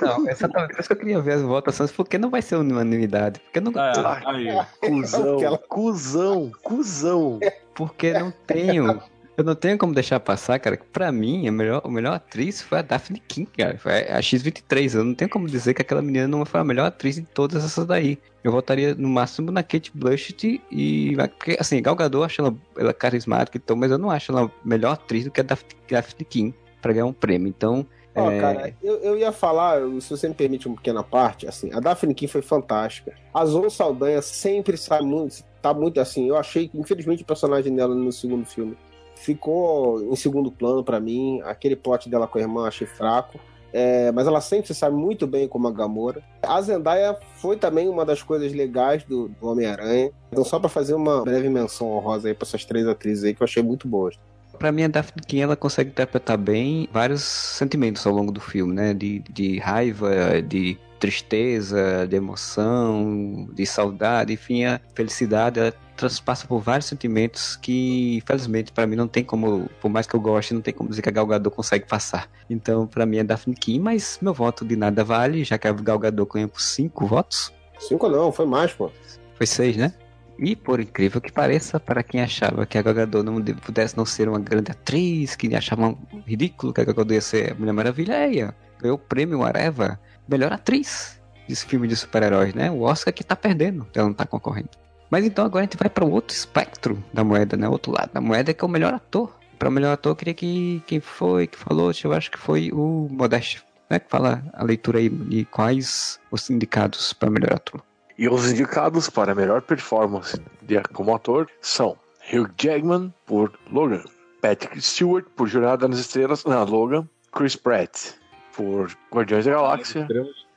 Não, 0.00 0.28
essa 0.28 0.48
por 0.48 0.70
isso 0.78 0.88
que 0.88 0.92
eu 0.92 0.96
queria 0.96 1.20
ver 1.20 1.32
as 1.32 1.42
votações, 1.42 1.90
porque 1.90 2.18
não 2.18 2.30
vai 2.30 2.40
ser 2.40 2.56
unanimidade. 2.56 3.40
Porque 3.40 3.60
não. 3.60 3.72
Ah, 3.76 4.22
aí. 4.26 4.48
Cusão, 4.80 5.36
Aquela... 5.36 5.58
cuzão, 5.68 6.52
cuzão. 6.62 7.40
Porque 7.74 8.12
não 8.12 8.32
tenho. 8.46 9.02
Eu 9.36 9.44
não 9.44 9.54
tenho 9.54 9.78
como 9.78 9.94
deixar 9.94 10.20
passar, 10.20 10.58
cara. 10.58 10.78
Pra 10.92 11.10
mim, 11.10 11.48
a 11.48 11.52
melhor, 11.52 11.80
a 11.82 11.88
melhor 11.88 12.12
atriz 12.12 12.60
foi 12.60 12.80
a 12.80 12.82
Daphne 12.82 13.22
King, 13.26 13.48
cara. 13.56 13.78
Foi 13.78 13.92
a 13.92 14.20
X23. 14.20 14.94
Eu 14.94 15.04
não 15.04 15.14
tenho 15.14 15.30
como 15.30 15.48
dizer 15.48 15.72
que 15.72 15.80
aquela 15.80 16.02
menina 16.02 16.28
não 16.28 16.44
foi 16.44 16.60
a 16.60 16.64
melhor 16.64 16.86
atriz 16.86 17.16
de 17.16 17.22
todas 17.22 17.64
essas 17.64 17.86
daí. 17.86 18.18
Eu 18.44 18.52
votaria 18.52 18.94
no 18.94 19.08
máximo 19.08 19.50
na 19.50 19.62
Kate 19.62 19.90
Blanchett 19.94 20.60
e. 20.70 21.16
Porque, 21.16 21.56
assim, 21.58 21.80
Gal 21.80 21.96
Gadot, 21.96 22.18
eu 22.18 22.24
acho 22.24 22.40
ela, 22.42 22.54
ela 22.76 22.92
carismática 22.92 23.56
e 23.56 23.60
então, 23.62 23.76
mas 23.76 23.90
eu 23.90 23.98
não 23.98 24.10
acho 24.10 24.30
ela 24.30 24.44
a 24.44 24.50
melhor 24.62 24.92
atriz 24.92 25.24
do 25.24 25.30
que 25.30 25.40
a 25.40 25.44
Daphne 25.44 26.24
King 26.28 26.54
pra 26.82 26.92
ganhar 26.92 27.06
um 27.06 27.12
prêmio. 27.12 27.48
Então, 27.48 27.86
Ó, 28.14 28.26
oh, 28.26 28.30
é... 28.30 28.40
cara, 28.40 28.74
eu, 28.82 28.96
eu 28.96 29.18
ia 29.18 29.30
falar, 29.30 29.80
se 30.00 30.10
você 30.10 30.28
me 30.28 30.34
permite 30.34 30.66
uma 30.66 30.76
pequena 30.76 31.02
parte, 31.02 31.46
assim, 31.46 31.72
a 31.72 31.80
Daphne 31.80 32.14
King 32.14 32.30
foi 32.30 32.42
fantástica. 32.42 33.12
A 33.32 33.44
Zoe 33.44 33.70
Saldanha 33.70 34.20
sempre 34.20 34.76
sai 34.76 35.00
muito, 35.00 35.44
tá 35.62 35.72
muito 35.72 36.00
assim. 36.00 36.28
Eu 36.28 36.36
achei 36.36 36.68
que, 36.68 36.78
infelizmente, 36.78 37.22
o 37.22 37.26
personagem 37.26 37.74
dela 37.74 37.94
no 37.94 38.10
segundo 38.10 38.44
filme 38.44 38.76
ficou 39.14 40.02
em 40.02 40.16
segundo 40.16 40.50
plano 40.50 40.82
para 40.82 40.98
mim. 40.98 41.40
Aquele 41.44 41.76
plot 41.76 42.08
dela 42.08 42.26
com 42.26 42.38
a 42.38 42.40
irmã 42.40 42.66
achei 42.66 42.86
fraco. 42.86 43.38
É, 43.72 44.10
mas 44.10 44.26
ela 44.26 44.40
sempre 44.40 44.74
sai 44.74 44.90
muito 44.90 45.28
bem 45.28 45.46
como 45.46 45.68
a 45.68 45.70
Gamora. 45.70 46.20
A 46.42 46.60
Zendaya 46.60 47.16
foi 47.36 47.56
também 47.56 47.88
uma 47.88 48.04
das 48.04 48.20
coisas 48.20 48.52
legais 48.52 49.04
do, 49.04 49.28
do 49.28 49.46
Homem-Aranha. 49.46 50.10
Então, 50.32 50.44
só 50.44 50.58
para 50.58 50.68
fazer 50.68 50.94
uma 50.94 51.22
breve 51.22 51.48
menção 51.48 51.92
honrosa 51.92 52.26
aí 52.26 52.34
para 52.34 52.48
essas 52.48 52.64
três 52.64 52.88
atrizes 52.88 53.22
aí 53.22 53.32
que 53.32 53.40
eu 53.40 53.44
achei 53.44 53.62
muito 53.62 53.86
boas 53.86 54.18
para 54.60 54.70
mim 54.70 54.84
a 54.84 54.88
Daphne 54.88 55.22
King 55.26 55.42
ela 55.42 55.56
consegue 55.56 55.90
interpretar 55.90 56.36
bem 56.36 56.86
vários 56.92 57.22
sentimentos 57.22 58.06
ao 58.06 58.12
longo 58.12 58.30
do 58.30 58.40
filme, 58.40 58.74
né? 58.74 58.92
De, 58.92 59.20
de 59.30 59.58
raiva, 59.58 60.40
de 60.46 60.78
tristeza, 61.00 62.06
de 62.06 62.14
emoção, 62.14 63.48
de 63.54 63.64
saudade, 63.64 64.34
enfim, 64.34 64.64
a 64.64 64.78
felicidade, 64.94 65.58
ela 65.58 65.72
transpassa 65.96 66.46
por 66.46 66.60
vários 66.60 66.86
sentimentos 66.86 67.56
que, 67.56 68.18
infelizmente, 68.18 68.70
para 68.70 68.86
mim 68.86 68.96
não 68.96 69.08
tem 69.08 69.24
como, 69.24 69.68
por 69.80 69.88
mais 69.88 70.06
que 70.06 70.14
eu 70.14 70.20
goste, 70.20 70.52
não 70.52 70.60
tem 70.60 70.74
como 70.74 70.90
dizer 70.90 71.00
que 71.00 71.08
a 71.08 71.12
Gal 71.12 71.26
Gadot 71.26 71.56
consegue 71.56 71.86
passar. 71.86 72.28
Então, 72.50 72.86
para 72.86 73.06
mim 73.06 73.16
é 73.16 73.24
Daphne 73.24 73.54
King, 73.54 73.80
mas 73.80 74.18
meu 74.20 74.34
voto 74.34 74.62
de 74.62 74.76
nada 74.76 75.02
vale, 75.02 75.42
já 75.42 75.56
que 75.56 75.66
a 75.66 75.72
Gal 75.72 75.98
Gadot 75.98 76.30
ganha 76.34 76.46
por 76.46 76.60
cinco 76.60 77.06
votos. 77.06 77.50
Cinco 77.78 78.06
não, 78.10 78.30
foi 78.30 78.44
mais, 78.44 78.72
pô. 78.72 78.90
Foi 79.34 79.46
seis, 79.46 79.74
né? 79.78 79.94
E 80.42 80.56
por 80.56 80.80
incrível 80.80 81.20
que 81.20 81.30
pareça, 81.30 81.78
para 81.78 82.02
quem 82.02 82.22
achava 82.22 82.64
que 82.64 82.78
a 82.78 82.82
Gal 82.82 82.94
Gadot 82.94 83.22
não 83.22 83.42
pudesse 83.42 83.94
não 83.94 84.06
ser 84.06 84.26
uma 84.26 84.38
grande 84.38 84.70
atriz, 84.70 85.36
que 85.36 85.54
achava 85.54 85.94
ridículo 86.26 86.72
que 86.72 86.80
a 86.80 86.84
Gal 86.84 86.94
Gadot 86.94 87.12
ia 87.12 87.20
ser 87.20 87.52
a 87.52 87.54
Mulher 87.54 87.72
Maravilha, 87.72 88.14
é, 88.14 88.54
ganhou 88.80 88.96
o 88.96 88.98
prêmio 88.98 89.42
Areva, 89.42 90.00
melhor 90.26 90.50
atriz 90.50 91.20
desse 91.46 91.66
filme 91.66 91.86
de 91.86 91.94
super-heróis, 91.94 92.54
né? 92.54 92.70
O 92.70 92.80
Oscar 92.80 93.12
que 93.12 93.22
tá 93.22 93.36
perdendo, 93.36 93.86
ela 93.94 94.06
não 94.06 94.14
tá 94.14 94.24
concorrendo. 94.24 94.70
Mas 95.10 95.26
então 95.26 95.44
agora 95.44 95.64
a 95.64 95.66
gente 95.66 95.76
vai 95.76 95.90
para 95.90 96.06
o 96.06 96.10
outro 96.10 96.34
espectro 96.34 97.04
da 97.12 97.22
moeda, 97.22 97.54
né? 97.56 97.68
Outro 97.68 97.92
lado 97.92 98.10
da 98.10 98.20
moeda 98.20 98.54
que 98.54 98.64
é 98.64 98.66
o 98.66 98.70
melhor 98.70 98.94
ator. 98.94 99.36
Para 99.58 99.68
o 99.68 99.72
melhor 99.72 99.92
ator, 99.92 100.12
eu 100.12 100.16
queria 100.16 100.32
que 100.32 100.82
quem 100.86 101.00
foi 101.00 101.46
que 101.46 101.58
falou, 101.58 101.92
eu 102.02 102.12
acho 102.14 102.30
que 102.30 102.38
foi 102.38 102.70
o 102.72 103.08
Modeste, 103.10 103.62
né? 103.90 103.98
Que 103.98 104.08
fala 104.08 104.42
a 104.54 104.64
leitura 104.64 105.00
aí 105.00 105.10
de 105.10 105.44
quais 105.44 106.18
os 106.30 106.48
indicados 106.48 107.12
para 107.12 107.28
melhor 107.28 107.52
ator. 107.52 107.82
E 108.20 108.28
os 108.28 108.52
indicados 108.52 109.08
para 109.08 109.34
melhor 109.34 109.62
performance 109.62 110.38
de, 110.60 110.78
como 110.92 111.14
ator 111.14 111.48
são 111.62 111.96
Hugh 112.30 112.50
Jackman 112.54 113.14
por 113.24 113.50
Logan, 113.72 114.04
Patrick 114.42 114.78
Stewart 114.78 115.24
por 115.34 115.48
Jornada 115.48 115.88
nas 115.88 116.00
Estrelas, 116.00 116.44
não, 116.44 116.62
Logan, 116.66 117.08
Chris 117.32 117.56
Pratt 117.56 118.12
por 118.54 118.94
Guardiões 119.10 119.46
da 119.46 119.52
Galáxia. 119.52 120.06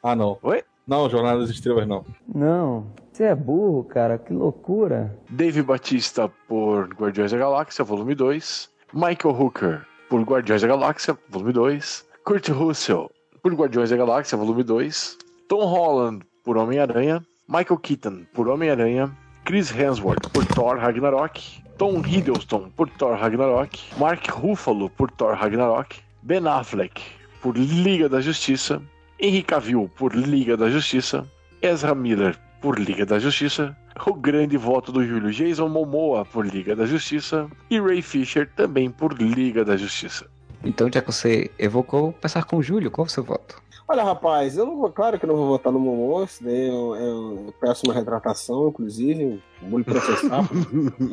Ah, 0.03 0.13
não. 0.13 0.37
Oi? 0.41 0.61
Não, 0.85 1.09
Jornada 1.09 1.39
das 1.39 1.51
Estrelas 1.51 1.87
não. 1.87 2.03
Não. 2.27 2.91
Você 3.13 3.23
é 3.23 3.33
burro, 3.33 3.85
cara. 3.85 4.17
Que 4.17 4.33
loucura. 4.33 5.17
Dave 5.29 5.61
Batista 5.61 6.29
por 6.49 6.93
Guardiões 6.95 7.31
da 7.31 7.37
Galáxia, 7.37 7.85
volume 7.85 8.13
2. 8.13 8.69
Michael 8.91 9.39
Hooker 9.39 9.87
por 10.09 10.21
Guardiões 10.23 10.61
da 10.61 10.67
Galáxia, 10.67 11.17
volume 11.29 11.53
2. 11.53 12.05
Kurt 12.25 12.49
Russell 12.49 13.09
por 13.41 13.53
Guardiões 13.53 13.89
da 13.89 13.95
Galáxia, 13.95 14.37
volume 14.37 14.63
2. 14.63 15.17
Tom 15.47 15.63
Holland 15.63 16.25
por 16.43 16.57
Homem-Aranha. 16.57 17.25
Michael 17.47 17.79
Keaton 17.79 18.25
por 18.33 18.47
Homem-Aranha. 18.47 19.11
Chris 19.43 19.69
Hemsworth 19.69 20.29
por 20.31 20.45
Thor 20.45 20.77
Ragnarok. 20.77 21.61
Tom 21.77 22.01
Hiddleston 22.05 22.69
por 22.75 22.89
Thor 22.91 23.17
Ragnarok. 23.17 23.77
Mark 23.97 24.25
Ruffalo 24.29 24.89
por 24.89 25.11
Thor 25.11 25.35
Ragnarok. 25.35 25.99
Ben 26.21 26.47
Affleck 26.47 27.01
por 27.41 27.57
Liga 27.57 28.07
da 28.07 28.21
Justiça. 28.21 28.81
Henry 29.19 29.43
Cavill 29.43 29.91
por 29.97 30.15
Liga 30.15 30.55
da 30.55 30.69
Justiça. 30.69 31.27
Ezra 31.61 31.93
Miller 31.93 32.39
por 32.61 32.79
Liga 32.79 33.05
da 33.05 33.19
Justiça. 33.19 33.75
O 34.07 34.13
grande 34.13 34.55
voto 34.55 34.91
do 34.93 35.05
Júlio 35.05 35.31
Jason 35.31 35.67
Momoa 35.67 36.23
por 36.23 36.45
Liga 36.45 36.75
da 36.75 36.85
Justiça. 36.85 37.49
E 37.69 37.77
Ray 37.77 38.01
Fisher 38.01 38.49
também 38.55 38.89
por 38.89 39.21
Liga 39.21 39.65
da 39.65 39.75
Justiça. 39.75 40.25
Então, 40.63 40.89
já 40.91 41.01
que 41.01 41.11
você 41.11 41.51
evocou, 41.59 42.13
passar 42.13 42.45
com 42.45 42.55
o 42.55 42.63
Júlio. 42.63 42.89
Qual 42.89 43.05
o 43.05 43.09
seu 43.09 43.21
voto? 43.23 43.61
Olha, 43.87 44.03
rapaz, 44.03 44.57
eu 44.57 44.65
não 44.65 44.77
vou, 44.77 44.91
claro 44.91 45.19
que 45.19 45.25
eu 45.25 45.29
não 45.29 45.35
vou 45.35 45.47
votar 45.47 45.71
no 45.71 45.79
Momoa, 45.79 46.23
isso 46.23 46.43
daí 46.43 46.67
eu, 46.67 46.95
eu 46.95 47.53
peço 47.59 47.85
uma 47.85 47.93
retratação, 47.93 48.69
inclusive, 48.69 49.43
vou 49.61 49.79
lhe 49.79 49.85
processar. 49.85 50.47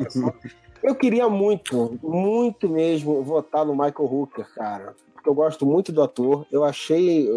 eu 0.81 0.95
queria 0.95 1.27
muito, 1.27 1.99
muito 2.01 2.69
mesmo, 2.69 3.21
votar 3.23 3.65
no 3.65 3.73
Michael 3.73 4.11
Hooker, 4.11 4.47
cara 4.55 4.95
porque 5.21 5.29
eu 5.29 5.35
gosto 5.35 5.67
muito 5.67 5.91
do 5.91 6.01
ator. 6.01 6.47
Eu 6.51 6.63
achei 6.63 7.29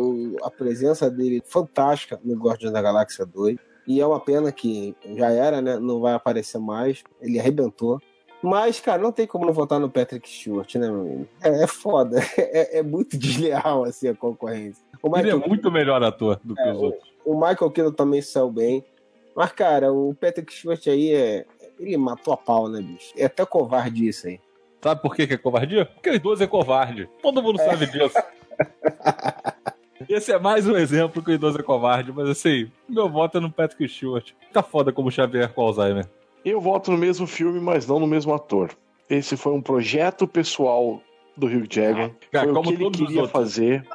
a 0.43 0.51
presença 0.51 1.11
dele 1.11 1.43
fantástica 1.45 2.19
no 2.25 2.35
Guardiões 2.35 2.73
da 2.73 2.81
Galáxia 2.81 3.27
2. 3.27 3.59
E 3.87 4.01
é 4.01 4.07
uma 4.07 4.19
pena 4.19 4.51
que 4.51 4.97
já 5.15 5.31
era, 5.31 5.61
né? 5.61 5.79
Não 5.79 6.01
vai 6.01 6.15
aparecer 6.15 6.59
mais. 6.59 7.05
Ele 7.21 7.39
arrebentou. 7.39 8.01
Mas, 8.43 8.81
cara, 8.81 9.01
não 9.01 9.13
tem 9.13 9.27
como 9.27 9.47
não 9.47 9.53
votar 9.53 9.79
no 9.79 9.91
Patrick 9.91 10.29
Stewart, 10.29 10.75
né, 10.75 10.91
meu 10.91 11.01
amigo? 11.01 11.29
É, 11.43 11.65
é 11.65 11.67
foda. 11.67 12.21
É, 12.37 12.79
é, 12.79 12.83
muito 12.83 13.17
desleal, 13.19 13.85
assim, 13.85 14.09
a 14.09 14.15
concorrência. 14.15 14.84
O 15.05 15.11
Michael 15.11 15.37
ele 15.37 15.45
é 15.45 15.49
muito 15.49 15.71
melhor 15.71 16.03
ator 16.03 16.41
do 16.43 16.55
que 16.55 16.63
é, 16.63 16.73
os 16.73 16.81
outros. 16.81 17.13
O, 17.27 17.33
o 17.33 17.35
Michael 17.35 17.71
Keaton 17.71 17.93
também 17.93 18.23
saiu 18.23 18.51
bem. 18.51 18.83
Mas, 19.37 19.53
cara, 19.53 19.93
o 19.93 20.15
Patrick 20.15 20.51
Stewart 20.51 20.87
aí 20.87 21.13
é. 21.13 21.45
Ele 21.79 21.95
matou 21.99 22.33
a 22.33 22.37
pau, 22.39 22.71
né, 22.71 22.81
bicho? 22.81 23.13
É 23.15 23.27
até 23.27 23.45
covarde 23.45 24.09
isso 24.09 24.29
aí. 24.29 24.41
Sabe 24.81 25.03
por 25.03 25.15
que, 25.15 25.27
que 25.27 25.35
é 25.35 25.37
covardia? 25.37 25.85
Porque 25.85 26.09
o 26.09 26.15
idoso 26.15 26.43
é 26.43 26.47
covarde. 26.47 27.07
Todo 27.21 27.43
mundo 27.43 27.61
é. 27.61 27.65
sabe 27.67 27.87
disso. 27.87 28.15
Esse 30.09 30.33
é 30.33 30.39
mais 30.39 30.67
um 30.67 30.77
exemplo 30.77 31.23
que 31.23 31.33
o 31.33 31.35
idoso 31.35 31.59
é 31.59 31.63
covarde, 31.63 32.11
mas 32.11 32.29
assim, 32.29 32.71
meu 32.89 33.09
voto 33.09 33.37
é 33.37 33.41
no 33.41 33.51
Patrick 33.51 33.87
Stewart. 33.89 34.33
Tá 34.53 34.63
foda 34.63 34.91
como 34.91 35.11
Xavier 35.11 35.53
com 35.53 35.63
Alzheimer. 35.63 36.09
Eu 36.45 36.61
voto 36.61 36.91
no 36.91 36.97
mesmo 36.97 37.27
filme, 37.27 37.61
mas 37.61 37.87
não 37.87 37.99
no 37.99 38.07
mesmo 38.07 38.33
ator. 38.33 38.71
Esse 39.11 39.37
foi 39.37 39.53
um 39.53 39.61
projeto 39.61 40.27
pessoal 40.27 41.03
do 41.37 41.47
Hugh 41.47 41.67
Jackman. 41.69 42.15
Ah, 42.33 42.41
foi 42.45 42.53
o 42.53 42.63
que 42.63 42.73
ele 42.75 42.91
queria 42.91 43.29
fazer. 43.29 43.87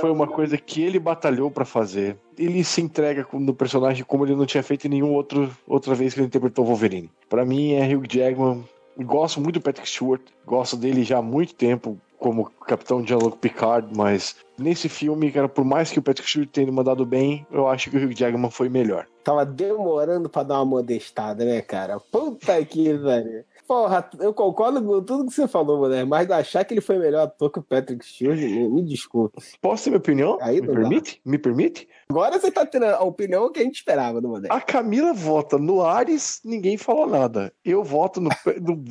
Foi 0.00 0.10
uma 0.10 0.26
coisa 0.26 0.56
que 0.56 0.82
ele 0.82 0.98
batalhou 0.98 1.50
para 1.50 1.64
fazer. 1.64 2.16
Ele 2.38 2.62
se 2.64 2.80
entrega 2.80 3.26
no 3.32 3.54
personagem 3.54 4.04
como 4.04 4.24
ele 4.24 4.36
não 4.36 4.46
tinha 4.46 4.62
feito 4.62 4.86
em 4.86 4.90
nenhum 4.90 5.12
outro 5.12 5.50
outra 5.66 5.94
vez 5.94 6.12
que 6.12 6.20
ele 6.20 6.26
interpretou 6.26 6.64
Wolverine. 6.64 7.10
Para 7.28 7.44
mim 7.44 7.72
é 7.72 7.94
Hugh 7.94 8.06
Jackman 8.08 8.64
Gosto 9.04 9.40
muito 9.40 9.58
do 9.58 9.60
Patrick 9.60 9.88
Stewart, 9.88 10.22
gosto 10.46 10.74
dele 10.74 11.04
já 11.04 11.18
há 11.18 11.22
muito 11.22 11.54
tempo 11.54 11.98
como 12.18 12.50
Capitão 12.66 13.06
Jean-Luc 13.06 13.36
Picard, 13.36 13.94
mas 13.94 14.36
nesse 14.58 14.88
filme, 14.88 15.30
cara, 15.30 15.50
por 15.50 15.66
mais 15.66 15.90
que 15.90 15.98
o 15.98 16.02
Patrick 16.02 16.28
Stewart 16.28 16.48
tenha 16.48 16.72
mandado 16.72 17.04
bem, 17.04 17.46
eu 17.52 17.68
acho 17.68 17.90
que 17.90 17.96
o 17.98 18.02
Hugh 18.02 18.14
Jackman 18.14 18.50
foi 18.50 18.70
melhor. 18.70 19.06
Tava 19.22 19.44
demorando 19.44 20.30
para 20.30 20.44
dar 20.44 20.54
uma 20.56 20.64
modestada, 20.64 21.44
né, 21.44 21.60
cara? 21.60 22.00
Puta 22.00 22.64
que 22.64 22.94
velho. 22.94 23.44
Porra, 23.66 24.08
eu 24.20 24.32
concordo 24.32 24.80
com 24.80 25.02
tudo 25.02 25.26
que 25.26 25.34
você 25.34 25.48
falou, 25.48 25.78
mulher, 25.78 26.06
mas 26.06 26.30
achar 26.30 26.64
que 26.64 26.72
ele 26.72 26.80
foi 26.80 26.98
melhor 26.98 27.24
ator 27.24 27.50
que 27.50 27.58
o 27.58 27.62
Patrick 27.62 28.06
Stewart, 28.06 28.38
me, 28.38 28.68
me 28.68 28.82
desculpa. 28.82 29.42
Posso 29.60 29.84
ter 29.84 29.90
minha 29.90 29.98
opinião? 29.98 30.38
Aí 30.40 30.60
me 30.60 30.68
permite? 30.68 31.20
Dá. 31.24 31.30
Me 31.30 31.38
permite? 31.38 31.88
Agora 32.08 32.38
você 32.38 32.50
tá 32.52 32.64
tendo 32.64 32.84
a 32.86 33.02
opinião 33.02 33.50
que 33.50 33.58
a 33.58 33.64
gente 33.64 33.76
esperava 33.76 34.20
do 34.20 34.28
Modeste. 34.28 34.54
A 34.54 34.60
Camila 34.60 35.12
vota 35.12 35.58
no 35.58 35.82
Ares, 35.82 36.40
ninguém 36.44 36.76
falou 36.76 37.08
nada. 37.08 37.52
Eu 37.64 37.82
voto 37.82 38.20
no. 38.20 38.30
no. 38.60 38.84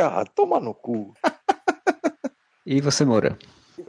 Ah, 0.00 0.24
toma 0.34 0.58
no 0.58 0.72
cu. 0.72 1.12
e 2.64 2.80
você, 2.80 3.04
Moura? 3.04 3.38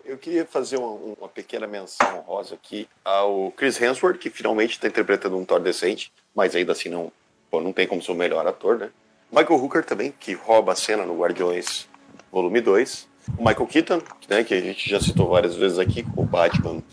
Eu 0.04 0.18
queria 0.18 0.46
fazer 0.46 0.78
uma, 0.78 0.90
uma, 1.20 1.30
pequena 1.30 1.68
menção 1.68 2.20
rosa 2.28 2.56
aqui 2.56 2.88
ao 3.06 3.52
Chris 3.52 3.82
Hemsworth, 3.82 4.18
que 4.18 4.30
finalmente 4.30 4.72
está 4.72 4.88
interpretando 4.88 5.38
um 5.38 5.46
Thor 5.46 5.62
decente, 5.62 6.12
mas 6.36 6.54
ainda 6.56 6.74
assim 6.74 6.90
não, 6.90 7.12
pô, 7.50 7.62
não 7.62 7.72
tem 7.72 7.88
como 7.88 8.02
ser 8.02 8.12
o 8.12 8.16
melhor 8.16 8.46
ator, 8.46 8.78
né? 8.78 8.90
Michael 9.34 9.64
Hooker 9.64 9.84
também, 9.84 10.14
que 10.20 10.34
rouba 10.34 10.74
a 10.74 10.76
cena 10.76 11.08
no 11.08 11.18
Guardiões 11.18 11.88
Volume 12.32 12.62
2. 12.62 13.08
O 13.36 13.44
Michael 13.44 13.66
Keaton, 13.66 14.02
né, 14.30 14.44
que 14.44 14.54
a 14.54 14.62
gente 14.62 14.88
já 14.88 15.02
citou 15.02 15.28
várias 15.28 15.56
vezes 15.56 15.80
aqui, 15.80 16.06
o 16.16 16.24
Batman, 16.24 16.84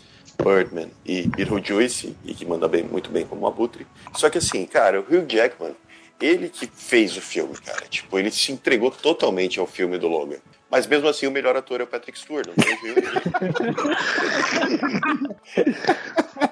Birdman 0.43 0.89
e 1.05 1.27
Beetlejuice, 1.27 2.17
e 2.25 2.33
que 2.33 2.43
manda 2.43 2.67
bem, 2.67 2.81
muito 2.81 3.11
bem 3.11 3.27
como 3.27 3.45
Abutre. 3.45 3.85
Só 4.15 4.27
que 4.27 4.39
assim, 4.39 4.65
cara, 4.65 4.99
o 4.99 5.03
Hugh 5.03 5.27
Jackman, 5.29 5.75
ele 6.19 6.49
que 6.49 6.65
fez 6.65 7.15
o 7.15 7.21
filme, 7.21 7.53
cara. 7.63 7.85
Tipo, 7.87 8.17
ele 8.17 8.31
se 8.31 8.51
entregou 8.51 8.89
totalmente 8.89 9.59
ao 9.59 9.67
filme 9.67 9.99
do 9.99 10.07
Logan. 10.07 10.39
Mas 10.71 10.87
mesmo 10.87 11.09
assim, 11.09 11.27
o 11.27 11.31
melhor 11.31 11.57
ator 11.57 11.81
é 11.81 11.83
o 11.83 11.87
Patrick 11.87 12.17
Stewart, 12.17 12.47
não 12.47 12.55
tem. 12.55 12.77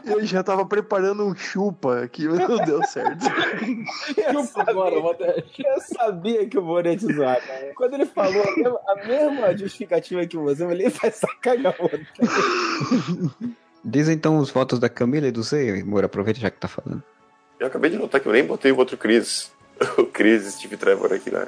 Eu 0.05 0.25
já 0.25 0.43
tava 0.43 0.65
preparando 0.65 1.25
um 1.25 1.33
chupa 1.35 2.07
que 2.11 2.27
não 2.27 2.57
deu 2.65 2.83
certo. 2.83 3.25
Eu 4.17 4.43
sabia, 4.43 4.71
agora, 4.71 4.95
eu 4.95 5.81
sabia 5.81 6.47
que 6.47 6.57
o 6.57 6.61
Moretti 6.61 7.11
zoar, 7.13 7.39
cara. 7.45 7.71
Quando 7.75 7.93
ele 7.93 8.05
falou 8.05 8.43
a 8.43 8.55
mesma, 8.55 8.79
a 8.87 8.95
mesma 9.07 9.57
justificativa 9.57 10.25
que 10.25 10.35
você, 10.37 10.63
eu 10.63 10.67
falei, 10.67 10.89
vai 10.89 11.11
sacanear 11.11 11.75
o 11.79 11.83
outro. 11.83 12.05
Diz 13.85 14.09
então 14.09 14.37
os 14.37 14.49
votos 14.49 14.79
da 14.79 14.89
Camila 14.89 15.27
e 15.27 15.31
do 15.31 15.43
Zé, 15.43 15.81
Moura, 15.83 16.07
aproveita 16.07 16.39
já 16.39 16.49
que 16.49 16.59
tá 16.59 16.67
falando. 16.67 17.03
Eu 17.59 17.67
acabei 17.67 17.89
de 17.89 17.97
notar 17.97 18.19
que 18.19 18.27
eu 18.27 18.33
nem 18.33 18.43
botei 18.43 18.71
o 18.71 18.77
outro 18.77 18.97
Cris. 18.97 19.51
O 19.97 20.05
Cris 20.05 20.55
Steve 20.55 20.75
Trevor 20.75 21.13
aqui, 21.13 21.31
né? 21.31 21.47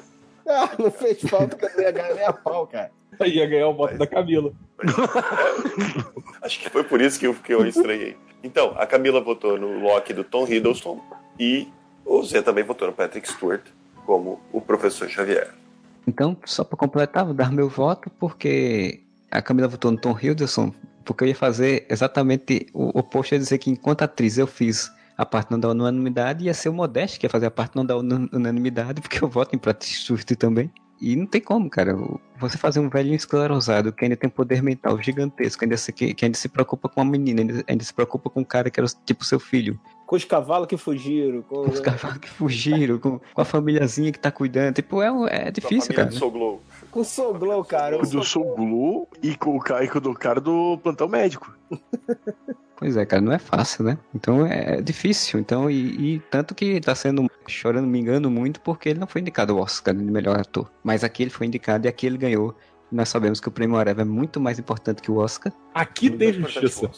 Ah, 0.52 0.70
não 0.78 0.92
fez 0.92 1.22
falta 1.22 1.56
que 1.56 1.66
eu 1.66 1.84
ia 1.84 1.92
ganhar 1.92 2.14
nem 2.14 2.26
a 2.26 2.34
pau, 2.34 2.68
cara. 2.68 2.92
Ia 3.26 3.46
ganhar 3.46 3.68
o 3.70 3.74
voto 3.74 3.98
da 3.98 4.08
Camila. 4.08 4.52
Acho 6.42 6.60
que 6.60 6.70
foi 6.70 6.84
por 6.84 7.00
isso 7.00 7.20
que 7.20 7.28
eu, 7.28 7.34
que 7.34 7.54
eu 7.54 7.66
estranhei. 7.66 8.18
Então, 8.44 8.74
a 8.78 8.86
Camila 8.86 9.22
votou 9.22 9.58
no 9.60 9.80
Loki 9.80 10.14
do 10.14 10.24
Tom 10.24 10.48
Hiddleston 10.48 11.00
e 11.40 11.68
o 12.06 12.24
Zé 12.24 12.42
também 12.42 12.64
votou 12.64 12.88
no 12.88 12.94
Patrick 12.94 13.28
Stewart 13.28 13.62
como 14.06 14.40
o 14.52 14.60
professor 14.60 15.08
Xavier. 15.08 15.54
Então, 16.08 16.36
só 16.46 16.64
para 16.64 16.78
completar, 16.78 17.26
vou 17.26 17.34
dar 17.34 17.52
meu 17.52 17.70
voto 17.70 18.10
porque 18.20 19.02
a 19.30 19.42
Camila 19.42 19.68
votou 19.68 19.92
no 19.92 19.98
Tom 19.98 20.18
Hiddleston 20.20 20.74
porque 21.06 21.24
eu 21.24 21.28
ia 21.28 21.36
fazer 21.36 21.86
exatamente 21.90 22.68
o 22.74 22.98
oposto, 22.98 23.34
ia 23.34 23.40
dizer 23.40 23.58
que 23.58 23.70
enquanto 23.70 24.02
atriz 24.02 24.38
eu 24.38 24.48
fiz 24.48 24.92
a 25.22 25.26
parte 25.26 25.52
não 25.52 25.60
da 25.60 25.70
unanimidade, 25.70 26.46
ia 26.46 26.54
ser 26.54 26.70
o 26.70 26.74
Modeste 26.74 27.20
que 27.20 27.28
ia 27.28 27.30
fazer 27.30 27.46
a 27.46 27.52
parte 27.52 27.76
não 27.76 27.86
da 27.86 27.96
unanimidade, 27.96 29.02
porque 29.02 29.24
eu 29.24 29.28
voto 29.28 29.56
em 29.56 29.60
Pratos 29.60 29.88
Surto 29.88 30.36
também. 30.36 30.72
E 31.00 31.16
não 31.16 31.28
tem 31.28 31.40
como, 31.40 31.70
cara. 31.70 31.96
Você 32.40 32.58
fazer 32.58 32.80
um 32.80 32.90
velhinho 32.90 33.16
esclerosado 33.16 33.94
que 33.94 34.04
ainda 34.04 34.16
tem 34.16 34.30
poder 34.30 34.64
mental 34.64 35.00
gigantesco, 35.02 35.64
ainda 35.64 35.78
se, 35.78 35.92
que, 35.92 36.16
que 36.16 36.26
ainda 36.26 36.38
se 36.38 36.50
preocupa 36.50 36.90
com 36.90 37.02
a 37.02 37.06
menina, 37.06 37.42
ainda, 37.42 37.64
ainda, 37.68 37.84
se 37.84 37.94
preocupa 37.94 38.32
com 38.32 38.42
um 38.42 38.44
cara 38.44 38.70
que 38.72 38.80
era 38.80 38.88
tipo 39.06 39.24
seu 39.24 39.40
filho. 39.40 39.80
Com 40.08 40.16
os 40.16 40.26
cavalos 40.26 40.68
que 40.68 40.78
fugiram. 40.78 41.44
Com, 41.44 41.66
com 41.66 41.72
os 41.72 41.80
cavalos 41.80 42.18
que 42.18 42.30
fugiram, 42.30 42.98
com, 42.98 43.20
com 43.20 43.42
a 43.42 43.46
famíliazinha 43.46 44.12
que 44.12 44.20
tá 44.20 44.32
cuidando. 44.32 44.76
Tipo, 44.76 45.02
é, 45.04 45.48
é 45.48 45.52
difícil, 45.52 45.94
cara. 45.94 46.10
Né? 46.10 46.20
Com 46.20 47.00
o 47.00 47.04
Soul 47.04 47.34
Glow, 47.36 47.64
cara. 47.64 47.98
O 47.98 48.02
do 48.02 48.24
Soul 48.24 48.56
Glow 48.56 49.10
e 49.22 49.36
com 49.36 49.56
o 49.56 49.60
cara, 49.60 49.86
do 50.00 50.14
cara 50.16 50.42
do 50.42 50.80
plantão 50.80 51.08
médico. 51.08 51.56
Pois 52.82 52.98
é, 52.98 53.06
cara, 53.06 53.22
não 53.22 53.32
é 53.32 53.38
fácil, 53.38 53.84
né? 53.84 53.96
Então 54.14 54.44
é 54.44 54.82
difícil. 54.82 55.40
Então, 55.40 55.70
e, 55.70 56.16
e, 56.16 56.20
tanto 56.32 56.56
que 56.56 56.82
tá 56.82 56.96
sendo 56.96 57.30
chorando, 57.48 57.86
me 57.86 58.00
engano 58.00 58.28
muito, 58.28 58.60
porque 58.60 58.90
ele 58.90 59.00
não 59.00 59.06
foi 59.06 59.22
indicado 59.22 59.54
ao 59.54 59.60
Oscar 59.60 59.94
de 59.94 60.04
melhor 60.04 60.40
ator. 60.40 60.68
Mas 60.84 61.04
aqui 61.04 61.22
ele 61.22 61.30
foi 61.30 61.46
indicado 61.46 61.86
e 61.86 61.88
aqui 61.88 62.08
ele 62.08 62.18
ganhou. 62.18 62.56
Nós 62.92 63.08
sabemos 63.08 63.40
que 63.40 63.48
o 63.48 63.52
prêmio 63.52 63.78
Areva 63.78 64.02
é 64.02 64.06
muito 64.06 64.40
mais 64.40 64.58
importante 64.58 65.00
que 65.00 65.12
o 65.12 65.18
Oscar. 65.18 65.54
Aqui 65.76 66.10
tem 66.10 66.34
justiça 66.34 66.90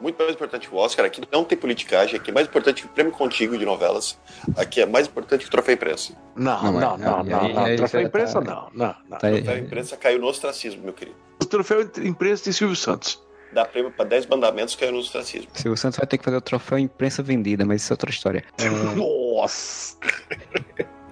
muito 0.00 0.16
mais 0.18 0.32
importante 0.34 0.68
que 0.68 0.74
o 0.74 0.78
Oscar. 0.78 1.06
Aqui 1.06 1.20
não 1.32 1.44
tem 1.44 1.56
politicagem, 1.56 2.16
aqui 2.16 2.30
é 2.30 2.34
mais 2.34 2.48
importante 2.48 2.82
que 2.82 2.88
o 2.88 2.90
prêmio 2.90 3.12
contigo 3.12 3.56
de 3.56 3.64
novelas. 3.64 4.18
Aqui 4.56 4.80
é 4.80 4.86
mais 4.86 5.06
importante 5.06 5.42
que 5.42 5.48
o 5.48 5.50
troféu 5.50 5.74
imprensa. 5.74 6.14
Não, 6.34 6.62
não, 6.64 6.72
não, 6.72 6.98
não, 6.98 7.24
não. 7.24 7.48
não, 7.48 7.76
Troféu 7.76 8.02
imprensa, 8.02 8.40
não, 8.40 8.68
não, 8.72 8.94
não. 9.08 9.18
Troféu 9.18 9.58
imprensa 9.58 9.96
caiu 9.96 10.18
no 10.18 10.26
ostracismo, 10.26 10.82
meu 10.82 10.92
querido. 10.92 11.16
O 11.40 11.44
troféu 11.44 11.88
imprensa 12.02 12.44
tem 12.44 12.52
Silvio 12.52 12.76
Santos. 12.76 13.22
Dá 13.52 13.64
prêmio 13.64 13.90
para 13.90 14.04
10 14.04 14.26
mandamentos 14.26 14.74
caiu 14.74 14.92
no 14.92 14.98
ostracismo. 14.98 15.48
Silvio 15.54 15.76
Santos 15.76 15.98
vai 15.98 16.06
ter 16.06 16.18
que 16.18 16.24
fazer 16.24 16.36
o 16.36 16.40
troféu 16.40 16.78
imprensa 16.78 17.22
vendida, 17.22 17.64
mas 17.64 17.82
isso 17.82 17.92
é 17.92 17.94
outra 17.94 18.10
história. 18.10 18.44
É... 18.58 18.68
Nossa! 18.96 19.96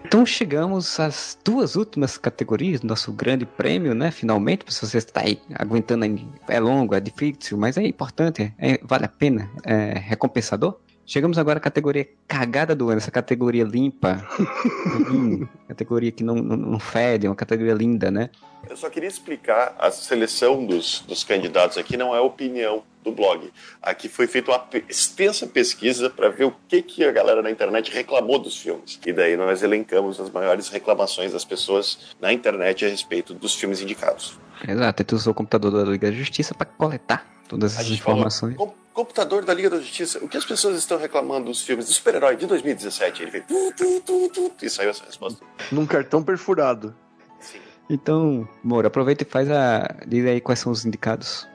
Então 0.07 0.25
chegamos 0.25 1.01
às 1.01 1.37
duas 1.45 1.75
últimas 1.75 2.17
categorias 2.17 2.81
do 2.81 2.87
nosso 2.87 3.13
grande 3.13 3.45
prêmio, 3.45 3.93
né? 3.93 4.13
Finalmente, 4.13 4.73
se 4.73 4.87
você 4.87 4.99
está 4.99 5.23
aí 5.23 5.41
aguentando, 5.55 6.05
é 6.49 6.61
longo, 6.61 6.95
é 6.95 7.01
difícil, 7.01 7.59
mas 7.59 7.77
é 7.77 7.83
importante, 7.83 8.55
é, 8.57 8.79
vale 8.85 9.05
a 9.05 9.09
pena, 9.09 9.51
é 9.65 9.99
recompensador. 9.99 10.79
Chegamos 11.07 11.39
agora 11.39 11.59
à 11.59 11.61
categoria 11.61 12.09
cagada 12.27 12.74
do 12.74 12.89
ano, 12.89 12.99
essa 12.99 13.12
categoria 13.12 13.62
limpa. 13.62 14.27
hum, 15.09 15.47
categoria 15.69 16.11
que 16.11 16.24
não, 16.24 16.35
não, 16.35 16.57
não 16.57 16.78
fede, 16.81 17.28
uma 17.28 17.37
categoria 17.37 17.74
linda, 17.74 18.11
né? 18.11 18.28
Eu 18.69 18.77
só 18.77 18.91
queria 18.91 19.09
explicar 19.09 19.77
a 19.78 19.93
seleção 19.93 20.66
dos, 20.66 21.05
dos 21.07 21.23
candidatos 21.23 21.78
aqui, 21.78 21.97
não 21.97 22.12
é 22.12 22.20
opinião 22.20 22.83
do 23.05 23.12
blog. 23.12 23.53
Aqui 23.81 24.09
foi 24.09 24.27
feita 24.27 24.51
uma 24.51 24.66
extensa 24.89 25.47
pesquisa 25.47 26.11
para 26.11 26.28
ver 26.28 26.47
o 26.47 26.55
que, 26.66 26.83
que 26.83 27.05
a 27.05 27.12
galera 27.12 27.41
na 27.41 27.53
internet 27.53 27.93
reclamou 27.93 28.41
dos 28.41 28.57
filmes. 28.57 28.99
E 29.07 29.12
daí 29.12 29.37
nós 29.37 29.62
elencamos 29.62 30.19
as 30.19 30.28
maiores 30.28 30.69
reclamações 30.69 31.33
das 31.33 31.45
pessoas 31.45 32.16
na 32.20 32.33
internet 32.33 32.85
a 32.85 32.89
respeito 32.89 33.33
dos 33.33 33.55
filmes 33.55 33.81
indicados. 33.81 34.37
Exato, 34.66 35.05
tu 35.05 35.15
usou 35.15 35.31
o 35.31 35.35
computador 35.35 35.70
da 35.70 35.89
Liga 35.89 36.11
da 36.11 36.16
Justiça 36.16 36.53
para 36.53 36.66
coletar 36.66 37.24
todas 37.49 37.74
essas 37.74 37.93
informações. 37.93 38.57
Falou, 38.57 38.74
computador 38.97 39.44
da 39.44 39.52
Liga 39.52 39.68
da 39.68 39.78
Justiça, 39.78 40.24
o 40.24 40.28
que 40.28 40.39
as 40.39 40.44
pessoas 40.47 40.78
estão 40.78 40.97
reclamando 40.97 41.51
dos 41.51 41.60
filmes 41.60 41.85
do 41.85 41.93
super-herói 41.93 42.35
de 42.35 42.47
2017? 42.47 43.23
Ele 43.23 43.31
fez 43.31 43.44
tu, 43.47 43.73
tu, 43.77 44.01
tu, 44.01 44.28
tu, 44.31 44.64
e 44.64 44.70
saiu 44.70 44.89
essa 44.89 45.05
resposta. 45.05 45.44
Num 45.70 45.85
cartão 45.85 46.23
perfurado. 46.23 46.97
Sim. 47.39 47.59
Então, 47.90 48.48
Moura, 48.64 48.89
aproveita 48.89 49.23
e 49.23 49.27
faz 49.27 49.51
a. 49.51 49.97
Diz 50.06 50.24
aí 50.24 50.40
quais 50.40 50.60
são 50.60 50.73
os 50.73 50.86
indicados. 50.86 51.47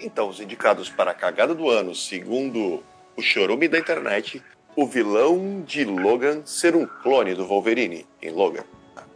Então, 0.00 0.28
os 0.28 0.40
indicados 0.40 0.90
para 0.90 1.12
a 1.12 1.14
cagada 1.14 1.54
do 1.54 1.70
ano, 1.70 1.94
segundo 1.94 2.82
o 3.16 3.22
chorume 3.22 3.68
da 3.68 3.78
internet, 3.78 4.42
o 4.74 4.84
vilão 4.84 5.62
de 5.64 5.84
Logan 5.84 6.42
ser 6.44 6.74
um 6.74 6.84
clone 6.84 7.32
do 7.32 7.46
Wolverine 7.46 8.06
em 8.20 8.30
Logan. 8.30 8.64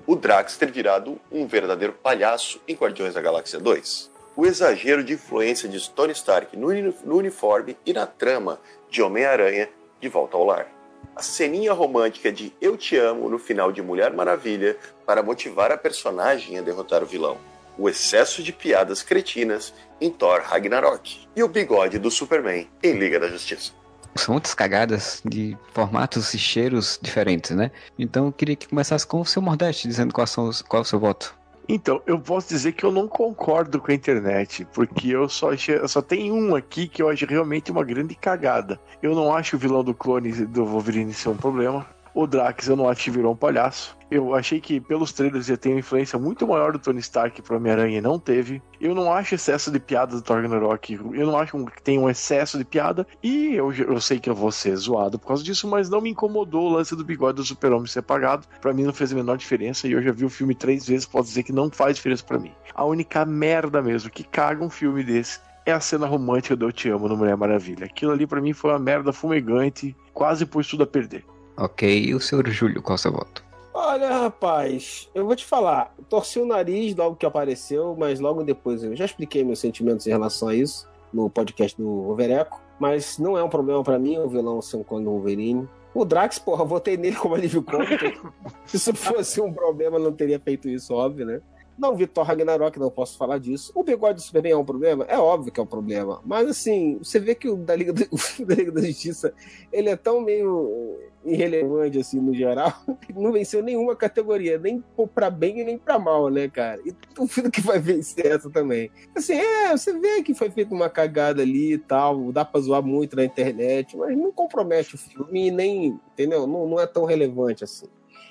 O 0.07 0.15
Drax 0.15 0.57
ter 0.57 0.71
virado 0.71 1.21
um 1.33 1.49
verdadeiro 1.49 1.95
palhaço 1.95 2.61
em 2.69 2.77
Guardiões 2.77 3.15
da 3.15 3.21
Galáxia 3.21 3.59
2. 3.59 4.12
O 4.35 4.47
exagero 4.47 5.05
de 5.05 5.15
influência 5.15 5.69
de 5.69 5.91
Tony 5.91 6.13
Stark 6.13 6.57
no, 6.57 6.69
uniforme 7.17 7.77
e 7.85 7.93
na 7.93 8.07
trama 8.07 8.59
de 8.91 9.03
Homem-Aranha 9.03 9.69
de 10.01 10.09
Volta 10.09 10.37
ao 10.37 10.45
Lar. 10.45 10.67
A 11.15 11.23
ceninha 11.23 11.73
romântica 11.73 12.33
de 12.33 12.53
Eu 12.61 12.77
Te 12.77 12.97
Amo 12.97 13.29
no 13.29 13.39
final 13.39 13.71
de 13.71 13.83
Mulher 13.83 14.13
Maravilha 14.13 14.77
para 15.05 15.23
motivar 15.23 15.71
a 15.71 15.77
personagem 15.77 16.59
a 16.59 16.63
derrotar 16.63 17.03
o 17.03 17.07
vilão 17.07 17.39
o 17.79 17.89
excesso 17.89 18.43
de 18.43 18.53
piadas 18.53 19.03
cretinas 19.03 19.73
em 20.01 20.11
Thor 20.11 20.43
Ragnarok 20.45 21.27
e 21.35 21.43
o 21.43 21.49
bigode 21.49 21.99
do 21.99 22.11
Superman 22.11 22.69
em 22.83 22.99
Liga 22.99 23.19
da 23.19 23.29
Justiça. 23.29 23.73
São 24.15 24.35
muitas 24.35 24.53
cagadas 24.53 25.23
de 25.25 25.57
formatos 25.73 26.35
e 26.35 26.39
cheiros 26.39 26.99
diferentes, 27.01 27.53
né? 27.53 27.71
Então 27.99 28.27
eu 28.27 28.33
queria 28.33 28.55
que 28.55 28.69
começasse 28.69 29.07
com 29.07 29.21
o 29.23 29.25
seu 29.25 29.41
Mordeste, 29.41 29.89
dizendo 29.89 30.13
qual, 30.13 30.27
são 30.27 30.49
os, 30.49 30.61
qual 30.61 30.83
é 30.83 30.85
o 30.85 30.87
seu 30.87 31.01
voto. 31.01 31.35
Então, 31.69 32.03
eu 32.07 32.19
posso 32.19 32.49
dizer 32.49 32.73
que 32.73 32.85
eu 32.85 32.91
não 32.91 33.07
concordo 33.07 33.81
com 33.81 33.91
a 33.91 33.95
internet, 33.95 34.67
porque 34.73 35.09
eu 35.09 35.29
só, 35.29 35.53
achei, 35.53 35.87
só 35.87 36.03
tenho 36.03 36.35
um 36.35 36.55
aqui 36.55 36.89
que 36.89 37.01
eu 37.01 37.09
acho 37.09 37.25
realmente 37.25 37.71
uma 37.71 37.85
grande 37.85 38.15
cagada. 38.15 38.81
Eu 39.03 39.15
não 39.15 39.35
acho 39.35 39.57
o 39.57 39.59
vilão 39.59 39.85
do 39.85 39.95
clone 39.95 40.33
do 40.47 40.65
Wolverine 40.65 41.13
ser 41.15 41.29
um 41.29 41.37
problema. 41.37 41.87
O 42.15 42.27
Drax 42.27 42.69
eu 42.69 42.77
não 42.77 42.89
acho 42.89 43.05
que 43.05 43.11
virou 43.11 43.33
um 43.33 43.37
palhaço. 43.37 43.97
Eu 44.11 44.35
achei 44.35 44.61
que 44.61 44.79
pelos 44.79 45.13
trailers 45.13 45.49
ia 45.49 45.57
ter 45.57 45.71
uma 45.71 45.79
influência 45.79 46.19
muito 46.19 46.47
maior 46.47 46.73
do 46.73 46.79
Tony 46.79 47.01
Stark 47.01 47.41
pro 47.41 47.57
Homem-Aranha 47.57 47.97
e 47.97 48.01
não 48.03 48.19
teve. 48.19 48.61
Eu 48.79 48.95
não 48.95 49.11
acho 49.11 49.35
excesso 49.35 49.71
de 49.71 49.81
piada 49.81 50.15
do 50.15 50.21
Thor 50.21 50.37
Ragnarok. 50.37 50.93
Eu 50.93 51.27
não 51.27 51.39
acho 51.39 51.57
que 51.67 51.83
tem 51.83 51.99
um 51.99 52.11
excesso 52.11 52.59
de 52.59 52.65
piada. 52.65 53.07
E 53.23 53.55
eu, 53.55 53.73
eu 53.73 53.99
sei 53.99 54.21
que 54.21 54.29
eu 54.29 54.35
vou 54.35 54.53
ser 54.53 54.77
zoado 54.77 55.19
por 55.19 55.29
causa 55.29 55.43
disso, 55.43 55.67
mas 55.67 55.89
não 55.89 56.03
me 56.03 56.11
incomodou 56.11 56.65
o 56.67 56.73
lance 56.75 56.95
do 56.95 57.03
bigode 57.03 57.37
do 57.37 57.45
Super-Homem 57.45 57.87
ser 57.87 58.01
apagado. 58.01 58.47
Pra 58.61 58.75
mim 58.75 58.83
não 58.83 58.93
fez 58.93 59.13
a 59.13 59.15
menor 59.15 59.39
diferença. 59.39 59.89
E 59.89 59.93
eu 59.93 60.03
já 60.03 60.13
vi 60.13 60.27
o 60.27 60.31
filme 60.31 60.55
três 60.55 60.87
vezes, 60.87 61.07
posso 61.07 61.29
dizer 61.29 61.45
que 61.45 61.53
não 61.53 61.71
faz 61.71 61.97
diferença 61.97 62.23
para 62.23 62.39
mim. 62.39 62.53
A 62.75 62.85
única 62.85 63.25
merda 63.25 63.81
mesmo 63.81 64.11
que 64.11 64.25
caga 64.25 64.63
um 64.63 64.69
filme 64.69 65.03
desse 65.03 65.41
é 65.65 65.73
a 65.73 65.81
cena 65.81 66.07
romântica 66.07 66.55
do 66.55 66.67
Eu 66.67 66.73
Te 66.73 66.91
Amo 66.91 67.09
no 67.09 67.17
Mulher 67.17 67.37
Maravilha. 67.37 67.87
Aquilo 67.87 68.13
ali 68.13 68.27
para 68.27 68.41
mim 68.41 68.53
foi 68.53 68.71
uma 68.73 68.79
merda 68.79 69.13
fumegante, 69.13 69.97
quase 70.13 70.45
pôs 70.45 70.67
tudo 70.67 70.83
a 70.83 70.87
perder. 70.87 71.25
Ok, 71.63 71.89
e 71.89 72.13
o 72.13 72.19
senhor 72.19 72.45
Júlio, 72.49 72.83
qual 72.83 72.95
é 72.95 72.99
o 72.99 72.99
seu 72.99 73.13
voto? 73.13 73.45
Olha, 73.73 74.11
rapaz, 74.11 75.09
eu 75.15 75.25
vou 75.25 75.37
te 75.37 75.45
falar. 75.45 75.95
Torci 76.09 76.41
o 76.41 76.45
nariz 76.45 76.93
logo 76.97 77.15
que 77.15 77.25
apareceu, 77.25 77.95
mas 77.97 78.19
logo 78.19 78.43
depois 78.43 78.83
eu 78.83 78.97
já 78.97 79.05
expliquei 79.05 79.45
meus 79.45 79.61
sentimentos 79.61 80.05
em 80.09 80.11
relação 80.11 80.49
a 80.49 80.57
isso 80.57 80.89
no 81.13 81.31
podcast 81.31 81.81
do 81.81 82.11
Overeco. 82.11 82.61
Mas 82.81 83.17
não 83.17 83.39
é 83.39 83.45
um 83.45 83.49
problema 83.49 83.81
para 83.85 83.97
mim 83.97 84.19
o 84.19 84.29
vilão 84.29 84.61
ser 84.61 84.79
um 84.79 84.83
clone 84.83 85.05
do 85.05 85.13
Wolverine. 85.13 85.69
O 85.95 86.05
Drax, 86.05 86.37
porra, 86.41 86.65
votei 86.65 86.97
nele 86.97 87.15
como 87.15 87.37
alívio 87.37 87.63
cômico. 87.63 88.35
Se 88.67 88.77
isso 88.77 88.93
fosse 88.97 89.41
um 89.41 89.53
problema, 89.53 90.01
não 90.01 90.13
teria 90.13 90.41
feito 90.41 90.69
isso, 90.69 90.93
óbvio, 90.93 91.25
né? 91.25 91.41
Não 91.79 91.97
vi 91.97 92.07
Thor 92.07 92.25
Ragnarok, 92.25 92.79
não 92.79 92.91
posso 92.91 93.17
falar 93.17 93.39
disso. 93.39 93.73
O 93.75 93.83
bigode 93.83 94.17
do 94.17 94.21
Superman 94.23 94.53
é 94.53 94.57
um 94.57 94.65
problema? 94.65 95.05
É 95.09 95.19
óbvio 95.19 95.53
que 95.53 95.59
é 95.59 95.63
um 95.63 95.67
problema. 95.67 96.21
Mas 96.25 96.49
assim, 96.49 96.99
você 96.99 97.19
vê 97.19 97.35
que 97.35 97.49
o 97.49 97.57
da 97.57 97.75
Liga, 97.75 97.93
do, 97.93 98.03
o 98.41 98.45
da, 98.45 98.55
Liga 98.55 98.73
da 98.73 98.83
Justiça, 98.83 99.33
ele 99.73 99.89
é 99.89 99.97
tão 99.97 100.21
meio 100.21 100.99
irrelevante, 101.25 101.99
assim, 101.99 102.21
no 102.21 102.35
geral. 102.35 102.73
Não 103.15 103.33
venceu 103.33 103.63
nenhuma 103.63 103.95
categoria, 103.97 104.59
nem 104.59 104.83
pra 105.15 105.31
bem 105.31 105.61
e 105.61 105.65
nem 105.65 105.79
pra 105.79 105.99
mal, 105.99 106.29
né, 106.29 106.49
cara? 106.49 106.81
E 106.85 106.95
duvido 107.15 107.51
que 107.51 107.61
vai 107.61 107.79
vencer 107.79 108.27
essa 108.27 108.51
também. 108.51 108.91
Assim, 109.15 109.35
é, 109.35 109.77
você 109.77 109.93
vê 109.99 110.23
que 110.23 110.35
foi 110.35 110.51
feita 110.51 110.75
uma 110.75 110.91
cagada 110.91 111.43
ali 111.43 111.75
e 111.75 111.79
tal, 111.79 112.33
dá 112.33 112.45
pra 112.45 112.61
zoar 112.61 112.83
muito 112.83 113.17
na 113.17 113.25
internet, 113.25 113.97
mas 113.97 114.17
não 114.17 114.33
compromete 114.33 114.95
o 114.95 114.99
filme 114.99 115.51
nem, 115.51 116.01
entendeu? 116.13 116.47
Não, 116.47 116.69
não 116.69 116.81
é 116.81 116.87
tão 116.87 117.05
relevante 117.05 117.65
assim. 117.65 117.87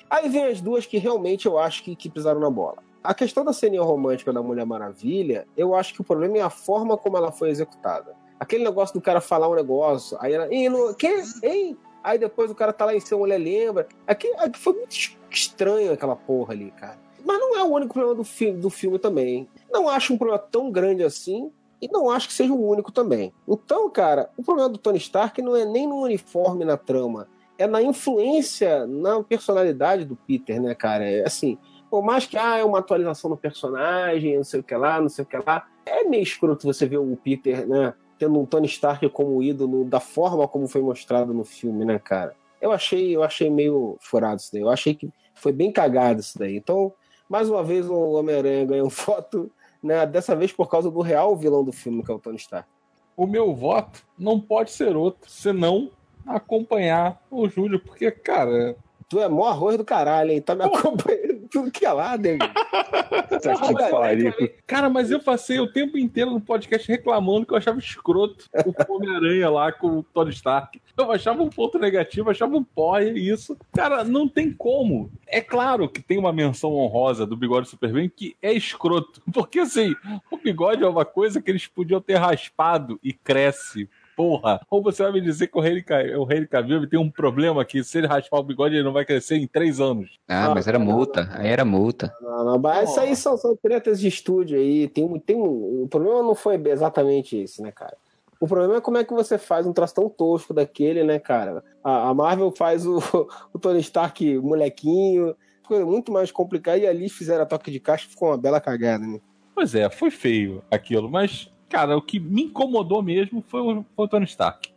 Aí 0.09 0.27
vem 0.27 0.45
as 0.45 0.59
duas 0.59 0.85
que 0.85 0.97
realmente 0.97 1.45
eu 1.45 1.57
acho 1.57 1.83
que, 1.83 1.95
que 1.95 2.09
pisaram 2.09 2.39
na 2.39 2.49
bola. 2.49 2.90
A 3.03 3.15
questão 3.15 3.43
da 3.43 3.51
ceninha 3.51 3.81
romântica 3.81 4.31
da 4.31 4.43
Mulher 4.43 4.65
Maravilha, 4.65 5.47
eu 5.57 5.73
acho 5.73 5.93
que 5.93 6.01
o 6.01 6.03
problema 6.03 6.37
é 6.37 6.41
a 6.41 6.51
forma 6.51 6.95
como 6.95 7.17
ela 7.17 7.31
foi 7.31 7.49
executada. 7.49 8.15
Aquele 8.39 8.63
negócio 8.63 8.93
do 8.93 9.01
cara 9.01 9.19
falar 9.19 9.49
um 9.49 9.55
negócio, 9.55 10.17
aí 10.19 10.33
ela. 10.33 10.47
Não, 10.47 10.93
que? 10.93 11.07
Ei? 11.41 11.75
Aí 12.03 12.17
depois 12.17 12.51
o 12.51 12.55
cara 12.55 12.71
tá 12.71 12.85
lá 12.85 12.95
em 12.95 12.99
cima, 12.99 13.17
a 13.17 13.19
mulher 13.21 13.39
lembra. 13.39 13.87
Aqui, 14.05 14.31
aqui 14.37 14.59
foi 14.59 14.73
muito 14.73 14.95
estranho 15.29 15.93
aquela 15.93 16.15
porra 16.15 16.53
ali, 16.53 16.71
cara. 16.71 16.99
Mas 17.25 17.39
não 17.39 17.57
é 17.57 17.63
o 17.63 17.67
único 17.67 17.93
problema 17.93 18.15
do 18.15 18.23
filme, 18.23 18.59
do 18.59 18.69
filme 18.69 18.99
também. 18.99 19.47
Não 19.71 19.89
acho 19.89 20.13
um 20.13 20.17
problema 20.17 20.39
tão 20.39 20.71
grande 20.71 21.03
assim. 21.03 21.51
E 21.81 21.87
não 21.87 22.11
acho 22.11 22.27
que 22.27 22.33
seja 22.33 22.53
o 22.53 22.67
único 22.67 22.91
também. 22.91 23.33
Então, 23.47 23.89
cara, 23.89 24.29
o 24.37 24.43
problema 24.43 24.69
do 24.69 24.77
Tony 24.77 24.99
Stark 24.99 25.41
não 25.41 25.55
é 25.55 25.65
nem 25.65 25.87
no 25.87 26.01
uniforme 26.01 26.63
na 26.63 26.77
trama. 26.77 27.27
É 27.57 27.65
na 27.65 27.81
influência, 27.81 28.85
na 28.85 29.23
personalidade 29.23 30.05
do 30.05 30.15
Peter, 30.15 30.61
né, 30.61 30.75
cara? 30.75 31.09
É 31.09 31.25
assim, 31.25 31.57
por 31.91 32.01
mais 32.01 32.25
que 32.25 32.37
ah, 32.37 32.57
é 32.57 32.63
uma 32.63 32.79
atualização 32.79 33.29
do 33.29 33.37
personagem, 33.37 34.37
não 34.37 34.43
sei 34.43 34.61
o 34.61 34.63
que 34.63 34.75
lá, 34.75 34.99
não 34.99 35.09
sei 35.09 35.23
o 35.23 35.27
que 35.27 35.37
lá. 35.37 35.67
É 35.85 36.05
meio 36.05 36.23
escroto 36.23 36.65
você 36.65 36.87
ver 36.87 36.97
o 36.97 37.17
Peter, 37.17 37.67
né? 37.67 37.93
tendo 38.21 38.39
um 38.39 38.45
Tony 38.45 38.67
Stark 38.67 39.09
como 39.09 39.41
ídolo 39.41 39.83
da 39.83 39.99
forma 39.99 40.47
como 40.47 40.67
foi 40.67 40.79
mostrado 40.79 41.33
no 41.33 41.43
filme, 41.43 41.83
né, 41.83 41.97
cara? 41.97 42.35
Eu 42.61 42.71
achei, 42.71 43.15
eu 43.15 43.23
achei 43.23 43.49
meio 43.49 43.97
furado 43.99 44.39
isso 44.39 44.51
daí. 44.53 44.61
Eu 44.61 44.69
achei 44.69 44.93
que 44.93 45.11
foi 45.33 45.51
bem 45.51 45.71
cagado 45.71 46.19
isso 46.19 46.37
daí. 46.37 46.55
Então, 46.55 46.93
mais 47.27 47.49
uma 47.49 47.63
vez 47.63 47.89
o 47.89 48.11
Homem-Aranha 48.11 48.63
ganhou 48.63 48.89
foto, 48.91 49.51
né? 49.81 50.05
Dessa 50.05 50.35
vez 50.35 50.51
por 50.51 50.69
causa 50.69 50.91
do 50.91 51.01
real 51.01 51.35
vilão 51.35 51.63
do 51.63 51.71
filme, 51.71 52.03
que 52.03 52.11
é 52.11 52.13
o 52.13 52.19
Tony 52.19 52.37
Stark. 52.37 52.69
O 53.17 53.25
meu 53.25 53.55
voto 53.55 54.03
não 54.15 54.39
pode 54.39 54.69
ser 54.69 54.95
outro, 54.95 55.27
senão 55.27 55.89
acompanhar 56.23 57.19
o 57.31 57.49
Júlio, 57.49 57.79
porque, 57.79 58.11
cara. 58.11 58.77
Tu 59.09 59.19
é 59.19 59.27
mó 59.27 59.47
arroz 59.47 59.77
do 59.77 59.83
caralho, 59.83 60.31
hein? 60.31 60.41
Tá 60.41 60.53
me 60.53 60.63
acompanhando 60.63 61.30
tudo 61.51 61.69
que 61.69 61.85
é 61.85 61.91
lá, 61.91 62.17
nego. 62.17 62.43
Cara, 64.65 64.89
mas 64.89 65.11
eu 65.11 65.19
passei 65.19 65.59
o 65.59 65.71
tempo 65.71 65.97
inteiro 65.97 66.31
no 66.31 66.39
podcast 66.39 66.87
reclamando 66.87 67.45
que 67.45 67.53
eu 67.53 67.57
achava 67.57 67.77
escroto 67.77 68.49
o 68.65 68.93
Homem-Aranha 68.93 69.49
lá 69.49 69.71
com 69.71 69.99
o 69.99 70.03
Tony 70.03 70.31
Stark. 70.31 70.81
Eu 70.97 71.11
achava 71.11 71.43
um 71.43 71.49
ponto 71.49 71.77
negativo, 71.77 72.29
achava 72.29 72.55
um 72.55 72.63
porra 72.63 73.03
isso. 73.03 73.57
Cara, 73.73 74.03
não 74.03 74.27
tem 74.27 74.51
como. 74.51 75.11
É 75.27 75.41
claro 75.41 75.89
que 75.89 76.01
tem 76.01 76.17
uma 76.17 76.33
menção 76.33 76.73
honrosa 76.73 77.25
do 77.25 77.37
bigode 77.37 77.67
Superman 77.67 78.09
que 78.09 78.35
é 78.41 78.53
escroto. 78.53 79.21
Porque 79.33 79.59
assim, 79.59 79.95
o 80.29 80.37
bigode 80.37 80.83
é 80.83 80.87
uma 80.87 81.05
coisa 81.05 81.41
que 81.41 81.51
eles 81.51 81.67
podiam 81.67 82.01
ter 82.01 82.15
raspado 82.15 82.99
e 83.03 83.11
cresce 83.11 83.89
porra. 84.21 84.61
Ou 84.69 84.83
você 84.83 85.01
vai 85.01 85.13
me 85.13 85.19
dizer 85.19 85.47
que 85.47 85.57
o 85.57 85.65
Henry, 85.65 85.83
o 86.15 86.31
Henry 86.31 86.47
Cavill 86.47 86.87
tem 86.87 86.99
um 86.99 87.09
problema 87.09 87.65
que 87.65 87.83
se 87.83 87.97
ele 87.97 88.05
raspar 88.05 88.37
o 88.37 88.43
bigode 88.43 88.75
ele 88.75 88.83
não 88.83 88.93
vai 88.93 89.03
crescer 89.03 89.37
em 89.37 89.47
três 89.47 89.79
anos. 89.79 90.19
Ah, 90.27 90.45
ah 90.45 90.53
mas 90.53 90.67
era 90.67 90.77
multa. 90.77 91.27
Aí 91.33 91.47
era 91.47 91.65
multa. 91.65 92.13
Não, 92.21 92.45
não, 92.45 92.59
mas 92.59 92.91
isso 92.91 92.99
aí 92.99 93.15
são, 93.15 93.35
são 93.35 93.55
tretas 93.55 93.99
de 93.99 94.07
estúdio 94.07 94.59
aí. 94.59 94.87
Tem, 94.87 95.19
tem 95.21 95.35
um, 95.35 95.81
o 95.83 95.87
problema 95.89 96.21
não 96.21 96.35
foi 96.35 96.61
exatamente 96.67 97.35
esse, 97.35 97.63
né, 97.63 97.71
cara? 97.71 97.97
O 98.39 98.47
problema 98.47 98.75
é 98.75 98.81
como 98.81 98.97
é 98.97 99.03
que 99.03 99.11
você 99.11 99.39
faz 99.39 99.65
um 99.65 99.73
troço 99.73 99.95
tão 99.95 100.07
tosco 100.07 100.53
daquele, 100.53 101.03
né, 101.03 101.17
cara? 101.17 101.63
A, 101.83 102.09
a 102.09 102.13
Marvel 102.13 102.51
faz 102.51 102.85
o, 102.85 102.99
o 103.51 103.57
Tony 103.57 103.79
Stark 103.79 104.37
molequinho, 104.37 105.35
coisa 105.67 105.83
muito 105.83 106.11
mais 106.11 106.31
complicada, 106.31 106.77
e 106.77 106.85
ali 106.85 107.09
fizeram 107.09 107.41
a 107.41 107.47
toque 107.47 107.71
de 107.71 107.79
caixa 107.79 108.07
ficou 108.07 108.29
uma 108.29 108.37
bela 108.37 108.61
cagada, 108.61 109.03
né? 109.03 109.19
Pois 109.55 109.73
é, 109.73 109.89
foi 109.89 110.11
feio 110.11 110.63
aquilo, 110.69 111.09
mas 111.09 111.51
cara, 111.71 111.97
o 111.97 112.01
que 112.01 112.19
me 112.19 112.43
incomodou 112.43 113.01
mesmo 113.01 113.43
foi 113.47 113.61
o, 113.61 113.85
foi 113.95 114.05
o 114.05 114.07
Tony 114.07 114.25
Stark. 114.25 114.69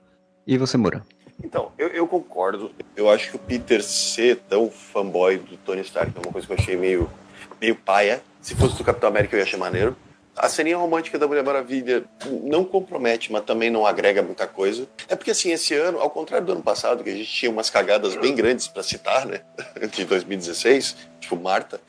E 0.46 0.56
você, 0.56 0.76
Moura? 0.76 1.04
Então, 1.42 1.72
eu, 1.76 1.88
eu, 1.88 2.06
concordo. 2.06 2.70
Eu 2.96 3.10
acho 3.10 3.30
que 3.30 3.36
o 3.36 3.38
Peter 3.38 3.82
ser 3.82 4.36
tão 4.48 4.70
fanboy 4.70 5.38
do 5.38 5.56
Tony 5.56 5.80
Stark 5.82 6.12
é 6.16 6.20
uma 6.20 6.32
coisa 6.32 6.46
que 6.46 6.52
eu 6.52 6.56
achei 6.56 6.76
meio, 6.76 7.10
meio 7.60 7.74
paia. 7.74 8.22
Se 8.40 8.54
fosse 8.54 8.78
do 8.78 8.84
Capitão 8.84 9.08
América, 9.08 9.34
eu 9.34 9.38
ia 9.38 9.44
achar 9.44 9.58
maneiro. 9.58 9.96
A 10.36 10.48
ceninha 10.48 10.76
romântica 10.76 11.16
da 11.18 11.28
Mulher 11.28 11.44
Maravilha 11.44 12.04
não 12.42 12.64
compromete, 12.64 13.30
mas 13.30 13.44
também 13.44 13.70
não 13.70 13.86
agrega 13.86 14.20
muita 14.20 14.46
coisa. 14.46 14.88
É 15.08 15.14
porque, 15.14 15.30
assim, 15.30 15.52
esse 15.52 15.74
ano, 15.74 16.00
ao 16.00 16.10
contrário 16.10 16.46
do 16.46 16.52
ano 16.52 16.62
passado, 16.62 17.04
que 17.04 17.10
a 17.10 17.14
gente 17.14 17.30
tinha 17.30 17.50
umas 17.50 17.70
cagadas 17.70 18.16
bem 18.16 18.34
grandes 18.34 18.66
para 18.66 18.82
citar, 18.82 19.26
né? 19.26 19.42
De 19.92 20.04
2016, 20.04 20.96
tipo 21.20 21.36
Marta. 21.36 21.80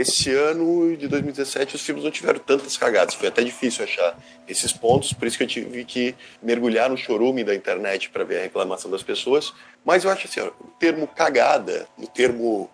Esse 0.00 0.34
ano 0.34 0.96
de 0.96 1.06
2017 1.08 1.76
os 1.76 1.82
filmes 1.82 2.02
não 2.02 2.10
tiveram 2.10 2.38
tantas 2.38 2.74
cagadas, 2.74 3.12
foi 3.14 3.28
até 3.28 3.44
difícil 3.44 3.84
achar 3.84 4.18
esses 4.48 4.72
pontos, 4.72 5.12
por 5.12 5.28
isso 5.28 5.36
que 5.36 5.44
eu 5.44 5.46
tive 5.46 5.84
que 5.84 6.14
mergulhar 6.42 6.88
no 6.88 6.96
chorume 6.96 7.44
da 7.44 7.54
internet 7.54 8.08
para 8.08 8.24
ver 8.24 8.38
a 8.38 8.42
reclamação 8.44 8.90
das 8.90 9.02
pessoas. 9.02 9.52
Mas 9.84 10.02
eu 10.02 10.10
acho 10.10 10.26
assim, 10.26 10.40
ó, 10.40 10.46
o 10.58 10.68
termo 10.78 11.06
cagada, 11.06 11.86
o 11.98 12.06
termo 12.06 12.70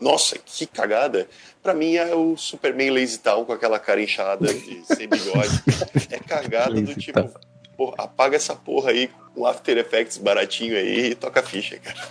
nossa, 0.00 0.38
que 0.38 0.66
cagada, 0.66 1.28
pra 1.62 1.74
mim 1.74 1.96
é 1.96 2.14
o 2.14 2.34
Superman 2.34 2.92
Lazy 2.92 3.18
Town 3.18 3.44
com 3.44 3.52
aquela 3.52 3.78
cara 3.78 4.00
inchada 4.00 4.46
de 4.46 4.82
sem 4.96 5.06
bigode. 5.06 5.62
É 6.10 6.18
cagada 6.18 6.80
do 6.80 6.94
tipo, 6.94 7.30
porra, 7.76 7.96
apaga 7.98 8.36
essa 8.36 8.56
porra 8.56 8.92
aí 8.92 9.10
com 9.34 9.44
After 9.44 9.76
Effects 9.76 10.16
baratinho 10.16 10.74
aí 10.74 11.10
e 11.10 11.14
toca 11.14 11.40
a 11.40 11.42
ficha, 11.42 11.78
cara. 11.78 12.08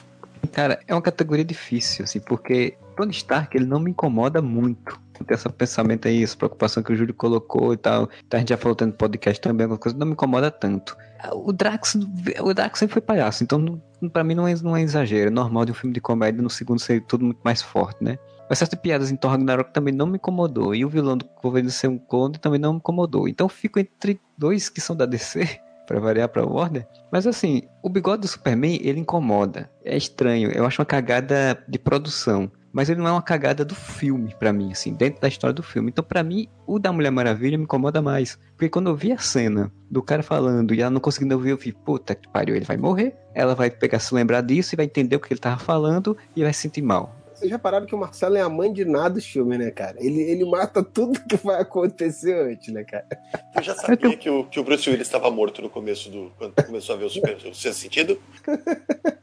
Cara, 0.52 0.80
é 0.88 0.94
uma 0.94 1.02
categoria 1.02 1.46
difícil, 1.46 2.06
assim, 2.06 2.20
porque 2.20 2.76
Tony 3.00 3.14
Stark, 3.14 3.56
ele 3.56 3.66
não 3.66 3.80
me 3.80 3.92
incomoda 3.92 4.42
muito. 4.42 5.00
Tem 5.26 5.36
esse 5.36 5.48
pensamento 5.48 6.10
aí, 6.10 6.22
essa 6.22 6.36
preocupação 6.36 6.84
que 6.84 6.92
o 6.92 6.96
Júlio 6.98 7.14
colocou 7.14 7.74
e 7.74 7.78
tal. 7.78 8.10
Então 8.28 8.38
a 8.38 8.40
gente 8.42 8.50
já 8.50 8.58
falou 8.58 8.76
tanto 8.76 8.98
podcast 8.98 9.40
também, 9.40 9.64
alguma 9.64 9.80
coisa, 9.80 9.98
não 9.98 10.06
me 10.06 10.12
incomoda 10.14 10.52
tanto. 10.52 10.98
O 11.34 11.54
Drax, 11.54 11.96
o 12.42 12.54
Drax 12.54 12.80
sempre 12.80 12.94
foi 12.94 13.02
palhaço, 13.02 13.42
então 13.42 13.82
para 14.12 14.22
mim 14.22 14.36
não 14.36 14.46
é, 14.46 14.54
não 14.56 14.76
é 14.76 14.82
exagero. 14.82 15.30
É 15.30 15.32
normal 15.32 15.64
de 15.64 15.72
um 15.72 15.76
filme 15.76 15.94
de 15.94 16.02
comédia 16.02 16.42
no 16.42 16.50
segundo 16.50 16.80
ser 16.80 17.02
tudo 17.06 17.24
muito 17.24 17.40
mais 17.42 17.62
forte, 17.62 18.04
né? 18.04 18.18
O 18.50 18.54
excesso 18.54 18.72
de 18.72 18.78
piadas 18.78 19.12
em 19.12 19.16
Thor 19.16 19.32
Ragnarok 19.32 19.72
também 19.72 19.94
não 19.94 20.06
me 20.06 20.18
incomodou. 20.18 20.76
E 20.76 20.84
o 20.84 20.90
vilão 20.90 21.16
do 21.16 21.26
Wolverine 21.42 21.72
ser 21.72 21.88
um 21.88 21.98
clone 21.98 22.38
também 22.38 22.60
não 22.60 22.74
me 22.74 22.80
incomodou. 22.80 23.30
Então 23.30 23.46
eu 23.46 23.50
fico 23.50 23.80
entre 23.80 24.20
dois 24.38 24.68
que 24.68 24.82
são 24.82 24.94
da 24.94 25.06
DC 25.06 25.48
para 25.88 26.02
variar 26.02 26.28
para 26.28 26.46
Warner. 26.46 26.86
Mas 27.10 27.26
assim, 27.26 27.62
o 27.82 27.90
bigode 27.90 28.24
do 28.24 28.28
Superman, 28.28 28.78
ele 28.84 29.00
incomoda. 29.00 29.72
É 29.86 29.96
estranho, 29.96 30.52
eu 30.52 30.66
acho 30.66 30.82
uma 30.82 30.86
cagada 30.86 31.64
de 31.66 31.80
produção. 31.80 32.52
Mas 32.72 32.90
ele 32.90 33.00
não 33.00 33.08
é 33.08 33.12
uma 33.12 33.22
cagada 33.22 33.66
do 33.66 33.74
filme 33.76 34.36
para 34.38 34.54
mim, 34.54 34.72
assim, 34.72 34.94
dentro 34.94 35.22
da 35.22 35.28
história 35.28 35.54
do 35.54 35.64
filme. 35.64 35.90
Então, 35.90 36.04
para 36.04 36.24
mim, 36.24 36.48
o 36.68 36.78
da 36.78 36.92
Mulher 36.92 37.12
Maravilha 37.12 37.58
me 37.58 37.64
incomoda 37.64 38.02
mais. 38.02 38.38
Porque 38.52 38.70
quando 38.70 38.90
eu 38.90 38.96
vi 38.96 39.12
a 39.12 39.18
cena 39.18 39.72
do 39.90 40.04
cara 40.04 40.22
falando 40.22 40.74
e 40.74 40.82
ela 40.82 40.92
não 40.92 41.02
conseguindo 41.02 41.36
ouvir, 41.36 41.50
eu 41.52 41.58
vi, 41.58 41.72
puta 41.72 42.14
que 42.14 42.28
pariu, 42.30 42.56
ele 42.56 42.66
vai 42.66 42.78
morrer. 42.78 43.16
Ela 43.34 43.56
vai 43.56 43.70
pegar 43.70 44.00
se 44.00 44.14
lembrar 44.14 44.42
disso 44.42 44.76
e 44.76 44.78
vai 44.78 44.86
entender 44.86 45.16
o 45.16 45.20
que 45.20 45.34
ele 45.34 45.40
tava 45.40 45.58
falando 45.58 46.16
e 46.36 46.44
vai 46.44 46.54
se 46.54 46.62
sentir 46.62 46.82
mal. 46.82 47.16
Vocês 47.40 47.50
já 47.50 47.58
pararam 47.58 47.86
que 47.86 47.96
o 47.96 47.98
Marcelo 47.98 48.36
é 48.36 48.42
a 48.42 48.50
mãe 48.50 48.74
de 48.74 48.84
nada 48.84 49.12
dos 49.12 49.26
filmes, 49.26 49.58
né, 49.58 49.72
cara? 49.72 49.96
Ele, 50.02 50.20
ele 50.22 50.44
mata 50.44 50.84
tudo 50.84 51.18
que 51.22 51.38
vai 51.38 51.62
acontecer 51.62 52.34
antes, 52.34 52.74
né, 52.74 52.84
cara? 52.84 53.08
Eu 53.56 53.64
já 53.64 53.74
sabia 53.76 54.18
que 54.18 54.30
o, 54.30 54.44
que 54.44 54.60
o 54.60 54.64
Bruce 54.64 54.90
Willis 54.90 55.08
estava 55.08 55.32
morto 55.32 55.62
no 55.62 55.70
começo 55.70 56.12
do. 56.12 56.34
Quando 56.38 56.54
começou 56.66 56.96
a 56.96 56.98
ver 56.98 57.06
o 57.06 57.10
Super. 57.10 57.38
O 57.38 57.56
sexto 57.56 57.80
sentido? 57.80 58.22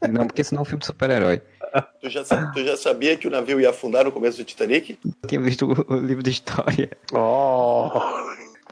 Não, 0.09 0.25
porque 0.25 0.43
senão 0.43 0.61
é 0.61 0.63
um 0.63 0.65
filme 0.65 0.79
de 0.79 0.87
super-herói. 0.87 1.43
Tu 2.01 2.09
já, 2.09 2.23
tu 2.23 2.65
já 2.65 2.75
sabia 2.75 3.15
que 3.15 3.27
o 3.27 3.31
navio 3.31 3.61
ia 3.61 3.69
afundar 3.69 4.03
no 4.05 4.11
começo 4.11 4.37
do 4.37 4.43
Titanic? 4.43 4.97
Eu 5.05 5.27
tinha 5.27 5.41
visto 5.41 5.65
o, 5.65 5.93
o 5.93 5.97
livro 5.97 6.23
de 6.23 6.31
história. 6.31 6.89
Oh! 7.13 7.91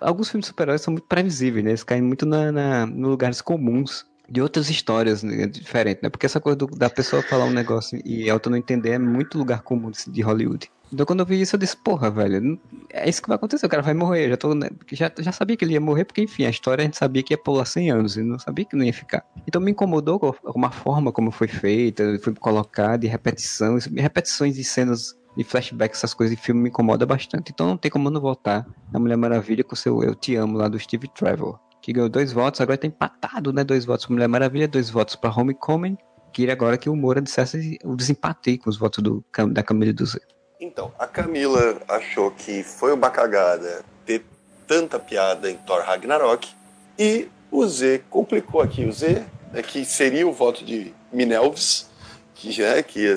Alguns 0.02 0.32
filmes 0.32 0.46
de 0.46 0.48
super-heróis 0.48 0.82
são 0.82 0.92
muito 0.92 1.08
previsíveis, 1.08 1.64
né? 1.64 1.72
Eles 1.72 1.84
caem 1.84 2.02
muito 2.02 2.26
na, 2.26 2.52
na, 2.52 2.84
em 2.84 3.04
lugares 3.04 3.42
comuns 3.42 4.08
de 4.30 4.42
outras 4.42 4.70
histórias 4.70 5.24
né, 5.24 5.48
diferentes, 5.48 6.02
né? 6.02 6.10
Porque 6.10 6.26
essa 6.26 6.40
coisa 6.40 6.56
do, 6.56 6.68
da 6.68 6.90
pessoa 6.90 7.22
falar 7.22 7.46
um 7.46 7.52
negócio 7.52 8.00
e 8.04 8.30
a 8.30 8.34
outra 8.34 8.50
não 8.50 8.58
entender 8.58 8.92
é 8.92 9.00
muito 9.00 9.38
lugar 9.38 9.62
comum 9.62 9.92
de 10.08 10.22
Hollywood. 10.22 10.70
Então 10.92 11.06
quando 11.06 11.22
eu 11.22 11.26
vi 11.26 11.42
isso, 11.42 11.56
eu 11.56 11.60
disse, 11.60 11.76
porra, 11.76 12.10
velho, 12.12 12.60
é 12.92 13.10
isso 13.10 13.22
que 13.22 13.28
vai 13.28 13.36
acontecer, 13.36 13.66
o 13.66 13.70
cara 13.70 13.82
vai 13.82 13.94
morrer. 13.94 14.26
Eu 14.26 14.30
já, 14.30 14.38
tô, 14.38 14.54
né, 14.54 14.70
já, 14.92 15.12
já 15.20 15.32
sabia 15.32 15.58
que 15.58 15.66
ele 15.66 15.74
ia 15.74 15.82
morrer, 15.82 16.06
porque 16.06 16.22
enfim, 16.22 16.46
a 16.46 16.50
história 16.50 16.84
a 16.84 16.86
gente 16.86 16.98
sabia 16.98 17.24
que 17.24 17.34
ia 17.34 17.38
pular 17.38 17.66
100 17.66 17.92
anos, 17.92 18.18
e 18.18 18.22
não 18.22 18.40
sabia 18.40 18.66
que 18.66 18.76
não 18.76 18.86
ia 18.86 18.94
ficar. 18.94 19.26
Então 19.48 19.60
me 19.60 19.72
incomodou 19.72 20.20
com 20.20 20.72
forma 20.72 21.12
como 21.12 21.32
foi 21.32 21.48
feita, 21.48 22.18
foi 22.22 22.34
colocada, 22.36 23.06
e 23.06 23.10
repetição, 23.10 23.78
repetições 23.98 24.56
de 24.56 24.64
cenas 24.64 25.16
de 25.36 25.44
flashback, 25.44 25.94
essas 25.94 26.14
coisas 26.14 26.36
de 26.36 26.42
filme 26.42 26.62
me 26.62 26.70
incomoda 26.70 27.06
bastante. 27.06 27.52
Então 27.52 27.68
não 27.68 27.78
tem 27.78 27.92
como 27.92 28.10
não 28.10 28.22
voltar 28.22 28.66
na 28.92 29.00
Mulher 29.00 29.18
Maravilha 29.18 29.64
com 29.64 29.76
seu 29.76 30.02
Eu 30.02 30.16
Te 30.16 30.36
Amo 30.36 30.58
lá 30.58 30.68
do 30.68 30.80
Steve 30.80 31.08
Trevor 31.10 31.60
que 31.86 31.94
ganhou 31.94 32.10
dois 32.10 32.34
votos, 32.34 32.60
agora 32.60 32.80
tá 32.80 32.88
empatado, 32.88 33.54
né? 33.54 33.64
Dois 33.64 33.86
votos 33.86 34.08
para 34.08 34.16
Mulher 34.16 34.28
Maravilha, 34.28 34.68
dois 34.68 34.90
votos 34.90 35.16
para 35.16 35.30
Homecoming. 35.30 35.96
Queria 36.34 36.54
agora 36.54 36.80
que 36.80 36.90
o 36.90 36.96
Moura 36.96 37.22
dissesse 37.22 37.78
o 37.84 37.96
desempate 37.96 38.58
com 38.58 38.72
os 38.72 38.76
votos 38.76 39.04
do, 39.04 39.24
da 39.52 39.62
Camila 39.62 39.94
do 39.94 40.04
Zé. 40.04 40.18
Então, 40.60 40.92
a 40.98 41.06
Camila 41.06 41.80
achou 41.88 42.32
que 42.32 42.64
foi 42.64 42.92
uma 42.92 43.12
cagada 43.12 43.86
ter 44.04 44.26
tanta 44.66 44.98
piada 44.98 45.48
em 45.48 45.58
Thor 45.58 45.84
Ragnarok 45.84 46.50
e 46.98 47.30
o 47.52 47.68
Z 47.68 48.02
complicou 48.10 48.62
aqui. 48.62 48.84
O 48.84 48.92
Z 48.92 49.24
é 49.54 49.62
que 49.62 49.86
seria 49.86 50.28
o 50.28 50.34
voto 50.34 50.66
de 50.66 50.92
Minelves, 51.14 51.88
que 52.34 52.52
já 52.52 52.70
é 52.70 52.82
que 52.82 53.02
ia 53.02 53.16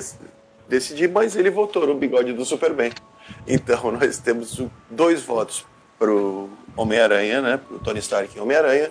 decidir, 0.67 1.09
mas 1.09 1.35
ele 1.35 1.49
votou 1.49 1.87
no 1.87 1.95
bigode 1.95 2.33
do 2.33 2.45
Superman. 2.45 2.91
Então 3.47 3.89
nós 3.99 4.19
temos 4.19 4.61
dois 4.91 5.23
votos 5.23 5.65
pro 5.99 6.49
Homem-Aranha, 6.75 7.41
né? 7.41 7.57
Pro 7.57 7.77
Tony 7.79 7.99
Stark 7.99 8.35
em 8.35 8.41
Homem-Aranha. 8.41 8.89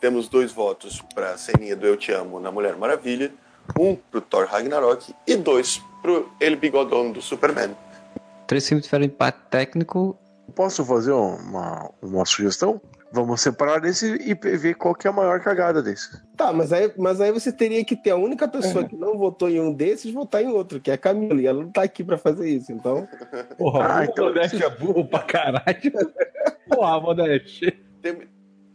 Temos 0.00 0.28
dois 0.28 0.52
votos 0.52 1.02
para 1.14 1.32
a 1.32 1.38
ceninha 1.38 1.74
do 1.74 1.86
Eu 1.86 1.96
Te 1.96 2.12
Amo 2.12 2.38
na 2.38 2.52
Mulher 2.52 2.76
Maravilha. 2.76 3.32
Um 3.78 3.96
pro 3.96 4.20
Thor 4.20 4.46
Ragnarok 4.46 5.14
e 5.26 5.34
dois 5.36 5.82
pro 6.00 6.30
El 6.38 6.56
Bigodão 6.56 7.10
do 7.10 7.20
Superman. 7.20 7.74
Três 8.46 8.68
filmes 8.68 8.84
tiveram 8.84 9.06
empate 9.06 9.38
técnico. 9.50 10.16
Posso 10.54 10.84
fazer 10.84 11.12
uma, 11.12 11.90
uma 12.00 12.24
sugestão? 12.24 12.80
Vamos 13.14 13.42
separar 13.42 13.84
esse 13.84 14.18
e 14.28 14.34
ver 14.34 14.74
qual 14.74 14.92
que 14.92 15.06
é 15.06 15.10
a 15.10 15.12
maior 15.12 15.38
cagada 15.38 15.80
desse. 15.80 16.20
Tá, 16.36 16.52
mas 16.52 16.72
aí, 16.72 16.92
mas 16.98 17.20
aí 17.20 17.30
você 17.30 17.52
teria 17.52 17.84
que 17.84 17.94
ter 17.94 18.10
a 18.10 18.16
única 18.16 18.48
pessoa 18.48 18.84
é. 18.84 18.88
que 18.88 18.96
não 18.96 19.16
votou 19.16 19.48
em 19.48 19.60
um 19.60 19.72
desses 19.72 20.12
votar 20.12 20.42
em 20.42 20.48
outro, 20.48 20.80
que 20.80 20.90
é 20.90 20.94
a 20.94 20.98
Camila. 20.98 21.40
E 21.40 21.46
ela 21.46 21.62
não 21.62 21.70
tá 21.70 21.84
aqui 21.84 22.02
pra 22.02 22.18
fazer 22.18 22.48
isso, 22.48 22.72
então. 22.72 23.06
Porra, 23.56 24.00
ah, 24.00 24.04
então... 24.04 24.24
o 24.24 24.28
Modeste 24.30 24.64
é 24.64 24.68
burro 24.68 25.06
pra 25.06 25.20
caralho. 25.20 25.92
Porra, 26.68 27.00
Modeste. 27.00 27.70
Tem, 28.02 28.18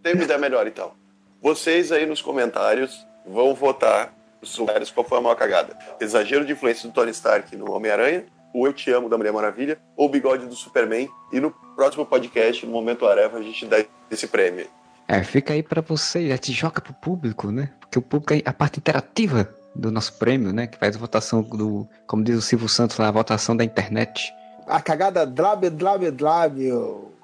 tem 0.01 0.13
uma 0.13 0.23
ideia 0.23 0.39
melhor, 0.39 0.65
então. 0.65 0.93
Vocês 1.41 1.91
aí 1.91 2.05
nos 2.05 2.21
comentários 2.21 3.05
vão 3.25 3.53
votar 3.53 4.15
os 4.41 4.57
lugares 4.57 4.89
qual 4.89 5.05
foi 5.05 5.17
a 5.17 5.21
maior 5.21 5.35
cagada. 5.35 5.77
Exagero 5.99 6.45
de 6.45 6.53
influência 6.53 6.87
do 6.87 6.93
Tony 6.93 7.11
Stark 7.11 7.53
no 7.57 7.73
Homem-Aranha, 7.73 8.25
o 8.53 8.65
Eu 8.65 8.71
Te 8.71 8.89
Amo 8.89 9.09
da 9.09 9.17
Mulher 9.17 9.33
Maravilha 9.33 9.77
ou 9.97 10.05
o 10.05 10.09
Bigode 10.09 10.45
do 10.45 10.55
Superman. 10.55 11.09
E 11.33 11.41
no 11.41 11.53
próximo 11.79 12.05
podcast, 12.05 12.65
no 12.65 12.73
Momento 12.73 13.05
Areva, 13.05 13.37
a 13.37 13.41
gente 13.41 13.65
dá 13.65 13.77
esse 14.11 14.27
prêmio. 14.27 14.67
É, 15.07 15.23
fica 15.23 15.53
aí 15.53 15.63
para 15.63 15.79
você, 15.79 16.27
já 16.27 16.37
te 16.37 16.51
joga 16.51 16.81
pro 16.81 16.93
público, 16.93 17.51
né? 17.51 17.69
Porque 17.79 17.97
o 17.97 18.01
público 18.01 18.33
é 18.33 18.41
a 18.43 18.51
parte 18.51 18.79
interativa 18.79 19.49
do 19.73 19.89
nosso 19.89 20.19
prêmio, 20.19 20.51
né? 20.51 20.67
Que 20.67 20.77
faz 20.77 20.97
a 20.97 20.99
votação 20.99 21.41
do, 21.41 21.87
como 22.05 22.21
diz 22.21 22.37
o 22.37 22.41
Silvio 22.41 22.67
Santos 22.67 22.97
lá, 22.97 23.07
a 23.07 23.11
votação 23.11 23.55
da 23.55 23.63
internet. 23.63 24.29
A 24.67 24.81
cagada 24.81 25.25
drabe, 25.25 25.69
drabe, 25.69 26.11
drabe. 26.11 26.69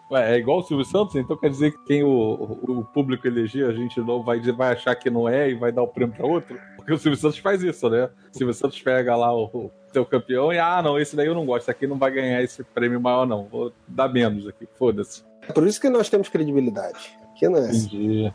Ué, 0.10 0.36
é 0.36 0.38
igual 0.38 0.60
o 0.60 0.64
Silvio 0.64 0.86
Santos, 0.86 1.16
então 1.16 1.36
quer 1.36 1.50
dizer 1.50 1.72
que 1.72 1.86
quem 1.88 2.04
o, 2.06 2.10
o, 2.10 2.86
público 2.94 3.28
eleger, 3.28 3.70
a 3.70 3.74
gente 3.74 4.00
não 4.00 4.24
vai, 4.24 4.40
vai 4.54 4.72
achar 4.72 4.96
que 4.96 5.10
não 5.10 5.28
é 5.28 5.50
e 5.50 5.56
vai 5.56 5.74
dar 5.74 5.84
o 5.84 5.88
prêmio 5.90 6.16
para 6.16 6.26
outro? 6.26 6.58
Porque 6.86 6.94
o 6.94 7.00
Silvio 7.00 7.20
Santos 7.20 7.40
faz 7.40 7.64
isso, 7.64 7.90
né? 7.90 8.06
O 8.32 8.38
Silvio 8.38 8.54
Santos 8.54 8.80
pega 8.80 9.16
lá 9.16 9.36
o, 9.36 9.72
seu 9.92 10.06
campeão 10.06 10.54
e, 10.54 10.60
ah, 10.60 10.84
não, 10.84 11.00
esse 11.00 11.16
daí 11.16 11.26
eu 11.26 11.34
não 11.34 11.44
gosto, 11.44 11.64
esse 11.64 11.72
aqui 11.72 11.88
não 11.88 11.98
vai 11.98 12.12
ganhar 12.12 12.44
esse 12.44 12.64
prêmio 12.64 13.02
maior, 13.02 13.26
não. 13.26 13.46
Vou 13.46 13.74
dar 13.88 14.08
menos 14.08 14.48
aqui, 14.48 14.68
foda-se. 14.78 15.24
É 15.48 15.52
por 15.52 15.66
isso 15.66 15.82
que 15.82 15.90
nós 15.90 16.10
temos 16.10 16.30
credibilidade. 16.30 17.18
Aqui 17.32 17.50
não 17.50 17.58
é 17.58 17.70
assim. 17.70 17.88
Entendi. 17.88 18.34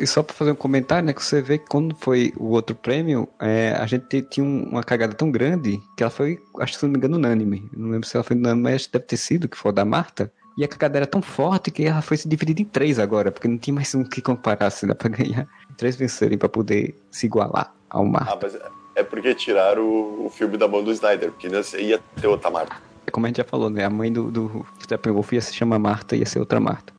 E 0.00 0.06
só 0.06 0.22
para 0.22 0.34
fazer 0.34 0.52
um 0.52 0.56
comentário, 0.56 1.06
né? 1.06 1.12
Que 1.12 1.22
você 1.22 1.42
vê 1.42 1.58
que 1.58 1.66
quando 1.66 1.94
foi 1.94 2.32
o 2.38 2.50
outro 2.50 2.74
prêmio, 2.74 3.28
é, 3.38 3.72
a 3.72 3.86
gente 3.86 4.22
tinha 4.22 4.46
uma 4.46 4.82
cagada 4.82 5.12
tão 5.12 5.30
grande 5.30 5.78
que 5.94 6.02
ela 6.02 6.10
foi, 6.10 6.38
acho 6.58 6.72
que 6.72 6.78
se 6.78 6.84
não 6.84 6.92
me 6.92 6.98
engano, 6.98 7.16
unânime. 7.16 7.68
Não 7.76 7.90
lembro 7.90 8.08
se 8.08 8.16
ela 8.16 8.24
foi 8.24 8.36
unânime, 8.36 8.62
mas 8.62 8.86
deve 8.86 9.04
ter 9.04 9.18
sido, 9.18 9.46
que 9.46 9.58
foi 9.58 9.72
da 9.72 9.84
Marta. 9.84 10.32
E 10.56 10.64
a 10.64 10.68
cagada 10.68 10.98
era 10.98 11.06
tão 11.06 11.20
forte 11.20 11.70
que 11.70 11.84
ela 11.84 12.00
foi 12.00 12.16
se 12.16 12.28
dividida 12.28 12.62
em 12.62 12.64
três 12.64 12.98
agora, 12.98 13.30
porque 13.30 13.48
não 13.48 13.58
tinha 13.58 13.74
mais 13.74 13.94
um 13.94 14.04
que 14.04 14.22
comparar, 14.22 14.66
assim, 14.66 14.86
dá 14.86 14.94
pra 14.94 15.08
ganhar 15.08 15.46
três 15.76 15.96
vencerem 15.96 16.38
para 16.38 16.48
poder 16.48 16.94
se 17.10 17.26
igualar 17.26 17.74
ao 17.90 18.04
Marta. 18.04 18.32
Ah, 18.32 18.38
mas 18.40 18.58
é 18.94 19.02
porque 19.02 19.34
tiraram 19.34 19.82
o, 19.82 20.26
o 20.26 20.30
filme 20.30 20.56
da 20.56 20.68
mão 20.68 20.82
do 20.82 20.92
Snyder, 20.92 21.32
porque 21.32 21.48
ia 21.78 22.00
ter 22.20 22.26
outra 22.26 22.50
Marta. 22.50 22.76
É 23.06 23.10
como 23.10 23.26
a 23.26 23.28
gente 23.28 23.38
já 23.38 23.44
falou, 23.44 23.68
né? 23.68 23.84
A 23.84 23.90
mãe 23.90 24.12
do, 24.12 24.30
do 24.30 24.66
Steppenwolf 24.82 25.32
ia 25.32 25.40
se 25.40 25.52
chamar 25.54 25.78
Marta, 25.78 26.14
ia 26.14 26.26
ser 26.26 26.38
outra 26.38 26.60
Marta. 26.60 26.92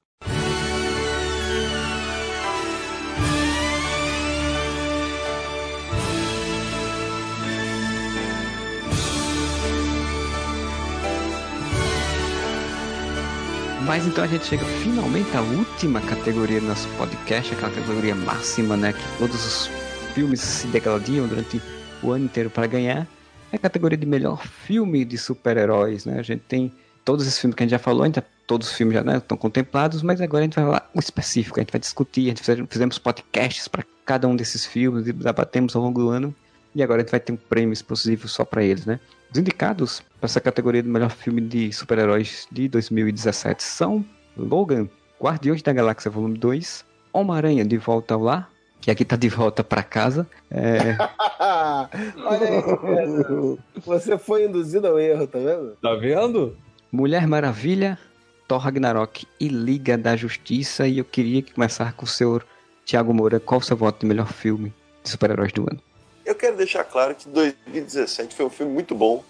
Mas 13.92 14.08
então 14.08 14.24
a 14.24 14.28
gente 14.28 14.46
chega 14.46 14.64
finalmente 14.64 15.36
à 15.36 15.42
última 15.42 16.00
categoria 16.00 16.62
do 16.62 16.68
nosso 16.68 16.88
podcast, 16.98 17.54
aquela 17.54 17.72
categoria 17.74 18.16
máxima, 18.16 18.78
né? 18.78 18.94
Que 18.94 19.18
todos 19.18 19.36
os 19.36 19.72
filmes 20.14 20.42
se 20.42 20.68
degladiam 20.68 21.28
durante 21.28 21.62
o 22.04 22.12
ano 22.12 22.26
inteiro 22.26 22.50
para 22.50 22.68
ganhar. 22.68 23.08
É 23.52 23.56
a 23.56 23.60
categoria 23.60 23.98
de 23.98 24.06
melhor 24.06 24.46
filme 24.46 25.04
de 25.04 25.18
super-heróis, 25.18 26.06
né? 26.06 26.20
A 26.20 26.24
gente 26.24 26.44
tem 26.48 26.72
todos 27.04 27.26
esses 27.26 27.40
filmes 27.40 27.56
que 27.56 27.64
a 27.64 27.66
gente 27.66 27.72
já 27.72 27.80
falou, 27.80 28.04
a 28.04 28.06
gente 28.06 28.22
todos 28.46 28.68
os 28.68 28.74
filmes 28.74 28.96
já 28.96 29.04
né, 29.04 29.18
estão 29.18 29.38
contemplados, 29.38 30.04
mas 30.04 30.20
agora 30.20 30.44
a 30.44 30.46
gente 30.46 30.56
vai 30.56 30.66
falar 30.66 30.90
o 30.94 31.00
específico, 31.00 31.58
a 31.60 31.64
gente 31.64 31.72
vai 31.72 31.80
discutir, 31.80 32.26
a 32.26 32.36
gente 32.36 32.68
fizemos 32.70 32.98
podcasts 33.00 33.68
para 33.68 33.84
cada 34.06 34.28
um 34.28 34.36
desses 34.36 34.66
filmes 34.66 35.06
debatemos 35.06 35.74
ao 35.76 35.82
longo 35.82 36.02
do 36.02 36.10
ano. 36.10 36.36
E 36.76 36.84
agora 36.84 37.02
a 37.02 37.04
gente 37.04 37.12
vai 37.12 37.20
ter 37.20 37.32
um 37.32 37.38
prêmio 37.38 37.72
exclusivo 37.72 38.28
só 38.28 38.44
para 38.44 38.64
eles, 38.64 38.86
né? 38.86 39.00
Os 39.32 39.38
indicados 39.38 40.02
para 40.20 40.28
essa 40.28 40.42
categoria 40.42 40.84
do 40.84 40.90
melhor 40.90 41.12
filme 41.12 41.42
de 41.42 41.72
super-heróis 41.72 42.48
de 42.52 42.68
2017 42.68 43.64
são 43.64 44.06
Logan, 44.38 44.90
Guardiões 45.20 45.62
da 45.62 45.72
Galáxia 45.72 46.12
Volume 46.12 46.38
2, 46.38 46.86
Homem-Aranha 47.14 47.64
de 47.64 47.78
Volta 47.78 48.14
ao 48.14 48.22
Lar, 48.22 48.50
que 48.82 48.90
aqui 48.90 49.06
tá 49.06 49.16
de 49.16 49.30
volta 49.30 49.64
para 49.64 49.84
casa. 49.84 50.28
É... 50.50 50.98
Olha 52.26 52.48
aí, 52.48 53.58
você 53.86 54.18
foi 54.18 54.46
induzido 54.46 54.88
ao 54.88 55.00
erro, 55.00 55.28
tá 55.28 55.38
vendo? 55.38 55.78
Tá 55.80 55.94
vendo? 55.94 56.58
Mulher 56.92 57.28
Maravilha, 57.28 57.98
Thor 58.48 58.60
Ragnarok 58.60 59.28
e 59.40 59.48
Liga 59.48 59.98
da 59.98 60.16
Justiça. 60.16 60.88
E 60.88 60.98
eu 60.98 61.06
queria 61.06 61.44
começar 61.44 61.94
com 61.94 62.06
o 62.06 62.08
senhor 62.08 62.46
Tiago 62.84 63.14
Moura. 63.14 63.40
Qual 63.40 63.62
o 63.62 63.64
seu 63.64 63.78
voto 63.78 64.00
de 64.00 64.08
melhor 64.08 64.34
filme 64.34 64.74
de 65.04 65.10
super-heróis 65.10 65.54
do 65.54 65.62
ano? 65.62 65.80
Eu 66.26 66.34
quero 66.34 66.58
deixar 66.58 66.84
claro 66.84 67.14
que 67.14 67.30
2017 67.30 68.36
foi 68.36 68.46
um 68.46 68.50
filme 68.50 68.74
muito 68.74 68.96
bom 68.96 69.24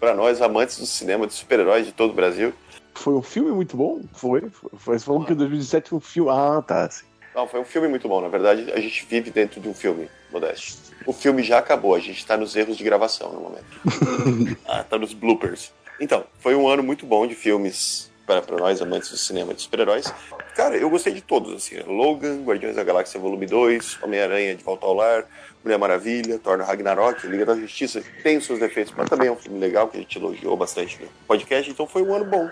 para 0.00 0.14
nós, 0.14 0.42
amantes 0.42 0.78
do 0.78 0.86
cinema 0.86 1.26
de 1.26 1.32
super-heróis 1.32 1.86
de 1.86 1.92
todo 1.92 2.10
o 2.10 2.14
Brasil. 2.14 2.52
Foi 2.94 3.14
um 3.14 3.22
filme 3.22 3.52
muito 3.52 3.76
bom? 3.76 4.00
Foi. 4.12 4.42
Foi. 4.50 4.98
Você 4.98 5.04
falou 5.04 5.24
que 5.24 5.34
2017 5.34 5.90
foi 5.90 5.98
um 5.98 6.00
filme. 6.00 6.30
Ah, 6.30 6.62
tá. 6.62 6.90
Sim. 6.90 7.04
Não, 7.36 7.46
foi 7.46 7.60
um 7.60 7.64
filme 7.66 7.86
muito 7.86 8.08
bom. 8.08 8.22
Na 8.22 8.28
verdade, 8.28 8.72
a 8.72 8.80
gente 8.80 9.04
vive 9.04 9.30
dentro 9.30 9.60
de 9.60 9.68
um 9.68 9.74
filme, 9.74 10.08
Modesto. 10.32 10.94
O 11.04 11.12
filme 11.12 11.42
já 11.42 11.58
acabou, 11.58 11.94
a 11.94 11.98
gente 11.98 12.24
tá 12.24 12.34
nos 12.34 12.56
erros 12.56 12.78
de 12.78 12.82
gravação 12.82 13.30
no 13.30 13.40
momento. 13.42 14.56
ah, 14.66 14.82
tá 14.82 14.96
nos 14.96 15.12
bloopers. 15.12 15.70
Então, 16.00 16.24
foi 16.38 16.54
um 16.54 16.66
ano 16.66 16.82
muito 16.82 17.04
bom 17.04 17.26
de 17.26 17.34
filmes 17.34 18.10
para, 18.26 18.40
para 18.40 18.56
nós 18.56 18.80
amantes 18.80 19.10
do 19.10 19.18
cinema 19.18 19.52
de 19.52 19.60
super-heróis. 19.60 20.10
Cara, 20.54 20.78
eu 20.78 20.88
gostei 20.88 21.12
de 21.12 21.20
todos, 21.20 21.52
assim. 21.52 21.78
Logan, 21.86 22.42
Guardiões 22.42 22.74
da 22.74 22.82
Galáxia 22.82 23.20
Volume 23.20 23.44
2, 23.44 23.98
Homem-Aranha 24.02 24.54
de 24.54 24.64
Volta 24.64 24.86
ao 24.86 24.94
Lar, 24.94 25.26
Mulher 25.62 25.78
Maravilha, 25.78 26.38
Thor 26.38 26.58
Ragnarok, 26.60 27.26
Liga 27.26 27.44
da 27.44 27.54
Justiça, 27.54 28.02
tem 28.22 28.38
os 28.38 28.46
seus 28.46 28.58
defeitos, 28.58 28.94
mas 28.96 29.10
também 29.10 29.28
é 29.28 29.32
um 29.32 29.36
filme 29.36 29.58
legal 29.58 29.88
que 29.88 29.98
a 29.98 30.00
gente 30.00 30.16
elogiou 30.16 30.56
bastante 30.56 31.02
no 31.02 31.08
podcast, 31.28 31.70
então 31.70 31.86
foi 31.86 32.02
um 32.02 32.14
ano 32.14 32.24
bom. 32.24 32.48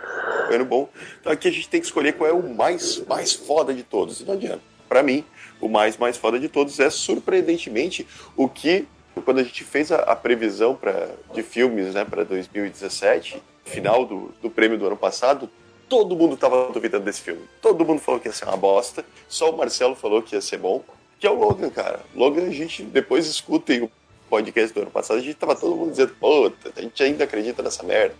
Foi 0.46 0.52
um 0.52 0.56
ano 0.56 0.64
bom. 0.66 0.88
Então 1.22 1.32
aqui 1.32 1.48
a 1.48 1.50
gente 1.50 1.70
tem 1.70 1.80
que 1.80 1.86
escolher 1.86 2.12
qual 2.12 2.28
é 2.28 2.34
o 2.34 2.54
mais, 2.54 2.98
mais 3.06 3.32
foda 3.32 3.72
de 3.72 3.82
todos, 3.82 4.20
e 4.20 4.24
não 4.24 4.34
adianta. 4.34 4.73
Para 4.94 5.02
mim, 5.02 5.24
o 5.60 5.68
mais, 5.68 5.96
mais 5.96 6.16
foda 6.16 6.38
de 6.38 6.48
todos 6.48 6.78
é 6.78 6.88
surpreendentemente 6.88 8.06
o 8.36 8.48
que, 8.48 8.86
quando 9.24 9.40
a 9.40 9.42
gente 9.42 9.64
fez 9.64 9.90
a, 9.90 9.96
a 9.96 10.14
previsão 10.14 10.76
pra, 10.76 11.08
de 11.34 11.42
filmes 11.42 11.94
né, 11.94 12.04
para 12.04 12.22
2017, 12.22 13.42
final 13.64 14.06
do, 14.06 14.32
do 14.40 14.48
prêmio 14.48 14.78
do 14.78 14.86
ano 14.86 14.96
passado, 14.96 15.50
todo 15.88 16.14
mundo 16.14 16.36
tava 16.36 16.70
duvidando 16.70 17.06
desse 17.06 17.22
filme. 17.22 17.42
Todo 17.60 17.84
mundo 17.84 18.00
falou 18.00 18.20
que 18.20 18.28
ia 18.28 18.32
ser 18.32 18.44
uma 18.44 18.56
bosta. 18.56 19.04
Só 19.28 19.50
o 19.50 19.56
Marcelo 19.56 19.96
falou 19.96 20.22
que 20.22 20.36
ia 20.36 20.40
ser 20.40 20.58
bom. 20.58 20.84
Que 21.18 21.26
é 21.26 21.30
o 21.30 21.34
Logan, 21.34 21.70
cara. 21.70 21.98
Logan, 22.14 22.44
a 22.44 22.50
gente 22.50 22.84
depois 22.84 23.26
escutem 23.26 23.82
o 23.82 23.90
podcast 24.30 24.72
do 24.72 24.82
ano 24.82 24.92
passado, 24.92 25.16
a 25.18 25.22
gente 25.22 25.34
tava 25.34 25.56
todo 25.56 25.74
mundo 25.74 25.90
dizendo, 25.90 26.14
puta, 26.20 26.70
a 26.76 26.80
gente 26.80 27.02
ainda 27.02 27.24
acredita 27.24 27.64
nessa 27.64 27.82
merda. 27.82 28.14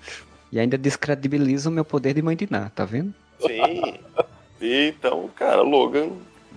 E 0.51 0.59
ainda 0.59 0.77
descredibiliza 0.77 1.69
o 1.69 1.73
meu 1.73 1.85
poder 1.85 2.15
de 2.15 2.23
mandinar, 2.23 2.69
tá 2.71 2.85
vendo? 2.85 3.15
Sim. 3.39 3.95
Então, 4.61 5.31
cara, 5.37 5.63
Logan. 5.63 6.11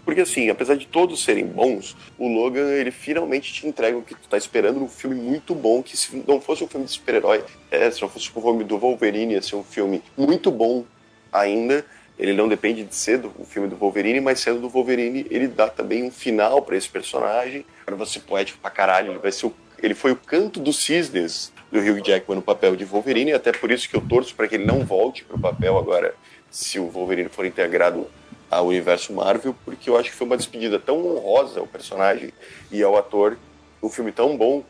Porque 0.07 0.21
assim, 0.21 0.49
apesar 0.49 0.75
de 0.75 0.87
todos 0.87 1.21
serem 1.21 1.45
bons, 1.45 1.93
o 2.17 2.29
Logan, 2.29 2.71
ele 2.71 2.91
finalmente 2.91 3.51
te 3.51 3.67
entrega 3.67 3.97
o 3.97 4.01
que 4.01 4.15
tu 4.15 4.29
tá 4.29 4.37
esperando 4.37 4.79
num 4.79 4.87
filme 4.87 5.17
muito 5.17 5.53
bom, 5.53 5.83
que 5.83 5.97
se 5.97 6.23
não 6.25 6.39
fosse 6.39 6.63
um 6.63 6.67
filme 6.67 6.85
de 6.85 6.93
super-herói, 6.93 7.43
é, 7.69 7.91
se 7.91 8.01
não 8.01 8.07
fosse 8.07 8.29
o 8.33 8.41
filme 8.41 8.63
do 8.63 8.77
Wolverine, 8.77 9.33
ia 9.33 9.41
ser 9.41 9.57
um 9.57 9.65
filme 9.65 10.01
muito 10.17 10.49
bom 10.49 10.85
ainda. 11.29 11.85
Ele 12.17 12.31
não 12.31 12.47
depende 12.47 12.85
de 12.85 12.95
ser 12.95 13.17
do, 13.17 13.29
filme 13.43 13.67
do 13.67 13.75
Wolverine, 13.75 14.21
mas 14.21 14.39
sendo 14.39 14.61
do 14.61 14.69
Wolverine, 14.69 15.27
ele 15.29 15.45
dá 15.45 15.67
também 15.67 16.05
um 16.05 16.09
final 16.09 16.61
para 16.61 16.77
esse 16.77 16.87
personagem. 16.87 17.65
Para 17.85 17.97
você 17.97 18.17
poético 18.17 18.59
pra 18.59 18.71
caralho, 18.71 19.11
ele 19.11 19.19
vai 19.19 19.33
ser 19.33 19.47
o, 19.47 19.53
ele 19.83 19.93
foi 19.93 20.13
o 20.13 20.15
canto 20.15 20.61
dos 20.61 20.85
cisnes 20.85 21.51
do 21.69 21.79
Hugh 21.79 22.01
Jackman 22.01 22.37
no 22.37 22.41
papel 22.41 22.77
de 22.77 22.85
Wolverine, 22.85 23.31
e 23.31 23.33
até 23.33 23.51
por 23.51 23.71
isso 23.71 23.89
que 23.89 23.97
eu 23.97 24.01
torço 24.01 24.33
para 24.33 24.47
que 24.47 24.55
ele 24.55 24.65
não 24.65 24.85
volte 24.85 25.25
pro 25.25 25.37
papel 25.37 25.77
agora, 25.77 26.15
se 26.49 26.79
o 26.79 26.87
Wolverine 26.87 27.27
for 27.27 27.45
integrado 27.45 28.07
ao 28.49 28.67
universo 28.67 29.13
Marvel, 29.13 29.55
porque 29.65 29.89
eu 29.89 29.97
acho 29.97 30.09
que 30.09 30.15
foi 30.15 30.27
uma 30.27 30.37
despedida 30.37 30.79
tão 30.79 31.05
honrosa 31.05 31.59
ao 31.59 31.67
personagem 31.67 32.31
e 32.71 32.81
ao 32.81 32.97
ator, 32.97 33.37
um 33.81 33.89
filme 33.89 34.11
tão 34.11 34.35
bom 34.35 34.63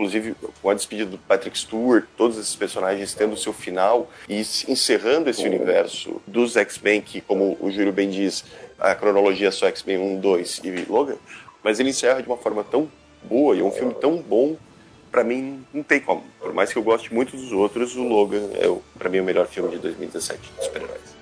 inclusive 0.00 0.34
com 0.62 0.70
a 0.70 0.74
despedida 0.74 1.10
do 1.10 1.18
Patrick 1.18 1.58
Stewart, 1.58 2.06
todos 2.16 2.38
esses 2.38 2.56
personagens 2.56 3.12
tendo 3.12 3.36
seu 3.36 3.52
final 3.52 4.10
e 4.26 4.40
encerrando 4.40 5.28
esse 5.28 5.46
universo 5.46 6.22
dos 6.26 6.56
X-Men, 6.56 7.02
que, 7.02 7.20
como 7.20 7.58
o 7.60 7.70
Júlio 7.70 7.92
bem 7.92 8.08
diz, 8.08 8.44
a 8.78 8.94
cronologia 8.94 9.48
é 9.48 9.50
só 9.50 9.66
X-Men 9.66 9.98
1, 9.98 10.20
2 10.20 10.60
e 10.64 10.70
Logan, 10.88 11.16
mas 11.62 11.78
ele 11.78 11.90
encerra 11.90 12.22
de 12.22 12.28
uma 12.28 12.38
forma 12.38 12.64
tão 12.64 12.90
boa 13.22 13.54
e 13.54 13.60
é 13.60 13.62
um 13.62 13.70
filme 13.70 13.92
tão 13.92 14.16
bom, 14.16 14.56
para 15.12 15.22
mim 15.22 15.64
não 15.72 15.82
tem 15.82 16.00
como. 16.00 16.24
Por 16.38 16.54
mais 16.54 16.72
que 16.72 16.78
eu 16.78 16.82
goste 16.82 17.12
muito 17.12 17.36
dos 17.36 17.52
outros, 17.52 17.94
o 17.94 18.02
Logan 18.02 18.48
é, 18.54 18.74
para 18.98 19.10
mim, 19.10 19.20
o 19.20 19.24
melhor 19.24 19.46
filme 19.46 19.68
de 19.70 19.78
2017 19.78 20.40
de 20.40 20.64
super-heróis. 20.64 21.19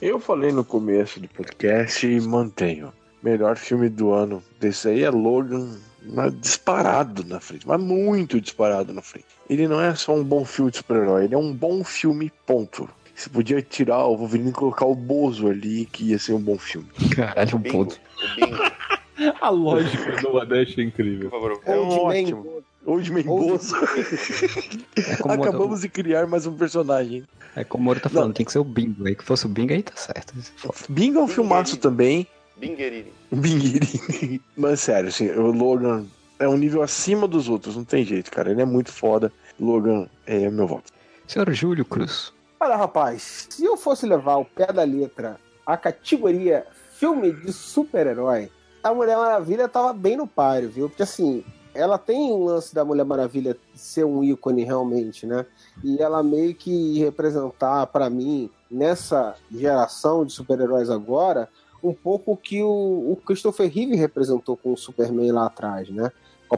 Eu 0.00 0.20
falei 0.20 0.52
no 0.52 0.64
começo 0.64 1.20
do 1.20 1.28
podcast 1.28 2.06
e 2.06 2.20
mantenho. 2.20 2.92
Melhor 3.22 3.56
filme 3.56 3.88
do 3.88 4.12
ano 4.12 4.42
desse 4.60 4.88
aí 4.88 5.02
é 5.02 5.10
Logan 5.10 5.76
mas 6.06 6.38
disparado 6.38 7.24
na 7.24 7.40
frente, 7.40 7.66
mas 7.66 7.80
muito 7.80 8.40
disparado 8.40 8.92
na 8.92 9.02
frente. 9.02 9.26
Ele 9.48 9.66
não 9.66 9.80
é 9.80 9.94
só 9.94 10.14
um 10.14 10.22
bom 10.22 10.44
filme 10.44 10.70
de 10.70 10.78
super-herói, 10.78 11.24
ele 11.24 11.34
é 11.34 11.38
um 11.38 11.52
bom 11.52 11.82
filme, 11.82 12.30
ponto. 12.46 12.88
Você 13.14 13.30
podia 13.30 13.62
tirar 13.62 14.04
o 14.04 14.16
Wolverine 14.16 14.50
e 14.50 14.52
colocar 14.52 14.86
o 14.86 14.94
Bozo 14.94 15.48
ali, 15.48 15.86
que 15.86 16.10
ia 16.10 16.18
ser 16.18 16.32
um 16.32 16.40
bom 16.40 16.58
filme. 16.58 16.88
Caralho, 17.14 17.56
um 17.56 17.62
ponto. 17.62 18.00
A 19.40 19.48
lógica 19.48 20.20
do 20.20 20.32
Modeste 20.32 20.80
é 20.80 20.84
incrível. 20.84 21.30
Por 21.30 21.40
favor, 21.40 21.60
é 21.64 21.76
um 21.76 21.88
ótimo. 21.88 22.53
Old 22.86 23.10
Man 23.12 23.22
Bozo. 23.22 23.74
É 24.96 25.32
Acabamos 25.32 25.80
de 25.80 25.88
criar 25.88 26.26
mais 26.26 26.46
um 26.46 26.56
personagem. 26.56 27.24
É 27.56 27.64
como 27.64 27.82
o 27.82 27.84
Moro 27.84 28.00
tá 28.00 28.08
falando, 28.08 28.28
não. 28.28 28.34
tem 28.34 28.44
que 28.44 28.52
ser 28.52 28.58
o 28.58 28.64
Bingo 28.64 29.06
aí. 29.06 29.14
Que 29.14 29.24
fosse 29.24 29.46
o 29.46 29.48
Bingo 29.48 29.72
aí 29.72 29.82
tá 29.82 29.96
certo. 29.96 30.34
Bingo 30.88 31.20
é 31.20 31.22
um 31.22 31.28
filmaço 31.28 31.76
também. 31.76 32.26
Binguerini. 32.56 33.12
Binguerini. 33.32 34.40
Mas 34.56 34.80
sério, 34.80 35.08
assim, 35.08 35.30
o 35.30 35.50
Logan 35.50 36.06
é 36.38 36.48
um 36.48 36.56
nível 36.56 36.82
acima 36.82 37.26
dos 37.26 37.48
outros, 37.48 37.76
não 37.76 37.84
tem 37.84 38.04
jeito, 38.04 38.30
cara. 38.30 38.50
Ele 38.50 38.62
é 38.62 38.64
muito 38.64 38.92
foda. 38.92 39.32
Logan 39.58 40.06
é 40.26 40.50
meu 40.50 40.66
voto. 40.66 40.92
Senhor 41.26 41.50
Júlio 41.52 41.84
Cruz. 41.84 42.32
Olha, 42.60 42.76
rapaz, 42.76 43.46
se 43.50 43.64
eu 43.64 43.76
fosse 43.76 44.06
levar 44.06 44.36
o 44.36 44.44
pé 44.44 44.72
da 44.72 44.84
letra 44.84 45.38
a 45.66 45.76
categoria 45.76 46.66
filme 46.98 47.32
de 47.32 47.52
super-herói, 47.52 48.50
a 48.82 48.92
Mulher 48.92 49.16
Maravilha 49.16 49.68
tava 49.68 49.92
bem 49.92 50.16
no 50.16 50.26
páreo, 50.26 50.70
viu? 50.70 50.88
Porque 50.88 51.02
assim, 51.02 51.44
ela 51.74 51.98
tem 51.98 52.32
um 52.32 52.44
lance 52.44 52.74
da 52.74 52.84
Mulher 52.84 53.04
Maravilha 53.04 53.56
ser 53.74 54.04
um 54.04 54.22
ícone 54.22 54.64
realmente, 54.64 55.26
né? 55.26 55.44
E 55.82 56.00
ela 56.00 56.22
meio 56.22 56.54
que 56.54 56.98
representar 56.98 57.86
para 57.88 58.08
mim 58.08 58.48
nessa 58.70 59.34
geração 59.50 60.24
de 60.24 60.32
super-heróis 60.32 60.88
agora 60.88 61.48
um 61.82 61.92
pouco 61.92 62.32
o 62.32 62.36
que 62.36 62.62
o, 62.62 63.12
o 63.12 63.18
Christopher 63.26 63.70
Reeve 63.70 63.94
representou 63.94 64.56
com 64.56 64.72
o 64.72 64.76
Superman 64.76 65.32
lá 65.32 65.46
atrás, 65.46 65.90
né? 65.90 66.10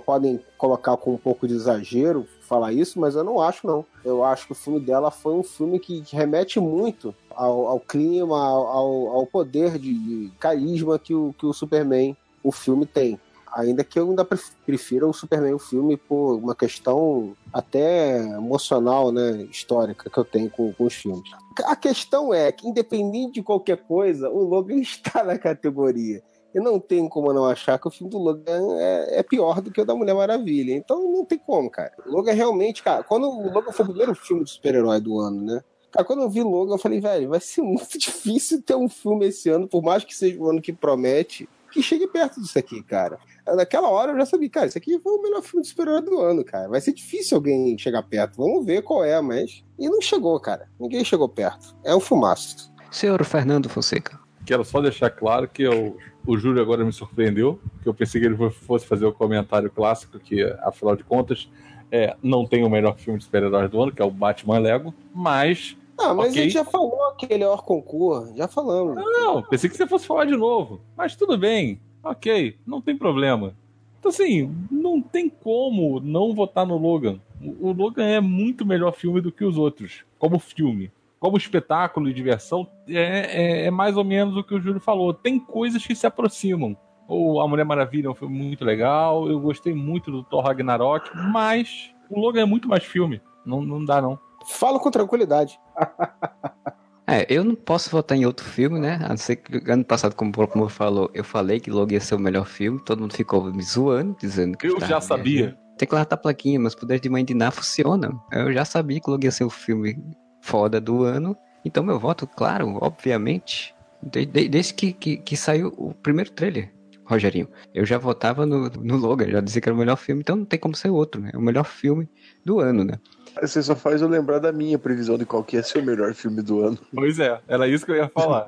Podem 0.04 0.38
colocar 0.58 0.94
com 0.98 1.14
um 1.14 1.16
pouco 1.16 1.48
de 1.48 1.54
exagero 1.54 2.26
falar 2.42 2.70
isso, 2.70 3.00
mas 3.00 3.14
eu 3.14 3.24
não 3.24 3.40
acho, 3.40 3.66
não. 3.66 3.82
Eu 4.04 4.22
acho 4.22 4.44
que 4.46 4.52
o 4.52 4.54
filme 4.54 4.78
dela 4.78 5.10
foi 5.10 5.32
um 5.32 5.42
filme 5.42 5.80
que 5.80 6.04
remete 6.12 6.60
muito 6.60 7.14
ao, 7.30 7.66
ao 7.66 7.80
clima, 7.80 8.38
ao, 8.38 9.08
ao 9.08 9.26
poder 9.26 9.78
de, 9.78 9.94
de, 9.94 10.32
carisma 10.38 10.98
que 10.98 11.14
o, 11.14 11.34
que 11.38 11.46
o 11.46 11.52
Superman, 11.52 12.14
o 12.42 12.52
filme 12.52 12.84
tem. 12.84 13.18
Ainda 13.56 13.82
que 13.82 13.98
eu 13.98 14.10
ainda 14.10 14.22
prefira 14.22 15.06
o 15.06 15.14
Superman 15.14 15.54
o 15.54 15.58
filme 15.58 15.96
por 15.96 16.36
uma 16.36 16.54
questão 16.54 17.34
até 17.50 18.18
emocional, 18.18 19.10
né, 19.10 19.46
histórica 19.50 20.10
que 20.10 20.18
eu 20.18 20.24
tenho 20.26 20.50
com, 20.50 20.74
com 20.74 20.84
os 20.84 20.94
filmes. 20.94 21.30
A 21.64 21.74
questão 21.74 22.34
é 22.34 22.52
que, 22.52 22.68
independente 22.68 23.34
de 23.34 23.42
qualquer 23.42 23.78
coisa, 23.78 24.28
o 24.28 24.44
Logan 24.44 24.76
está 24.80 25.24
na 25.24 25.38
categoria. 25.38 26.22
E 26.54 26.60
não 26.60 26.78
tem 26.78 27.08
como 27.08 27.32
não 27.32 27.46
achar 27.46 27.78
que 27.78 27.88
o 27.88 27.90
filme 27.90 28.10
do 28.10 28.18
Logan 28.18 28.76
é, 28.78 29.20
é, 29.20 29.22
pior 29.22 29.62
do 29.62 29.70
que 29.70 29.80
o 29.80 29.86
da 29.86 29.94
Mulher 29.94 30.14
Maravilha. 30.14 30.74
Então 30.74 31.10
não 31.10 31.24
tem 31.24 31.38
como, 31.38 31.70
cara. 31.70 31.92
O 32.06 32.10
Logan 32.10 32.32
realmente, 32.32 32.82
cara, 32.82 33.02
quando 33.02 33.26
o 33.26 33.52
Logan 33.52 33.72
foi 33.72 33.84
o 33.86 33.88
primeiro 33.88 34.14
filme 34.14 34.44
de 34.44 34.50
super-herói 34.50 35.00
do 35.00 35.18
ano, 35.18 35.40
né? 35.40 35.62
Cara, 35.90 36.04
quando 36.04 36.22
eu 36.22 36.28
vi 36.28 36.42
Logan, 36.42 36.74
eu 36.74 36.78
falei, 36.78 37.00
velho, 37.00 37.30
vai 37.30 37.40
ser 37.40 37.62
muito 37.62 37.96
difícil 37.98 38.60
ter 38.60 38.76
um 38.76 38.88
filme 38.88 39.26
esse 39.26 39.48
ano, 39.48 39.66
por 39.66 39.82
mais 39.82 40.04
que 40.04 40.14
seja 40.14 40.38
o 40.38 40.50
ano 40.50 40.60
que 40.60 40.74
promete, 40.74 41.48
que 41.76 41.82
chegue 41.82 42.06
perto 42.06 42.40
disso 42.40 42.58
aqui, 42.58 42.82
cara. 42.82 43.18
Naquela 43.46 43.90
hora 43.90 44.12
eu 44.12 44.16
já 44.16 44.24
sabia, 44.24 44.48
cara, 44.48 44.66
isso 44.66 44.78
aqui 44.78 44.98
foi 44.98 45.12
o 45.12 45.22
melhor 45.22 45.42
filme 45.42 45.62
de 45.62 45.68
super-herói 45.68 46.00
do 46.00 46.18
ano, 46.18 46.42
cara. 46.42 46.68
Vai 46.68 46.80
ser 46.80 46.94
difícil 46.94 47.36
alguém 47.36 47.76
chegar 47.76 48.02
perto. 48.02 48.38
Vamos 48.38 48.64
ver 48.64 48.82
qual 48.82 49.04
é, 49.04 49.20
mas. 49.20 49.62
E 49.78 49.88
não 49.88 50.00
chegou, 50.00 50.40
cara. 50.40 50.70
Ninguém 50.80 51.04
chegou 51.04 51.28
perto. 51.28 51.76
É 51.84 51.94
um 51.94 52.00
fumaço. 52.00 52.72
Senhor 52.90 53.22
Fernando 53.24 53.68
Fonseca. 53.68 54.18
Quero 54.46 54.64
só 54.64 54.80
deixar 54.80 55.10
claro 55.10 55.46
que 55.48 55.64
eu, 55.64 55.98
o 56.26 56.38
Júlio 56.38 56.62
agora 56.62 56.84
me 56.84 56.92
surpreendeu, 56.92 57.60
que 57.82 57.88
eu 57.88 57.92
pensei 57.92 58.20
que 58.20 58.26
ele 58.26 58.36
fosse 58.50 58.86
fazer 58.86 59.04
o 59.04 59.12
comentário 59.12 59.70
clássico, 59.70 60.18
que 60.18 60.42
afinal 60.62 60.96
de 60.96 61.04
contas 61.04 61.50
é, 61.90 62.16
não 62.22 62.46
tem 62.46 62.64
o 62.64 62.70
melhor 62.70 62.96
filme 62.96 63.18
de 63.18 63.24
super-heróis 63.24 63.70
do 63.70 63.82
ano, 63.82 63.92
que 63.92 64.00
é 64.00 64.04
o 64.04 64.10
Batman 64.10 64.58
Lego, 64.58 64.94
mas 65.12 65.76
Ah, 65.98 66.12
mas 66.14 66.30
Ok. 66.30 66.40
a 66.40 66.44
gente 66.44 66.52
já 66.52 66.64
falou 66.64 67.08
aquele 67.08 67.44
Or 67.44 67.62
concurso, 67.64 68.36
já 68.36 68.46
falamos. 68.48 68.96
Não, 68.96 69.42
pensei 69.42 69.68
que 69.70 69.76
você 69.76 69.86
fosse 69.86 70.06
falar 70.06 70.24
de 70.26 70.36
novo. 70.36 70.80
Mas 70.96 71.16
tudo 71.16 71.36
bem. 71.38 71.80
Ok, 72.02 72.56
não 72.66 72.80
tem 72.80 72.96
problema. 72.96 73.54
Então, 73.98 74.10
assim, 74.10 74.54
não 74.70 75.00
tem 75.00 75.28
como 75.28 75.98
não 76.00 76.34
votar 76.34 76.66
no 76.66 76.76
Logan. 76.76 77.18
O 77.42 77.68
o 77.68 77.72
Logan 77.72 78.04
é 78.06 78.20
muito 78.20 78.64
melhor 78.64 78.92
filme 78.92 79.20
do 79.20 79.32
que 79.32 79.44
os 79.44 79.56
outros, 79.58 80.04
como 80.18 80.38
filme. 80.38 80.90
Como 81.18 81.36
espetáculo 81.36 82.08
e 82.08 82.12
diversão, 82.14 82.68
é, 82.88 82.94
é- 82.94 83.66
é 83.66 83.70
mais 83.70 83.96
ou 83.96 84.04
menos 84.04 84.36
o 84.36 84.44
que 84.44 84.54
o 84.54 84.60
Júlio 84.60 84.80
falou. 84.80 85.12
Tem 85.14 85.38
coisas 85.40 85.84
que 85.84 85.94
se 85.94 86.06
aproximam. 86.06 86.76
O 87.08 87.40
A 87.40 87.48
Mulher 87.48 87.64
Maravilha 87.64 88.06
é 88.08 88.10
um 88.10 88.14
filme 88.14 88.36
muito 88.36 88.64
legal, 88.64 89.26
eu 89.28 89.40
gostei 89.40 89.72
muito 89.74 90.10
do 90.10 90.22
Thor 90.22 90.44
Ragnarok, 90.44 91.08
mas 91.32 91.90
o 92.10 92.20
Logan 92.20 92.42
é 92.42 92.44
muito 92.44 92.68
mais 92.68 92.84
filme. 92.84 93.20
Não, 93.44 93.62
não 93.62 93.84
dá, 93.84 94.00
não. 94.02 94.18
Falo 94.50 94.78
com 94.80 94.90
tranquilidade. 94.90 95.58
É, 97.08 97.24
eu 97.32 97.44
não 97.44 97.54
posso 97.54 97.88
votar 97.88 98.18
em 98.18 98.26
outro 98.26 98.44
filme, 98.44 98.80
né? 98.80 98.98
A 99.04 99.10
não 99.10 99.16
ser 99.16 99.36
que 99.36 99.70
ano 99.70 99.84
passado, 99.84 100.16
como 100.16 100.30
o 100.30 100.32
próprio 100.32 100.68
falou, 100.68 101.08
eu 101.14 101.22
falei 101.22 101.60
que 101.60 101.70
Logan 101.70 101.94
ia 101.94 102.00
ser 102.00 102.16
o 102.16 102.18
melhor 102.18 102.44
filme, 102.46 102.80
todo 102.84 103.00
mundo 103.00 103.14
ficou 103.14 103.44
me 103.44 103.62
zoando, 103.62 104.16
dizendo 104.18 104.58
que 104.58 104.66
Eu 104.66 104.74
estava 104.74 104.90
já 104.94 105.00
sabia. 105.00 105.22
viajando. 105.42 105.58
Tem 105.78 105.86
que 105.86 105.94
largar 105.94 106.14
a 106.14 106.16
plaquinha, 106.16 106.58
meus 106.58 106.74
poderes 106.74 107.00
de 107.00 107.08
mãe 107.08 107.24
de 107.24 107.32
Ná 107.32 107.52
funcionam. 107.52 108.20
Eu 108.32 108.52
já 108.52 108.64
sabia 108.64 109.00
que 109.00 109.08
Logan 109.08 109.26
ia 109.26 109.30
ser 109.30 109.44
o 109.44 109.50
filme 109.50 109.96
foda 110.40 110.80
do 110.80 111.04
ano, 111.04 111.36
então 111.64 111.84
meu 111.84 111.96
voto, 111.96 112.26
claro, 112.26 112.76
obviamente, 112.80 113.72
de- 114.02 114.26
de- 114.26 114.48
desde 114.48 114.74
que, 114.74 114.92
que, 114.92 115.16
que 115.18 115.36
saiu 115.36 115.72
o 115.76 115.94
primeiro 115.94 116.32
trailer, 116.32 116.74
Rogerinho, 117.04 117.48
eu 117.72 117.86
já 117.86 117.98
votava 117.98 118.44
no, 118.44 118.68
no 118.68 118.96
Logan, 118.96 119.28
já 119.30 119.40
dizia 119.40 119.60
que 119.62 119.68
era 119.68 119.76
o 119.76 119.78
melhor 119.78 119.96
filme, 119.96 120.22
então 120.22 120.34
não 120.34 120.44
tem 120.44 120.58
como 120.58 120.74
ser 120.74 120.90
outro, 120.90 121.20
né? 121.20 121.30
É 121.32 121.38
o 121.38 121.40
melhor 121.40 121.62
filme 121.64 122.08
do 122.44 122.58
ano, 122.58 122.82
né? 122.82 122.94
Você 123.40 123.62
só 123.62 123.76
faz 123.76 124.00
eu 124.00 124.08
lembrar 124.08 124.38
da 124.38 124.52
minha 124.52 124.78
previsão 124.78 125.18
de 125.18 125.26
qual 125.26 125.44
que 125.44 125.56
ia 125.56 125.62
ser 125.62 125.78
o 125.78 125.84
melhor 125.84 126.14
filme 126.14 126.42
do 126.42 126.64
ano. 126.64 126.78
Pois 126.94 127.18
é, 127.18 127.38
era 127.46 127.68
isso 127.68 127.84
que 127.84 127.92
eu 127.92 127.96
ia 127.96 128.08
falar. 128.08 128.46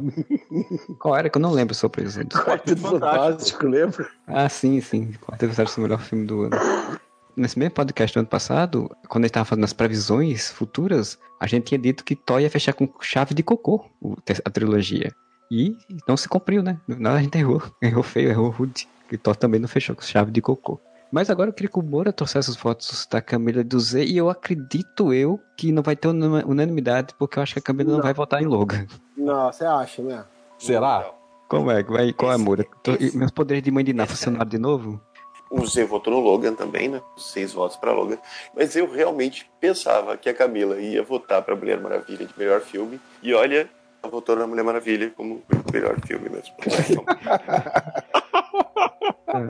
Qual 0.98 1.14
era 1.14 1.28
que 1.28 1.36
eu 1.36 1.42
não 1.42 1.52
lembro 1.52 1.74
sua 1.74 1.90
previsão? 1.90 2.24
Quarteto 2.32 2.80
Fantástico, 2.80 3.66
lembra? 3.66 4.08
Ah, 4.26 4.48
sim, 4.48 4.80
sim. 4.80 5.12
Quarteto 5.20 5.52
Fantástico 5.52 5.80
é 5.80 5.82
o 5.82 5.86
melhor 5.86 6.00
filme 6.00 6.24
do 6.26 6.42
ano. 6.42 6.56
Nesse 7.36 7.58
mesmo 7.58 7.74
podcast 7.74 8.14
do 8.14 8.20
ano 8.20 8.28
passado, 8.28 8.90
quando 9.08 9.24
a 9.24 9.26
gente 9.26 9.34
tava 9.34 9.44
fazendo 9.44 9.64
as 9.64 9.72
previsões 9.72 10.50
futuras, 10.50 11.18
a 11.38 11.46
gente 11.46 11.66
tinha 11.66 11.78
dito 11.78 12.04
que 12.04 12.16
Thor 12.16 12.40
ia 12.40 12.50
fechar 12.50 12.72
com 12.72 12.88
chave 13.00 13.34
de 13.34 13.42
cocô 13.42 13.84
a 14.44 14.50
trilogia. 14.50 15.12
E 15.50 15.76
não 16.06 16.16
se 16.16 16.28
cumpriu, 16.28 16.62
né? 16.62 16.78
Não, 16.86 17.12
a 17.12 17.22
gente 17.22 17.38
errou. 17.38 17.62
Errou 17.80 18.02
feio, 18.02 18.30
errou 18.30 18.50
rude. 18.50 18.88
Que 19.08 19.16
Thor 19.16 19.36
também 19.36 19.60
não 19.60 19.68
fechou 19.68 19.94
com 19.94 20.02
chave 20.02 20.30
de 20.30 20.42
cocô. 20.42 20.80
Mas 21.10 21.30
agora 21.30 21.48
eu 21.48 21.54
queria 21.54 21.70
que 21.70 21.78
o 21.78 21.82
Moura 21.82 22.12
trouxesse 22.12 22.50
as 22.50 22.56
fotos 22.56 23.06
da 23.10 23.22
Camila 23.22 23.60
e 23.60 23.64
do 23.64 23.80
Z, 23.80 24.04
e 24.04 24.16
eu 24.16 24.28
acredito 24.28 25.12
eu 25.12 25.40
que 25.56 25.72
não 25.72 25.82
vai 25.82 25.96
ter 25.96 26.08
unanimidade, 26.08 27.14
porque 27.18 27.38
eu 27.38 27.42
acho 27.42 27.54
que 27.54 27.60
a 27.60 27.62
Camila 27.62 27.88
não, 27.90 27.96
Não. 27.96 28.02
vai 28.04 28.12
votar 28.12 28.42
em 28.42 28.46
Logan. 28.46 28.86
Não, 29.16 29.50
você 29.52 29.64
acha, 29.64 30.02
né? 30.02 30.24
Será? 30.58 31.10
Como 31.48 31.70
é? 31.70 31.82
que 31.82 31.90
Vai, 31.90 32.12
qual 32.12 32.32
é, 32.32 32.36
Moura? 32.36 32.66
Tô- 32.82 32.92
e 33.00 33.16
Meus 33.16 33.30
poderes 33.30 33.62
de 33.62 33.70
mãe 33.70 33.82
de 33.82 33.94
Ná 33.94 34.06
funcionaram 34.06 34.48
de 34.48 34.58
novo? 34.58 35.00
O 35.50 35.64
Z 35.66 35.86
votou 35.86 36.12
no 36.12 36.20
Logan 36.20 36.52
também, 36.54 36.88
né? 36.88 37.00
Seis 37.16 37.54
votos 37.54 37.78
para 37.78 37.90
Logan. 37.90 38.18
Mas 38.54 38.76
eu 38.76 38.90
realmente 38.92 39.50
pensava 39.58 40.14
que 40.18 40.28
a 40.28 40.34
Camila 40.34 40.78
ia 40.78 41.02
votar 41.02 41.40
para 41.40 41.56
Mulher 41.56 41.80
Maravilha 41.80 42.26
de 42.26 42.38
melhor 42.38 42.60
filme. 42.60 43.00
E 43.22 43.32
olha, 43.32 43.66
ela 44.02 44.12
votou 44.12 44.36
na 44.36 44.46
Mulher 44.46 44.62
Maravilha 44.62 45.10
como 45.16 45.42
melhor 45.72 45.98
filme 46.06 46.28
mesmo. 46.28 46.54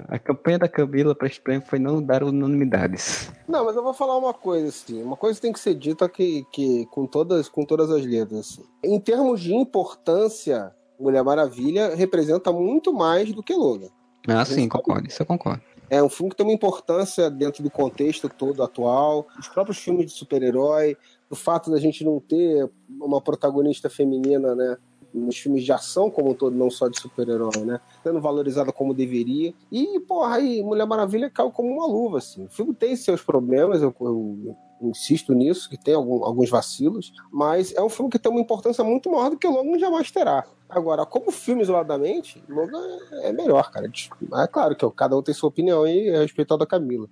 A 0.09 0.19
campanha 0.19 0.59
da 0.59 0.69
Camila 0.69 1.15
para 1.15 1.29
esse 1.29 1.41
prêmio 1.41 1.67
foi 1.67 1.79
não 1.79 2.03
dar 2.03 2.23
unanimidades. 2.23 3.31
Não, 3.47 3.65
mas 3.65 3.77
eu 3.77 3.83
vou 3.83 3.95
falar 3.95 4.17
uma 4.17 4.35
coisa, 4.35 4.69
assim. 4.69 5.03
Uma 5.03 5.17
coisa 5.17 5.41
tem 5.41 5.53
que 5.53 5.61
ser 5.61 5.75
dita 5.75 6.09
que, 6.09 6.45
que 6.53 6.87
com, 6.87 7.07
todas, 7.07 7.49
com 7.49 7.65
todas 7.65 7.91
as 7.91 8.05
letras, 8.05 8.41
assim. 8.41 8.65
Em 8.83 9.01
termos 9.01 9.41
de 9.41 9.55
importância, 9.55 10.75
Mulher 10.99 11.23
Maravilha 11.23 11.95
representa 11.95 12.53
muito 12.53 12.93
mais 12.93 13.33
do 13.33 13.43
que 13.43 13.55
Logan. 13.55 13.89
Ah, 14.27 14.45
sim, 14.45 14.69
concordo. 14.69 15.09
Isso 15.09 15.23
eu 15.23 15.27
concordo. 15.27 15.63
É 15.91 16.03
um 16.03 16.09
filme 16.09 16.31
que 16.31 16.37
tem 16.37 16.45
uma 16.45 16.53
importância 16.53 17.31
dentro 17.31 17.63
do 17.63 17.71
contexto 17.71 18.29
todo 18.29 18.63
atual, 18.63 19.27
os 19.39 19.49
próprios 19.49 19.79
filmes 19.79 20.07
de 20.07 20.13
super-herói, 20.13 20.97
o 21.31 21.35
fato 21.35 21.71
da 21.71 21.79
gente 21.79 22.05
não 22.05 22.21
ter 22.21 22.69
uma 23.01 23.23
protagonista 23.23 23.89
feminina, 23.89 24.55
né? 24.55 24.77
Nos 25.13 25.39
filmes 25.39 25.65
de 25.65 25.73
ação 25.73 26.11
como 26.11 26.31
um 26.31 26.35
todo, 26.35 26.55
não 26.55 26.71
só 26.71 26.87
de 26.89 27.01
super-herói, 27.01 27.65
né? 27.65 27.81
Sendo 28.03 28.21
valorizada 28.21 28.71
como 28.73 28.93
deveria. 28.93 29.55
E, 29.73 29.99
porra, 30.01 30.37
aí 30.37 30.63
Mulher 30.63 30.87
Maravilha 30.87 31.31
caiu 31.31 31.51
como 31.51 31.71
uma 31.71 31.87
luva, 31.87 32.19
assim. 32.19 32.45
O 32.45 32.49
filme 32.49 32.75
tem 32.75 32.95
seus 32.95 33.23
problemas, 33.23 33.81
eu, 33.83 33.95
eu 34.01 34.57
insisto 34.83 35.33
nisso, 35.35 35.69
que 35.69 35.77
tem 35.77 35.95
algum- 35.95 36.23
alguns 36.25 36.51
vacilos, 36.51 37.13
mas 37.33 37.75
é 37.75 37.83
um 37.83 37.89
filme 37.89 38.11
que 38.11 38.19
tem 38.19 38.31
uma 38.31 38.41
importância 38.41 38.85
muito 38.85 39.11
maior 39.11 39.31
do 39.31 39.39
que 39.39 39.47
o 39.47 39.51
Logan 39.51 39.79
jamais 39.79 40.11
terá. 40.11 40.45
Agora, 40.69 41.07
como 41.07 41.31
filme 41.33 41.63
isoladamente, 41.63 42.43
Logan 42.49 42.83
é 43.23 43.33
melhor, 43.33 43.71
cara. 43.71 43.91
É 43.91 44.47
claro 44.47 44.77
que 44.77 44.89
cada 44.91 45.17
um 45.17 45.23
tem 45.23 45.35
sua 45.35 45.49
opinião 45.49 45.87
e 45.87 46.09
é 46.11 46.19
respeito 46.19 46.53
ao 46.53 46.59
da 46.59 46.67
Camila. 46.67 47.09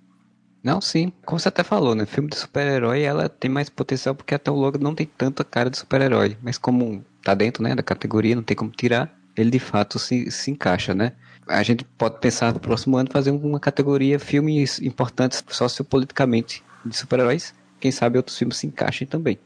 Não, 0.67 0.81
sim. 0.81 1.13
Como 1.25 1.39
você 1.39 1.47
até 1.47 1.63
falou, 1.63 1.95
né? 1.95 2.05
Filme 2.05 2.29
de 2.29 2.35
super-herói, 2.35 3.01
ela 3.01 3.29
tem 3.29 3.49
mais 3.49 3.69
potencial 3.69 4.13
porque 4.13 4.35
até 4.35 4.51
o 4.51 4.53
Logan 4.53 4.79
não 4.81 4.93
tem 4.93 5.05
tanta 5.05 5.41
cara 5.41 5.69
de 5.69 5.77
super-herói. 5.77 6.37
Mas 6.43 6.57
como 6.57 7.05
tá 7.23 7.33
dentro, 7.33 7.63
né, 7.63 7.73
da 7.73 7.81
categoria, 7.81 8.35
não 8.35 8.43
tem 8.43 8.57
como 8.57 8.69
tirar, 8.69 9.09
ele 9.37 9.49
de 9.49 9.59
fato 9.59 9.97
se, 9.97 10.29
se 10.29 10.51
encaixa, 10.51 10.93
né? 10.93 11.13
A 11.47 11.63
gente 11.63 11.85
pode 11.85 12.19
pensar 12.19 12.53
no 12.53 12.59
próximo 12.59 12.97
ano 12.97 13.07
fazer 13.09 13.31
uma 13.31 13.61
categoria 13.61 14.19
filmes 14.19 14.81
importantes 14.81 15.41
sociopoliticamente 15.47 16.61
de 16.85 16.97
super-heróis. 16.97 17.53
Quem 17.79 17.89
sabe 17.89 18.17
outros 18.17 18.37
filmes 18.37 18.57
se 18.57 18.67
encaixem 18.67 19.07
também. 19.07 19.39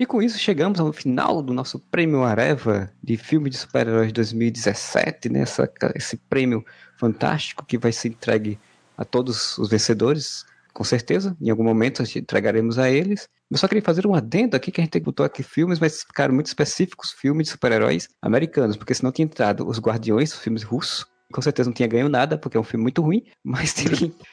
E 0.00 0.04
com 0.04 0.20
isso 0.20 0.36
chegamos 0.36 0.80
ao 0.80 0.92
final 0.92 1.42
do 1.42 1.54
nosso 1.54 1.78
prêmio 1.78 2.24
Areva 2.24 2.90
de 3.00 3.16
filme 3.16 3.48
de 3.48 3.56
super-heróis 3.56 4.12
2017, 4.12 5.28
né? 5.28 5.42
Essa, 5.42 5.72
esse 5.94 6.16
prêmio 6.16 6.66
fantástico 6.96 7.64
que 7.64 7.78
vai 7.78 7.92
ser 7.92 8.08
entregue 8.08 8.58
a 8.98 9.04
todos 9.04 9.58
os 9.58 9.68
vencedores, 9.68 10.44
com 10.76 10.84
certeza. 10.84 11.34
Em 11.40 11.48
algum 11.48 11.64
momento 11.64 12.02
a 12.02 12.04
gente 12.04 12.18
entregaremos 12.18 12.78
a 12.78 12.90
eles. 12.90 13.26
Eu 13.50 13.56
só 13.56 13.66
queria 13.66 13.82
fazer 13.82 14.06
um 14.06 14.14
adendo 14.14 14.54
aqui 14.54 14.70
que 14.70 14.78
a 14.78 14.84
gente 14.84 15.00
botou 15.00 15.24
aqui 15.24 15.42
filmes, 15.42 15.80
mas 15.80 16.02
ficaram 16.02 16.34
muito 16.34 16.48
específicos, 16.48 17.12
filmes 17.12 17.46
de 17.46 17.52
super-heróis 17.52 18.10
americanos, 18.20 18.76
porque 18.76 18.92
senão 18.92 19.10
tinha 19.10 19.24
entrado 19.24 19.66
os 19.66 19.78
Guardiões, 19.78 20.34
os 20.34 20.38
filmes 20.38 20.62
russos. 20.62 21.06
Com 21.32 21.40
certeza 21.40 21.70
não 21.70 21.74
tinha 21.74 21.88
ganho 21.88 22.10
nada, 22.10 22.36
porque 22.36 22.58
é 22.58 22.60
um 22.60 22.62
filme 22.64 22.82
muito 22.82 23.00
ruim, 23.00 23.24
mas 23.42 23.74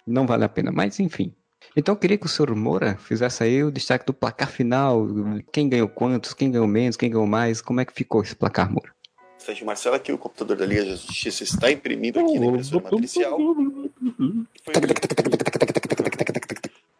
não 0.06 0.28
vale 0.28 0.44
a 0.44 0.50
pena. 0.50 0.70
Mas 0.70 1.00
enfim. 1.00 1.34
Então 1.78 1.96
eu 1.96 1.98
queria 1.98 2.18
que 2.18 2.26
o 2.26 2.30
senhor 2.30 2.54
Moura 2.54 2.98
fizesse 2.98 3.42
aí 3.42 3.64
o 3.64 3.72
destaque 3.72 4.06
do 4.06 4.14
placar 4.14 4.50
final. 4.50 5.08
Quem 5.50 5.70
ganhou 5.70 5.88
quantos, 5.88 6.34
quem 6.34 6.52
ganhou 6.52 6.68
menos, 6.68 6.98
quem 6.98 7.10
ganhou 7.10 7.26
mais, 7.26 7.62
como 7.62 7.80
é 7.80 7.86
que 7.86 7.94
ficou 7.94 8.22
esse 8.22 8.36
placar, 8.36 8.70
Moura? 8.70 8.92
Sérgio 9.38 9.66
Marcelo, 9.66 9.96
aqui 9.96 10.12
o 10.12 10.18
computador 10.18 10.58
da 10.58 10.66
Liga 10.66 10.86
da 10.86 10.96
Justiça 10.96 11.44
está 11.44 11.72
imprimido 11.72 12.20
aqui 12.20 12.38
na 12.38 12.46
impressora 12.48 12.84
matricial. 12.84 13.38
Foi 13.38 14.74
E 14.76 16.33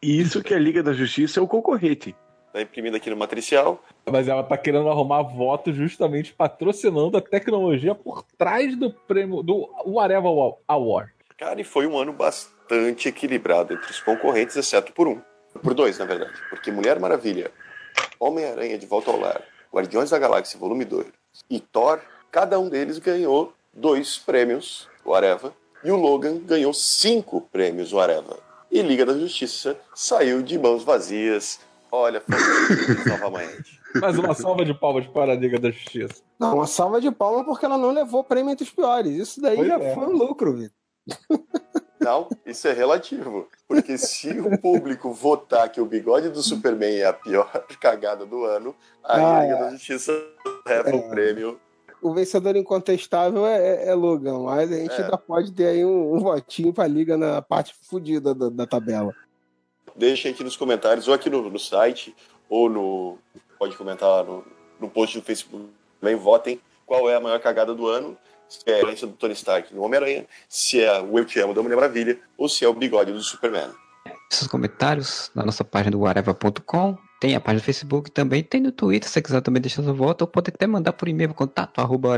isso 0.04 0.44
que 0.44 0.54
a 0.54 0.60
Liga 0.60 0.84
da 0.84 0.94
Justiça 0.94 1.40
é 1.40 1.44
o 1.44 1.48
concorrente. 1.48 2.16
Está 2.48 2.62
imprimido 2.62 2.98
aqui 2.98 3.10
no 3.10 3.18
matricial. 3.18 3.84
Mas 4.06 4.28
ela 4.28 4.44
tá 4.44 4.56
querendo 4.58 4.88
arrumar 4.88 5.24
votos 5.24 5.76
justamente 5.76 6.34
patrocinando 6.34 7.18
a 7.18 7.22
tecnologia 7.22 7.96
por 7.96 8.24
trás 8.38 8.78
do 8.78 8.92
prêmio 8.92 9.42
do 9.42 9.70
Whatever 9.86 10.56
Award. 10.68 11.12
Cara, 11.38 11.60
e 11.60 11.64
foi 11.64 11.88
um 11.88 11.98
ano 11.98 12.14
bastante 12.14 13.08
equilibrado 13.08 13.74
entre 13.74 13.90
os 13.90 14.00
concorrentes, 14.00 14.56
exceto 14.56 14.94
por 14.94 15.08
um. 15.08 15.20
Por 15.62 15.74
dois, 15.74 15.98
na 15.98 16.06
verdade. 16.06 16.34
Porque 16.50 16.72
Mulher 16.72 17.00
Maravilha, 17.00 17.50
Homem-Aranha 18.20 18.78
de 18.78 18.86
Volta 18.86 19.10
ao 19.10 19.20
Lar, 19.20 19.42
Guardiões 19.74 20.12
da 20.12 20.20
Galáxia 20.20 20.60
Volume 20.60 20.86
2 20.86 21.08
e 21.50 21.60
Thor, 21.60 22.00
cada 22.32 22.60
um 22.60 22.70
deles 22.70 23.00
ganhou 23.00 23.54
dois 23.74 24.18
prêmios, 24.18 24.88
o 25.04 25.14
Areva, 25.14 25.54
e 25.84 25.92
o 25.92 25.96
Logan 25.96 26.38
ganhou 26.38 26.74
cinco 26.74 27.42
prêmios, 27.42 27.92
o 27.92 28.00
Areva. 28.00 28.38
E 28.74 28.82
Liga 28.82 29.06
da 29.06 29.14
Justiça 29.18 29.78
saiu 29.94 30.42
de 30.42 30.58
mãos 30.58 30.84
vazias. 30.84 31.60
Olha, 31.92 32.22
foi 32.22 33.12
novamente. 33.12 33.80
Mas 34.02 34.18
uma 34.18 34.34
salva 34.34 34.66
de 34.66 34.74
palmas 34.74 35.06
para 35.06 35.34
a 35.34 35.36
Liga 35.36 35.60
da 35.60 35.70
Justiça. 35.70 36.24
Não, 36.40 36.56
uma 36.56 36.66
salva 36.66 37.00
de 37.00 37.12
palmas 37.12 37.46
porque 37.46 37.64
ela 37.66 37.78
não 37.78 37.92
levou 37.92 38.24
prêmio 38.24 38.52
entre 38.52 38.64
os 38.66 38.72
piores. 38.72 39.16
Isso 39.16 39.40
daí 39.40 39.58
Pois 39.58 39.68
já 39.68 39.78
é. 39.80 39.94
foi 39.94 40.08
um 40.08 40.14
lucro, 40.18 40.54
Vitor. 40.54 40.76
Não, 42.00 42.28
isso 42.46 42.68
é 42.68 42.74
relativo. 42.74 43.48
Porque 43.68 43.98
se 43.98 44.32
o 44.40 44.58
público 44.60 45.14
votar 45.14 45.70
que 45.70 45.80
o 45.80 45.86
bigode 45.86 46.30
do 46.30 46.42
Superman 46.42 46.98
é 46.98 47.06
a 47.06 47.14
pior 47.14 47.48
cagada 47.80 48.26
do 48.26 48.44
ano, 48.44 48.76
aí 49.04 49.22
Ah, 49.22 49.38
a 49.38 49.42
Liga 49.44 49.56
é. 49.56 49.60
da 49.60 49.70
Justiça 49.70 50.12
leva 50.66 50.96
o 50.96 51.10
prêmio. 51.10 51.60
O 52.04 52.14
vencedor 52.14 52.56
incontestável 52.56 53.46
é, 53.48 53.86
é- 53.86 53.90
é 53.90 53.94
Logan, 53.94 54.40
mas 54.40 54.72
a 54.72 54.76
gente 54.76 54.92
É. 54.94 55.04
ainda 55.04 55.18
pode 55.18 55.52
ter 55.52 55.68
aí 55.68 55.86
um, 55.86 56.16
um 56.16 56.20
votinho 56.20 56.74
pra 56.74 56.86
liga 56.88 57.18
na 57.18 57.42
parte 57.42 57.74
fodida 57.82 58.34
da, 58.36 58.50
da 58.50 58.68
tabela. 58.68 59.14
Deixem 59.96 60.32
aqui 60.32 60.44
nos 60.44 60.58
comentários, 60.58 61.08
ou 61.08 61.14
aqui 61.14 61.30
no, 61.30 61.50
no 61.50 61.60
site, 61.60 62.16
ou 62.50 62.70
no. 62.70 63.18
Pode 63.58 63.76
comentar 63.78 64.10
lá 64.10 64.24
no, 64.24 64.44
no 64.80 64.90
post 64.90 65.18
do 65.18 65.24
Facebook. 65.24 65.70
Também 66.00 66.16
votem 66.16 66.60
qual 66.86 67.10
é 67.10 67.16
a 67.16 67.20
maior 67.20 67.40
cagada 67.40 67.74
do 67.74 67.88
ano. 67.88 68.18
Se 68.50 68.60
é 68.68 68.74
a 68.76 68.80
herança 68.80 69.08
do 69.08 69.14
Tony 69.14 69.34
Stark 69.34 69.74
no 69.74 69.82
Homem-Aranha, 69.84 70.26
se 70.50 70.80
é 70.84 71.00
o 71.02 71.18
Eu 71.18 71.26
Te 71.26 71.40
Amo 71.40 71.54
da 71.54 71.64
Mulher 71.64 71.76
Maravilha, 71.76 72.20
ou 72.38 72.48
se 72.50 72.64
é 72.66 72.68
o 72.68 72.74
bigode 72.74 73.12
do 73.12 73.22
Superman. 73.22 73.70
seus 74.30 74.48
comentários 74.48 75.32
na 75.34 75.44
nossa 75.46 75.64
página 75.64 75.92
do 75.92 76.06
areva.com. 76.06 76.98
Tem 77.24 77.36
a 77.36 77.40
página 77.40 77.62
do 77.62 77.64
Facebook 77.64 78.12
também, 78.12 78.44
tem 78.44 78.60
no 78.60 78.70
Twitter, 78.70 79.08
se 79.08 79.14
você 79.14 79.22
quiser 79.22 79.40
também 79.40 79.62
deixar 79.62 79.82
seu 79.82 79.96
voto, 79.96 80.24
ou 80.24 80.28
pode 80.28 80.50
até 80.54 80.68
mandar 80.68 80.92
por 80.92 81.08
e-mail 81.08 81.34
contato 81.34 81.80
arroba 81.80 82.18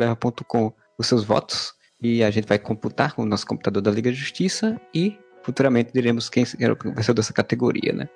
os 0.98 1.06
seus 1.06 1.24
votos 1.24 1.76
e 2.02 2.24
a 2.24 2.32
gente 2.32 2.48
vai 2.48 2.58
computar 2.58 3.14
com 3.14 3.22
o 3.22 3.26
nosso 3.28 3.46
computador 3.46 3.84
da 3.84 3.92
Liga 3.92 4.12
de 4.12 4.18
Justiça 4.18 4.82
e 4.92 5.16
futuramente 5.44 5.94
diremos 5.94 6.28
quem 6.28 6.44
é 6.60 6.72
o 6.72 6.76
vencedor 6.76 7.14
dessa 7.18 7.34
categoria, 7.34 7.94
né? 7.94 8.10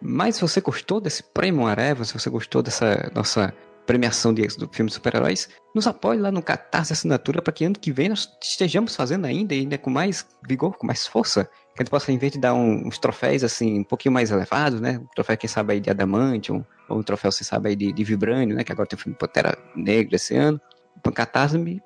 Mas 0.00 0.36
se 0.36 0.40
você 0.40 0.62
gostou 0.62 0.98
desse 0.98 1.22
prêmio 1.22 1.66
Areva, 1.66 2.06
se 2.06 2.14
você 2.14 2.30
gostou 2.30 2.62
dessa 2.62 3.10
nossa 3.14 3.52
premiação 3.84 4.32
de, 4.32 4.46
do 4.56 4.66
filme 4.72 4.88
de 4.88 4.94
super-heróis, 4.94 5.50
nos 5.74 5.86
apoie 5.86 6.18
lá 6.18 6.32
no 6.32 6.42
Catarse 6.42 6.94
Assinatura 6.94 7.42
para 7.42 7.52
que 7.52 7.66
ano 7.66 7.78
que 7.78 7.92
vem 7.92 8.08
nós 8.08 8.26
estejamos 8.42 8.96
fazendo 8.96 9.26
ainda, 9.26 9.54
ainda 9.54 9.76
com 9.76 9.90
mais 9.90 10.26
vigor, 10.48 10.78
com 10.78 10.86
mais 10.86 11.06
força, 11.06 11.46
que 11.74 11.82
a 11.82 11.84
gente 11.84 11.90
possa, 11.90 12.12
em 12.12 12.18
vez 12.18 12.32
de 12.32 12.38
dar 12.38 12.54
um, 12.54 12.86
uns 12.86 12.98
troféus 12.98 13.42
assim, 13.42 13.80
um 13.80 13.84
pouquinho 13.84 14.12
mais 14.12 14.30
elevados, 14.30 14.80
né? 14.80 14.98
Um 14.98 15.06
troféu, 15.14 15.36
quem 15.36 15.48
sabe, 15.48 15.72
aí 15.72 15.80
de 15.80 15.90
adamante, 15.90 16.52
ou 16.52 16.64
um 16.88 17.02
troféu, 17.02 17.32
você 17.32 17.42
sabe, 17.42 17.70
aí 17.70 17.76
de, 17.76 17.92
de 17.92 18.16
né? 18.54 18.62
Que 18.62 18.72
agora 18.72 18.88
tem 18.88 18.96
o 18.96 19.00
filme 19.00 19.18
Pantera 19.18 19.58
Negra 19.74 20.16
esse 20.16 20.36
ano. 20.36 20.60
catarse.me 21.12 21.80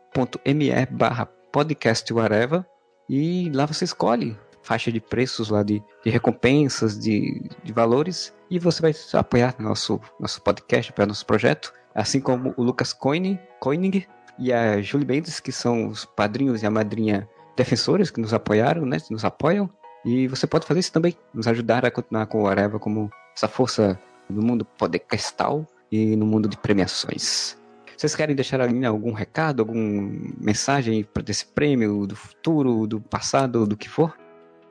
barra 0.90 1.26
podcast 1.50 2.12
whatever 2.12 2.64
e 3.08 3.50
lá 3.54 3.64
você 3.64 3.84
escolhe 3.84 4.36
faixa 4.62 4.92
de 4.92 5.00
preços 5.00 5.48
lá 5.48 5.62
de, 5.62 5.82
de 6.04 6.10
recompensas, 6.10 6.98
de, 6.98 7.42
de 7.64 7.72
valores 7.72 8.34
e 8.50 8.58
você 8.58 8.82
vai 8.82 8.92
apoiar 9.14 9.54
nosso, 9.58 9.98
nosso 10.20 10.42
podcast, 10.42 10.92
apoiar 10.92 11.06
nosso 11.06 11.24
projeto, 11.24 11.72
assim 11.94 12.20
como 12.20 12.52
o 12.56 12.62
Lucas 12.62 12.92
Koenig, 12.92 13.40
Koenig 13.60 14.06
e 14.38 14.52
a 14.52 14.80
Julie 14.82 15.06
Mendes, 15.06 15.40
que 15.40 15.50
são 15.50 15.88
os 15.88 16.04
padrinhos 16.04 16.62
e 16.62 16.66
a 16.66 16.70
madrinha 16.70 17.26
defensores 17.56 18.10
que 18.10 18.20
nos 18.20 18.32
apoiaram, 18.34 18.84
né, 18.86 18.98
nos 19.10 19.24
apoiam. 19.24 19.68
E 20.08 20.26
você 20.26 20.46
pode 20.46 20.66
fazer 20.66 20.80
isso 20.80 20.90
também, 20.90 21.14
nos 21.34 21.46
ajudar 21.46 21.84
a 21.84 21.90
continuar 21.90 22.24
com 22.24 22.44
o 22.44 22.46
Areva 22.46 22.78
como 22.78 23.10
essa 23.36 23.46
força 23.46 24.00
no 24.26 24.40
mundo 24.40 24.64
podcastal 24.64 25.66
e 25.92 26.16
no 26.16 26.24
mundo 26.24 26.48
de 26.48 26.56
premiações. 26.56 27.58
Vocês 27.94 28.16
querem 28.16 28.34
deixar 28.34 28.58
ali 28.58 28.86
algum 28.86 29.12
recado, 29.12 29.60
alguma 29.60 30.10
mensagem 30.40 31.04
para 31.04 31.22
desse 31.22 31.44
prêmio, 31.44 32.06
do 32.06 32.16
futuro, 32.16 32.86
do 32.86 33.02
passado, 33.02 33.66
do 33.66 33.76
que 33.76 33.86
for? 33.86 34.16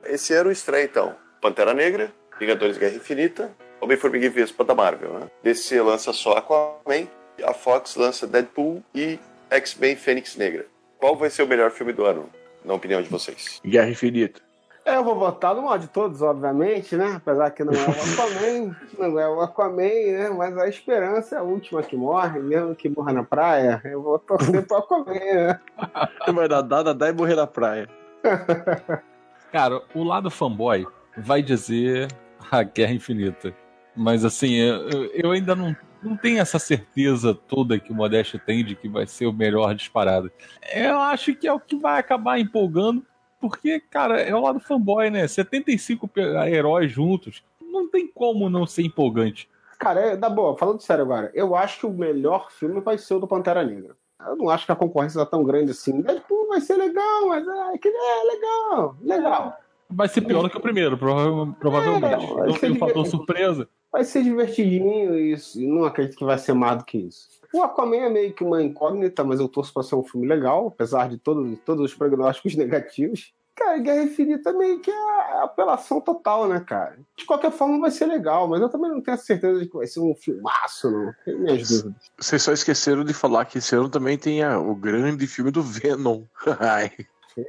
Esse 0.02 0.34
era 0.34 0.48
o 0.48 0.50
estreia, 0.50 0.86
então. 0.86 1.14
Pantera 1.40 1.72
Negra, 1.72 2.12
Vingadores 2.40 2.76
Guerra 2.76 2.96
Infinita, 2.96 3.52
Homem-Formiga 3.80 4.26
e 4.26 4.30
Vespa 4.30 4.64
da 4.64 4.74
Marvel, 4.74 5.20
né? 5.20 5.30
DC 5.44 5.80
lança 5.80 6.12
só 6.12 6.32
Aquaman, 6.32 7.06
a 7.44 7.54
Fox 7.54 7.94
lança 7.94 8.26
Deadpool 8.26 8.82
e 8.92 9.20
X-Men 9.50 9.94
Fênix 9.94 10.34
Negra. 10.34 10.66
Qual 10.98 11.14
vai 11.14 11.30
ser 11.30 11.44
o 11.44 11.46
melhor 11.46 11.70
filme 11.70 11.92
do 11.92 12.04
ano, 12.04 12.28
na 12.64 12.74
opinião 12.74 13.00
de 13.00 13.08
vocês? 13.08 13.60
Guerra 13.64 13.90
Infinita. 13.90 14.47
É, 14.88 14.96
eu 14.96 15.04
vou 15.04 15.16
votar 15.16 15.54
no 15.54 15.60
maior 15.60 15.78
de 15.78 15.86
todos, 15.86 16.22
obviamente, 16.22 16.96
né? 16.96 17.16
Apesar 17.16 17.50
que 17.50 17.62
não 17.62 17.74
é 17.74 17.76
o 17.76 17.90
Aquaman, 17.90 18.76
não 18.98 19.20
é 19.20 19.28
o 19.28 19.40
Aquaman, 19.42 19.82
né? 19.82 20.30
Mas 20.30 20.56
a 20.56 20.66
esperança 20.66 21.36
é 21.36 21.38
a 21.38 21.42
última 21.42 21.82
que 21.82 21.94
morre, 21.94 22.40
mesmo 22.40 22.74
que 22.74 22.88
morra 22.88 23.12
na 23.12 23.22
praia. 23.22 23.82
Eu 23.84 24.02
vou 24.02 24.18
torcer 24.18 24.66
pro 24.66 24.78
Aquaman, 24.78 25.12
né? 25.12 25.60
Vai 26.34 26.48
dar, 26.48 26.62
dar, 26.62 26.94
dar 26.94 27.08
e 27.10 27.12
morrer 27.12 27.34
na 27.34 27.46
praia. 27.46 27.86
Cara, 29.52 29.82
o 29.94 30.02
lado 30.02 30.30
fanboy 30.30 30.86
vai 31.18 31.42
dizer 31.42 32.08
a 32.50 32.62
Guerra 32.62 32.92
Infinita. 32.92 33.54
Mas 33.94 34.24
assim, 34.24 34.54
eu, 34.54 35.04
eu 35.12 35.30
ainda 35.32 35.54
não, 35.54 35.76
não 36.02 36.16
tenho 36.16 36.38
essa 36.38 36.58
certeza 36.58 37.34
toda 37.34 37.78
que 37.78 37.92
o 37.92 37.94
Modeste 37.94 38.38
tem 38.38 38.64
de 38.64 38.74
que 38.74 38.88
vai 38.88 39.06
ser 39.06 39.26
o 39.26 39.32
melhor 39.34 39.74
disparado. 39.74 40.30
Eu 40.72 40.98
acho 40.98 41.34
que 41.34 41.46
é 41.46 41.52
o 41.52 41.60
que 41.60 41.76
vai 41.76 41.98
acabar 41.98 42.38
empolgando 42.38 43.04
porque, 43.40 43.80
cara, 43.80 44.20
é 44.20 44.34
o 44.34 44.40
lado 44.40 44.60
fanboy, 44.60 45.10
né? 45.10 45.26
75 45.26 46.10
heróis 46.46 46.90
juntos. 46.90 47.42
Não 47.60 47.88
tem 47.88 48.06
como 48.06 48.50
não 48.50 48.66
ser 48.66 48.82
empolgante. 48.82 49.48
Cara, 49.78 50.00
é, 50.00 50.16
da 50.16 50.28
boa, 50.28 50.56
falando 50.56 50.80
sério 50.80 51.04
agora, 51.04 51.30
eu 51.34 51.54
acho 51.54 51.80
que 51.80 51.86
o 51.86 51.92
melhor 51.92 52.50
filme 52.50 52.80
vai 52.80 52.98
ser 52.98 53.14
o 53.14 53.20
do 53.20 53.28
Pantera 53.28 53.64
Negra. 53.64 53.96
Eu 54.26 54.36
não 54.36 54.50
acho 54.50 54.66
que 54.66 54.72
a 54.72 54.76
concorrência 54.76 55.20
tá 55.20 55.26
tão 55.26 55.44
grande 55.44 55.70
assim. 55.70 56.00
Deadpool 56.00 56.48
vai 56.48 56.60
ser 56.60 56.76
legal, 56.76 57.28
mas 57.28 57.46
é, 57.46 57.78
que 57.78 57.88
é 57.88 58.24
legal, 58.24 58.96
legal. 59.00 59.56
Vai 59.88 60.08
ser 60.08 60.22
pior 60.22 60.42
do 60.42 60.50
que 60.50 60.56
o 60.56 60.60
primeiro, 60.60 60.98
provavelmente. 60.98 62.24
É, 62.24 62.46
não 62.46 62.54
tem 62.54 62.72
um 62.72 62.78
fator 62.78 63.06
surpresa. 63.06 63.68
Vai 63.90 64.04
ser 64.04 64.22
divertidinho 64.22 65.16
isso, 65.16 65.60
e 65.60 65.66
não 65.66 65.84
acredito 65.84 66.18
que 66.18 66.24
vai 66.24 66.36
ser 66.36 66.52
mais 66.52 66.78
do 66.78 66.84
que 66.84 66.98
isso. 66.98 67.37
O 67.52 67.62
Aquaman 67.62 67.96
é 67.96 68.10
meio 68.10 68.32
que 68.34 68.44
uma 68.44 68.62
incógnita, 68.62 69.24
mas 69.24 69.40
eu 69.40 69.48
torço 69.48 69.72
para 69.72 69.82
ser 69.82 69.94
um 69.94 70.04
filme 70.04 70.26
legal, 70.26 70.68
apesar 70.68 71.08
de 71.08 71.18
todo, 71.18 71.56
todos 71.64 71.84
os 71.84 71.94
prognósticos 71.94 72.54
negativos. 72.56 73.32
Cara, 73.56 73.78
Guerra 73.78 74.04
Infinita 74.04 74.52
meio 74.52 74.78
que 74.78 74.90
é 74.90 75.42
apelação 75.42 76.00
total, 76.00 76.46
né, 76.46 76.60
cara? 76.60 76.96
De 77.16 77.24
qualquer 77.24 77.50
forma 77.50 77.80
vai 77.80 77.90
ser 77.90 78.06
legal, 78.06 78.46
mas 78.46 78.60
eu 78.60 78.68
também 78.68 78.88
não 78.88 79.00
tenho 79.00 79.18
certeza 79.18 79.58
de 79.58 79.66
que 79.66 79.76
vai 79.76 79.86
ser 79.86 79.98
um 79.98 80.14
filmaço, 80.14 80.88
não. 80.88 81.12
Tem 81.24 81.36
minhas 81.36 81.68
dúvidas. 81.68 82.10
Vocês 82.16 82.40
só 82.40 82.52
esqueceram 82.52 83.04
de 83.04 83.12
falar 83.12 83.46
que 83.46 83.58
esse 83.58 83.74
ano 83.74 83.88
também 83.88 84.16
tem 84.16 84.44
a, 84.44 84.60
o 84.60 84.76
grande 84.76 85.26
filme 85.26 85.50
do 85.50 85.60
Venom. 85.60 86.22
Ai. 86.60 86.92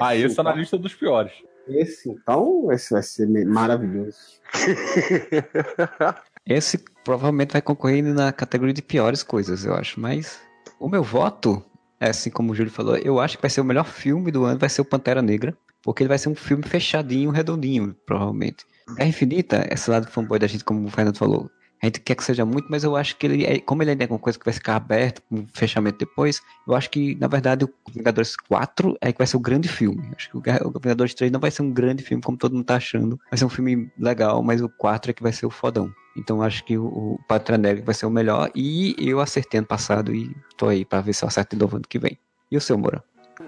Ah, 0.01 0.15
esse 0.15 0.35
tá 0.35 0.41
na 0.41 0.53
lista 0.53 0.77
dos 0.79 0.95
piores. 0.95 1.33
Esse, 1.67 2.09
então, 2.09 2.71
esse 2.71 2.91
vai 2.91 3.03
ser 3.03 3.27
maravilhoso. 3.45 4.17
esse 6.49 6.83
provavelmente 7.03 7.53
vai 7.53 7.61
concorrer 7.61 8.03
na 8.03 8.31
categoria 8.31 8.73
de 8.73 8.81
piores 8.81 9.23
coisas, 9.23 9.65
eu 9.65 9.73
acho. 9.75 9.99
Mas 9.99 10.39
o 10.79 10.89
meu 10.89 11.03
voto, 11.03 11.63
é 11.99 12.09
assim 12.09 12.29
como 12.29 12.51
o 12.51 12.55
Júlio 12.55 12.71
falou, 12.71 12.97
eu 12.97 13.19
acho 13.19 13.37
que 13.37 13.41
vai 13.41 13.49
ser 13.49 13.61
o 13.61 13.65
melhor 13.65 13.85
filme 13.85 14.31
do 14.31 14.43
ano, 14.43 14.59
vai 14.59 14.69
ser 14.69 14.81
o 14.81 14.85
Pantera 14.85 15.21
Negra. 15.21 15.55
Porque 15.81 16.03
ele 16.03 16.09
vai 16.09 16.17
ser 16.17 16.27
um 16.27 16.35
filme 16.35 16.63
fechadinho, 16.63 17.29
redondinho, 17.29 17.95
provavelmente. 18.05 18.65
Guerra 18.95 19.09
Infinita, 19.09 19.67
esse 19.71 19.89
lado 19.89 20.07
fanboy 20.07 20.37
da 20.37 20.47
gente, 20.47 20.63
como 20.63 20.85
o 20.85 20.89
Fernando 20.89 21.17
falou, 21.17 21.49
a 21.81 21.85
gente 21.85 22.01
quer 22.01 22.15
que 22.15 22.23
seja 22.23 22.45
muito, 22.45 22.67
mas 22.69 22.83
eu 22.83 22.95
acho 22.95 23.15
que 23.15 23.25
ele, 23.25 23.45
é, 23.45 23.59
como 23.59 23.81
ele 23.81 23.91
ainda 23.91 24.03
é 24.03 24.07
uma 24.07 24.19
coisa 24.19 24.37
que 24.37 24.43
vai 24.43 24.53
ficar 24.53 24.75
aberto, 24.75 25.21
com 25.29 25.45
fechamento 25.53 25.97
depois, 25.97 26.41
eu 26.67 26.75
acho 26.75 26.89
que, 26.89 27.15
na 27.15 27.27
verdade, 27.27 27.63
o 27.63 27.69
Vingadores 27.89 28.35
4 28.35 28.97
é 28.99 29.11
que 29.13 29.17
vai 29.17 29.25
ser 29.25 29.37
o 29.37 29.39
grande 29.39 29.69
filme. 29.69 30.11
Acho 30.15 30.29
que 30.29 30.37
o 30.37 30.79
Vingadores 30.79 31.13
3 31.13 31.31
não 31.31 31.39
vai 31.39 31.51
ser 31.51 31.61
um 31.61 31.71
grande 31.71 32.03
filme, 32.03 32.21
como 32.21 32.37
todo 32.37 32.53
mundo 32.53 32.65
tá 32.65 32.75
achando. 32.75 33.19
Vai 33.31 33.37
ser 33.37 33.45
um 33.45 33.49
filme 33.49 33.89
legal, 33.97 34.43
mas 34.43 34.61
o 34.61 34.67
4 34.67 35.11
é 35.11 35.13
que 35.13 35.23
vai 35.23 35.31
ser 35.31 35.45
o 35.45 35.49
fodão. 35.49 35.93
Então 36.17 36.41
acho 36.41 36.65
que 36.65 36.77
o, 36.77 36.85
o 36.85 37.57
Negra 37.57 37.83
vai 37.83 37.95
ser 37.95 38.05
o 38.05 38.09
melhor. 38.09 38.51
E 38.53 38.95
eu 38.99 39.21
acertei 39.21 39.59
ano 39.59 39.67
passado 39.67 40.13
e 40.13 40.35
tô 40.57 40.67
aí 40.67 40.83
pra 40.83 40.99
ver 40.99 41.13
se 41.13 41.23
eu 41.23 41.27
acerto 41.27 41.55
de 41.55 41.61
novo 41.61 41.77
ano 41.77 41.85
que 41.87 41.97
vem. 41.97 42.19
E 42.51 42.57
o 42.57 42.61
seu, 42.61 42.77
Moura? 42.77 43.01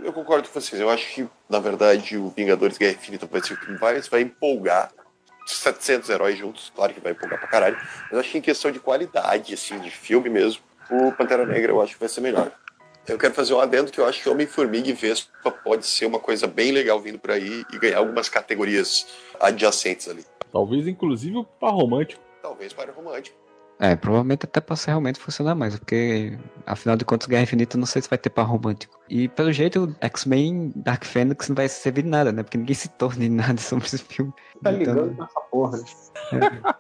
Eu 0.04 0.14
concordo 0.14 0.48
com 0.48 0.60
vocês. 0.60 0.80
Eu 0.80 0.90
acho 0.90 1.14
que, 1.14 1.28
na 1.50 1.60
verdade, 1.60 2.18
o 2.18 2.30
Vingadores 2.30 2.78
Guerra 2.78 2.94
Infinita 2.94 3.26
vai 3.26 3.42
ser 3.42 3.54
o 3.54 3.58
que 3.58 3.72
mais 3.80 4.08
vai 4.08 4.22
empolgar 4.22 4.90
700 5.58 6.10
heróis 6.10 6.38
juntos, 6.38 6.72
claro 6.76 6.94
que 6.94 7.00
vai 7.00 7.12
empolgar 7.12 7.40
pra 7.40 7.48
caralho, 7.48 7.78
mas 8.10 8.20
acho 8.20 8.32
que 8.32 8.38
em 8.38 8.42
questão 8.42 8.72
de 8.72 8.80
qualidade, 8.80 9.54
assim, 9.54 9.80
de 9.80 9.90
filme 9.90 10.30
mesmo, 10.30 10.62
o 10.90 11.12
Pantera 11.12 11.46
Negra 11.46 11.72
eu 11.72 11.82
acho 11.82 11.94
que 11.94 12.00
vai 12.00 12.10
ser 12.10 12.22
melhor. 12.22 12.52
Eu 13.08 13.18
quero 13.18 13.34
fazer 13.34 13.54
um 13.54 13.60
adendo 13.60 13.92
que 13.92 14.00
eu 14.00 14.06
acho 14.06 14.22
que 14.22 14.30
Homem-Formiga 14.30 14.90
e 14.90 14.94
Vespa 14.94 15.52
pode 15.52 15.88
ser 15.88 16.06
uma 16.06 16.20
coisa 16.20 16.46
bem 16.46 16.72
legal 16.72 17.00
vindo 17.00 17.18
por 17.18 17.32
aí 17.32 17.66
e 17.74 17.80
ganhar 17.80 17.98
algumas 17.98 18.30
categorias 18.30 19.08
adjacentes 19.40 20.08
ali. 20.08 20.24
Talvez, 20.52 20.88
inclusive, 20.88 21.44
para 21.60 21.70
romântico. 21.70 22.22
Talvez 22.42 22.74
para 22.74 22.92
romântico. 22.92 23.41
É, 23.82 23.96
provavelmente 23.96 24.46
até 24.46 24.62
possa 24.62 24.92
realmente 24.92 25.20
funcionar 25.20 25.56
mais, 25.56 25.76
porque 25.76 26.38
afinal 26.68 26.96
de 26.96 27.04
contas, 27.04 27.28
Guerra 27.28 27.42
Infinita 27.42 27.80
não 27.80 27.88
sei 27.88 28.00
se 28.00 28.08
vai 28.08 28.20
ter 28.20 28.30
par 28.30 28.44
romântico. 28.44 29.00
E 29.10 29.28
pelo 29.28 29.52
jeito, 29.52 29.96
X-Men 30.00 30.72
Dark 30.76 31.04
Phoenix 31.04 31.50
não 31.50 31.56
vai 31.56 31.68
servir 31.68 32.04
de 32.04 32.10
nada, 32.10 32.32
né? 32.32 32.44
Porque 32.44 32.60
ninguém 32.60 32.76
se 32.76 32.88
torna 32.90 33.26
em 33.26 33.30
nada 33.30 33.58
sobre 33.60 33.88
esse 33.88 33.98
filme. 33.98 34.32
Tá 34.62 34.72
então... 34.72 34.94
ligando 34.94 35.20
nessa 35.20 35.42
porra. 35.50 35.80
É. 36.32 36.74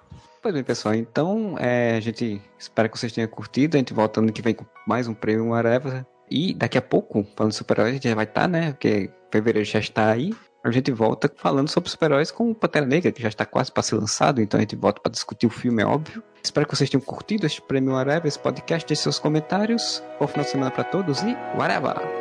Pois 0.44 0.54
bem, 0.54 0.64
pessoal, 0.64 0.94
então 0.94 1.56
é, 1.60 1.96
a 1.98 2.00
gente 2.00 2.40
espera 2.60 2.88
que 2.88 3.00
vocês 3.00 3.12
tenham 3.12 3.28
curtido. 3.28 3.78
A 3.78 3.80
gente 3.80 3.94
volta 3.94 4.20
ano 4.20 4.32
que 4.32 4.42
vem 4.44 4.54
com 4.54 4.66
mais 4.88 5.08
um 5.08 5.14
prêmio 5.16 5.50
Whatever. 5.50 6.06
E 6.30 6.54
daqui 6.54 6.78
a 6.78 6.82
pouco, 6.84 7.26
falando 7.36 7.52
de 7.52 7.58
super-heróis, 7.58 7.92
a 7.92 7.94
gente 7.96 8.08
já 8.08 8.16
vai 8.16 8.26
estar, 8.26 8.42
tá, 8.42 8.48
né? 8.48 8.72
Porque 8.72 9.12
fevereiro 9.32 9.68
já 9.68 9.80
está 9.80 10.12
aí 10.12 10.36
a 10.64 10.72
gente 10.72 10.92
volta 10.92 11.32
falando 11.36 11.70
sobre 11.70 11.90
super-heróis 11.90 12.32
com 12.32 12.52
o 12.52 12.56
Pantera 12.56 12.86
Negra, 12.86 13.12
que 13.12 13.22
já 13.22 13.30
está 13.30 13.46
quase 13.46 13.72
para 13.72 13.84
ser 13.84 13.96
lançado, 13.96 14.42
então 14.42 14.58
a 14.58 14.62
gente 14.62 14.76
volta 14.76 15.02
para 15.02 15.12
discutir 15.12 15.48
o 15.48 15.50
filme, 15.50 15.82
é 15.82 15.86
óbvio. 15.86 16.24
Espero 16.44 16.68
que 16.68 16.76
vocês 16.76 16.90
tenham 16.90 17.02
curtido 17.02 17.46
este 17.46 17.62
prêmio 17.62 17.94
Whatever, 17.94 18.28
esse 18.28 18.40
podcast, 18.40 18.88
deixe 18.88 19.04
seus 19.04 19.20
comentários. 19.20 20.04
Bom 20.20 20.28
final 20.28 20.44
de 20.44 20.52
semana 20.52 20.72
para 20.72 20.84
todos 20.84 21.22
e 21.22 21.36
whatever! 21.58 22.21